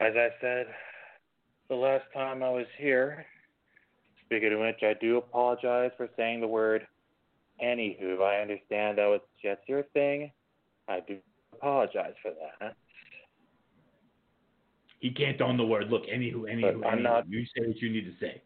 As 0.00 0.14
I 0.16 0.30
said 0.40 0.66
the 1.68 1.76
last 1.76 2.04
time 2.12 2.42
I 2.42 2.50
was 2.50 2.66
here, 2.76 3.24
speaking 4.26 4.52
of 4.52 4.58
which, 4.58 4.82
I 4.82 4.94
do 5.00 5.16
apologize 5.18 5.92
for 5.96 6.08
saying 6.16 6.40
the 6.40 6.48
word 6.48 6.86
anywho. 7.62 8.20
I 8.22 8.40
understand 8.40 8.98
that 8.98 9.06
was 9.06 9.20
just 9.42 9.60
your 9.68 9.84
thing. 9.94 10.30
I 10.88 11.00
do 11.00 11.18
apologize 11.54 12.14
for 12.22 12.32
that. 12.60 12.74
He 15.00 15.10
can't 15.10 15.40
own 15.40 15.56
the 15.56 15.66
word. 15.66 15.88
Look, 15.90 16.04
anywho, 16.06 16.42
anywho, 16.42 16.80
But 16.80 16.88
I'm 16.88 16.98
anywho. 16.98 17.02
not- 17.02 17.28
You 17.28 17.44
say 17.46 17.66
what 17.66 17.76
you 17.78 17.90
need 17.90 18.04
to 18.04 18.16
say. 18.24 18.40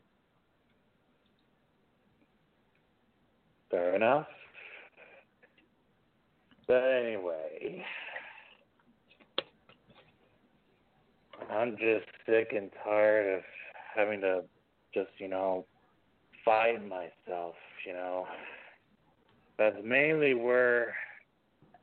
Fair 3.71 3.95
enough. 3.97 4.27
But 6.67 6.83
anyway, 6.83 7.85
I'm 11.51 11.77
just 11.77 12.07
sick 12.27 12.53
and 12.53 12.71
tired 12.83 13.39
of 13.39 13.45
having 13.95 14.21
to 14.23 14.45
just, 14.93 15.11
you 15.19 15.29
know, 15.29 15.65
fight 16.45 16.85
myself, 16.89 17.55
you 17.87 17.93
know. 17.93 18.27
That's 19.59 19.77
mainly 19.83 20.35
where 20.35 20.95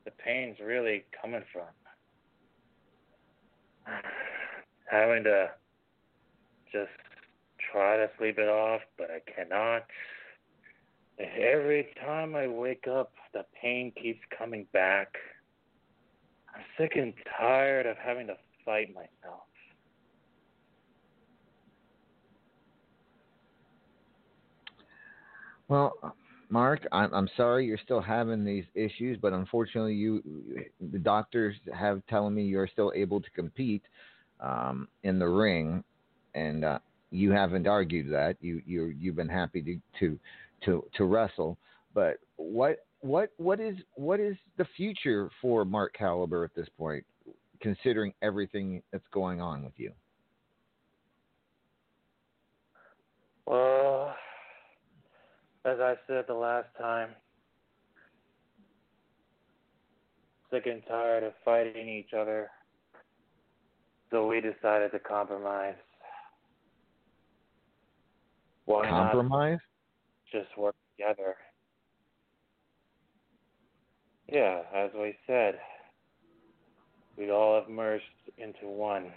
the 0.06 0.12
pain's 0.12 0.58
really 0.60 1.06
coming 1.20 1.44
from. 1.52 1.66
Having 4.90 5.24
to 5.24 5.50
just 6.72 6.91
try 7.72 7.98
to 7.98 8.10
sleep 8.18 8.38
it 8.38 8.48
off, 8.48 8.82
but 8.98 9.10
I 9.10 9.20
cannot. 9.32 9.86
Every 11.20 11.88
time 12.06 12.36
I 12.36 12.48
wake 12.48 12.88
up, 12.88 13.12
the 13.34 13.45
pain 13.60 13.91
keeps 14.02 14.20
coming 14.38 14.68
back. 14.72 15.16
I'm 16.56 16.62
sick 16.78 16.94
and 16.95 17.14
tired 17.40 17.86
of 17.86 17.98
having 17.98 18.28
to 18.28 18.36
fight 18.66 18.94
myself. 18.94 19.41
well 25.70 25.94
mark 26.53 26.85
i'm 26.91 27.13
i'm 27.13 27.30
sorry 27.35 27.65
you're 27.65 27.80
still 27.84 28.01
having 28.01 28.45
these 28.45 28.65
issues 28.75 29.17
but 29.21 29.34
unfortunately 29.34 29.93
you 29.93 30.21
the 30.91 30.99
doctors 30.99 31.55
have 31.73 32.01
telling 32.07 32.34
me 32.34 32.43
you're 32.43 32.67
still 32.67 32.91
able 32.95 33.19
to 33.19 33.30
compete 33.31 33.81
um 34.39 34.88
in 35.03 35.19
the 35.19 35.27
ring 35.27 35.84
and 36.35 36.63
uh 36.63 36.80
you 37.13 37.31
haven't 37.31 37.67
argued 37.67 38.11
that. 38.11 38.38
You 38.41 38.61
you 38.65 38.85
you've 38.99 39.15
been 39.15 39.30
happy 39.30 39.61
to 39.61 39.80
to 39.99 40.19
to 40.65 40.84
to 40.95 41.05
wrestle. 41.05 41.57
But 41.93 42.17
what 42.38 42.85
what 43.01 43.30
what 43.38 43.59
is 43.59 43.75
what 43.93 44.19
is 44.19 44.35
the 44.57 44.65
future 44.75 45.30
for 45.41 45.63
Mark 45.63 45.93
Caliber 45.93 46.43
at 46.43 46.55
this 46.55 46.67
point 46.77 47.05
considering 47.61 48.13
everything 48.21 48.81
that's 48.91 49.07
going 49.13 49.39
on 49.39 49.63
with 49.63 49.73
you? 49.77 49.91
Well, 53.45 54.15
as 55.65 55.80
I 55.80 55.95
said 56.07 56.26
the 56.27 56.34
last 56.34 56.68
time, 56.80 57.10
sick 60.52 60.65
and 60.65 60.81
tired 60.88 61.23
of 61.23 61.34
fighting 61.44 61.90
each 61.90 62.14
other, 62.14 62.49
so 64.11 64.27
we 64.27 64.41
decided 64.41 64.91
to 64.91 64.99
compromise. 64.99 65.76
Why 68.65 68.88
compromise 68.88 69.60
not 70.34 70.41
just 70.41 70.57
work 70.57 70.76
together? 70.98 71.35
Yeah, 74.31 74.61
as 74.73 74.90
we 74.95 75.15
said, 75.27 75.56
we 77.18 77.30
all 77.30 77.60
have 77.60 77.69
merged 77.69 78.03
into 78.38 78.68
one. 78.68 79.11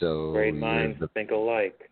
So 0.00 0.32
Great 0.32 0.54
minds 0.54 0.98
the, 1.00 1.08
think 1.08 1.30
alike. 1.30 1.90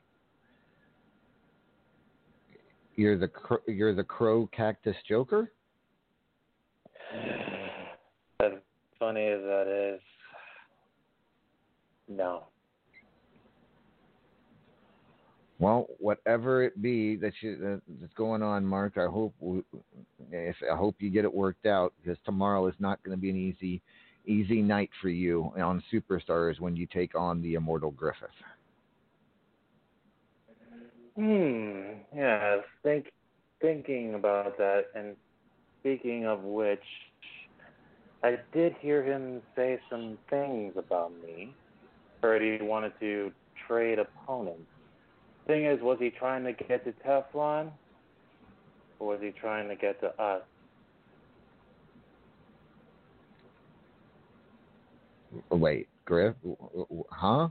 You're 2.97 3.19
the 3.19 3.31
you're 3.67 3.95
the 3.95 4.05
crow 4.05 4.49
cactus 4.55 4.97
joker. 5.09 5.53
As 8.41 8.53
funny 8.99 9.27
as 9.27 9.41
that 9.41 9.95
is, 9.95 10.01
no. 12.09 12.45
Well, 15.61 15.87
whatever 15.99 16.65
it 16.65 16.83
be 16.83 17.17
that 17.17 17.33
you 17.41 17.81
that's 18.01 18.13
going 18.15 18.43
on, 18.43 18.67
Mark, 18.67 18.99
I 18.99 19.07
hope 19.07 19.35
w- 19.41 19.65
if 20.31 20.57
I 20.71 20.77
hope 20.77 20.97
you 20.99 21.11
get 21.11 21.25
it 21.25 21.33
worked 21.33 21.65
out 21.65 21.93
because 22.03 22.19
tomorrow 22.25 22.67
is 22.67 22.75
not 22.81 23.03
going 23.05 23.17
to 23.17 23.21
be 23.21 23.31
an 23.31 23.37
easy 23.37 23.81
easy 24.27 24.63
night 24.63 24.91
for 25.01 25.11
you 25.11 25.53
on 25.57 25.83
Superstars 25.93 26.59
when 26.59 26.75
you 26.75 26.87
take 26.87 27.15
on 27.15 27.41
the 27.41 27.55
Immortal 27.55 27.93
Griffith. 27.93 28.29
Hmm. 31.17 32.01
Yeah. 32.15 32.59
Think, 32.83 33.07
thinking 33.61 34.15
about 34.15 34.59
that, 34.59 34.87
and 34.95 35.17
speaking 35.81 36.27
of 36.27 36.43
which, 36.43 36.85
I 38.23 38.39
did 38.53 38.75
hear 38.81 39.03
him 39.03 39.43
say 39.55 39.79
some 39.91 40.19
things 40.31 40.75
about 40.77 41.13
me. 41.23 41.55
Heard 42.23 42.43
he 42.43 42.65
wanted 42.65 42.93
to 43.01 43.31
trade 43.69 43.99
opponents. 43.99 44.63
Thing 45.47 45.67
is, 45.67 45.79
was 45.83 45.99
he 46.01 46.11
trying 46.11 46.45
to 46.45 46.53
get 46.53 46.85
to 46.85 46.93
Teflon, 47.07 47.71
or 48.99 49.09
was 49.09 49.19
he 49.21 49.31
trying 49.31 49.69
to 49.69 49.77
get 49.77 50.01
to 50.01 50.09
us? 50.23 50.41
Wait, 55.51 55.89
Griff, 56.07 56.35
huh? 57.11 57.49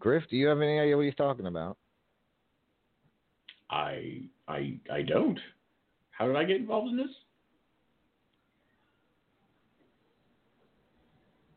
Griff, 0.00 0.24
do 0.28 0.36
you 0.36 0.48
have 0.48 0.60
any 0.60 0.80
idea 0.80 0.96
what 0.96 1.04
he's 1.04 1.14
talking 1.14 1.46
about? 1.46 1.76
I 3.70 4.22
I 4.48 4.78
I 4.92 5.02
don't. 5.02 5.38
How 6.10 6.26
did 6.26 6.36
I 6.36 6.44
get 6.44 6.56
involved 6.56 6.90
in 6.90 6.96
this? 6.96 7.06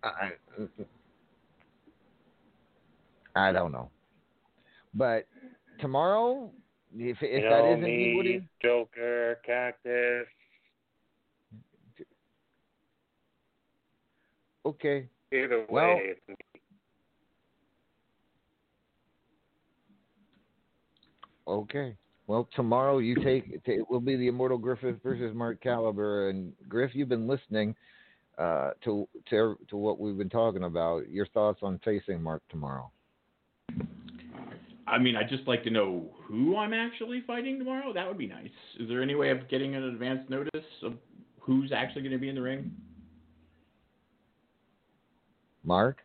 I 0.04 0.32
I 3.36 3.52
don't 3.52 3.72
know, 3.72 3.90
but 4.94 5.28
tomorrow, 5.80 6.52
if 6.96 7.18
if 7.22 7.44
you 7.44 7.50
that 7.50 7.60
know, 7.64 7.72
isn't 7.74 7.84
me, 7.84 8.16
what 8.16 8.26
he, 8.26 8.42
Joker, 8.64 9.40
Cactus. 9.46 10.28
okay, 14.66 15.08
Either 15.32 15.60
way, 15.60 15.66
Well- 15.70 15.98
it's 16.00 16.22
Okay. 21.48 21.96
Well, 22.28 22.50
tomorrow 22.56 22.98
you 22.98 23.16
take 23.24 23.62
it 23.66 23.90
will 23.90 24.02
be 24.02 24.18
the 24.18 24.28
Immortal 24.28 24.58
Griffith 24.58 24.98
versus 25.02 25.34
Mark 25.34 25.62
Caliber, 25.62 26.30
and 26.30 26.52
Griff, 26.68 26.92
you've 26.94 27.08
been 27.08 27.28
listening 27.28 27.74
uh, 28.38 28.72
to 28.84 29.08
to 29.30 29.58
to 29.70 29.78
what 29.78 29.98
we've 30.00 30.18
been 30.18 30.30
talking 30.30 30.64
about. 30.64 31.10
Your 31.10 31.26
thoughts 31.28 31.60
on 31.64 31.80
facing 31.86 32.22
Mark 32.22 32.44
tomorrow? 32.50 32.92
I 34.88 34.98
mean, 34.98 35.16
I'd 35.16 35.30
just 35.30 35.48
like 35.48 35.64
to 35.64 35.70
know 35.70 36.10
who 36.24 36.58
I'm 36.58 36.74
actually 36.74 37.22
fighting 37.26 37.60
tomorrow. 37.60 37.94
That 37.94 38.08
would 38.08 38.18
be 38.18 38.28
nice. 38.28 38.50
Is 38.80 38.88
there 38.88 39.02
any 39.02 39.16
way 39.16 39.30
of 39.32 39.50
getting 39.50 39.76
an 39.76 39.84
advance 39.84 40.22
notice 40.30 40.66
of 40.84 40.94
who's 41.40 41.72
actually 41.74 42.04
going 42.04 42.14
to 42.14 42.18
be 42.18 42.30
in 42.30 42.36
the 42.36 42.42
ring? 42.42 42.72
Mark, 45.64 45.98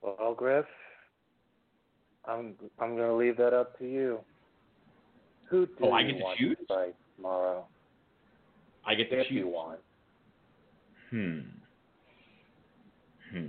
Well, 0.00 0.34
Griff, 0.34 0.64
I'm 2.28 2.54
I'm 2.80 2.96
gonna 2.96 3.16
leave 3.16 3.36
that 3.38 3.52
up 3.54 3.78
to 3.78 3.84
you. 3.84 4.18
Who 5.48 5.66
do 5.66 5.72
Oh, 5.82 5.90
I 5.92 6.00
you 6.00 6.12
get 6.14 6.18
to 6.18 6.34
choose? 6.38 6.56
to 6.58 6.66
fight 6.66 6.94
tomorrow? 7.16 7.64
I 8.84 8.94
get 8.94 9.10
to 9.10 9.20
if 9.20 9.28
choose. 9.28 9.36
you 9.38 9.48
want. 9.48 9.80
Hmm. 11.10 11.38
Hmm. 13.32 13.46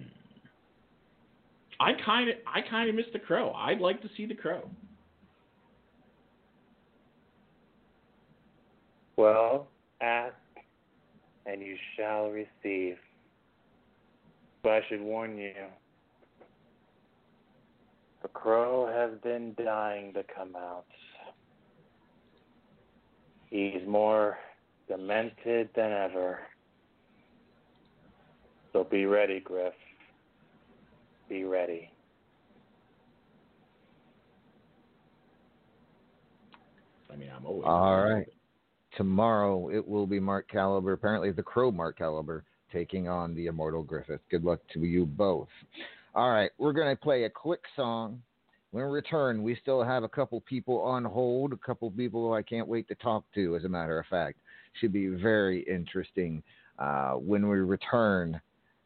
I 1.79 1.93
kind 2.05 2.29
of, 2.29 2.35
I 2.47 2.61
kind 2.67 2.89
of 2.89 2.95
miss 2.95 3.05
the 3.13 3.19
crow. 3.19 3.51
I'd 3.53 3.79
like 3.79 4.01
to 4.01 4.09
see 4.17 4.25
the 4.25 4.33
crow. 4.35 4.69
Well, 9.15 9.67
ask 10.01 10.33
and 11.45 11.61
you 11.61 11.75
shall 11.95 12.29
receive. 12.29 12.97
But 14.63 14.71
I 14.71 14.81
should 14.89 15.01
warn 15.01 15.37
you, 15.37 15.53
the 18.27 18.39
crow 18.39 18.87
has 18.87 19.17
been 19.21 19.55
dying 19.63 20.13
to 20.13 20.23
come 20.35 20.53
out. 20.55 20.85
He's 23.49 23.87
more 23.87 24.37
demented 24.89 25.69
than 25.75 25.91
ever. 25.91 26.39
So 28.73 28.83
be 28.83 29.05
ready, 29.05 29.39
Griff. 29.39 29.73
Be 31.29 31.45
ready. 31.45 31.89
I 37.11 37.15
mean, 37.15 37.29
I'm 37.33 37.45
always. 37.45 37.63
all 37.65 38.03
right. 38.09 38.27
Tomorrow 38.97 39.69
it 39.69 39.87
will 39.87 40.05
be 40.05 40.19
Mark 40.19 40.49
Caliber, 40.49 40.91
apparently 40.91 41.31
the 41.31 41.43
Crow 41.43 41.71
Mark 41.71 41.97
Caliber, 41.97 42.43
taking 42.73 43.07
on 43.07 43.33
the 43.35 43.45
Immortal 43.45 43.83
Griffith. 43.83 44.21
Good 44.29 44.43
luck 44.43 44.59
to 44.73 44.81
you 44.81 45.05
both. 45.05 45.47
All 46.17 46.31
right, 46.31 46.49
we're 46.57 46.73
going 46.73 46.89
to 46.89 46.99
play 46.99 47.25
a 47.25 47.29
quick 47.29 47.59
song. 47.75 48.23
When 48.71 48.83
we 48.83 48.89
return, 48.89 49.43
we 49.43 49.55
still 49.61 49.83
have 49.83 50.01
a 50.01 50.09
couple 50.09 50.41
people 50.41 50.81
on 50.81 51.05
hold, 51.05 51.53
a 51.53 51.57
couple 51.57 51.91
people 51.91 52.33
I 52.33 52.41
can't 52.41 52.67
wait 52.67 52.87
to 52.87 52.95
talk 52.95 53.23
to, 53.35 53.55
as 53.55 53.65
a 53.65 53.69
matter 53.69 53.99
of 53.99 54.07
fact. 54.07 54.39
Should 54.81 54.93
be 54.93 55.09
very 55.09 55.59
interesting 55.69 56.41
uh, 56.79 57.11
when 57.11 57.47
we 57.47 57.57
return. 57.57 58.41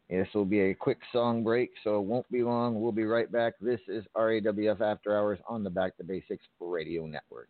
This 0.09 0.27
will 0.33 0.43
be 0.43 0.59
a 0.59 0.73
quick 0.73 0.99
song 1.13 1.41
break, 1.41 1.71
so 1.85 1.99
it 1.99 2.03
won't 2.03 2.29
be 2.33 2.43
long. 2.43 2.81
We'll 2.81 2.91
be 2.91 3.05
right 3.05 3.31
back. 3.31 3.53
This 3.61 3.79
is 3.87 4.03
RAWF 4.13 4.81
After 4.81 5.17
Hours 5.17 5.39
on 5.47 5.63
the 5.63 5.69
Back 5.69 5.95
to 5.99 6.03
Basics 6.03 6.43
Radio 6.59 7.05
Network. 7.05 7.47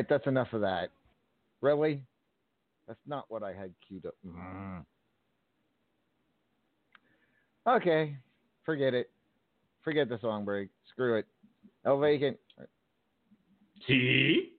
Right, 0.00 0.08
that's 0.08 0.26
enough 0.26 0.52
of 0.52 0.62
that. 0.62 0.90
Really? 1.60 2.02
That's 2.88 3.00
not 3.06 3.26
what 3.28 3.42
I 3.42 3.52
had 3.52 3.72
queued 3.86 4.06
up. 4.06 4.14
Mm. 4.26 4.84
Okay, 7.66 8.16
forget 8.64 8.94
it. 8.94 9.10
Forget 9.84 10.08
the 10.08 10.18
song 10.20 10.44
break. 10.44 10.70
Screw 10.90 11.18
it. 11.18 11.26
El 11.84 11.98
Vacant. 12.00 12.36
See? 13.86 14.52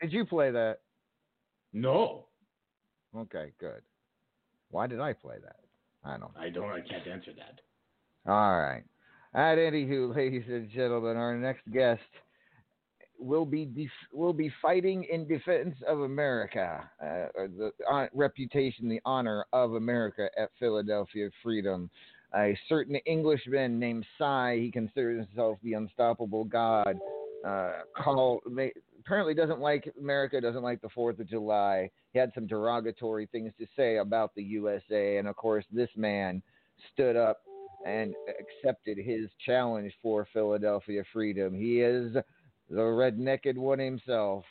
Did 0.00 0.12
you 0.12 0.24
play 0.24 0.50
that? 0.50 0.80
No. 1.72 2.26
Okay, 3.16 3.52
good. 3.58 3.82
Why 4.70 4.86
did 4.86 5.00
I 5.00 5.12
play 5.12 5.36
that? 5.42 5.60
I 6.04 6.18
don't. 6.18 6.30
I 6.38 6.50
don't. 6.50 6.70
I 6.70 6.80
can't 6.80 7.06
answer 7.06 7.32
that. 7.36 7.60
All 8.30 8.60
right. 8.60 8.84
At 9.34 9.58
anywho, 9.58 10.14
ladies 10.14 10.44
and 10.48 10.70
gentlemen, 10.70 11.16
our 11.16 11.36
next 11.36 11.62
guest 11.72 12.02
will 13.18 13.44
be 13.44 13.64
def- 13.64 13.90
will 14.12 14.32
be 14.32 14.52
fighting 14.62 15.04
in 15.04 15.26
defense 15.26 15.76
of 15.86 16.00
America, 16.00 16.88
uh, 17.02 17.26
the 17.56 17.72
uh, 17.90 18.06
reputation, 18.14 18.88
the 18.88 19.00
honor 19.04 19.44
of 19.52 19.74
America 19.74 20.28
at 20.38 20.50
Philadelphia 20.58 21.28
Freedom. 21.42 21.90
A 22.36 22.58
certain 22.68 22.96
Englishman 23.06 23.78
named 23.78 24.04
Cy, 24.18 24.58
he 24.60 24.70
considers 24.70 25.26
himself 25.26 25.58
the 25.62 25.74
unstoppable 25.74 26.44
god. 26.44 26.98
Uh, 27.46 27.72
call 27.96 28.40
apparently 29.00 29.32
doesn't 29.32 29.60
like 29.60 29.90
America, 29.98 30.40
doesn't 30.40 30.62
like 30.62 30.82
the 30.82 30.88
Fourth 30.90 31.18
of 31.18 31.28
July. 31.28 31.90
He 32.12 32.18
had 32.18 32.30
some 32.34 32.46
derogatory 32.46 33.26
things 33.26 33.52
to 33.58 33.66
say 33.76 33.96
about 33.96 34.34
the 34.34 34.42
USA, 34.42 35.16
and 35.16 35.26
of 35.26 35.36
course, 35.36 35.64
this 35.72 35.88
man 35.96 36.42
stood 36.92 37.16
up 37.16 37.40
and 37.86 38.14
accepted 38.28 38.98
his 38.98 39.30
challenge 39.46 39.92
for 40.02 40.26
Philadelphia 40.32 41.02
freedom. 41.12 41.54
He 41.54 41.80
is 41.80 42.16
the 42.70 42.84
red-necked 42.84 43.56
one 43.56 43.78
himself. 43.78 44.44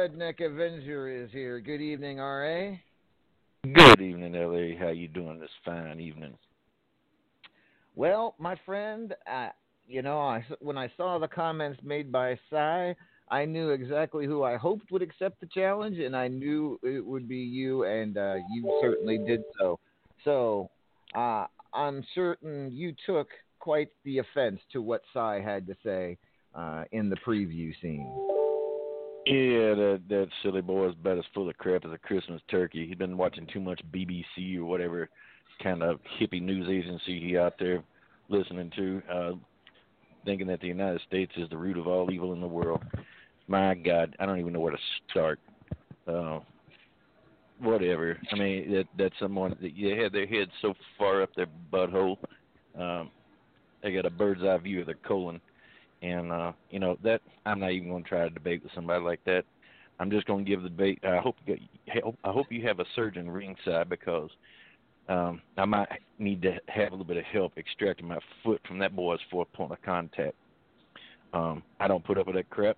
Redneck 0.00 0.40
Avenger 0.40 1.10
is 1.10 1.30
here. 1.30 1.60
Good 1.60 1.82
evening, 1.82 2.16
RA. 2.16 2.70
Good 3.64 4.00
evening, 4.00 4.32
LA. 4.32 4.82
How 4.82 4.92
you 4.92 5.08
doing 5.08 5.38
this 5.38 5.50
fine 5.62 6.00
evening? 6.00 6.38
Well, 7.96 8.34
my 8.38 8.56
friend, 8.64 9.14
uh, 9.30 9.50
you 9.86 10.00
know, 10.00 10.18
I, 10.18 10.42
when 10.60 10.78
I 10.78 10.90
saw 10.96 11.18
the 11.18 11.28
comments 11.28 11.80
made 11.84 12.10
by 12.10 12.38
Cy, 12.48 12.96
I 13.30 13.44
knew 13.44 13.70
exactly 13.72 14.24
who 14.24 14.42
I 14.42 14.56
hoped 14.56 14.90
would 14.90 15.02
accept 15.02 15.38
the 15.38 15.48
challenge, 15.48 15.98
and 15.98 16.16
I 16.16 16.28
knew 16.28 16.80
it 16.82 17.04
would 17.04 17.28
be 17.28 17.36
you, 17.36 17.84
and 17.84 18.16
uh, 18.16 18.36
you 18.50 18.80
certainly 18.80 19.18
did 19.18 19.42
so. 19.58 19.78
So 20.24 20.70
uh, 21.14 21.44
I'm 21.74 22.02
certain 22.14 22.70
you 22.72 22.94
took 23.04 23.28
quite 23.58 23.90
the 24.04 24.16
offense 24.16 24.60
to 24.72 24.80
what 24.80 25.02
Cy 25.12 25.42
had 25.44 25.66
to 25.66 25.76
say 25.84 26.16
uh, 26.54 26.84
in 26.90 27.10
the 27.10 27.16
preview 27.16 27.74
scene. 27.82 28.29
Yeah, 29.26 29.74
that 29.74 30.02
that 30.08 30.28
silly 30.42 30.62
boy 30.62 30.88
is 30.88 30.94
about 30.98 31.18
as 31.18 31.24
full 31.34 31.48
of 31.48 31.58
crap 31.58 31.84
as 31.84 31.92
a 31.92 31.98
Christmas 31.98 32.40
turkey. 32.50 32.86
He's 32.86 32.96
been 32.96 33.18
watching 33.18 33.46
too 33.52 33.60
much 33.60 33.80
BBC 33.92 34.56
or 34.56 34.64
whatever 34.64 35.08
kind 35.62 35.82
of 35.82 36.00
hippie 36.18 36.40
news 36.40 36.68
agency 36.68 37.20
he 37.20 37.36
out 37.36 37.54
there 37.58 37.82
listening 38.30 38.70
to, 38.76 39.02
uh, 39.12 39.32
thinking 40.24 40.46
that 40.46 40.60
the 40.60 40.68
United 40.68 41.00
States 41.06 41.32
is 41.36 41.50
the 41.50 41.56
root 41.56 41.76
of 41.76 41.86
all 41.86 42.10
evil 42.10 42.32
in 42.32 42.40
the 42.40 42.46
world. 42.46 42.82
My 43.46 43.74
God, 43.74 44.16
I 44.18 44.26
don't 44.26 44.38
even 44.38 44.52
know 44.52 44.60
where 44.60 44.72
to 44.72 44.78
start. 45.10 45.38
Uh, 46.06 46.40
whatever. 47.60 48.18
I 48.32 48.36
mean, 48.36 48.72
that 48.72 48.86
that's 48.96 49.14
someone 49.20 49.56
that 49.60 49.76
you 49.76 50.00
have 50.02 50.12
their 50.12 50.26
head 50.26 50.48
so 50.62 50.74
far 50.96 51.22
up 51.22 51.34
their 51.34 51.46
butthole. 51.72 52.16
Um, 52.78 53.10
they 53.82 53.92
got 53.92 54.06
a 54.06 54.10
bird's 54.10 54.42
eye 54.42 54.56
view 54.58 54.80
of 54.80 54.86
their 54.86 54.94
colon, 55.06 55.40
and 56.02 56.32
uh, 56.32 56.52
you 56.70 56.78
know 56.78 56.96
that 57.02 57.20
I'm 57.46 57.60
not 57.60 57.72
even 57.72 57.88
going 57.88 58.02
to 58.02 58.08
try 58.08 58.24
to 58.24 58.30
debate 58.30 58.62
with 58.62 58.72
somebody 58.74 59.04
like 59.04 59.22
that. 59.24 59.44
I'm 59.98 60.10
just 60.10 60.26
going 60.26 60.44
to 60.44 60.50
give 60.50 60.62
the 60.62 60.70
debate. 60.70 60.98
I 61.04 61.18
hope 61.18 61.36
you 61.44 61.56
get, 61.86 62.02
I 62.24 62.30
hope 62.32 62.46
you 62.50 62.66
have 62.66 62.80
a 62.80 62.86
surgeon 62.96 63.30
ringside 63.30 63.90
because 63.90 64.30
um, 65.08 65.42
I 65.58 65.66
might 65.66 65.88
need 66.18 66.40
to 66.42 66.52
have 66.68 66.88
a 66.88 66.90
little 66.92 67.04
bit 67.04 67.18
of 67.18 67.24
help 67.24 67.58
extracting 67.58 68.08
my 68.08 68.18
foot 68.42 68.60
from 68.66 68.78
that 68.78 68.96
boy's 68.96 69.20
fourth 69.30 69.52
point 69.52 69.72
of 69.72 69.82
contact. 69.82 70.34
Um, 71.34 71.62
I 71.78 71.86
don't 71.86 72.04
put 72.04 72.16
up 72.18 72.26
with 72.26 72.36
that 72.36 72.48
crap, 72.50 72.76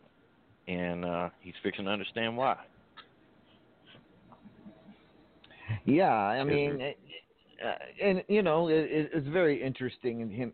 and 0.67 1.05
uh, 1.05 1.29
he's 1.41 1.55
fixing 1.63 1.85
to 1.85 1.91
understand 1.91 2.37
why. 2.37 2.57
Yeah, 5.85 6.13
I 6.13 6.45
mean, 6.45 6.81
it- 6.81 6.99
uh, 7.65 7.75
and 8.03 8.25
you 8.29 8.43
know, 8.43 8.69
it, 8.69 8.91
it- 8.91 9.11
it's 9.15 9.29
very 9.29 9.63
interesting 9.63 10.21
in 10.21 10.31
him 10.31 10.53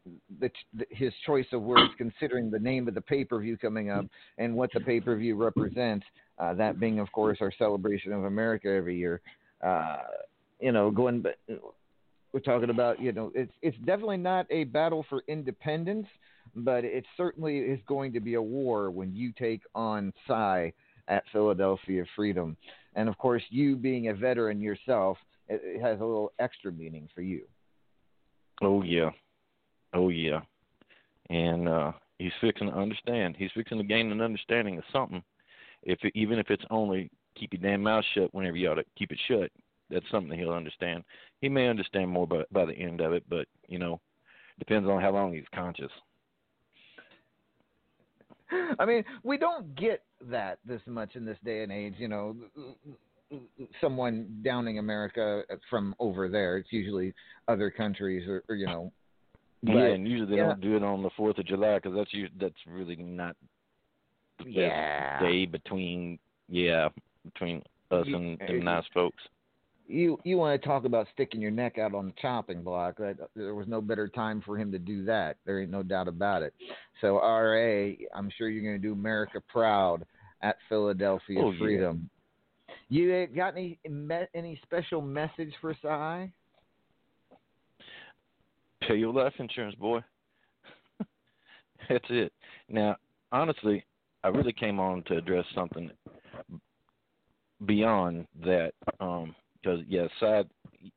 his 0.90 1.12
choice 1.26 1.46
of 1.52 1.62
words, 1.62 1.92
considering 1.96 2.50
the 2.50 2.58
name 2.58 2.88
of 2.88 2.94
the 2.94 3.00
pay 3.00 3.24
per 3.24 3.38
view 3.40 3.56
coming 3.56 3.90
up 3.90 4.04
and 4.38 4.54
what 4.54 4.70
the 4.72 4.80
pay 4.80 5.00
per 5.00 5.16
view 5.16 5.36
represents. 5.36 6.04
Uh, 6.38 6.54
that 6.54 6.78
being, 6.78 7.00
of 7.00 7.10
course, 7.12 7.38
our 7.40 7.52
celebration 7.58 8.12
of 8.12 8.24
America 8.24 8.68
every 8.68 8.96
year. 8.96 9.20
Uh, 9.62 9.96
you 10.60 10.72
know, 10.72 10.90
going, 10.90 11.20
but 11.20 11.36
we're 12.32 12.40
talking 12.40 12.70
about, 12.70 13.00
you 13.00 13.12
know, 13.12 13.32
it's 13.34 13.52
it's 13.62 13.76
definitely 13.78 14.16
not 14.18 14.46
a 14.50 14.64
battle 14.64 15.04
for 15.08 15.22
independence, 15.28 16.06
but 16.54 16.84
it 16.84 17.04
certainly 17.16 17.58
is 17.58 17.80
going 17.86 18.12
to 18.12 18.20
be 18.20 18.34
a 18.34 18.42
war 18.42 18.90
when 18.90 19.14
you 19.14 19.32
take 19.38 19.62
on 19.74 20.12
Cy 20.26 20.72
at 21.08 21.24
Philadelphia 21.32 22.04
Freedom. 22.14 22.56
And 22.94 23.08
of 23.08 23.16
course, 23.18 23.42
you 23.50 23.76
being 23.76 24.08
a 24.08 24.14
veteran 24.14 24.60
yourself, 24.60 25.16
it, 25.48 25.60
it 25.64 25.80
has 25.80 26.00
a 26.00 26.04
little 26.04 26.32
extra 26.38 26.72
meaning 26.72 27.08
for 27.14 27.22
you. 27.22 27.42
Oh 28.62 28.82
yeah, 28.82 29.10
oh 29.94 30.08
yeah, 30.08 30.40
and 31.30 31.68
uh, 31.68 31.92
he's 32.18 32.32
fixing 32.40 32.68
to 32.68 32.76
understand. 32.76 33.36
He's 33.38 33.50
fixing 33.54 33.78
to 33.78 33.84
gain 33.84 34.10
an 34.10 34.20
understanding 34.20 34.78
of 34.78 34.84
something. 34.92 35.22
If 35.82 36.00
it, 36.02 36.12
even 36.14 36.38
if 36.38 36.50
it's 36.50 36.64
only 36.70 37.10
keep 37.36 37.52
your 37.52 37.62
damn 37.62 37.82
mouth 37.82 38.04
shut 38.14 38.34
whenever 38.34 38.56
you 38.56 38.70
ought 38.70 38.76
to 38.76 38.84
keep 38.96 39.12
it 39.12 39.20
shut, 39.28 39.50
that's 39.90 40.04
something 40.10 40.30
that 40.30 40.38
he'll 40.38 40.52
understand. 40.52 41.04
He 41.40 41.48
may 41.48 41.68
understand 41.68 42.10
more 42.10 42.26
by 42.26 42.42
by 42.50 42.64
the 42.64 42.74
end 42.74 43.00
of 43.00 43.12
it, 43.12 43.24
but 43.28 43.46
you 43.68 43.78
know, 43.78 44.00
depends 44.58 44.88
on 44.88 45.00
how 45.00 45.12
long 45.12 45.32
he's 45.32 45.44
conscious. 45.54 45.92
I 48.78 48.84
mean, 48.84 49.04
we 49.22 49.38
don't 49.38 49.74
get 49.76 50.02
that 50.22 50.58
this 50.64 50.80
much 50.86 51.16
in 51.16 51.24
this 51.24 51.38
day 51.44 51.62
and 51.62 51.72
age. 51.72 51.94
You 51.98 52.08
know, 52.08 52.36
someone 53.80 54.40
downing 54.44 54.78
America 54.78 55.42
from 55.68 55.94
over 55.98 56.28
there. 56.28 56.58
It's 56.58 56.72
usually 56.72 57.14
other 57.46 57.70
countries, 57.70 58.26
or, 58.28 58.42
or 58.48 58.54
you 58.56 58.66
know. 58.66 58.92
yeah, 59.62 59.86
and 59.86 60.06
usually 60.06 60.30
they 60.30 60.36
yeah. 60.36 60.48
don't 60.48 60.60
do 60.60 60.76
it 60.76 60.82
on 60.82 61.02
the 61.02 61.10
Fourth 61.16 61.38
of 61.38 61.46
July 61.46 61.76
because 61.78 61.94
that's 61.96 62.10
that's 62.40 62.54
really 62.66 62.96
not 62.96 63.36
the 64.38 64.44
best 64.44 64.56
Yeah. 64.56 65.20
day 65.20 65.46
between 65.46 66.18
yeah 66.48 66.88
between 67.24 67.62
us 67.90 68.06
You- 68.06 68.16
and 68.16 68.42
uh, 68.42 68.46
them 68.46 68.64
nice 68.64 68.84
folks. 68.94 69.22
you 69.86 70.18
you 70.24 70.36
want 70.38 70.60
to 70.60 70.66
talk 70.66 70.84
about 70.84 71.06
sticking 71.12 71.40
your 71.40 71.50
neck 71.50 71.78
out 71.78 71.94
on 71.94 72.06
the 72.06 72.12
chopping 72.20 72.62
block? 72.62 72.96
That, 72.98 73.16
there 73.34 73.54
was 73.54 73.66
no 73.68 73.80
better 73.80 74.08
time 74.08 74.42
for 74.44 74.56
him 74.56 74.70
to 74.72 74.78
do 74.78 75.04
that. 75.06 75.36
There 75.44 75.60
ain't 75.60 75.70
no 75.70 75.82
doubt 75.82 76.08
about 76.08 76.42
it. 76.42 76.54
So 77.00 77.16
RA, 77.16 77.92
I'm 78.14 78.30
sure 78.36 78.48
you're 78.48 78.62
going 78.62 78.80
to 78.80 78.86
do 78.88 78.92
America 78.92 79.40
proud 79.48 80.04
at 80.42 80.56
Philadelphia 80.68 81.40
Oh, 81.42 81.52
yeah. 81.52 81.92
You 82.88 83.26
got 83.34 83.54
any 83.56 83.78
any 84.34 84.60
special 84.62 85.02
message 85.02 85.52
for 85.60 85.76
Cy? 85.82 86.32
Pay 88.80 88.96
your 88.96 89.12
life 89.12 89.34
insurance, 89.38 89.74
boy. 89.74 90.00
That's 91.88 92.04
it. 92.08 92.32
Now, 92.68 92.96
honestly, 93.30 93.84
I 94.24 94.28
really 94.28 94.52
came 94.52 94.80
on 94.80 95.02
to 95.04 95.16
address 95.16 95.44
something 95.54 95.90
beyond 97.66 98.26
that. 98.44 98.72
Um, 99.00 99.34
because 99.60 99.80
yeah, 99.88 100.06
side 100.20 100.48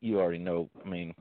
you 0.01 0.19
already 0.19 0.37
know. 0.37 0.69
I 0.85 0.87
mean, 0.87 1.13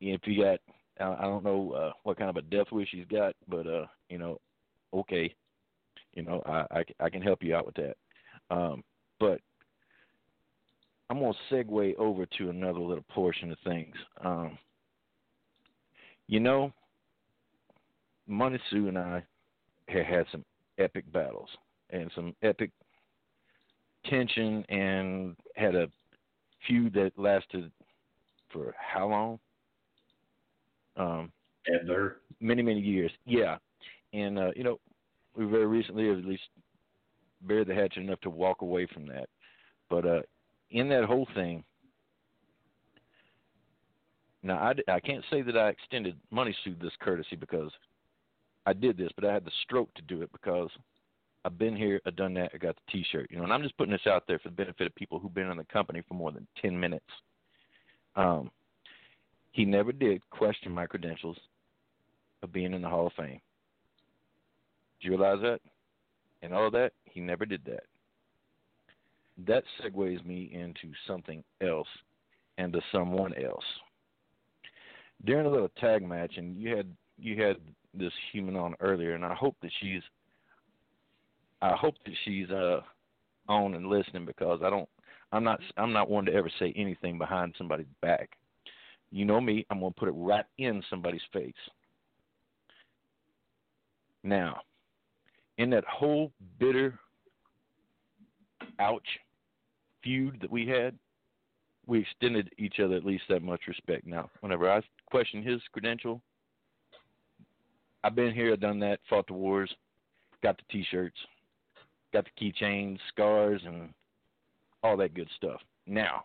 if 0.00 0.20
you 0.24 0.42
got, 0.44 0.60
I 1.00 1.14
I 1.18 1.22
don't 1.22 1.44
know 1.44 1.72
uh, 1.72 1.92
what 2.04 2.18
kind 2.18 2.30
of 2.30 2.36
a 2.36 2.42
death 2.42 2.68
wish 2.72 2.88
he's 2.92 3.06
got, 3.06 3.34
but 3.48 3.66
uh, 3.66 3.86
you 4.08 4.18
know, 4.18 4.38
okay, 4.94 5.34
you 6.14 6.22
know, 6.22 6.42
I 6.46 6.78
I, 6.78 6.84
I 7.00 7.10
can 7.10 7.22
help 7.22 7.42
you 7.42 7.54
out 7.54 7.66
with 7.66 7.74
that. 7.76 7.96
Um, 8.50 8.82
but 9.18 9.40
I'm 11.08 11.20
gonna 11.20 11.32
segue 11.50 11.96
over 11.98 12.26
to 12.38 12.50
another 12.50 12.80
little 12.80 13.04
portion 13.10 13.52
of 13.52 13.58
things. 13.64 13.94
Um, 14.24 14.58
you 16.26 16.40
know, 16.40 16.72
Money 18.26 18.58
Sue 18.70 18.88
and 18.88 18.98
I 18.98 19.22
had 19.88 20.04
had 20.04 20.26
some 20.32 20.44
epic 20.78 21.10
battles 21.12 21.48
and 21.90 22.10
some 22.14 22.34
epic 22.42 22.70
tension 24.06 24.64
and 24.68 25.36
had 25.54 25.74
a 25.74 25.88
feud 26.66 26.92
that 26.94 27.12
lasted 27.16 27.70
for 28.52 28.74
how 28.78 29.08
long? 29.08 29.38
Um, 30.96 31.32
Ever. 31.82 32.20
many 32.40 32.62
many 32.62 32.80
years. 32.80 33.10
Yeah, 33.24 33.58
and 34.12 34.38
uh, 34.38 34.50
you 34.56 34.64
know, 34.64 34.80
we 35.36 35.44
very 35.44 35.66
recently 35.66 36.10
at 36.10 36.24
least 36.24 36.42
buried 37.42 37.68
the 37.68 37.74
hatchet 37.74 38.00
enough 38.00 38.20
to 38.20 38.30
walk 38.30 38.62
away 38.62 38.86
from 38.92 39.06
that. 39.08 39.28
But 39.88 40.06
uh, 40.06 40.22
in 40.70 40.88
that 40.88 41.04
whole 41.04 41.28
thing, 41.34 41.64
now 44.42 44.58
I, 44.58 44.74
I 44.92 45.00
can't 45.00 45.24
say 45.30 45.42
that 45.42 45.56
I 45.56 45.68
extended 45.68 46.16
Money 46.30 46.56
Sue 46.64 46.76
this 46.80 46.92
courtesy 47.00 47.36
because 47.36 47.70
I 48.64 48.72
did 48.72 48.96
this, 48.96 49.10
but 49.14 49.24
I 49.24 49.32
had 49.32 49.44
the 49.44 49.52
stroke 49.62 49.92
to 49.94 50.02
do 50.02 50.22
it 50.22 50.30
because 50.32 50.70
I've 51.44 51.58
been 51.58 51.76
here, 51.76 52.00
I've 52.04 52.16
done 52.16 52.34
that, 52.34 52.50
I 52.54 52.58
got 52.58 52.74
the 52.74 52.92
T-shirt, 52.92 53.28
you 53.30 53.36
know, 53.36 53.44
and 53.44 53.52
I'm 53.52 53.62
just 53.62 53.76
putting 53.78 53.92
this 53.92 54.06
out 54.08 54.24
there 54.26 54.40
for 54.40 54.48
the 54.48 54.56
benefit 54.56 54.86
of 54.86 54.94
people 54.96 55.20
who've 55.20 55.32
been 55.32 55.50
in 55.50 55.56
the 55.56 55.64
company 55.64 56.02
for 56.08 56.14
more 56.14 56.32
than 56.32 56.46
ten 56.60 56.78
minutes. 56.78 57.06
Um, 58.16 58.50
he 59.52 59.64
never 59.64 59.92
did 59.92 60.28
question 60.30 60.72
my 60.72 60.86
credentials 60.86 61.36
of 62.42 62.52
being 62.52 62.74
in 62.74 62.82
the 62.82 62.88
Hall 62.88 63.06
of 63.06 63.12
Fame. 63.12 63.40
Do 65.00 65.08
you 65.08 65.16
realize 65.16 65.40
that? 65.42 65.60
And 66.42 66.52
all 66.52 66.70
that, 66.70 66.92
he 67.04 67.20
never 67.20 67.44
did 67.46 67.62
that. 67.66 67.84
That 69.46 69.64
segues 69.82 70.24
me 70.24 70.50
into 70.52 70.94
something 71.06 71.42
else 71.60 71.88
and 72.58 72.72
to 72.72 72.80
someone 72.92 73.34
else. 73.34 73.64
During 75.24 75.46
a 75.46 75.50
little 75.50 75.70
tag 75.80 76.06
match, 76.06 76.34
and 76.36 76.56
you 76.56 76.76
had 76.76 76.86
you 77.18 77.42
had 77.42 77.56
this 77.94 78.12
human 78.32 78.56
on 78.56 78.74
earlier, 78.80 79.14
and 79.14 79.24
I 79.24 79.34
hope 79.34 79.56
that 79.62 79.70
she's 79.80 80.02
I 81.62 81.74
hope 81.74 81.94
that 82.04 82.14
she's 82.24 82.50
uh 82.50 82.80
on 83.48 83.74
and 83.74 83.88
listening 83.88 84.26
because 84.26 84.60
I 84.62 84.70
don't 84.70 84.88
I'm 85.32 85.44
not 85.44 85.60
I'm 85.76 85.92
not 85.92 86.10
one 86.10 86.26
to 86.26 86.34
ever 86.34 86.50
say 86.58 86.72
anything 86.76 87.18
behind 87.18 87.54
somebody's 87.56 87.86
back. 88.00 88.30
You 89.10 89.24
know 89.24 89.40
me, 89.40 89.66
I'm 89.70 89.80
gonna 89.80 89.92
put 89.92 90.08
it 90.08 90.12
right 90.12 90.44
in 90.58 90.82
somebody's 90.90 91.22
face. 91.32 91.54
Now, 94.22 94.60
in 95.58 95.70
that 95.70 95.84
whole 95.84 96.32
bitter 96.58 96.98
ouch 98.78 99.06
feud 100.02 100.38
that 100.40 100.50
we 100.50 100.66
had, 100.66 100.94
we 101.86 102.00
extended 102.00 102.50
each 102.58 102.80
other 102.80 102.96
at 102.96 103.04
least 103.04 103.24
that 103.28 103.42
much 103.42 103.62
respect. 103.68 104.06
Now, 104.06 104.30
whenever 104.40 104.70
I 104.70 104.82
question 105.06 105.42
his 105.42 105.60
credential, 105.72 106.20
I've 108.04 108.14
been 108.14 108.34
here, 108.34 108.52
I've 108.52 108.60
done 108.60 108.80
that, 108.80 109.00
fought 109.08 109.26
the 109.26 109.32
wars, 109.32 109.72
got 110.42 110.56
the 110.56 110.64
t-shirts, 110.70 111.16
got 112.12 112.24
the 112.24 112.52
keychains, 112.52 112.98
scars, 113.08 113.60
and 113.64 113.90
all 114.82 114.96
that 114.98 115.14
good 115.14 115.28
stuff. 115.36 115.60
Now, 115.86 116.24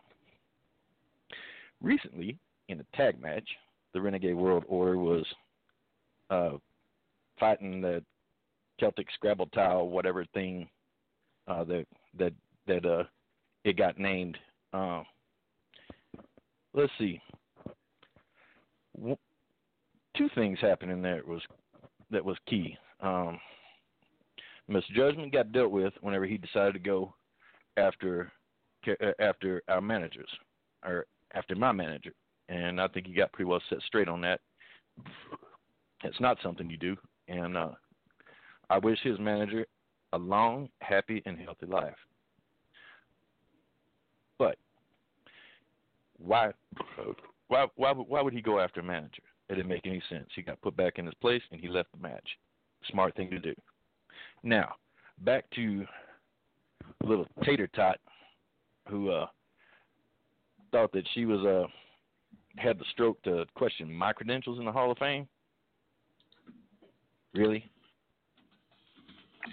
recently 1.82 2.38
in 2.70 2.80
a 2.80 2.98
tag 2.98 3.22
match, 3.22 3.48
the 3.94 4.02
Renegade 4.02 4.36
World 4.36 4.64
Order 4.68 4.98
was 4.98 5.26
uh, 6.30 6.52
fighting 7.40 7.82
the 7.82 8.04
Celtic 8.82 9.08
Scrabble 9.14 9.46
Tile, 9.48 9.88
whatever 9.88 10.26
thing 10.34 10.68
uh, 11.48 11.64
that 11.66 11.86
that 12.18 12.34
that 12.68 12.86
uh, 12.86 13.04
it 13.64 13.78
got 13.78 14.00
named. 14.00 14.38
Uh, 14.74 15.04
let's 16.74 16.92
see. 16.98 17.22
W- 18.98 19.18
two 20.18 20.30
things 20.34 20.58
happened 20.60 20.92
in 20.92 21.02
there 21.02 21.22
was 21.26 21.42
that 22.10 22.26
was 22.26 22.38
key. 22.50 22.76
Um, 23.02 23.40
misjudgment 24.68 25.32
got 25.32 25.52
dealt 25.52 25.72
with 25.72 25.94
whenever 26.02 26.26
he 26.26 26.38
decided 26.38 26.74
to 26.74 26.80
go 26.80 27.14
after 27.78 28.32
uh, 28.88 29.12
after 29.20 29.62
our 29.68 29.82
managers 29.82 30.30
or 30.84 31.06
after 31.36 31.56
my 31.56 31.72
manager, 31.72 32.14
and 32.50 32.82
I 32.82 32.88
think 32.88 33.06
he 33.06 33.14
got 33.14 33.32
pretty 33.32 33.48
well 33.48 33.62
set 33.70 33.80
straight 33.86 34.08
on 34.10 34.22
that. 34.22 34.42
It's 36.04 36.20
not 36.20 36.40
something 36.42 36.68
you 36.68 36.78
do, 36.78 36.98
and 37.28 37.56
uh, 37.56 37.70
I 38.72 38.78
wish 38.78 39.00
his 39.04 39.20
manager 39.20 39.66
a 40.14 40.18
long, 40.18 40.70
happy, 40.80 41.22
and 41.26 41.38
healthy 41.38 41.66
life. 41.66 41.98
But 44.40 44.56
why, 46.18 46.52
why, 47.50 47.68
why, 47.76 47.92
why 47.92 48.22
would 48.22 48.32
he 48.32 48.42
go 48.42 48.62
after 48.62 48.80
a 48.80 48.84
manager? 48.84 49.24
It 49.50 49.56
didn't 49.56 49.68
make 49.68 49.86
any 49.86 50.02
sense. 50.10 50.30
He 50.34 50.42
got 50.42 50.62
put 50.62 50.78
back 50.78 51.00
in 51.00 51.06
his 51.06 51.14
place, 51.16 51.42
and 51.52 51.60
he 51.60 51.68
left 51.68 51.90
the 51.92 52.02
match. 52.02 52.26
Smart 52.90 53.14
thing 53.18 53.30
to 53.32 53.40
do. 53.40 53.54
Now, 54.42 54.76
back 55.26 55.44
to 55.56 55.86
little 57.04 57.28
tater 57.44 57.68
tot 57.68 57.98
who 58.88 59.10
uh, 59.12 59.26
thought 60.72 60.94
that 60.94 61.04
she 61.14 61.26
was 61.26 61.46
uh, 61.46 61.68
had 62.56 62.80
the 62.80 62.86
stroke 62.94 63.22
to 63.24 63.46
question 63.54 63.92
my 63.92 64.14
credentials 64.14 64.60
in 64.60 64.66
the 64.66 64.72
Hall 64.72 64.92
of 64.92 64.98
Fame. 64.98 65.28
Really? 67.34 67.70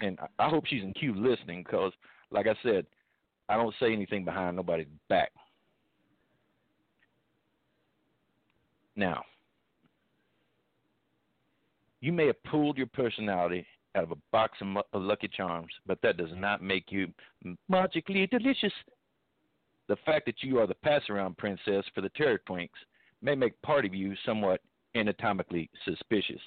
And 0.01 0.19
I- 0.37 0.49
hope 0.49 0.65
she's 0.65 0.83
in 0.83 0.93
queue 0.93 1.13
listening 1.13 1.63
because, 1.63 1.93
like 2.31 2.47
I 2.47 2.55
said, 2.63 2.85
I 3.47 3.55
don't 3.55 3.75
say 3.79 3.91
anything 3.91 4.23
behind 4.25 4.55
nobody's 4.55 4.87
back. 5.07 5.31
Now, 8.95 9.23
you 12.01 12.11
may 12.11 12.27
have 12.27 12.43
pulled 12.43 12.77
your 12.77 12.87
personality 12.87 13.65
out 13.95 14.03
of 14.03 14.11
a 14.11 14.17
box 14.31 14.57
of 14.61 15.01
Lucky 15.01 15.27
Charms, 15.27 15.71
but 15.85 15.99
that 16.01 16.17
does 16.17 16.29
not 16.35 16.61
make 16.61 16.91
you 16.91 17.11
magically 17.67 18.27
delicious. 18.27 18.73
The 19.87 19.95
fact 20.05 20.25
that 20.27 20.43
you 20.43 20.59
are 20.59 20.67
the 20.67 20.75
pass 20.75 21.01
around 21.09 21.37
princess 21.37 21.83
for 21.95 22.01
the 22.01 22.09
Terror 22.09 22.39
Twinks 22.47 22.69
may 23.21 23.35
make 23.35 23.59
part 23.61 23.85
of 23.85 23.93
you 23.93 24.15
somewhat 24.25 24.61
anatomically 24.95 25.69
suspicious. 25.85 26.41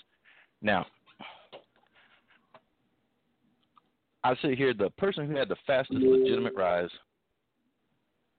Now, 0.62 0.86
I 4.24 4.36
say 4.36 4.54
here 4.54 4.72
the 4.72 4.90
person 4.90 5.26
who 5.26 5.36
had 5.36 5.48
the 5.48 5.56
fastest 5.66 6.00
legitimate 6.00 6.54
rise 6.54 6.90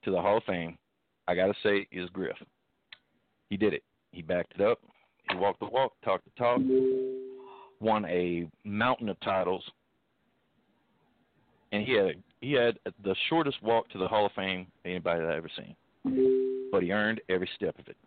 to 0.03 0.11
the 0.11 0.21
Hall 0.21 0.37
of 0.37 0.43
Fame, 0.43 0.77
I 1.27 1.35
got 1.35 1.47
to 1.47 1.53
say, 1.61 1.87
is 1.91 2.09
Griff. 2.09 2.37
He 3.49 3.57
did 3.57 3.73
it. 3.73 3.83
He 4.11 4.21
backed 4.21 4.53
it 4.55 4.61
up. 4.61 4.79
He 5.29 5.37
walked 5.37 5.59
the 5.59 5.65
walk, 5.65 5.93
talked 6.03 6.25
the 6.25 6.31
talk, 6.37 6.59
won 7.79 8.05
a 8.05 8.47
mountain 8.63 9.09
of 9.09 9.19
titles, 9.21 9.63
and 11.71 11.83
he 11.83 11.93
had 11.93 12.15
he 12.41 12.53
had 12.53 12.77
the 13.03 13.15
shortest 13.29 13.61
walk 13.63 13.89
to 13.89 13.97
the 13.97 14.07
Hall 14.07 14.25
of 14.25 14.31
Fame 14.33 14.67
anybody 14.85 15.21
that 15.21 15.31
I 15.31 15.37
ever 15.37 15.49
seen. 15.57 16.69
But 16.71 16.83
he 16.83 16.91
earned 16.91 17.21
every 17.29 17.49
step 17.55 17.77
of 17.79 17.87
it. 17.87 17.97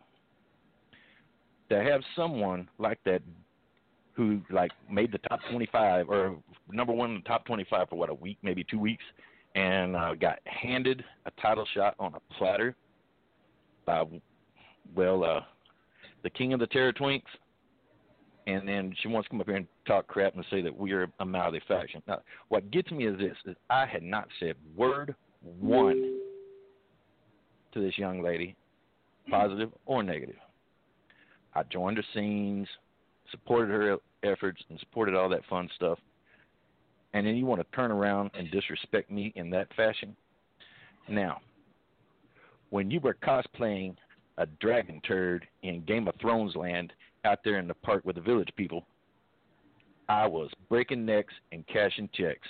To 1.71 1.83
have 1.83 2.03
someone 2.15 2.69
like 2.79 3.01
that 3.07 3.23
who 4.17 4.41
like 4.51 4.71
made 4.91 5.13
the 5.13 5.19
top 5.19 5.41
25 5.51 6.09
or 6.09 6.37
number 6.73 6.93
one 6.93 7.11
in 7.11 7.17
the 7.17 7.29
top 7.29 7.45
25 7.45 7.91
for 7.91 7.97
what 7.97 8.09
a 8.09 8.15
week, 8.15 8.39
maybe 8.43 8.65
two 8.69 8.79
weeks, 8.79 9.05
and 9.55 9.95
uh, 9.95 10.15
got 10.15 10.39
handed 10.47 11.05
a 11.27 11.31
title 11.43 11.67
shot 11.75 11.95
on 11.99 12.15
a 12.15 12.35
platter 12.35 12.75
by 13.85 14.05
well 14.95 15.23
uh, 15.23 15.41
the 16.23 16.31
king 16.31 16.55
of 16.55 16.61
the 16.61 16.67
Terror 16.67 16.93
Twinks, 16.93 17.23
and 18.47 18.67
then 18.67 18.95
she 19.03 19.09
wants 19.09 19.27
to 19.27 19.31
come 19.31 19.41
up 19.41 19.47
here 19.47 19.57
and 19.57 19.67
talk 19.87 20.07
crap 20.07 20.35
and 20.35 20.45
say 20.51 20.63
that 20.63 20.75
we're 20.75 21.09
a 21.21 21.25
mouthy 21.25 21.61
faction. 21.69 22.03
Now, 22.09 22.21
what 22.49 22.71
gets 22.71 22.91
me 22.91 23.07
is 23.07 23.19
this: 23.19 23.37
is 23.45 23.55
I 23.69 23.85
had 23.85 24.03
not 24.03 24.29
said 24.41 24.55
word 24.75 25.15
one 25.61 26.21
to 27.75 27.81
this 27.81 27.99
young 27.99 28.23
lady, 28.23 28.57
positive 29.31 29.71
or 29.85 30.03
negative. 30.03 30.37
I 31.55 31.63
joined 31.65 31.97
her 31.99 32.05
scenes, 32.15 32.69
supported 33.31 33.71
her 33.71 33.99
efforts, 34.23 34.63
and 34.69 34.79
supported 34.81 35.15
all 35.15 35.29
that 35.29 35.45
fun 35.49 35.69
stuff. 35.77 35.99
And 37.15 37.27
then 37.27 37.37
you 37.37 37.47
want 37.47 37.61
to 37.61 37.77
turn 37.77 37.91
around 37.91 38.31
and 38.35 38.51
disrespect 38.51 39.11
me 39.11 39.33
in 39.37 39.51
that 39.51 39.73
fashion? 39.75 40.17
Now, 41.09 41.41
when 42.71 42.91
you 42.91 43.01
were 43.01 43.15
cosplaying 43.15 43.97
a 44.39 44.47
dragon 44.61 45.01
turd 45.07 45.47
in 45.63 45.85
Game 45.85 46.09
of 46.09 46.15
Thrones 46.21 46.55
land 46.57 46.93
out 47.25 47.39
there 47.45 47.59
in 47.59 47.69
the 47.69 47.75
park 47.75 48.05
with 48.05 48.17
the 48.17 48.23
village 48.23 48.51
people, 48.57 48.85
I 50.09 50.27
was 50.27 50.51
breaking 50.69 51.05
necks 51.05 51.35
and 51.53 51.67
cashing 51.67 52.09
checks. 52.13 52.47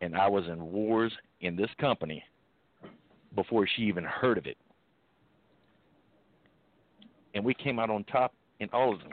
And 0.00 0.16
I 0.16 0.28
was 0.28 0.44
in 0.46 0.72
wars 0.72 1.12
in 1.40 1.56
this 1.56 1.70
company 1.80 2.22
before 3.34 3.66
she 3.66 3.82
even 3.82 4.04
heard 4.04 4.38
of 4.38 4.46
it. 4.46 4.56
And 7.34 7.44
we 7.44 7.54
came 7.54 7.78
out 7.78 7.90
on 7.90 8.04
top 8.04 8.34
in 8.60 8.68
all 8.72 8.92
of 8.92 9.00
them. 9.00 9.12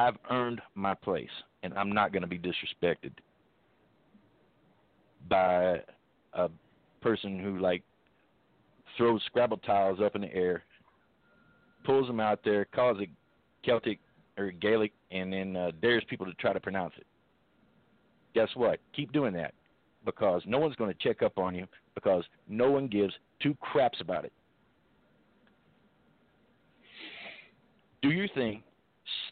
I've 0.00 0.16
earned 0.30 0.62
my 0.74 0.94
place, 0.94 1.28
and 1.62 1.74
I'm 1.74 1.92
not 1.92 2.10
going 2.10 2.22
to 2.22 2.28
be 2.28 2.38
disrespected. 2.38 3.12
by 5.28 5.82
a 6.32 6.48
person 7.02 7.38
who 7.38 7.58
like 7.58 7.82
throws 8.96 9.22
Scrabble 9.26 9.58
tiles 9.58 10.00
up 10.00 10.14
in 10.16 10.22
the 10.22 10.34
air, 10.34 10.64
pulls 11.84 12.06
them 12.06 12.18
out 12.18 12.40
there, 12.42 12.64
calls 12.64 12.96
it 13.00 13.10
Celtic 13.62 13.98
or 14.38 14.50
Gaelic, 14.52 14.92
and 15.10 15.30
then 15.30 15.54
uh, 15.54 15.70
dares 15.82 16.02
people 16.08 16.24
to 16.24 16.32
try 16.34 16.54
to 16.54 16.60
pronounce 16.60 16.94
it. 16.96 17.06
Guess 18.34 18.48
what? 18.54 18.80
Keep 18.96 19.12
doing 19.12 19.34
that 19.34 19.52
because 20.06 20.40
no 20.46 20.58
one's 20.58 20.76
going 20.76 20.90
to 20.90 20.98
check 20.98 21.22
up 21.22 21.36
on 21.36 21.54
you 21.54 21.66
because 21.94 22.24
no 22.48 22.70
one 22.70 22.86
gives 22.86 23.12
two 23.42 23.54
craps 23.60 24.00
about 24.00 24.24
it. 24.24 24.32
Do 28.00 28.10
your 28.10 28.28
thing, 28.28 28.62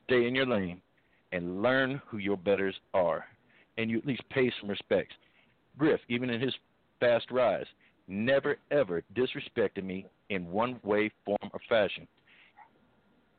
stay 0.09 0.26
in 0.26 0.35
your 0.35 0.47
lane, 0.47 0.80
and 1.32 1.62
learn 1.62 2.01
who 2.06 2.18
your 2.18 2.36
betters 2.36 2.74
are, 2.94 3.26
and 3.76 3.90
you 3.90 3.98
at 3.98 4.06
least 4.06 4.22
pay 4.30 4.51
some 4.60 4.70
respects. 4.70 5.14
Griff, 5.76 6.01
even 6.09 6.30
in 6.30 6.40
his 6.40 6.55
fast 6.98 7.30
rise, 7.30 7.66
never 8.09 8.56
ever 8.70 9.02
disrespected 9.14 9.85
me 9.85 10.06
in 10.30 10.51
one 10.51 10.80
way, 10.82 11.10
form, 11.24 11.51
or 11.52 11.60
fashion, 11.68 12.09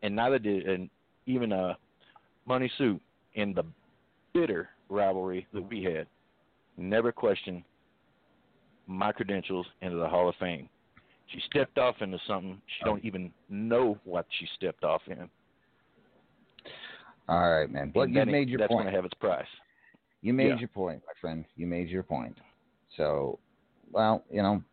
and 0.04 0.16
neither 0.16 0.40
did 0.40 0.68
and 0.68 0.90
even 1.26 1.52
uh, 1.52 1.74
Money 2.46 2.72
Sue 2.78 3.00
in 3.34 3.54
the 3.54 3.64
bitter 4.34 4.70
rivalry 4.90 5.48
that 5.54 5.62
we 5.70 5.84
had. 5.84 6.08
Never 6.78 7.12
questioned 7.12 7.64
my 8.88 9.12
credentials 9.12 9.66
into 9.82 9.98
the 9.98 10.08
Hall 10.08 10.30
of 10.30 10.36
Fame. 10.40 10.70
She 11.28 11.40
stepped 11.50 11.78
off 11.78 11.96
into 12.02 12.18
something 12.28 12.60
she 12.66 12.86
don't 12.86 13.04
even 13.04 13.32
know 13.50 14.00
what 14.04 14.26
she 14.40 14.48
stepped 14.56 14.84
off 14.84 15.02
in. 15.08 15.30
All 17.30 17.52
right, 17.52 17.70
man. 17.70 17.92
Well, 17.94 18.08
you 18.10 18.26
made 18.26 18.50
your 18.50 18.58
that's 18.58 18.70
point. 18.70 18.82
going 18.86 18.92
to 18.92 18.98
have 18.98 19.06
its 19.06 19.14
price. 19.14 19.46
You 20.22 20.34
made 20.34 20.48
Yeah. 20.50 20.58
your 20.58 20.68
point, 20.70 21.02
my 21.06 21.14
friend. 21.22 21.46
You 21.56 21.68
made 21.68 21.88
your 21.88 22.02
point. 22.02 22.36
So, 22.98 23.40
well, 23.92 24.26
you 24.32 24.42
know, 24.42 24.64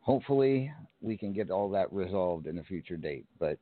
hopefully 0.00 0.72
we 1.00 1.16
can 1.16 1.32
get 1.32 1.50
all 1.50 1.68
that 1.70 1.92
resolved 1.92 2.46
in 2.46 2.58
a 2.58 2.62
future 2.62 2.96
date. 2.96 3.26
But 3.40 3.58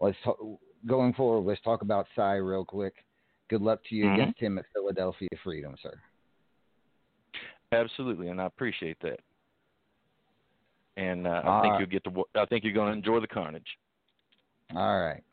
let's 0.00 0.18
talk, 0.22 0.38
going 0.86 1.14
forward. 1.14 1.48
Let's 1.48 1.62
talk 1.62 1.80
about 1.80 2.06
Cy 2.14 2.34
real 2.34 2.64
quick. 2.64 2.94
Good 3.48 3.62
luck 3.62 3.80
to 3.88 3.94
you 3.94 4.04
Mhm. 4.06 4.14
against 4.14 4.38
him 4.38 4.58
at 4.58 4.66
Philadelphia 4.74 5.28
Freedom, 5.42 5.74
sir. 5.82 5.98
Absolutely, 7.72 8.28
and 8.28 8.40
I 8.40 8.44
appreciate 8.46 9.00
that. 9.00 9.20
And 10.96 11.26
uh, 11.26 11.40
I 11.42 11.48
Ah. 11.48 11.62
think 11.62 11.78
you'll 11.78 11.88
get 11.88 12.04
to. 12.04 12.24
I 12.36 12.44
think 12.46 12.64
you're 12.64 12.72
going 12.74 12.92
to 12.92 12.96
enjoy 12.96 13.18
the 13.20 13.26
carnage. 13.26 13.78
All 14.76 15.00
right. 15.00 15.24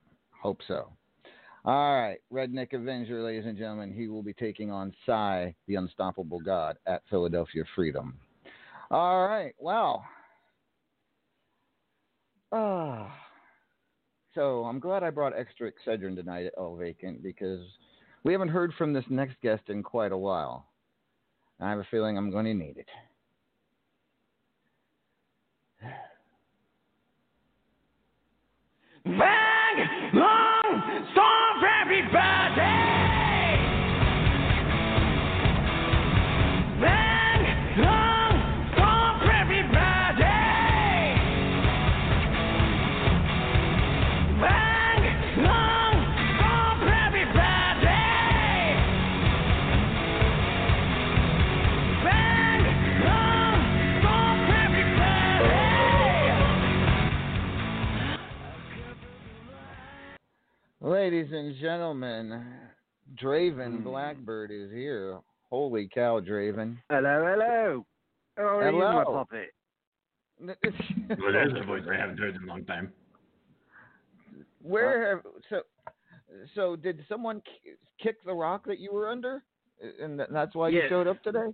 Hope 0.42 0.62
so. 0.68 0.92
All 1.64 1.96
right. 1.96 2.18
Redneck 2.34 2.74
Avenger, 2.74 3.22
ladies 3.22 3.46
and 3.46 3.58
gentlemen. 3.58 3.94
He 3.94 4.08
will 4.08 4.24
be 4.24 4.34
taking 4.34 4.72
on 4.72 4.94
Cy, 5.06 5.54
the 5.68 5.76
Unstoppable 5.76 6.40
God, 6.40 6.78
at 6.88 7.04
Philadelphia 7.10 7.64
Freedom. 7.76 8.18
All 8.90 9.28
right. 9.28 9.54
Wow. 9.60 10.04
Ah. 12.52 13.16
So 14.34 14.64
I'm 14.64 14.80
glad 14.80 15.04
I 15.04 15.10
brought 15.10 15.38
extra 15.38 15.72
Excedrin 15.72 16.16
tonight 16.16 16.48
at 16.48 16.54
El 16.58 16.76
Vacant 16.78 17.22
because 17.22 17.62
we 18.24 18.32
haven't 18.32 18.50
heard 18.50 18.74
from 18.78 18.94
this 18.94 19.06
next 19.10 19.36
guest 19.42 19.64
in 19.68 19.84
quite 19.84 20.12
a 20.12 20.18
while. 20.18 20.68
I 21.60 21.70
have 21.70 21.80
a 21.80 21.88
feeling 21.92 22.18
I'm 22.18 22.32
going 22.32 22.46
to 22.46 22.54
need 22.54 22.78
it. 22.78 22.88
Bang! 29.04 30.12
Long 30.14 31.08
storm 31.12 31.31
for 32.10 32.51
Ladies 60.82 61.28
and 61.32 61.56
gentlemen, 61.58 62.44
Draven 63.22 63.78
Hmm. 63.78 63.84
Blackbird 63.84 64.52
is 64.52 64.72
here. 64.72 65.20
Holy 65.50 65.88
cow, 65.94 66.20
Draven. 66.20 66.78
Hello, 66.90 67.24
hello. 67.26 67.86
How 68.38 68.44
are 68.60 68.72
you, 68.72 68.80
my 68.80 69.04
Hello. 69.04 69.14
puppet? 69.26 69.54
Well, 71.20 71.32
there's 71.34 71.54
a 71.54 71.64
voice 71.66 71.84
I 71.92 71.96
haven't 71.96 72.18
heard 72.18 72.36
in 72.36 72.44
a 72.44 72.48
long 72.48 72.66
time. 72.66 72.92
Where 74.64 75.16
have 75.16 75.26
so 75.50 75.62
so 76.56 76.76
did 76.76 77.06
someone 77.08 77.42
k- 77.42 77.74
kick 78.02 78.24
the 78.24 78.34
rock 78.34 78.66
that 78.66 78.80
you 78.80 78.92
were 78.92 79.10
under, 79.10 79.44
and 80.02 80.18
th- 80.18 80.30
that's 80.32 80.56
why 80.56 80.70
you 80.70 80.82
showed 80.90 81.06
up 81.08 81.22
today? 81.22 81.54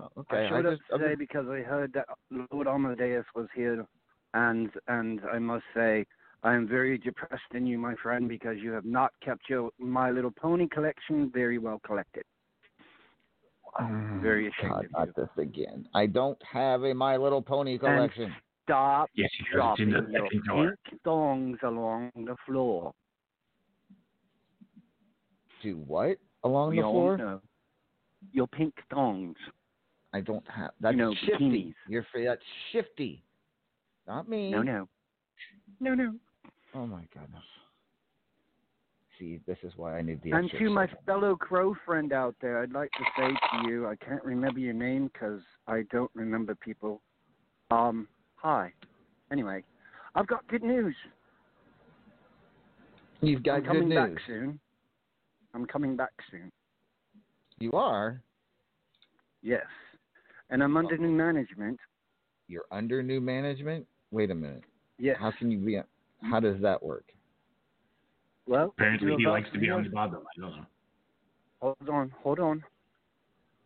Oh, 0.00 0.08
Okay, 0.18 0.46
I 0.46 0.48
showed 0.50 0.64
just, 0.64 0.82
up 0.92 0.98
today 1.00 1.10
I'm- 1.10 1.18
because 1.18 1.46
I 1.48 1.60
heard 1.62 1.92
that 1.94 2.06
Lord 2.52 2.66
Amadeus 2.66 3.24
was 3.34 3.48
here, 3.54 3.86
and 4.34 4.70
and 4.88 5.20
I 5.32 5.38
must 5.38 5.64
say 5.74 6.04
I 6.44 6.54
am 6.54 6.68
very 6.68 6.98
depressed 6.98 7.42
in 7.52 7.66
you, 7.66 7.78
my 7.78 7.94
friend, 8.02 8.28
because 8.28 8.56
you 8.60 8.70
have 8.72 8.84
not 8.84 9.12
kept 9.22 9.48
your 9.48 9.70
My 9.78 10.10
Little 10.10 10.30
Pony 10.30 10.68
collection 10.68 11.30
very 11.34 11.58
well 11.58 11.80
collected. 11.84 12.22
very 14.22 14.46
oh, 14.46 14.50
ashamed 14.50 14.72
God, 14.72 14.84
of 14.84 15.06
not 15.06 15.16
this 15.16 15.28
again. 15.36 15.88
I 15.94 16.06
don't 16.06 16.38
have 16.50 16.84
a 16.84 16.94
My 16.94 17.16
Little 17.16 17.42
Pony 17.42 17.78
collection. 17.78 18.32
Stop 18.64 19.08
Yes, 19.14 19.30
he 19.38 19.44
dropping 19.52 19.90
the 19.90 20.06
your 20.10 20.12
second 20.12 20.42
pink 20.84 21.02
thongs 21.02 21.58
along 21.62 22.10
the 22.14 22.36
floor. 22.46 22.92
Do 25.62 25.78
what 25.78 26.18
along 26.44 26.70
We 26.70 26.76
the 26.76 26.82
floor? 26.82 27.16
know. 27.16 27.40
Your 28.32 28.46
pink 28.46 28.74
thongs. 28.92 29.36
I 30.12 30.20
don't 30.20 30.46
have. 30.50 30.70
That's 30.80 30.96
know, 30.96 31.14
shifty. 31.24 31.44
bikinis. 31.44 31.74
You're 31.88 32.06
that's 32.24 32.42
shifty. 32.72 33.24
Not 34.06 34.28
me. 34.28 34.50
No, 34.50 34.62
no. 34.62 34.86
No, 35.80 35.94
no. 35.94 36.14
Oh 36.74 36.86
my 36.86 37.02
goodness. 37.12 37.42
See, 39.18 39.40
this 39.46 39.58
is 39.62 39.72
why 39.76 39.98
I 39.98 40.02
need 40.02 40.22
the 40.22 40.32
And 40.32 40.44
extra 40.44 40.60
to 40.60 40.70
my 40.70 40.86
Excedrin. 40.86 41.06
fellow 41.06 41.36
crow 41.36 41.74
friend 41.84 42.12
out 42.12 42.36
there, 42.40 42.62
I'd 42.62 42.72
like 42.72 42.90
to 42.92 43.04
say 43.16 43.28
to 43.28 43.68
you, 43.68 43.86
I 43.86 43.96
can't 43.96 44.22
remember 44.22 44.60
your 44.60 44.74
name 44.74 45.10
because 45.12 45.40
I 45.66 45.82
don't 45.90 46.10
remember 46.14 46.54
people. 46.54 47.00
Um, 47.70 48.06
hi. 48.36 48.72
Anyway, 49.32 49.64
I've 50.14 50.28
got 50.28 50.46
good 50.48 50.62
news. 50.62 50.94
You've 53.20 53.42
got 53.42 53.56
I'm 53.56 53.64
coming 53.64 53.88
good 53.88 53.94
back 53.96 54.22
soon. 54.26 54.60
I'm 55.54 55.66
coming 55.66 55.96
back 55.96 56.12
soon. 56.30 56.52
You 57.58 57.72
are. 57.72 58.22
Yes. 59.42 59.66
And 60.50 60.62
I'm 60.62 60.76
under 60.76 60.96
new 60.96 61.10
management. 61.10 61.78
You're 62.46 62.66
under 62.70 63.02
new 63.02 63.20
management. 63.20 63.86
Wait 64.12 64.30
a 64.30 64.34
minute. 64.34 64.62
Yes. 64.98 65.16
How 65.20 65.32
can 65.36 65.50
you 65.50 65.58
be? 65.58 65.80
How 66.22 66.40
does 66.40 66.60
that 66.62 66.82
work? 66.82 67.04
Well, 68.46 68.74
Apparently, 68.76 69.14
he 69.18 69.26
likes 69.26 69.48
to 69.52 69.58
be 69.58 69.70
on 69.70 69.82
the 69.84 69.90
bottom. 69.90 70.16
I 70.36 70.40
don't 70.40 70.56
know. 70.56 70.66
Hold 71.60 71.88
on, 71.90 72.12
hold 72.22 72.38
on. 72.40 72.62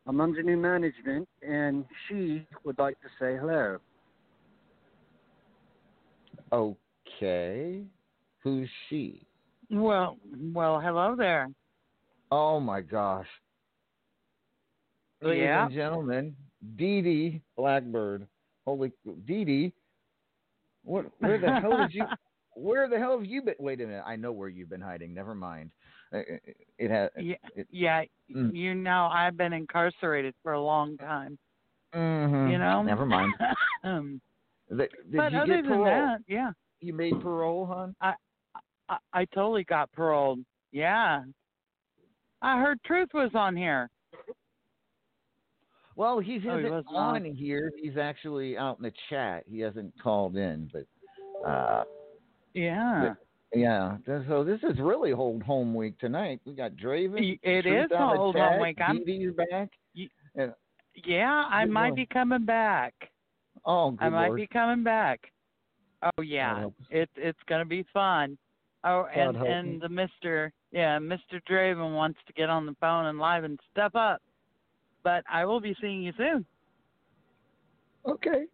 I'm 0.06 0.20
under 0.20 0.42
new 0.42 0.56
management, 0.56 1.28
and 1.46 1.84
she 2.08 2.46
would 2.64 2.78
like 2.78 2.96
to 3.00 3.08
say 3.20 3.36
hello. 3.36 3.78
Okay. 6.52 7.82
Who's 8.42 8.68
she? 8.88 9.24
Well, 9.70 10.18
well, 10.52 10.80
hello 10.80 11.14
there. 11.16 11.48
Oh 12.30 12.58
my 12.60 12.80
gosh. 12.80 13.26
Ladies 15.22 15.42
Yeah. 15.44 15.64
and 15.66 15.74
gentlemen, 15.74 16.36
Dee 16.76 17.00
Dee 17.02 17.40
Blackbird. 17.56 18.26
Holy 18.64 18.92
Dee 19.26 19.44
Dee. 19.44 19.72
What 20.84 21.06
where 21.20 21.38
the 21.38 21.60
hell 21.60 21.76
did 21.76 21.94
you 21.94 22.04
where 22.54 22.88
the 22.88 22.98
hell 22.98 23.16
have 23.16 23.26
you 23.26 23.42
been 23.42 23.54
wait 23.58 23.80
a 23.80 23.86
minute, 23.86 24.04
I 24.06 24.16
know 24.16 24.32
where 24.32 24.48
you've 24.48 24.68
been 24.70 24.80
hiding. 24.80 25.14
Never 25.14 25.34
mind. 25.34 25.70
It, 26.12 26.42
it, 26.44 26.56
it 26.78 26.90
has 26.90 27.10
Yeah, 27.16 27.34
it, 27.56 27.66
yeah. 27.70 28.02
Mm. 28.34 28.54
You 28.54 28.74
know, 28.74 29.08
I've 29.10 29.36
been 29.36 29.52
incarcerated 29.52 30.34
for 30.42 30.52
a 30.52 30.60
long 30.60 30.96
time. 30.98 31.38
mhm. 31.94 32.50
You 32.50 32.58
know. 32.58 32.82
Never 32.82 33.06
mind. 33.06 33.34
um, 33.84 34.20
Th- 34.68 34.90
Did 35.10 35.16
but 35.16 35.32
you 35.32 35.38
other 35.38 35.46
get 35.56 35.62
than 35.62 35.72
parole? 35.72 35.84
that, 35.84 36.18
yeah, 36.28 36.50
You 36.80 36.92
made 36.94 37.20
parole, 37.20 37.66
hon? 37.66 37.94
I, 38.00 38.14
I 38.88 38.96
I 39.12 39.24
totally 39.26 39.64
got 39.64 39.90
paroled. 39.92 40.40
Yeah. 40.72 41.22
I 42.42 42.58
heard 42.60 42.82
Truth 42.84 43.10
was 43.14 43.30
on 43.34 43.56
here. 43.56 43.88
Well, 45.94 46.18
he 46.20 46.40
Oh, 46.48 46.58
isn't 46.58 46.70
was 46.70 46.84
on 46.88 47.24
here. 47.24 47.70
He's 47.80 47.96
actually 47.98 48.56
out 48.56 48.78
in 48.78 48.82
the 48.84 48.92
chat. 49.10 49.44
He 49.46 49.60
hasn't 49.60 49.92
called 50.02 50.36
in, 50.36 50.70
but 50.72 50.86
uh 51.48 51.84
Yeah. 52.54 53.14
yeah. 53.54 53.96
So 54.28 54.44
this 54.44 54.60
is 54.62 54.78
really 54.78 55.10
hold 55.12 55.42
home 55.42 55.74
week 55.74 55.98
tonight. 55.98 56.40
We 56.44 56.54
got 56.54 56.72
Draven. 56.72 57.38
It 57.42 57.62
Truth 57.62 57.86
is 57.86 57.92
out 57.92 58.10
in 58.10 58.16
the 58.16 58.16
Hold 58.16 58.36
Home 58.36 58.60
Week. 58.60 58.80
I'm- 58.80 59.04
Dee's 59.04 59.32
back. 59.34 59.70
Yeah, 61.04 61.44
I 61.50 61.64
might 61.64 61.94
be 61.94 62.06
coming 62.06 62.44
back. 62.44 62.94
Oh, 63.64 63.92
good 63.92 64.04
I 64.04 64.08
might 64.08 64.26
Lord. 64.28 64.36
be 64.36 64.46
coming 64.46 64.84
back. 64.84 65.20
Oh 66.02 66.22
yeah, 66.22 66.68
it 66.90 67.08
it's 67.16 67.38
gonna 67.48 67.64
be 67.64 67.84
fun. 67.94 68.36
Oh, 68.84 69.06
and 69.14 69.36
and 69.36 69.80
the 69.80 69.88
Mister, 69.88 70.52
yeah, 70.72 70.98
Mister 70.98 71.40
Draven 71.48 71.94
wants 71.94 72.18
to 72.26 72.32
get 72.32 72.50
on 72.50 72.66
the 72.66 72.74
phone 72.80 73.06
and 73.06 73.18
live 73.18 73.44
and 73.44 73.58
step 73.70 73.94
up, 73.94 74.20
but 75.04 75.22
I 75.32 75.44
will 75.44 75.60
be 75.60 75.76
seeing 75.80 76.02
you 76.02 76.12
soon. 76.16 76.44
Okay. 78.04 78.46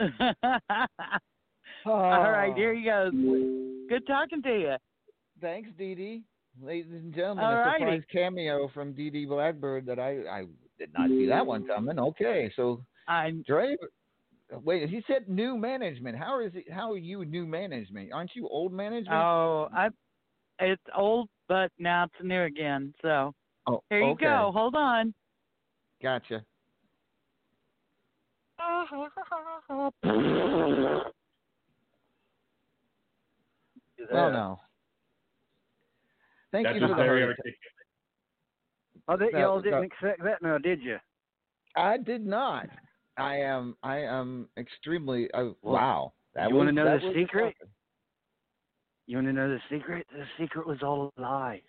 All 1.86 2.30
right, 2.30 2.52
Oh. 2.52 2.56
here 2.56 2.74
he 2.74 2.84
goes. 2.84 3.12
Good 3.88 4.06
talking 4.06 4.42
to 4.42 4.50
you. 4.60 4.74
Thanks, 5.40 5.70
Dee 5.78 5.94
Dee. 5.94 6.22
Ladies 6.60 6.90
and 6.92 7.14
gentlemen, 7.14 7.44
All 7.44 7.52
a 7.52 7.56
righty. 7.56 7.78
surprise 7.84 8.02
cameo 8.12 8.68
from 8.74 8.92
Dee 8.92 9.08
Dee 9.10 9.24
Blackbird 9.24 9.86
that 9.86 9.98
I, 9.98 10.18
I 10.28 10.44
did 10.78 10.92
not 10.92 11.08
see 11.08 11.26
that 11.26 11.46
one 11.46 11.64
coming. 11.66 11.98
Okay, 11.98 12.52
so 12.56 12.84
I'm 13.08 13.42
Dre, 13.46 13.76
wait, 14.64 14.88
he 14.90 15.02
said 15.06 15.28
new 15.28 15.56
management. 15.56 16.18
How 16.18 16.40
is 16.40 16.52
it? 16.54 16.70
How 16.70 16.90
are 16.92 16.98
you 16.98 17.24
new 17.24 17.46
management? 17.46 18.12
Aren't 18.12 18.34
you 18.34 18.48
old 18.48 18.72
management? 18.72 19.22
Oh, 19.22 19.68
I 19.74 19.88
it's 20.58 20.82
old, 20.94 21.28
but 21.48 21.70
now 21.78 22.04
it's 22.04 22.14
new 22.22 22.42
again. 22.42 22.92
So 23.00 23.32
Oh, 23.66 23.82
here 23.88 24.00
you 24.00 24.10
okay. 24.12 24.26
go. 24.26 24.50
Hold 24.52 24.74
on. 24.74 25.14
Gotcha. 26.02 26.44
Well, 34.12 34.30
no. 34.32 34.60
Thank 36.52 36.66
That's 36.66 36.74
you 36.76 36.80
for 36.80 36.86
just 36.88 36.98
the 36.98 37.02
very 37.04 37.20
heart 37.22 37.30
articulate. 37.30 37.56
Oh, 39.08 39.16
that, 39.16 39.32
That- 39.32 39.40
y'all 39.40 39.60
didn't 39.60 39.80
that- 39.80 39.86
expect 39.86 40.22
that 40.24 40.42
now, 40.42 40.58
did 40.58 40.80
you? 40.82 40.98
I 41.76 41.96
did 41.98 42.26
not. 42.26 42.68
I 43.16 43.36
am. 43.36 43.76
I 43.82 43.98
am 43.98 44.48
extremely. 44.56 45.30
Uh, 45.32 45.50
Well, 45.62 45.74
wow. 45.74 46.12
That 46.34 46.48
you 46.48 46.54
was, 46.56 46.60
wanna 46.60 46.72
know 46.72 46.98
the 46.98 47.12
secret? 47.14 47.56
something. 47.58 47.74
You 49.06 49.16
want 49.16 49.26
to 49.26 49.32
know 49.32 49.48
the 49.48 49.60
secret? 49.68 50.06
The 50.12 50.24
secret 50.38 50.66
was 50.66 50.82
all 50.84 51.12
a 51.16 51.20
lie. 51.20 51.62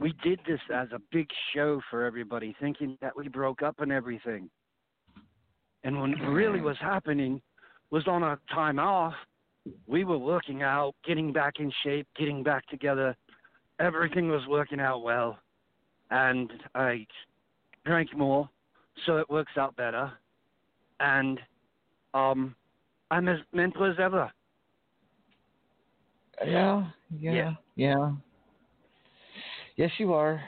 We 0.00 0.12
did 0.24 0.40
this 0.46 0.60
as 0.72 0.88
a 0.92 0.98
big 1.12 1.28
show 1.54 1.80
for 1.90 2.04
everybody, 2.04 2.54
thinking 2.60 2.98
that 3.00 3.16
we 3.16 3.28
broke 3.28 3.62
up 3.62 3.80
and 3.80 3.92
everything. 3.92 4.50
And 5.84 6.00
what 6.00 6.10
really 6.28 6.60
was 6.60 6.76
happening 6.78 7.40
was 7.90 8.06
on 8.08 8.22
our 8.24 8.40
time 8.52 8.78
off, 8.80 9.14
we 9.86 10.04
were 10.04 10.18
working 10.18 10.62
out, 10.62 10.94
getting 11.04 11.32
back 11.32 11.54
in 11.58 11.72
shape, 11.84 12.06
getting 12.16 12.42
back 12.42 12.66
together. 12.68 13.16
Everything 13.78 14.28
was 14.28 14.42
working 14.48 14.80
out 14.80 15.02
well. 15.02 15.38
And 16.10 16.50
I 16.74 17.06
drank 17.84 18.16
more, 18.16 18.48
so 19.06 19.18
it 19.18 19.28
works 19.30 19.52
out 19.56 19.76
better. 19.76 20.12
And 21.00 21.38
um, 22.14 22.54
I'm 23.10 23.28
as 23.28 23.38
mental 23.52 23.84
as 23.90 23.96
ever. 24.00 24.30
Yeah, 26.46 26.86
yeah, 27.18 27.32
Yeah. 27.32 27.52
yeah. 27.76 28.12
Yes, 29.76 29.90
you 29.98 30.12
are. 30.12 30.42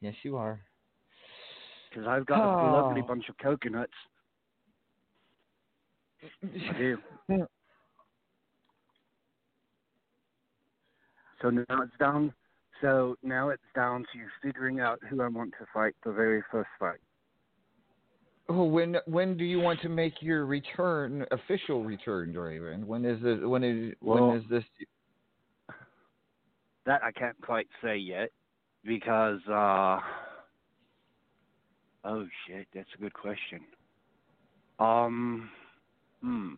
Yes, 0.00 0.14
you 0.22 0.36
are. 0.36 0.60
Because 1.90 2.06
I've 2.06 2.26
got 2.26 2.44
a 2.62 2.64
lovely 2.64 3.00
Oh. 3.02 3.06
bunch 3.06 3.28
of 3.28 3.36
coconuts. 3.38 3.92
I 6.42 6.78
do. 6.78 6.98
So 11.42 11.50
now 11.50 11.82
it's 11.82 11.96
down. 11.98 12.32
So 12.80 13.16
now 13.22 13.50
it's 13.50 13.62
down 13.74 14.04
to 14.12 14.18
figuring 14.42 14.80
out 14.80 15.00
who 15.10 15.20
I 15.20 15.28
want 15.28 15.52
to 15.58 15.66
fight 15.74 15.94
the 16.04 16.12
very 16.12 16.42
first 16.50 16.70
fight. 16.78 16.98
Oh, 18.48 18.64
when 18.64 18.96
when 19.06 19.36
do 19.36 19.44
you 19.44 19.60
want 19.60 19.80
to 19.82 19.88
make 19.88 20.14
your 20.20 20.46
return, 20.46 21.26
official 21.30 21.84
return, 21.84 22.32
Draven? 22.32 22.84
When 22.84 23.04
is 23.04 23.18
it? 23.22 23.46
When 23.46 23.62
is 23.62 23.94
Well- 24.00 24.28
when 24.28 24.38
is 24.38 24.48
this? 24.48 24.64
That 26.84 27.02
I 27.04 27.12
can't 27.12 27.40
quite 27.42 27.68
say 27.80 27.96
yet 27.96 28.30
because 28.84 29.40
uh 29.48 30.00
oh 32.04 32.26
shit, 32.46 32.66
that's 32.74 32.88
a 32.94 33.00
good 33.00 33.12
question. 33.12 33.60
Um 34.80 35.50
hmm. 36.20 36.54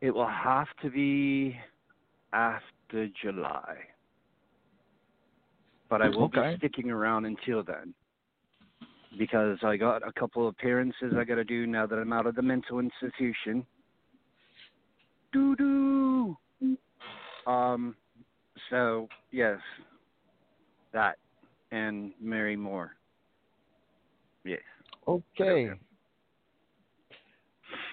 It 0.00 0.12
will 0.12 0.28
have 0.28 0.68
to 0.82 0.90
be 0.90 1.56
after 2.32 3.08
July. 3.20 3.78
But 5.92 6.00
I 6.00 6.08
will 6.08 6.24
Okay. 6.24 6.52
be 6.52 6.56
sticking 6.56 6.90
around 6.90 7.26
until 7.26 7.62
then. 7.62 7.92
Because 9.18 9.58
I 9.62 9.76
got 9.76 10.02
a 10.02 10.10
couple 10.18 10.48
of 10.48 10.54
appearances 10.54 11.12
I 11.14 11.22
gotta 11.22 11.44
do 11.44 11.66
now 11.66 11.86
that 11.86 11.96
I'm 11.96 12.14
out 12.14 12.24
of 12.24 12.34
the 12.34 12.40
mental 12.40 12.78
institution. 12.78 13.66
Doo 15.34 15.54
doo 15.54 16.38
um 17.46 17.94
so 18.70 19.10
yes, 19.32 19.58
that 20.94 21.18
and 21.72 22.12
Mary 22.18 22.56
Moore. 22.56 22.96
Yes. 24.44 24.62
Okay. 25.06 25.72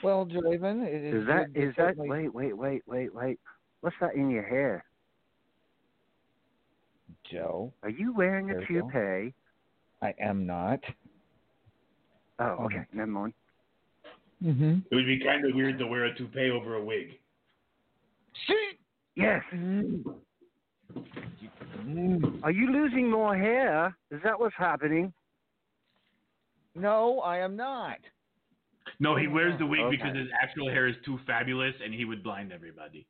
Well, 0.03 0.25
Draven, 0.25 0.87
it 0.87 1.03
is 1.03 1.23
Is 1.23 1.27
that 1.27 1.53
to 1.53 1.67
is 1.67 1.75
that 1.75 1.97
wait 1.97 2.33
wait 2.33 2.55
wait 2.55 2.87
wait 2.87 3.13
wait? 3.13 3.39
What's 3.81 3.97
that 3.99 4.15
in 4.15 4.29
your 4.29 4.47
hair? 4.47 4.85
Joe? 7.31 7.71
Are 7.83 7.89
you 7.89 8.13
wearing 8.13 8.49
a 8.51 8.53
There 8.53 8.71
you 8.71 8.81
go. 8.81 8.89
toupee? 8.89 9.33
I 10.01 10.13
am 10.19 10.45
not. 10.45 10.79
Oh, 12.39 12.65
okay, 12.65 12.77
mm-hmm. 12.77 12.97
never 12.97 13.11
mind. 13.11 13.33
Mm-hmm. 14.43 14.79
It 14.89 14.95
would 14.95 15.05
be 15.05 15.19
kind 15.23 15.45
of 15.45 15.53
weird 15.53 15.77
to 15.79 15.87
wear 15.87 16.05
a 16.05 16.15
toupee 16.15 16.49
over 16.49 16.75
a 16.75 16.83
wig. 16.83 17.19
See? 18.47 18.69
Yes. 19.15 19.43
Mm-hmm. 19.53 20.09
Are 22.43 22.51
you 22.51 22.71
losing 22.71 23.09
more 23.11 23.35
hair? 23.35 23.95
Is 24.11 24.21
that 24.23 24.39
what's 24.39 24.55
happening? 24.57 25.11
No, 26.75 27.19
I 27.19 27.39
am 27.39 27.55
not. 27.57 27.97
No, 28.99 29.15
he 29.15 29.27
wears 29.27 29.57
the 29.59 29.65
wig 29.65 29.81
Okay. 29.81 29.97
because 29.97 30.15
his 30.15 30.27
actual 30.41 30.69
hair 30.69 30.87
is 30.87 30.95
too 31.05 31.19
fabulous 31.27 31.73
and 31.83 31.93
he 31.93 32.05
would 32.05 32.23
blind 32.23 32.51
everybody. 32.51 33.05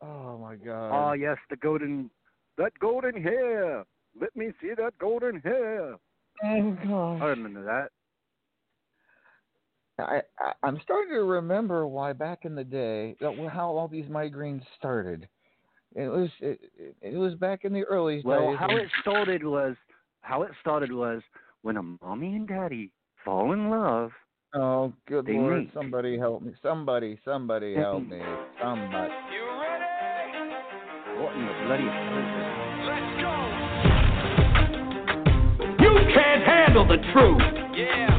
Oh 0.00 0.38
my 0.38 0.56
god. 0.56 0.90
Oh 1.10 1.12
yes, 1.12 1.36
the 1.50 1.56
golden, 1.56 2.10
that 2.58 2.72
golden 2.80 3.20
hair. 3.20 3.84
Let 4.20 4.34
me 4.36 4.50
see 4.60 4.70
that 4.76 4.98
golden 4.98 5.40
hair. 5.40 5.96
Oh 6.44 6.76
God. 6.84 7.22
I 7.22 7.26
remember 7.26 7.64
that. 7.64 7.88
I, 9.98 10.22
I 10.40 10.52
I'm 10.62 10.80
starting 10.82 11.12
to 11.14 11.22
remember 11.22 11.86
why 11.86 12.12
back 12.12 12.44
in 12.44 12.54
the 12.54 12.64
day 12.64 13.16
how 13.20 13.70
all 13.70 13.88
these 13.88 14.06
migraines 14.06 14.62
started. 14.78 15.28
It 15.94 16.08
was 16.08 16.30
it, 16.40 16.60
it, 17.02 17.16
was 17.16 17.34
back 17.34 17.64
in 17.64 17.72
the 17.72 17.82
early 17.82 18.22
Well, 18.24 18.50
days. 18.50 18.58
how 18.58 18.76
it 18.76 18.88
started 19.02 19.44
was, 19.44 19.76
how 20.22 20.42
it 20.42 20.52
started 20.60 20.90
was 20.90 21.20
when 21.60 21.76
a 21.76 21.82
mommy 21.82 22.34
and 22.34 22.48
daddy 22.48 22.90
fall 23.24 23.52
in 23.52 23.68
love. 23.68 24.10
Oh, 24.54 24.92
good 25.06 25.28
lord! 25.28 25.64
meet. 25.64 25.70
Somebody 25.74 26.18
help 26.18 26.42
me! 26.42 26.52
Somebody, 26.62 27.18
somebody 27.24 27.74
help 27.74 28.06
me! 28.06 28.20
Somebody. 28.60 29.12
What 31.22 31.36
in 31.36 31.46
the 31.46 31.54
bloody? 31.62 31.86
You 35.78 35.92
can't 36.10 36.42
handle 36.42 36.82
the 36.82 36.98
truth. 37.14 37.38
Yeah. 37.78 38.10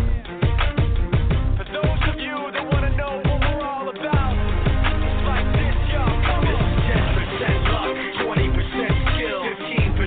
For 1.58 1.66
those 1.68 2.00
of 2.08 2.16
you 2.16 2.32
that 2.56 2.64
want 2.64 2.88
to 2.88 2.96
know 2.96 3.20
what 3.28 3.44
we're 3.44 3.60
all 3.60 3.92
about, 3.92 4.40
it's 4.40 5.20
like 5.28 5.44
this, 5.52 5.76
y'all. 5.92 6.16
This 6.48 6.56
is 6.56 6.80
10% 6.96 7.76
luck, 7.76 7.92
20% 8.24 8.72
skill, 9.12 9.52
15% 9.52 10.00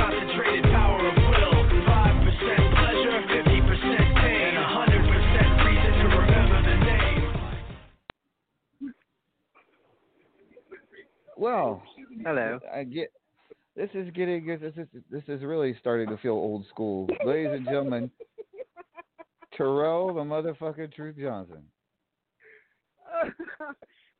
concentrated 0.00 0.64
power 0.72 1.04
of 1.04 1.20
will, 1.28 1.68
5% 1.84 2.24
pleasure, 2.80 3.28
50% 3.28 4.24
pain, 4.24 4.56
and 4.56 4.64
100% 4.64 5.68
reason 5.68 5.92
to 6.00 6.16
remember 6.16 6.64
the 6.64 6.80
name. 6.80 7.28
Well, 11.36 11.84
hello. 12.28 12.58
I 12.72 12.84
get. 12.84 13.12
This 13.76 13.90
is 13.94 14.10
getting. 14.12 14.46
This 14.46 14.74
is 14.76 14.88
this 15.10 15.22
is 15.28 15.42
really 15.42 15.76
starting 15.80 16.08
to 16.08 16.16
feel 16.18 16.32
old 16.32 16.66
school, 16.68 17.08
ladies 17.24 17.52
and 17.52 17.64
gentlemen. 17.64 18.10
Terrell, 19.56 20.14
the 20.14 20.20
motherfucking 20.20 20.94
Truth 20.94 21.16
Johnson. 21.20 21.62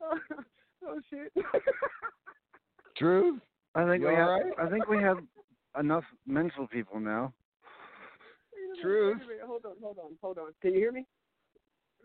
oh 0.03 1.01
shit. 1.11 1.33
Truth. 2.97 3.41
I 3.75 3.87
think 3.87 4.03
You 4.03 4.09
we 4.09 4.15
have. 4.15 4.29
all 4.29 4.41
right? 4.41 4.53
I 4.59 4.69
think 4.69 4.89
we 4.89 4.99
have 4.99 5.19
enough 5.79 6.05
mental 6.27 6.67
people 6.67 6.99
now. 6.99 7.33
Truth. 8.83 9.19
Wait 9.21 9.25
a 9.25 9.29
minute, 9.29 9.45
hold 9.47 9.65
on, 9.65 9.73
hold 9.81 9.99
on, 9.99 10.17
hold 10.21 10.39
on. 10.39 10.53
Can 10.61 10.73
you 10.73 10.81
hear 10.81 10.93
me? 10.93 11.07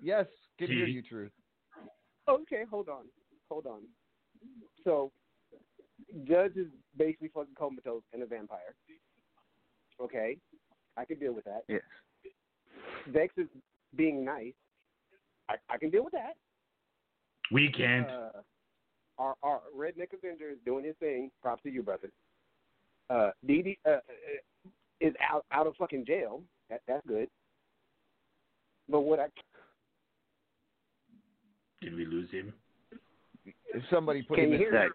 Yes, 0.01 0.25
can 0.57 0.67
hear 0.67 0.85
you, 0.85 1.01
Truth. 1.01 1.31
Okay, 2.29 2.63
hold 2.69 2.89
on, 2.89 3.05
hold 3.49 3.65
on. 3.65 3.81
So, 4.83 5.11
Judge 6.27 6.55
is 6.55 6.67
basically 6.97 7.29
fucking 7.33 7.55
comatose 7.57 8.03
and 8.13 8.23
a 8.23 8.25
vampire. 8.25 8.75
Okay, 10.01 10.37
I 10.97 11.05
can 11.05 11.19
deal 11.19 11.33
with 11.33 11.45
that. 11.45 11.63
Yes. 11.67 11.81
Vex 13.07 13.33
is 13.37 13.47
being 13.95 14.25
nice. 14.25 14.53
I, 15.49 15.55
I 15.69 15.77
can 15.77 15.89
deal 15.89 16.03
with 16.03 16.13
that. 16.13 16.33
We 17.51 17.71
can't. 17.71 18.07
Uh, 18.07 18.41
our 19.17 19.35
our 19.43 19.61
redneck 19.77 20.13
Avenger 20.17 20.49
is 20.49 20.57
doing 20.65 20.85
his 20.85 20.95
thing. 20.99 21.29
Props 21.41 21.61
to 21.63 21.69
you, 21.69 21.83
brother. 21.83 22.09
Uh, 23.09 23.31
Dee 23.45 23.77
uh, 23.85 23.91
uh, 23.91 23.99
is 24.99 25.13
out 25.31 25.45
out 25.51 25.67
of 25.67 25.75
fucking 25.75 26.05
jail. 26.05 26.41
That 26.69 26.81
that's 26.87 27.05
good. 27.07 27.27
But 28.89 29.01
what 29.01 29.19
I 29.19 29.27
Did 31.81 31.95
we 31.95 32.05
lose 32.05 32.29
him? 32.31 32.53
If 33.45 33.83
somebody 33.91 34.21
put 34.21 34.35
Can 34.35 34.45
him 34.45 34.49
you 34.51 34.55
in 34.55 34.61
hear 34.61 34.71
that. 34.71 34.89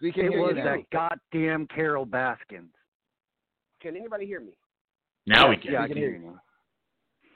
We 0.00 0.12
can 0.12 0.26
it 0.26 0.30
hear 0.32 0.40
was 0.40 0.54
you 0.56 0.62
now. 0.64 0.76
that 0.76 0.90
goddamn 1.32 1.66
Carole 1.66 2.04
Baskins. 2.06 2.70
can 3.82 3.96
anybody 3.96 4.26
hear 4.26 4.40
me? 4.40 4.52
Now 5.26 5.48
we 5.50 5.56
can. 5.56 5.72
Yeah, 5.72 5.82
I 5.82 5.88
can 5.88 5.96
hear 5.96 6.10
you 6.10 6.18
now. 6.20 6.40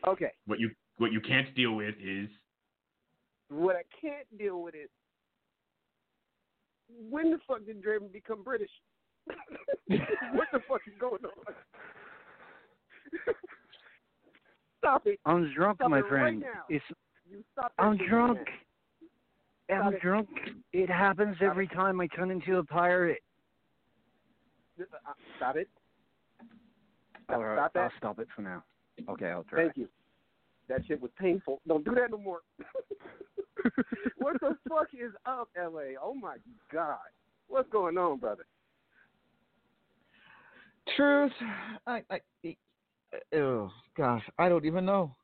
Okay. 0.07 0.31
What 0.47 0.59
you 0.61 0.71
what 0.99 1.13
you 1.13 1.21
can't 1.21 1.53
deal 1.55 1.73
with 1.73 1.95
is 2.03 2.29
What 3.49 3.77
I 3.77 3.83
can't 4.01 4.27
deal 4.39 4.63
with 4.63 4.75
is 4.75 4.89
when 7.11 7.31
the 7.31 7.39
fuck 7.47 7.65
did 7.67 7.83
Draven 7.83 8.13
become 8.13 8.43
British? 8.43 8.71
what 9.27 10.49
the 10.53 10.61
fuck 10.69 10.81
is 10.87 10.95
going 11.01 11.23
on? 11.25 11.55
Stop 14.79 15.07
it. 15.07 15.19
I'm 15.25 15.53
drunk, 15.55 15.79
Stop 15.79 15.91
my 15.91 15.99
it 15.99 16.03
right 16.03 16.09
friend. 16.11 16.41
now. 16.41 16.65
It's 16.69 16.85
You 17.31 17.43
stop 17.53 17.73
I'm 17.79 17.97
drunk. 18.09 18.39
right 18.39 18.47
now. 18.47 18.53
I'm 19.71 19.95
it. 19.95 20.01
drunk. 20.01 20.29
It 20.73 20.89
happens 20.89 21.37
every 21.41 21.69
time 21.69 22.01
I 22.01 22.07
turn 22.09 22.31
into 22.31 22.59
a 22.59 22.65
pirate. 22.65 23.23
Stop 25.37 25.57
it. 25.57 25.69
Stop, 27.25 27.37
All 27.37 27.45
right, 27.45 27.57
stop 27.57 27.73
that. 27.75 27.81
I'll 27.81 27.91
stop 27.99 28.19
it 28.19 28.29
for 28.35 28.43
now. 28.43 28.65
Okay, 29.09 29.27
I'll 29.27 29.45
try. 29.45 29.65
Thank 29.65 29.77
you. 29.77 29.89
That 30.69 30.81
shit 30.87 31.01
was 31.01 31.11
painful. 31.19 31.61
Don't 31.67 31.85
do 31.85 31.95
that 31.95 32.11
no 32.11 32.19
more. 32.19 32.41
what 34.19 34.41
the 34.41 34.57
fuck 34.69 34.89
is 34.95 35.13
up, 35.27 35.49
LA? 35.57 35.99
Oh 36.03 36.15
my 36.15 36.37
god. 36.73 36.97
What's 37.49 37.69
going 37.71 37.99
on, 37.99 38.19
brother? 38.19 38.47
Truth, 40.97 41.33
I, 41.87 42.03
I, 42.11 42.21
oh 43.35 43.71
gosh, 43.97 44.23
I 44.39 44.49
don't 44.49 44.65
even 44.65 44.85
know. 44.85 45.15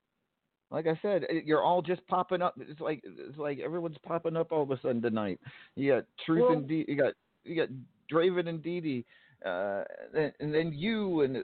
Like 0.70 0.86
I 0.86 0.98
said, 1.00 1.24
you're 1.46 1.62
all 1.62 1.80
just 1.80 2.06
popping 2.08 2.42
up. 2.42 2.54
It's 2.60 2.80
like 2.80 3.02
it's 3.04 3.38
like 3.38 3.58
everyone's 3.58 3.96
popping 4.06 4.36
up 4.36 4.52
all 4.52 4.62
of 4.62 4.70
a 4.70 4.78
sudden 4.80 5.00
tonight. 5.00 5.40
You 5.76 5.94
got 5.94 6.04
Truth 6.26 6.42
Well- 6.42 6.52
and 6.52 6.68
Dee, 6.68 6.84
you 6.86 6.96
got 6.96 7.14
you 7.44 7.56
got 7.56 7.68
Draven 8.12 8.48
and 8.48 8.62
Dee 8.62 8.80
Dee, 8.80 9.04
uh, 9.46 9.84
and, 10.14 10.32
and 10.40 10.54
then 10.54 10.72
you 10.74 11.22
and 11.22 11.38
uh, 11.38 11.40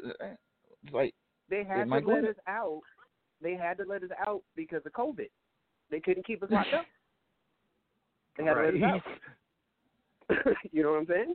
it's 0.83 0.93
like 0.93 1.15
They 1.49 1.65
had 1.65 1.85
to 1.85 1.91
let 1.95 2.05
going- 2.05 2.27
us 2.27 2.37
out. 2.47 2.83
They 3.41 3.55
had 3.55 3.79
to 3.79 3.85
let 3.89 4.03
us 4.03 4.11
out 4.27 4.43
because 4.57 4.83
of 4.87 4.93
COVID. 4.93 5.29
They 5.91 6.01
couldn't 6.01 6.27
keep 6.27 6.43
us 6.43 6.51
locked 6.51 6.75
up. 6.75 6.85
They 8.37 8.45
had 8.45 8.55
to 8.55 8.61
let 8.63 8.75
us 8.75 9.03
out. 10.31 10.55
you 10.73 10.83
know 10.83 10.91
what 10.93 10.99
I'm 10.99 11.07
saying? 11.07 11.35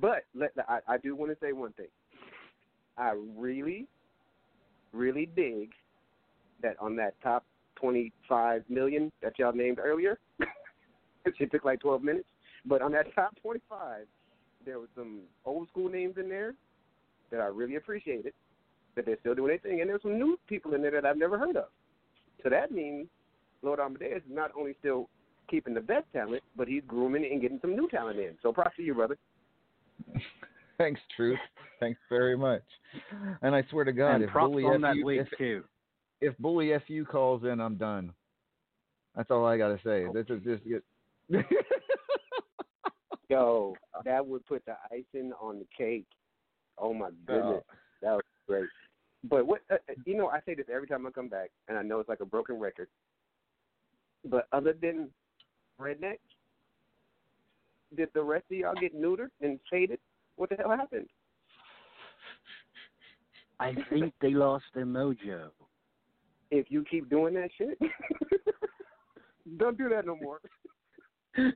But 0.00 0.24
let 0.34 0.50
I, 0.68 0.80
I 0.88 0.98
do 0.98 1.14
want 1.14 1.30
to 1.30 1.36
say 1.40 1.52
one 1.52 1.72
thing. 1.72 1.86
I 2.96 3.14
really, 3.36 3.86
really 4.92 5.26
dig 5.36 5.70
that 6.62 6.76
on 6.80 6.96
that 6.96 7.14
top 7.22 7.44
25 7.76 8.64
million 8.68 9.12
that 9.22 9.38
y'all 9.38 9.52
named 9.52 9.78
earlier. 9.78 10.18
it 11.24 11.50
took 11.50 11.64
like 11.64 11.80
12 11.80 12.02
minutes, 12.02 12.28
but 12.64 12.82
on 12.82 12.92
that 12.92 13.14
top 13.14 13.34
25, 13.42 14.06
there 14.64 14.78
were 14.78 14.88
some 14.94 15.20
old 15.44 15.68
school 15.68 15.88
names 15.88 16.14
in 16.18 16.28
there 16.28 16.54
that 17.30 17.40
I 17.40 17.46
really 17.46 17.76
appreciated. 17.76 18.32
That 18.96 19.06
they're 19.06 19.18
still 19.20 19.34
doing 19.34 19.48
their 19.48 19.58
thing, 19.58 19.80
and 19.80 19.88
there's 19.88 20.02
some 20.02 20.18
new 20.18 20.38
people 20.48 20.74
in 20.74 20.82
there 20.82 20.90
that 20.90 21.04
I've 21.04 21.16
never 21.16 21.38
heard 21.38 21.56
of. 21.56 21.66
So 22.42 22.48
that 22.50 22.72
means 22.72 23.06
Lord 23.62 23.78
Amadeus 23.78 24.18
is 24.18 24.22
not 24.28 24.50
only 24.58 24.74
still 24.80 25.08
keeping 25.48 25.74
the 25.74 25.80
best 25.80 26.06
talent, 26.12 26.42
but 26.56 26.68
he's 26.68 26.82
grooming 26.86 27.24
and 27.30 27.40
getting 27.40 27.58
some 27.60 27.76
new 27.76 27.88
talent 27.88 28.18
in. 28.18 28.32
So 28.42 28.52
props 28.52 28.76
to 28.76 28.82
you, 28.82 28.94
brother. 28.94 29.16
thanks, 30.78 31.00
Truth, 31.16 31.38
thanks 31.80 32.00
very 32.08 32.36
much. 32.36 32.62
And 33.42 33.54
I 33.54 33.64
swear 33.70 33.84
to 33.84 33.92
God, 33.92 34.16
and 34.16 34.24
if 34.24 34.30
props 34.30 34.50
Bully 34.50 34.64
on 34.64 34.80
that 34.82 34.96
FU, 34.96 35.04
week 35.04 35.20
if, 35.20 35.38
too. 35.38 35.64
If 36.20 36.36
Bully 36.38 36.72
FU 36.86 37.04
calls 37.04 37.44
in, 37.44 37.60
I'm 37.60 37.76
done. 37.76 38.12
That's 39.14 39.30
all 39.30 39.44
I 39.46 39.58
gotta 39.58 39.78
say. 39.84 40.06
This 40.12 40.26
is 40.28 40.42
just 40.44 40.62
get. 40.64 40.84
Yo, 43.28 43.74
that 44.04 44.26
would 44.26 44.46
put 44.46 44.64
the 44.64 44.74
icing 44.90 45.32
on 45.40 45.58
the 45.58 45.66
cake. 45.76 46.06
Oh 46.78 46.94
my 46.94 47.10
goodness, 47.26 47.62
that 48.00 48.12
was 48.12 48.22
great. 48.46 48.68
But 49.24 49.46
what 49.46 49.60
uh, 49.70 49.74
uh, 49.74 49.94
you 50.06 50.16
know, 50.16 50.28
I 50.28 50.40
say 50.46 50.54
this 50.54 50.66
every 50.72 50.86
time 50.86 51.06
I 51.06 51.10
come 51.10 51.28
back, 51.28 51.50
and 51.68 51.76
I 51.76 51.82
know 51.82 52.00
it's 52.00 52.08
like 52.08 52.20
a 52.20 52.26
broken 52.26 52.58
record. 52.58 52.88
But 54.24 54.46
other 54.52 54.74
than 54.80 55.10
redneck, 55.80 56.18
did 57.96 58.08
the 58.14 58.22
rest 58.22 58.44
of 58.50 58.56
y'all 58.56 58.74
get 58.80 58.96
neutered 58.96 59.30
and 59.40 59.58
faded? 59.70 59.98
What 60.36 60.50
the 60.50 60.56
hell 60.56 60.70
happened? 60.70 61.08
I 63.60 63.74
think 63.90 64.14
they 64.20 64.30
lost 64.30 64.64
their 64.74 64.86
mojo. 64.86 65.50
If 66.50 66.70
you 66.70 66.84
keep 66.90 67.10
doing 67.10 67.34
that 67.34 67.50
shit, 67.58 67.78
don't 69.58 69.76
do 69.76 69.88
that 69.90 70.06
no 70.06 70.16
more. 70.16 70.40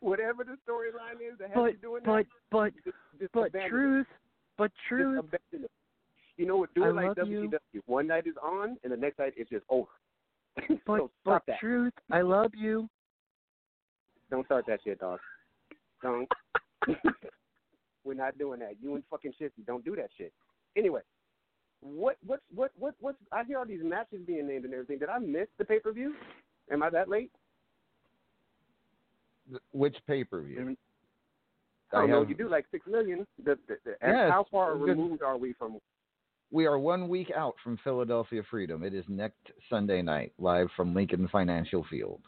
Whatever 0.00 0.44
the 0.44 0.56
storyline 0.68 1.20
is 1.22 1.38
that 1.38 1.48
has 1.48 1.54
But 1.54 1.72
you 1.72 1.78
doing 1.78 2.02
but 2.04 2.16
that, 2.16 2.26
but 2.50 2.72
just, 2.84 2.96
just 3.18 3.32
but 3.32 3.50
it. 3.54 3.68
truth, 3.68 4.06
but 4.58 4.70
truth. 4.88 5.24
You 6.36 6.46
know 6.46 6.58
what? 6.58 6.74
Do 6.74 6.84
I 6.84 6.90
like 6.90 7.16
WCW. 7.16 7.58
you. 7.72 7.82
One 7.86 8.06
night 8.08 8.26
is 8.26 8.34
on, 8.42 8.76
and 8.84 8.92
the 8.92 8.96
next 8.96 9.18
night 9.18 9.32
it's 9.36 9.50
just 9.50 9.64
over. 9.68 9.88
But 10.86 10.98
so 10.98 11.10
but 11.24 11.42
that. 11.46 11.58
truth, 11.60 11.92
I 12.10 12.22
love 12.22 12.52
you. 12.54 12.88
Don't 14.30 14.44
start 14.46 14.64
that 14.66 14.80
shit, 14.84 14.98
dog. 14.98 15.20
Don't. 16.02 16.28
We're 18.04 18.14
not 18.14 18.38
doing 18.38 18.60
that. 18.60 18.74
You 18.80 18.94
and 18.94 19.04
fucking 19.10 19.32
shifty. 19.38 19.62
Don't 19.66 19.84
do 19.84 19.96
that 19.96 20.08
shit. 20.16 20.32
Anyway, 20.76 21.00
what 21.80 22.16
what's 22.26 22.42
what 22.54 22.72
what 22.78 22.94
what's 23.00 23.18
I 23.32 23.44
hear 23.44 23.58
all 23.58 23.66
these 23.66 23.82
matches 23.82 24.20
being 24.26 24.48
named 24.48 24.64
and 24.64 24.74
everything. 24.74 24.98
Did 24.98 25.08
I 25.08 25.18
miss 25.18 25.48
the 25.58 25.64
pay 25.64 25.78
per 25.78 25.92
view? 25.92 26.14
Am 26.70 26.82
I 26.82 26.90
that 26.90 27.08
late? 27.08 27.30
Which 29.72 29.96
pay 30.06 30.24
per 30.24 30.42
view? 30.42 30.58
Mm-hmm. 30.58 30.72
I 31.92 32.00
don't 32.00 32.04
oh, 32.10 32.12
know. 32.12 32.20
have- 32.20 32.28
You 32.28 32.34
do 32.34 32.48
like 32.48 32.66
six 32.70 32.86
million. 32.86 33.26
The, 33.44 33.56
the, 33.68 33.76
the, 33.84 33.94
Yes, 34.02 34.30
how 34.30 34.46
far 34.50 34.76
good. 34.76 34.88
removed 34.88 35.22
are 35.22 35.36
we 35.36 35.52
from? 35.52 35.78
We 36.50 36.66
are 36.66 36.78
one 36.78 37.08
week 37.08 37.30
out 37.36 37.54
from 37.62 37.78
Philadelphia 37.82 38.42
Freedom. 38.50 38.82
It 38.82 38.94
is 38.94 39.04
next 39.08 39.38
Sunday 39.68 40.02
night, 40.02 40.32
live 40.38 40.68
from 40.76 40.94
Lincoln 40.94 41.28
Financial 41.30 41.84
Field. 41.90 42.20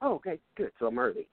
Oh, 0.00 0.14
okay, 0.14 0.38
good. 0.56 0.72
So 0.78 0.86
I'm 0.86 0.98
early. 0.98 1.28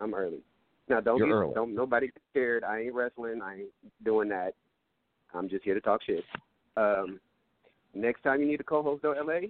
I'm 0.00 0.14
early. 0.14 0.40
Now 0.88 1.00
don't 1.00 1.18
You're 1.18 1.28
get 1.28 1.34
early. 1.34 1.54
don't 1.54 1.74
nobody 1.74 2.06
get 2.08 2.22
scared. 2.30 2.64
I 2.64 2.80
ain't 2.80 2.94
wrestling. 2.94 3.40
I 3.42 3.60
ain't 3.60 3.68
doing 4.04 4.28
that. 4.30 4.54
I'm 5.34 5.48
just 5.48 5.64
here 5.64 5.74
to 5.74 5.80
talk 5.80 6.02
shit. 6.02 6.24
Um, 6.80 7.20
next 7.94 8.22
time 8.22 8.40
you 8.40 8.46
need 8.46 8.60
a 8.60 8.64
co-host 8.64 9.04
on 9.04 9.26
LA, 9.26 9.48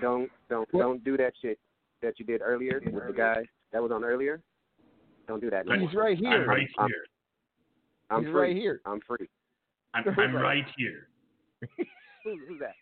don't 0.00 0.30
don't 0.50 0.70
don't 0.72 1.02
do 1.04 1.16
that 1.16 1.32
shit 1.40 1.58
that 2.02 2.18
you 2.18 2.26
did 2.26 2.42
earlier 2.42 2.80
with 2.92 3.06
the 3.06 3.12
guy 3.12 3.44
that 3.72 3.82
was 3.82 3.90
on 3.90 4.04
earlier. 4.04 4.42
Don't 5.26 5.40
do 5.40 5.50
that. 5.50 5.66
no 5.66 5.78
He's 5.78 5.92
more. 5.92 6.04
right 6.04 6.18
here. 6.18 6.30
I'm 6.42 6.48
right 6.48 6.68
I'm, 6.78 6.88
here. 6.88 7.04
I'm 8.10 8.22
He's 8.24 8.32
free. 8.32 8.40
right 8.40 8.56
here. 8.56 8.80
I'm 8.84 9.00
free. 9.06 9.28
I'm, 9.94 10.04
I'm 10.18 10.36
right 10.36 10.64
here. 10.76 11.08
Who's 12.24 12.60
that? 12.60 12.74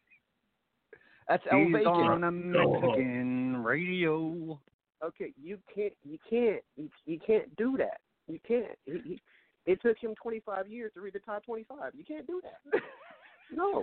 That's 1.29 1.43
El 1.51 1.59
He's 1.65 1.73
Bacon. 1.73 1.87
on 1.89 2.25
a 2.25 2.31
Mexican 2.31 3.63
radio. 3.63 4.59
Okay, 5.03 5.33
you 5.43 5.59
can't 5.75 5.93
you 6.03 6.19
can't 6.29 6.63
you, 6.77 6.89
you 7.07 7.19
can't 7.27 7.55
do 7.57 7.77
that. 7.79 8.01
You 8.27 8.39
can't. 8.47 8.67
He, 8.87 8.93
he, 9.05 9.23
it 9.67 9.81
took 9.83 9.99
him 9.99 10.15
25 10.23 10.69
years 10.69 10.93
to 10.95 11.01
read 11.01 11.15
the 11.15 11.19
top 11.21 11.45
25. 11.45 11.93
You 11.97 12.05
can't 12.05 12.27
do 12.27 12.41
that. 12.43 12.83
no. 13.55 13.83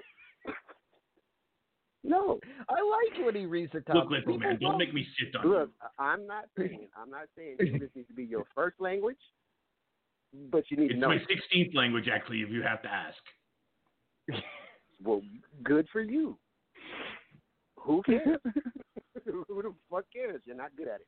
No. 2.04 2.40
I 2.70 2.74
like 2.74 3.26
when 3.26 3.36
he 3.36 3.46
reads 3.46 3.72
the 3.74 3.82
top. 3.82 3.96
Look, 3.96 4.10
little 4.10 4.38
man, 4.40 4.58
don't 4.62 4.78
make 4.78 4.94
me 4.94 5.06
sit 5.20 5.36
on 5.36 5.48
Look, 5.48 5.70
I- 5.82 6.04
I'm 6.04 6.26
not 6.28 6.46
saying 6.58 6.88
I'm 6.96 7.10
not 7.10 7.28
saying 7.38 7.58
English 7.60 7.92
needs 7.96 8.08
to 8.08 8.14
be 8.14 8.24
your 8.26 8.46
first 8.56 8.80
language, 8.80 9.20
but 10.52 10.64
you 10.70 10.78
need 10.78 10.86
It's 10.92 10.94
to 10.96 11.00
know. 11.00 11.12
It's 11.12 11.26
my 11.30 11.58
16th 11.58 11.76
language, 11.76 12.06
actually, 12.12 12.42
if 12.42 12.50
you 12.50 12.62
have 12.64 12.82
to 12.84 12.90
ask. 12.90 13.18
Well, 15.04 15.22
good 15.64 15.88
for 15.92 16.02
you. 16.02 16.38
Who 17.80 18.04
cares? 18.04 18.38
Who 19.26 19.62
the 19.64 19.74
fuck 19.90 20.06
cares? 20.14 20.40
You're 20.46 20.56
not 20.56 20.76
good 20.78 20.88
at 20.88 21.02
it. 21.02 21.08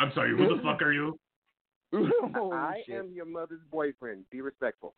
I'm 0.00 0.10
sorry, 0.14 0.30
who 0.30 0.56
the 0.56 0.62
fuck 0.62 0.80
are 0.80 0.94
you? 0.94 1.18
Oh, 2.36 2.52
I 2.52 2.82
am 2.90 3.12
your 3.12 3.26
mother's 3.26 3.60
boyfriend. 3.70 4.24
Be 4.30 4.40
respectful. 4.40 4.94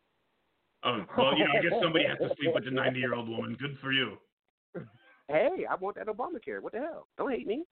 Oh, 0.84 1.04
well, 1.18 1.36
you 1.36 1.44
know, 1.44 1.50
I 1.58 1.62
guess 1.62 1.72
somebody 1.82 2.04
has 2.06 2.18
to 2.18 2.34
sleep 2.36 2.54
with 2.54 2.64
the 2.64 2.70
90 2.70 2.98
year 2.98 3.14
old 3.14 3.28
woman. 3.28 3.56
Good 3.58 3.76
for 3.80 3.92
you. 3.92 4.18
Hey, 5.28 5.66
I 5.68 5.74
want 5.74 5.96
that 5.96 6.06
Obamacare. 6.06 6.60
What 6.60 6.72
the 6.72 6.78
hell? 6.78 7.08
Don't 7.18 7.30
hate 7.32 7.46
me. 7.46 7.64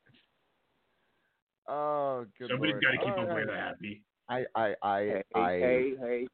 Oh, 1.68 2.26
good 2.38 2.50
Somebody's 2.50 2.72
lord. 2.72 2.82
got 2.82 2.90
to 2.90 2.98
keep 2.98 3.16
All 3.16 3.24
Abuela 3.24 3.46
right. 3.48 3.58
happy. 3.58 4.02
I, 4.28 4.44
I, 4.54 4.74
I, 4.82 5.00
Hey, 5.00 5.22
I. 5.34 5.50
hey, 5.52 5.92
hey. 6.00 6.26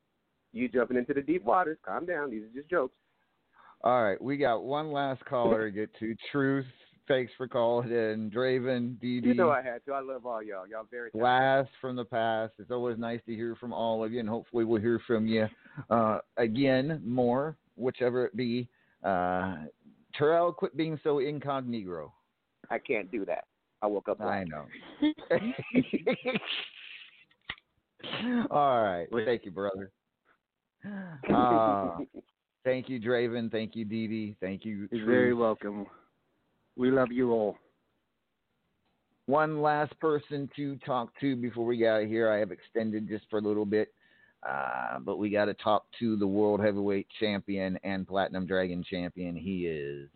You 0.53 0.69
jumping 0.69 0.97
into 0.97 1.15
the 1.15 1.21
deep 1.23 1.45
waters. 1.45 1.79
Calm 1.85 2.07
down. 2.07 2.31
These 2.31 2.45
are 2.45 2.59
just 2.59 2.71
jokes. 2.71 2.97
All 3.83 4.03
right, 4.03 4.21
we 4.21 4.37
got 4.37 4.63
one 4.63 4.93
last 4.93 5.25
caller 5.25 5.71
to 5.71 5.71
get 5.71 5.91
to. 6.01 6.15
Truth, 6.31 6.67
thanks 7.11 7.33
for 7.37 7.49
calling 7.49 7.91
in. 7.91 8.31
Draven, 8.35 8.99
Dee 9.01 9.21
Dee, 9.21 9.29
You 9.29 9.35
know 9.35 9.51
I 9.51 9.63
had 9.63 9.85
to. 9.87 9.93
I 9.93 10.01
love 10.01 10.25
all 10.25 10.43
y'all. 10.43 10.67
Y'all 10.67 10.87
very 10.91 11.11
talented. 11.11 11.21
blast 11.21 11.69
from 11.81 11.97
the 11.97 12.05
past. 12.05 12.53
It's 12.59 12.71
always 12.71 12.97
nice 12.99 13.21
to 13.27 13.35
hear 13.35 13.57
from 13.57 13.73
all 13.73 14.05
of 14.05 14.13
you, 14.13 14.21
and 14.21 14.29
hopefully 14.29 14.65
we'll 14.65 14.81
hear 14.81 15.01
from 15.07 15.27
you 15.27 15.49
uh, 15.91 16.19
again 16.37 17.03
more, 17.05 17.57
whichever 17.77 18.27
it 18.27 18.37
be. 18.37 18.69
Uh, 19.03 19.57
Terrell, 20.17 20.53
quit 20.53 20.77
being 20.77 21.01
so 21.03 21.19
incognito. 21.19 22.13
I 22.71 22.79
can't 22.79 23.11
do 23.11 23.25
that. 23.25 23.45
I 23.83 23.89
woke 23.89 24.09
up. 24.09 24.21
I 24.21 24.45
know. 24.45 24.67
All 28.51 28.83
right. 28.83 29.07
Thank 29.25 29.45
you, 29.45 29.51
brother. 29.51 29.91
Uh, 31.31 31.99
thank 32.65 32.89
you, 32.89 32.99
Draven. 32.99 33.53
Thank 33.53 33.77
you, 33.77 33.85
Dee 33.85 34.07
Dee. 34.07 34.35
Thank 34.41 34.65
you. 34.65 34.89
You're 34.91 35.05
very 35.05 35.35
welcome. 35.35 35.85
We 36.77 36.91
love 36.91 37.13
you 37.13 37.33
all. 37.33 37.57
One 39.27 39.63
last 39.63 39.99
person 40.01 40.51
to 40.57 40.77
talk 40.79 41.11
to 41.21 41.37
before 41.37 41.65
we 41.65 41.77
get 41.77 41.93
out 41.93 42.03
of 42.03 42.09
here. 42.09 42.31
I 42.31 42.39
have 42.39 42.51
extended 42.51 43.09
just 43.09 43.25
for 43.31 43.39
a 43.39 43.43
little 43.43 43.67
bit, 43.67 43.93
uh, 44.49 44.99
but 45.01 45.19
we 45.19 45.31
got 45.31 45.45
to 45.45 45.55
talk 45.55 45.85
to 46.01 46.17
the 46.17 46.27
World 46.27 46.61
Heavyweight 46.61 47.07
Champion 47.21 47.79
and 47.85 48.09
Platinum 48.09 48.47
Dragon 48.47 48.83
Champion. 48.83 49.37
He 49.37 49.67
is. 49.67 50.09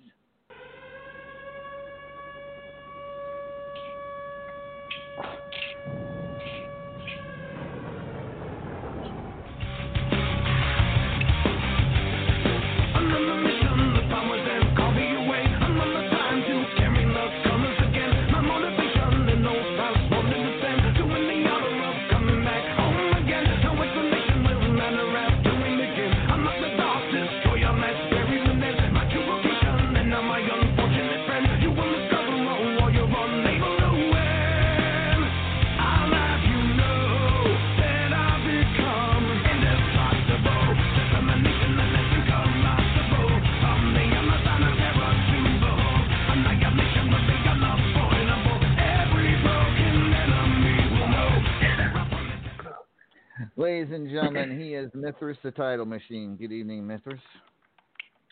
Mithras 55.14 55.36
the 55.44 55.52
title 55.52 55.86
machine. 55.86 56.34
Good 56.34 56.50
evening, 56.50 56.84
Mithras. 56.84 57.20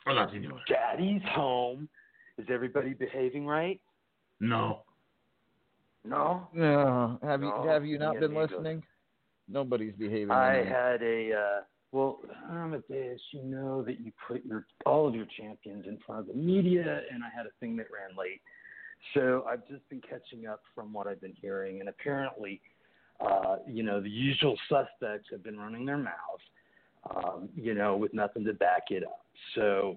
Hola, 0.05 0.29
senor. 0.33 0.59
Daddy's 0.69 1.23
home. 1.31 1.89
Is 2.39 2.47
everybody 2.51 2.93
behaving 2.93 3.47
right? 3.47 3.81
No. 4.41 4.83
No. 6.05 6.49
No, 6.53 7.21
have 7.23 7.41
you 7.41 7.53
have 7.69 7.85
you 7.87 8.01
not 8.01 8.15
me 8.15 8.21
been 8.21 8.33
amigo. 8.33 8.57
listening? 8.57 8.83
Nobody's 9.49 9.95
behaving. 9.95 10.33
I 10.33 10.65
tonight. 10.65 10.67
had 10.67 11.03
a 11.03 11.33
uh 11.33 11.61
well, 11.93 12.19
Amadeus, 12.51 13.21
you 13.31 13.45
know 13.45 13.85
that 13.85 14.01
you 14.01 14.11
put 14.27 14.45
your 14.45 14.67
all 14.85 15.07
of 15.07 15.15
your 15.15 15.27
champions 15.39 15.85
in 15.87 15.99
front 16.05 16.23
of 16.23 16.27
the 16.27 16.35
media 16.35 17.03
and 17.13 17.23
I 17.23 17.29
had 17.33 17.47
a 17.47 17.53
thing 17.61 17.77
that 17.77 17.87
ran 17.93 18.17
late. 18.19 18.41
So 19.15 19.45
I've 19.49 19.69
just 19.69 19.89
been 19.89 20.01
catching 20.01 20.49
up 20.49 20.63
from 20.75 20.93
what 20.93 21.07
I've 21.07 21.21
been 21.21 21.37
hearing 21.41 21.79
and 21.79 21.89
apparently 21.89 22.61
uh, 23.21 23.59
you 23.69 23.85
know, 23.85 24.01
the 24.01 24.11
usual 24.11 24.59
suspects 24.69 25.29
have 25.31 25.45
been 25.45 25.57
running 25.59 25.87
their 25.87 25.99
mouths, 25.99 26.43
um, 27.11 27.49
you 27.57 27.75
know, 27.75 27.97
with 27.97 28.15
nothing 28.15 28.45
to 28.45 28.53
back 28.53 28.91
it 28.91 29.05
up. 29.05 29.25
So, 29.55 29.97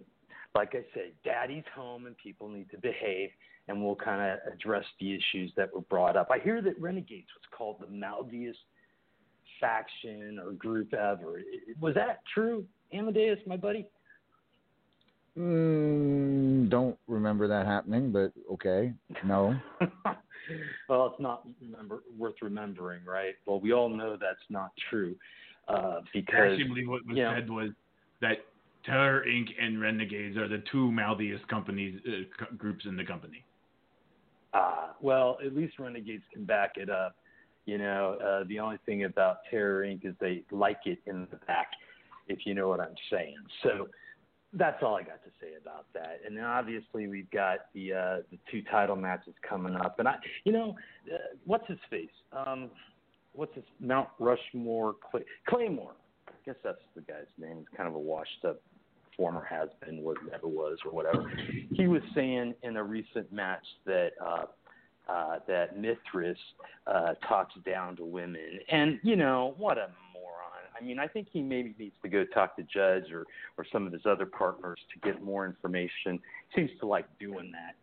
like 0.53 0.73
I 0.73 0.83
said, 0.93 1.11
daddy's 1.23 1.63
home 1.75 2.05
and 2.05 2.17
people 2.17 2.47
need 2.47 2.69
to 2.71 2.77
behave, 2.77 3.29
and 3.67 3.83
we'll 3.83 3.95
kind 3.95 4.21
of 4.21 4.53
address 4.53 4.85
the 4.99 5.13
issues 5.13 5.51
that 5.57 5.73
were 5.73 5.81
brought 5.81 6.15
up. 6.15 6.29
I 6.31 6.39
hear 6.39 6.61
that 6.61 6.79
Renegades 6.79 7.27
was 7.35 7.43
called 7.55 7.77
the 7.79 7.87
mouthiest 7.87 8.59
faction 9.59 10.39
or 10.43 10.53
group 10.53 10.93
ever. 10.93 11.41
Was 11.79 11.95
that 11.95 12.21
true, 12.33 12.65
Amadeus, 12.93 13.39
my 13.45 13.57
buddy? 13.57 13.87
Mm, 15.37 16.69
don't 16.69 16.97
remember 17.07 17.47
that 17.47 17.65
happening, 17.65 18.11
but 18.11 18.31
okay. 18.53 18.93
No. 19.25 19.53
well, 20.89 21.07
it's 21.07 21.21
not 21.21 21.45
remember, 21.61 22.03
worth 22.17 22.35
remembering, 22.41 23.03
right? 23.05 23.35
Well, 23.45 23.59
we 23.59 23.73
all 23.73 23.89
know 23.89 24.11
that's 24.19 24.39
not 24.49 24.71
true 24.89 25.15
uh, 25.67 25.71
I 25.73 26.01
because 26.13 26.35
actually 26.35 26.65
believe 26.65 26.87
what 26.87 27.05
was 27.05 27.17
you 27.17 27.23
know, 27.23 27.33
said 27.35 27.49
was 27.49 27.69
that 28.21 28.37
Terror 28.85 29.25
Inc. 29.27 29.47
and 29.59 29.81
Renegades 29.81 30.37
are 30.37 30.47
the 30.47 30.63
two 30.71 30.91
mouthiest 30.91 31.47
companies 31.47 31.99
uh, 32.07 32.11
co- 32.37 32.55
groups 32.55 32.85
in 32.85 32.95
the 32.95 33.03
company. 33.03 33.43
Uh, 34.53 34.89
well, 35.01 35.37
at 35.45 35.53
least 35.53 35.79
Renegades 35.79 36.23
can 36.31 36.45
back 36.45 36.73
it 36.77 36.89
up. 36.89 37.15
You 37.65 37.79
know, 37.79 38.17
uh, 38.23 38.45
the 38.47 38.59
only 38.59 38.77
thing 38.85 39.05
about 39.05 39.37
Terror 39.49 39.83
Inc. 39.83 40.05
is 40.05 40.13
they 40.21 40.43
like 40.51 40.79
it 40.85 40.99
in 41.07 41.27
the 41.31 41.37
back, 41.47 41.67
if 42.27 42.45
you 42.45 42.53
know 42.53 42.67
what 42.67 42.79
I'm 42.79 42.95
saying. 43.11 43.37
So 43.63 43.87
that's 44.53 44.81
all 44.83 44.95
I 44.95 45.01
got 45.01 45.23
to 45.23 45.31
say 45.41 45.53
about 45.61 45.85
that. 45.93 46.21
And 46.25 46.37
then 46.37 46.45
obviously 46.45 47.07
we've 47.07 47.29
got 47.31 47.59
the 47.73 47.93
uh, 47.93 48.17
the 48.31 48.37
two 48.51 48.61
title 48.71 48.95
matches 48.95 49.33
coming 49.47 49.75
up, 49.75 49.99
and 49.99 50.07
I, 50.07 50.15
you 50.43 50.51
know, 50.51 50.75
uh, 51.11 51.17
what's 51.45 51.67
his 51.67 51.79
face? 51.89 52.07
Um, 52.31 52.69
what's 53.35 53.53
his 53.55 53.63
Mount 53.79 54.09
Rushmore 54.19 54.95
Clay, 55.11 55.23
Claymore? 55.47 55.93
I 56.27 56.31
guess 56.45 56.55
that's 56.63 56.77
the 56.95 57.01
guy's 57.01 57.25
name. 57.37 57.57
He's 57.59 57.77
kind 57.77 57.89
of 57.89 57.95
a 57.95 57.99
washed 57.99 58.45
up 58.47 58.61
former 59.15 59.45
has 59.49 59.69
been, 59.85 60.03
was 60.03 60.17
never 60.29 60.47
was, 60.47 60.77
or 60.85 60.91
whatever. 60.91 61.31
He 61.71 61.87
was 61.87 62.01
saying 62.13 62.53
in 62.63 62.77
a 62.77 62.83
recent 62.83 63.31
match 63.31 63.65
that 63.85 64.11
uh, 64.23 64.45
uh, 65.09 65.39
that 65.47 65.79
Mithras 65.79 66.37
uh, 66.87 67.13
talks 67.27 67.53
down 67.65 67.95
to 67.97 68.05
women, 68.05 68.59
and 68.69 68.99
you 69.03 69.15
know 69.15 69.53
what 69.57 69.77
a 69.77 69.89
moron. 70.13 70.63
I 70.79 70.83
mean, 70.83 70.99
I 70.99 71.07
think 71.07 71.27
he 71.31 71.41
maybe 71.41 71.75
needs 71.77 71.95
to 72.01 72.09
go 72.09 72.25
talk 72.25 72.55
to 72.57 72.63
Judge 72.63 73.11
or 73.11 73.25
or 73.57 73.65
some 73.71 73.85
of 73.85 73.93
his 73.93 74.05
other 74.05 74.25
partners 74.25 74.79
to 74.93 74.99
get 75.07 75.23
more 75.23 75.45
information. 75.45 76.19
Seems 76.55 76.71
to 76.79 76.87
like 76.87 77.05
doing 77.19 77.51
that, 77.51 77.75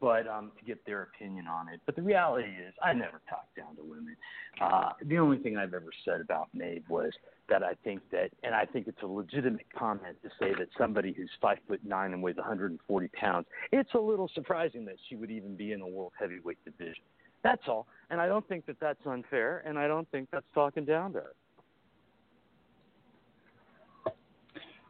but 0.00 0.26
um, 0.26 0.52
to 0.58 0.64
get 0.64 0.84
their 0.86 1.02
opinion 1.02 1.46
on 1.46 1.68
it. 1.68 1.80
But 1.86 1.96
the 1.96 2.02
reality 2.02 2.48
is, 2.48 2.74
I 2.82 2.92
never 2.92 3.20
talk 3.28 3.46
down 3.56 3.76
to 3.76 3.82
women. 3.82 4.16
Uh, 4.60 4.90
the 5.04 5.18
only 5.18 5.38
thing 5.38 5.56
I've 5.56 5.74
ever 5.74 5.90
said 6.04 6.20
about 6.20 6.48
Maeve 6.54 6.84
was 6.88 7.12
that 7.48 7.62
I 7.62 7.74
think 7.84 8.00
that, 8.12 8.30
and 8.42 8.54
I 8.54 8.64
think 8.64 8.88
it's 8.88 9.02
a 9.02 9.06
legitimate 9.06 9.66
comment 9.76 10.16
to 10.22 10.28
say 10.38 10.52
that 10.58 10.68
somebody 10.76 11.12
who's 11.12 11.30
five 11.40 11.58
foot 11.66 11.80
nine 11.84 12.12
and 12.12 12.22
weighs 12.22 12.36
140 12.36 13.08
pounds, 13.08 13.46
it's 13.72 13.94
a 13.94 13.98
little 13.98 14.30
surprising 14.34 14.84
that 14.84 14.96
she 15.08 15.16
would 15.16 15.30
even 15.30 15.56
be 15.56 15.72
in 15.72 15.80
a 15.80 15.88
world 15.88 16.12
heavyweight 16.18 16.58
division. 16.64 17.02
That's 17.42 17.62
all. 17.68 17.86
And 18.10 18.20
I 18.20 18.26
don't 18.26 18.46
think 18.48 18.66
that 18.66 18.80
that's 18.80 19.04
unfair, 19.06 19.62
and 19.64 19.78
I 19.78 19.86
don't 19.86 20.10
think 20.10 20.28
that's 20.30 20.46
talking 20.54 20.84
down 20.84 21.12
to 21.12 21.20
her. 21.20 21.32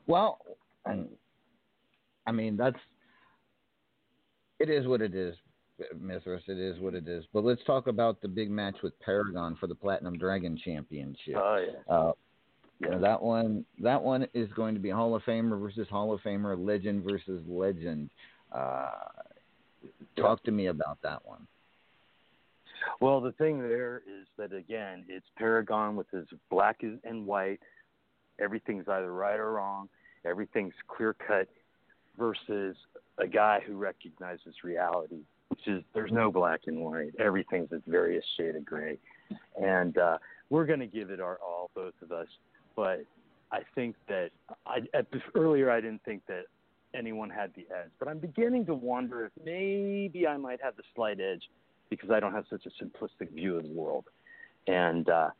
Well, 0.06 0.38
I 2.26 2.32
mean 2.32 2.56
that's 2.56 2.78
it 4.58 4.70
is 4.70 4.86
what 4.86 5.00
it 5.00 5.14
is, 5.14 5.34
Mithras. 5.98 6.42
It 6.48 6.58
is 6.58 6.78
what 6.80 6.94
it 6.94 7.08
is. 7.08 7.24
But 7.32 7.44
let's 7.44 7.62
talk 7.64 7.86
about 7.86 8.20
the 8.20 8.28
big 8.28 8.50
match 8.50 8.76
with 8.82 8.98
Paragon 9.00 9.56
for 9.58 9.66
the 9.66 9.74
Platinum 9.74 10.18
Dragon 10.18 10.58
Championship. 10.64 11.36
Oh 11.36 11.64
yeah. 11.66 11.94
Uh, 11.94 12.12
you 12.80 12.90
know, 12.90 13.00
that 13.00 13.20
one 13.20 13.64
that 13.80 14.00
one 14.00 14.26
is 14.34 14.48
going 14.54 14.74
to 14.74 14.80
be 14.80 14.90
Hall 14.90 15.14
of 15.14 15.22
Famer 15.22 15.60
versus 15.60 15.88
Hall 15.88 16.12
of 16.12 16.20
Famer, 16.20 16.56
legend 16.56 17.02
versus 17.02 17.42
legend. 17.48 18.10
Uh, 18.52 18.90
talk 20.16 20.42
to 20.44 20.52
me 20.52 20.66
about 20.66 20.98
that 21.02 21.24
one. 21.24 21.46
Well, 23.00 23.20
the 23.20 23.32
thing 23.32 23.58
there 23.58 24.02
is 24.06 24.26
that 24.38 24.56
again, 24.56 25.04
it's 25.08 25.26
Paragon 25.36 25.96
with 25.96 26.08
his 26.10 26.26
black 26.50 26.82
and 27.04 27.26
white. 27.26 27.60
Everything's 28.40 28.88
either 28.88 29.12
right 29.12 29.38
or 29.38 29.52
wrong. 29.52 29.88
Everything's 30.24 30.74
clear 30.86 31.14
cut. 31.14 31.48
Versus 32.16 32.74
a 33.18 33.26
guy 33.26 33.60
who 33.66 33.76
recognizes 33.76 34.54
reality, 34.62 35.20
which 35.48 35.66
is 35.66 35.82
there's 35.94 36.12
no 36.12 36.30
black 36.30 36.60
and 36.66 36.80
white. 36.80 37.12
Everything's 37.18 37.72
a 37.72 37.80
various 37.86 38.24
shade 38.36 38.56
of 38.56 38.64
gray, 38.64 38.98
and 39.60 39.98
uh, 39.98 40.18
we're 40.50 40.66
going 40.66 40.80
to 40.80 40.86
give 40.86 41.10
it 41.10 41.20
our 41.20 41.38
all, 41.44 41.70
both 41.74 41.94
of 42.02 42.12
us. 42.12 42.28
But 42.76 43.04
I 43.50 43.60
think 43.74 43.96
that 44.08 44.30
I, 44.66 44.78
at 44.94 45.10
this, 45.10 45.22
earlier 45.34 45.70
I 45.70 45.80
didn't 45.80 46.02
think 46.04 46.22
that 46.28 46.44
anyone 46.94 47.30
had 47.30 47.52
the 47.54 47.66
edge, 47.74 47.90
but 47.98 48.08
I'm 48.08 48.18
beginning 48.18 48.66
to 48.66 48.74
wonder 48.74 49.26
if 49.26 49.32
maybe 49.44 50.26
I 50.26 50.36
might 50.36 50.60
have 50.62 50.76
the 50.76 50.82
slight 50.94 51.20
edge 51.20 51.42
because 51.90 52.10
I 52.10 52.20
don't 52.20 52.32
have 52.32 52.44
such 52.50 52.66
a 52.66 52.84
simplistic 52.84 53.32
view 53.32 53.56
of 53.56 53.64
the 53.64 53.70
world. 53.70 54.04
And 54.66 55.08
uh, 55.08 55.30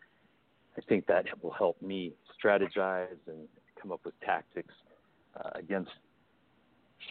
I 0.76 0.80
think 0.88 1.06
that 1.06 1.26
will 1.42 1.52
help 1.52 1.80
me 1.82 2.14
strategize 2.42 3.18
and 3.26 3.48
come 3.80 3.92
up 3.92 4.00
with 4.04 4.18
tactics 4.20 4.74
uh, 5.36 5.50
against 5.54 5.90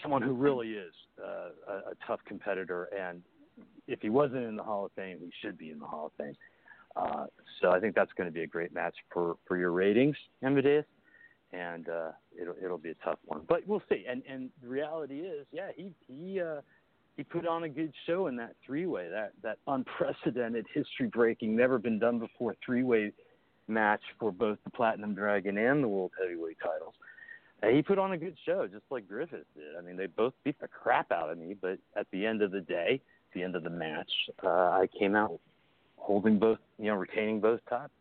someone 0.02 0.22
who 0.22 0.34
really 0.34 0.72
is 0.72 0.94
uh, 1.24 1.50
a, 1.72 1.76
a 1.92 1.94
tough 2.06 2.20
competitor. 2.26 2.90
And 2.98 3.22
if 3.88 4.02
he 4.02 4.10
wasn't 4.10 4.44
in 4.44 4.56
the 4.56 4.64
Hall 4.64 4.86
of 4.86 4.92
Fame, 4.94 5.18
he 5.20 5.32
should 5.42 5.58
be 5.58 5.72
in 5.72 5.80
the 5.80 5.86
Hall 5.86 6.08
of 6.08 6.12
Fame. 6.18 6.36
Uh, 6.96 7.26
so 7.62 7.72
I 7.72 7.80
think 7.80 7.96
that's 7.96 8.12
going 8.18 8.28
to 8.28 8.34
be 8.34 8.44
a 8.44 8.48
great 8.48 8.74
match 8.74 8.96
for, 9.14 9.38
for 9.48 9.58
your 9.58 9.72
ratings, 9.72 10.16
Amadeus, 10.44 10.86
and 11.54 11.88
uh, 11.90 12.12
it'll 12.40 12.56
it'll 12.64 12.78
be 12.78 12.90
a 12.90 12.96
tough 13.04 13.20
one. 13.26 13.42
But 13.48 13.68
we'll 13.68 13.84
see. 13.88 14.06
And 14.10 14.24
and 14.28 14.50
the 14.62 14.68
reality 14.68 15.20
is, 15.20 15.46
yeah, 15.52 15.70
he 15.76 15.92
he 16.08 16.42
uh, 16.42 16.62
he 17.16 17.24
put 17.24 17.48
on 17.48 17.64
a 17.64 17.70
good 17.70 17.94
show 18.06 18.28
in 18.28 18.36
that 18.38 18.56
three 18.66 18.86
way, 18.86 19.10
that 19.10 19.34
that 19.44 19.58
unprecedented, 19.68 20.66
history 20.74 21.08
breaking, 21.08 21.56
never 21.56 21.78
been 21.78 22.00
done 22.00 22.20
before 22.20 22.56
three 22.66 22.84
way 22.84 23.12
match 23.68 24.02
for 24.20 24.32
both 24.32 24.58
the 24.64 24.72
Platinum 24.72 25.14
Dragon 25.14 25.58
and 25.58 25.84
the 25.84 25.88
World 25.88 26.12
Heavyweight 26.20 26.58
titles. 26.64 26.94
He 27.64 27.82
put 27.82 27.98
on 27.98 28.12
a 28.12 28.18
good 28.18 28.38
show, 28.46 28.68
just 28.68 28.86
like 28.92 29.08
Griffith 29.08 29.46
did. 29.56 29.76
I 29.78 29.82
mean, 29.82 29.98
they 29.98 30.06
both 30.06 30.34
beat 30.44 30.60
the 30.60 30.68
crap 30.68 31.12
out 31.12 31.32
of 31.32 31.38
me, 31.38 31.56
but 31.60 31.80
at 31.96 32.06
the 32.12 32.26
end 32.26 32.42
of 32.42 32.52
the 32.52 32.62
day, 32.62 33.02
the 33.34 33.44
end 33.44 33.56
of 33.56 33.64
the 33.64 33.70
match, 33.70 34.12
uh, 34.44 34.48
I 34.48 34.88
came 34.98 35.16
out 35.16 35.40
holding 35.96 36.40
both, 36.40 36.60
you 36.78 36.86
know, 36.86 36.96
retaining 36.96 37.40
both 37.40 37.60
titles. 37.70 37.92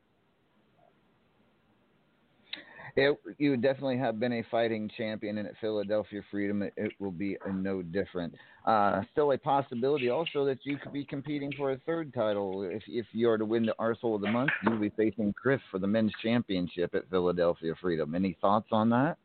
It, 2.98 3.18
you 3.36 3.58
definitely 3.58 3.98
have 3.98 4.18
been 4.18 4.32
a 4.32 4.42
fighting 4.50 4.90
champion, 4.96 5.36
and 5.36 5.46
at 5.46 5.54
Philadelphia 5.60 6.22
Freedom, 6.30 6.62
it, 6.62 6.72
it 6.78 6.92
will 6.98 7.10
be 7.10 7.36
no 7.46 7.82
different. 7.82 8.34
Uh, 8.64 9.02
still 9.12 9.32
a 9.32 9.38
possibility 9.38 10.08
also 10.08 10.46
that 10.46 10.58
you 10.64 10.78
could 10.78 10.94
be 10.94 11.04
competing 11.04 11.52
for 11.58 11.72
a 11.72 11.78
third 11.84 12.14
title. 12.14 12.62
If 12.62 12.82
if 12.86 13.04
you 13.12 13.28
are 13.28 13.36
to 13.36 13.44
win 13.44 13.66
the 13.66 13.74
Arsehole 13.78 14.14
of 14.14 14.22
the 14.22 14.30
Month, 14.30 14.50
you'll 14.64 14.78
be 14.78 14.88
facing 14.96 15.34
Chris 15.34 15.60
for 15.70 15.78
the 15.78 15.86
men's 15.86 16.12
championship 16.22 16.94
at 16.94 17.08
Philadelphia 17.10 17.74
Freedom. 17.82 18.14
Any 18.14 18.36
thoughts 18.40 18.68
on 18.72 18.88
that? 18.90 19.18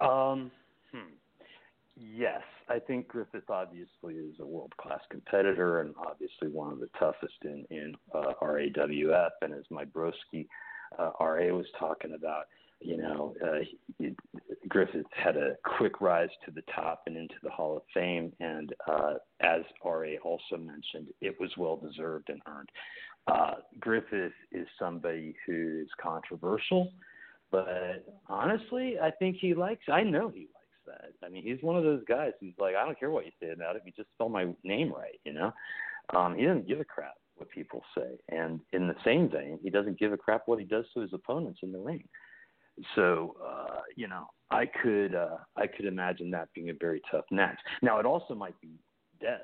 Um, 0.00 0.50
hmm. 0.92 1.12
Yes, 1.96 2.42
I 2.68 2.78
think 2.78 3.08
Griffith 3.08 3.48
obviously 3.48 4.14
is 4.14 4.34
a 4.40 4.46
world 4.46 4.74
class 4.76 5.00
competitor 5.10 5.80
and 5.80 5.94
obviously 5.98 6.48
one 6.48 6.72
of 6.72 6.80
the 6.80 6.90
toughest 6.98 7.34
in 7.44 7.64
in 7.70 7.94
uh, 8.14 8.32
RAWF. 8.42 9.30
And 9.40 9.54
as 9.54 9.64
my 9.70 9.84
broski 9.84 10.46
uh, 10.98 11.10
RA 11.20 11.54
was 11.54 11.66
talking 11.78 12.14
about, 12.14 12.44
you 12.80 12.98
know, 12.98 13.34
uh, 13.42 13.60
he, 13.98 14.14
Griffith 14.68 15.06
had 15.12 15.36
a 15.36 15.56
quick 15.78 16.00
rise 16.00 16.28
to 16.44 16.50
the 16.50 16.62
top 16.74 17.02
and 17.06 17.16
into 17.16 17.34
the 17.42 17.50
Hall 17.50 17.76
of 17.76 17.82
Fame, 17.94 18.32
and 18.40 18.74
uh, 18.86 19.14
as 19.40 19.62
RA 19.84 20.16
also 20.22 20.56
mentioned, 20.58 21.08
it 21.20 21.38
was 21.40 21.50
well 21.56 21.76
deserved 21.76 22.28
and 22.28 22.42
earned. 22.46 22.68
Uh, 23.26 23.54
Griffith 23.80 24.32
is 24.52 24.66
somebody 24.78 25.34
who 25.46 25.80
is 25.82 25.88
controversial, 26.00 26.92
but 27.50 28.04
honestly, 28.28 28.96
I 29.02 29.10
think 29.10 29.36
he 29.40 29.54
likes. 29.54 29.84
I 29.90 30.02
know 30.02 30.28
he 30.28 30.48
likes 30.54 30.86
that. 30.86 31.26
I 31.26 31.30
mean, 31.30 31.42
he's 31.44 31.62
one 31.62 31.76
of 31.76 31.84
those 31.84 32.02
guys 32.08 32.32
who's 32.40 32.54
like, 32.58 32.74
I 32.74 32.84
don't 32.84 32.98
care 32.98 33.10
what 33.10 33.26
you 33.26 33.32
say 33.40 33.50
about 33.50 33.76
it. 33.76 33.82
You 33.84 33.92
just 33.96 34.10
spell 34.14 34.28
my 34.28 34.46
name 34.64 34.92
right, 34.92 35.18
you 35.24 35.32
know. 35.32 35.52
Um, 36.14 36.34
he 36.36 36.44
doesn't 36.44 36.68
give 36.68 36.80
a 36.80 36.84
crap 36.84 37.14
what 37.34 37.50
people 37.50 37.82
say, 37.96 38.18
and 38.30 38.60
in 38.72 38.88
the 38.88 38.94
same 39.04 39.28
vein, 39.28 39.58
he 39.62 39.70
doesn't 39.70 39.98
give 39.98 40.12
a 40.12 40.16
crap 40.16 40.42
what 40.46 40.58
he 40.58 40.64
does 40.64 40.84
to 40.94 41.00
his 41.00 41.12
opponents 41.12 41.60
in 41.62 41.72
the 41.72 41.78
ring. 41.78 42.04
So, 42.94 43.36
uh, 43.44 43.80
you 43.96 44.06
know, 44.06 44.26
I 44.50 44.66
could 44.66 45.14
uh, 45.14 45.38
I 45.56 45.66
could 45.66 45.86
imagine 45.86 46.30
that 46.30 46.48
being 46.54 46.70
a 46.70 46.74
very 46.78 47.00
tough 47.10 47.24
match. 47.30 47.58
Now, 47.82 47.98
it 47.98 48.06
also 48.06 48.34
might 48.34 48.58
be 48.60 48.78
Dez 49.22 49.38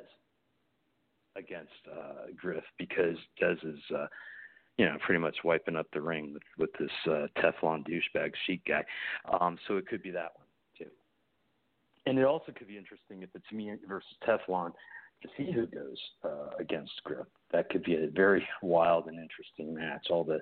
against 1.37 1.71
uh, 1.91 2.27
Griff 2.37 2.65
because 2.79 3.17
Dez 3.41 3.57
is, 3.65 3.81
uh, 3.95 4.07
you 4.79 4.87
know, 4.87 4.97
pretty 5.05 5.21
much 5.21 5.37
wiping 5.45 5.77
up 5.77 5.87
the 5.93 6.01
ring 6.01 6.33
with 6.33 6.43
with 6.59 6.71
this 6.79 6.91
uh, 7.07 7.27
Teflon 7.41 7.85
douchebag 7.87 8.33
Sheik 8.47 8.65
guy. 8.67 8.85
Um, 9.41 9.59
so 9.69 9.77
it 9.77 9.87
could 9.87 10.03
be 10.03 10.11
that 10.11 10.33
one 10.35 10.47
too. 10.79 10.91
And 12.07 12.19
it 12.19 12.25
also 12.25 12.53
could 12.53 12.69
be 12.69 12.79
interesting 12.79 13.23
if 13.23 13.29
it's 13.35 13.53
me 13.53 13.73
versus 13.87 14.09
Teflon 14.27 14.73
to 15.23 15.29
see 15.37 15.53
who 15.53 15.67
goes 15.67 15.99
uh, 16.25 16.57
against 16.59 16.93
Griff. 17.05 17.27
That 17.53 17.69
could 17.71 17.85
be 17.85 17.95
a 17.95 18.09
very 18.09 18.47
wild 18.63 19.07
and 19.07 19.19
interesting 19.19 19.75
match. 19.75 20.07
All 20.11 20.25
the 20.25 20.41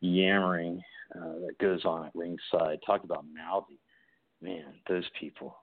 yammering 0.00 0.82
uh, 1.14 1.38
that 1.46 1.58
goes 1.60 1.84
on 1.84 2.06
at 2.06 2.14
ringside. 2.14 2.80
Talk 2.84 3.04
about 3.04 3.24
mouthy. 3.32 3.78
Man, 4.42 4.74
those 4.88 5.04
people, 5.18 5.56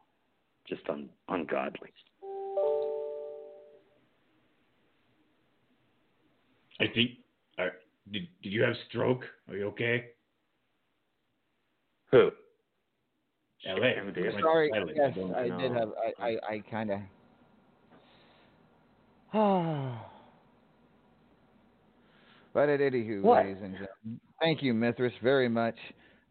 just 0.68 0.81
un- 0.90 1.10
ungodly. 1.30 1.91
I 6.80 6.85
think. 6.94 7.11
Did 8.12 8.28
Did 8.42 8.52
you 8.52 8.62
have 8.64 8.76
stroke? 8.90 9.24
Are 9.50 9.56
you 9.56 9.68
okay? 9.68 10.06
Who? 12.12 12.32
L.A. 13.66 13.96
Sorry, 14.42 14.70
L.A. 14.76 14.94
yes, 14.94 15.16
don't 15.16 15.34
I 15.34 15.44
did 15.58 15.72
have. 15.72 15.90
I 15.98 16.24
I, 16.24 16.38
I 16.50 16.64
kind 16.70 16.92
of. 16.92 17.00
but 22.54 22.70
at 22.70 22.80
anywho, 22.80 23.22
What? 23.22 23.46
ladies 23.46 23.64
and 23.64 23.74
gentlemen, 23.74 24.20
thank 24.40 24.62
you, 24.62 24.74
Mithras, 24.76 25.14
very 25.24 25.50
much. 25.50 25.76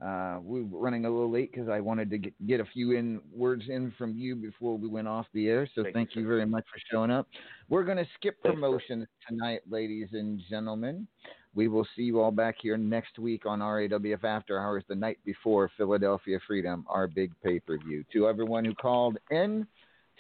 Uh, 0.00 0.38
we 0.42 0.62
were 0.62 0.78
running 0.78 1.04
a 1.04 1.10
little 1.10 1.30
late 1.30 1.52
because 1.52 1.68
I 1.68 1.80
wanted 1.80 2.10
to 2.10 2.18
get, 2.18 2.46
get 2.46 2.60
a 2.60 2.64
few 2.64 2.92
in 2.92 3.20
words 3.32 3.64
in 3.68 3.92
from 3.96 4.16
you 4.16 4.34
before 4.36 4.76
we 4.76 4.88
went 4.88 5.06
off 5.08 5.26
the 5.32 5.48
air. 5.48 5.68
So 5.74 5.84
thank, 5.92 6.14
you 6.14 6.26
very 6.26 6.46
much 6.46 6.64
for 6.72 6.80
showing 6.90 7.10
up. 7.10 7.28
We're 7.68 7.84
going 7.84 7.98
to 7.98 8.06
skip 8.16 8.40
promotions 8.42 9.06
tonight, 9.28 9.60
ladies 9.68 10.08
and 10.12 10.40
gentlemen. 10.50 11.06
We 11.54 11.68
will 11.68 11.86
see 11.94 12.02
you 12.02 12.20
all 12.20 12.30
back 12.30 12.56
here 12.60 12.76
next 12.76 13.18
week 13.18 13.44
on 13.44 13.60
RAWF 13.60 14.24
After 14.24 14.58
Hours, 14.58 14.84
the 14.88 14.94
night 14.94 15.18
before 15.24 15.70
Philadelphia 15.76 16.38
Freedom, 16.46 16.86
our 16.88 17.06
big 17.06 17.32
pay 17.44 17.60
per 17.60 17.78
view. 17.78 18.04
To 18.14 18.26
everyone 18.26 18.64
who 18.64 18.74
called 18.74 19.18
in, 19.30 19.66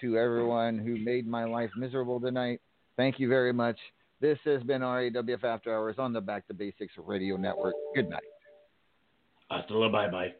to 0.00 0.18
everyone 0.18 0.78
who 0.78 0.98
made 0.98 1.26
my 1.26 1.44
life 1.44 1.70
miserable 1.76 2.20
tonight, 2.20 2.60
thank 2.96 3.18
you 3.18 3.28
very 3.28 3.52
much. 3.52 3.78
This 4.20 4.38
has 4.44 4.62
been 4.62 4.82
RAWF 4.82 5.42
After 5.42 5.74
Hours 5.74 5.96
on 5.98 6.12
the 6.12 6.20
Back 6.20 6.46
to 6.48 6.54
Basics 6.54 6.92
Radio 6.98 7.36
Network. 7.36 7.74
Good 7.94 8.10
night. 8.10 8.22
Hasta 9.50 9.76
la 9.76 9.88
bye 9.88 10.08
bye. 10.08 10.32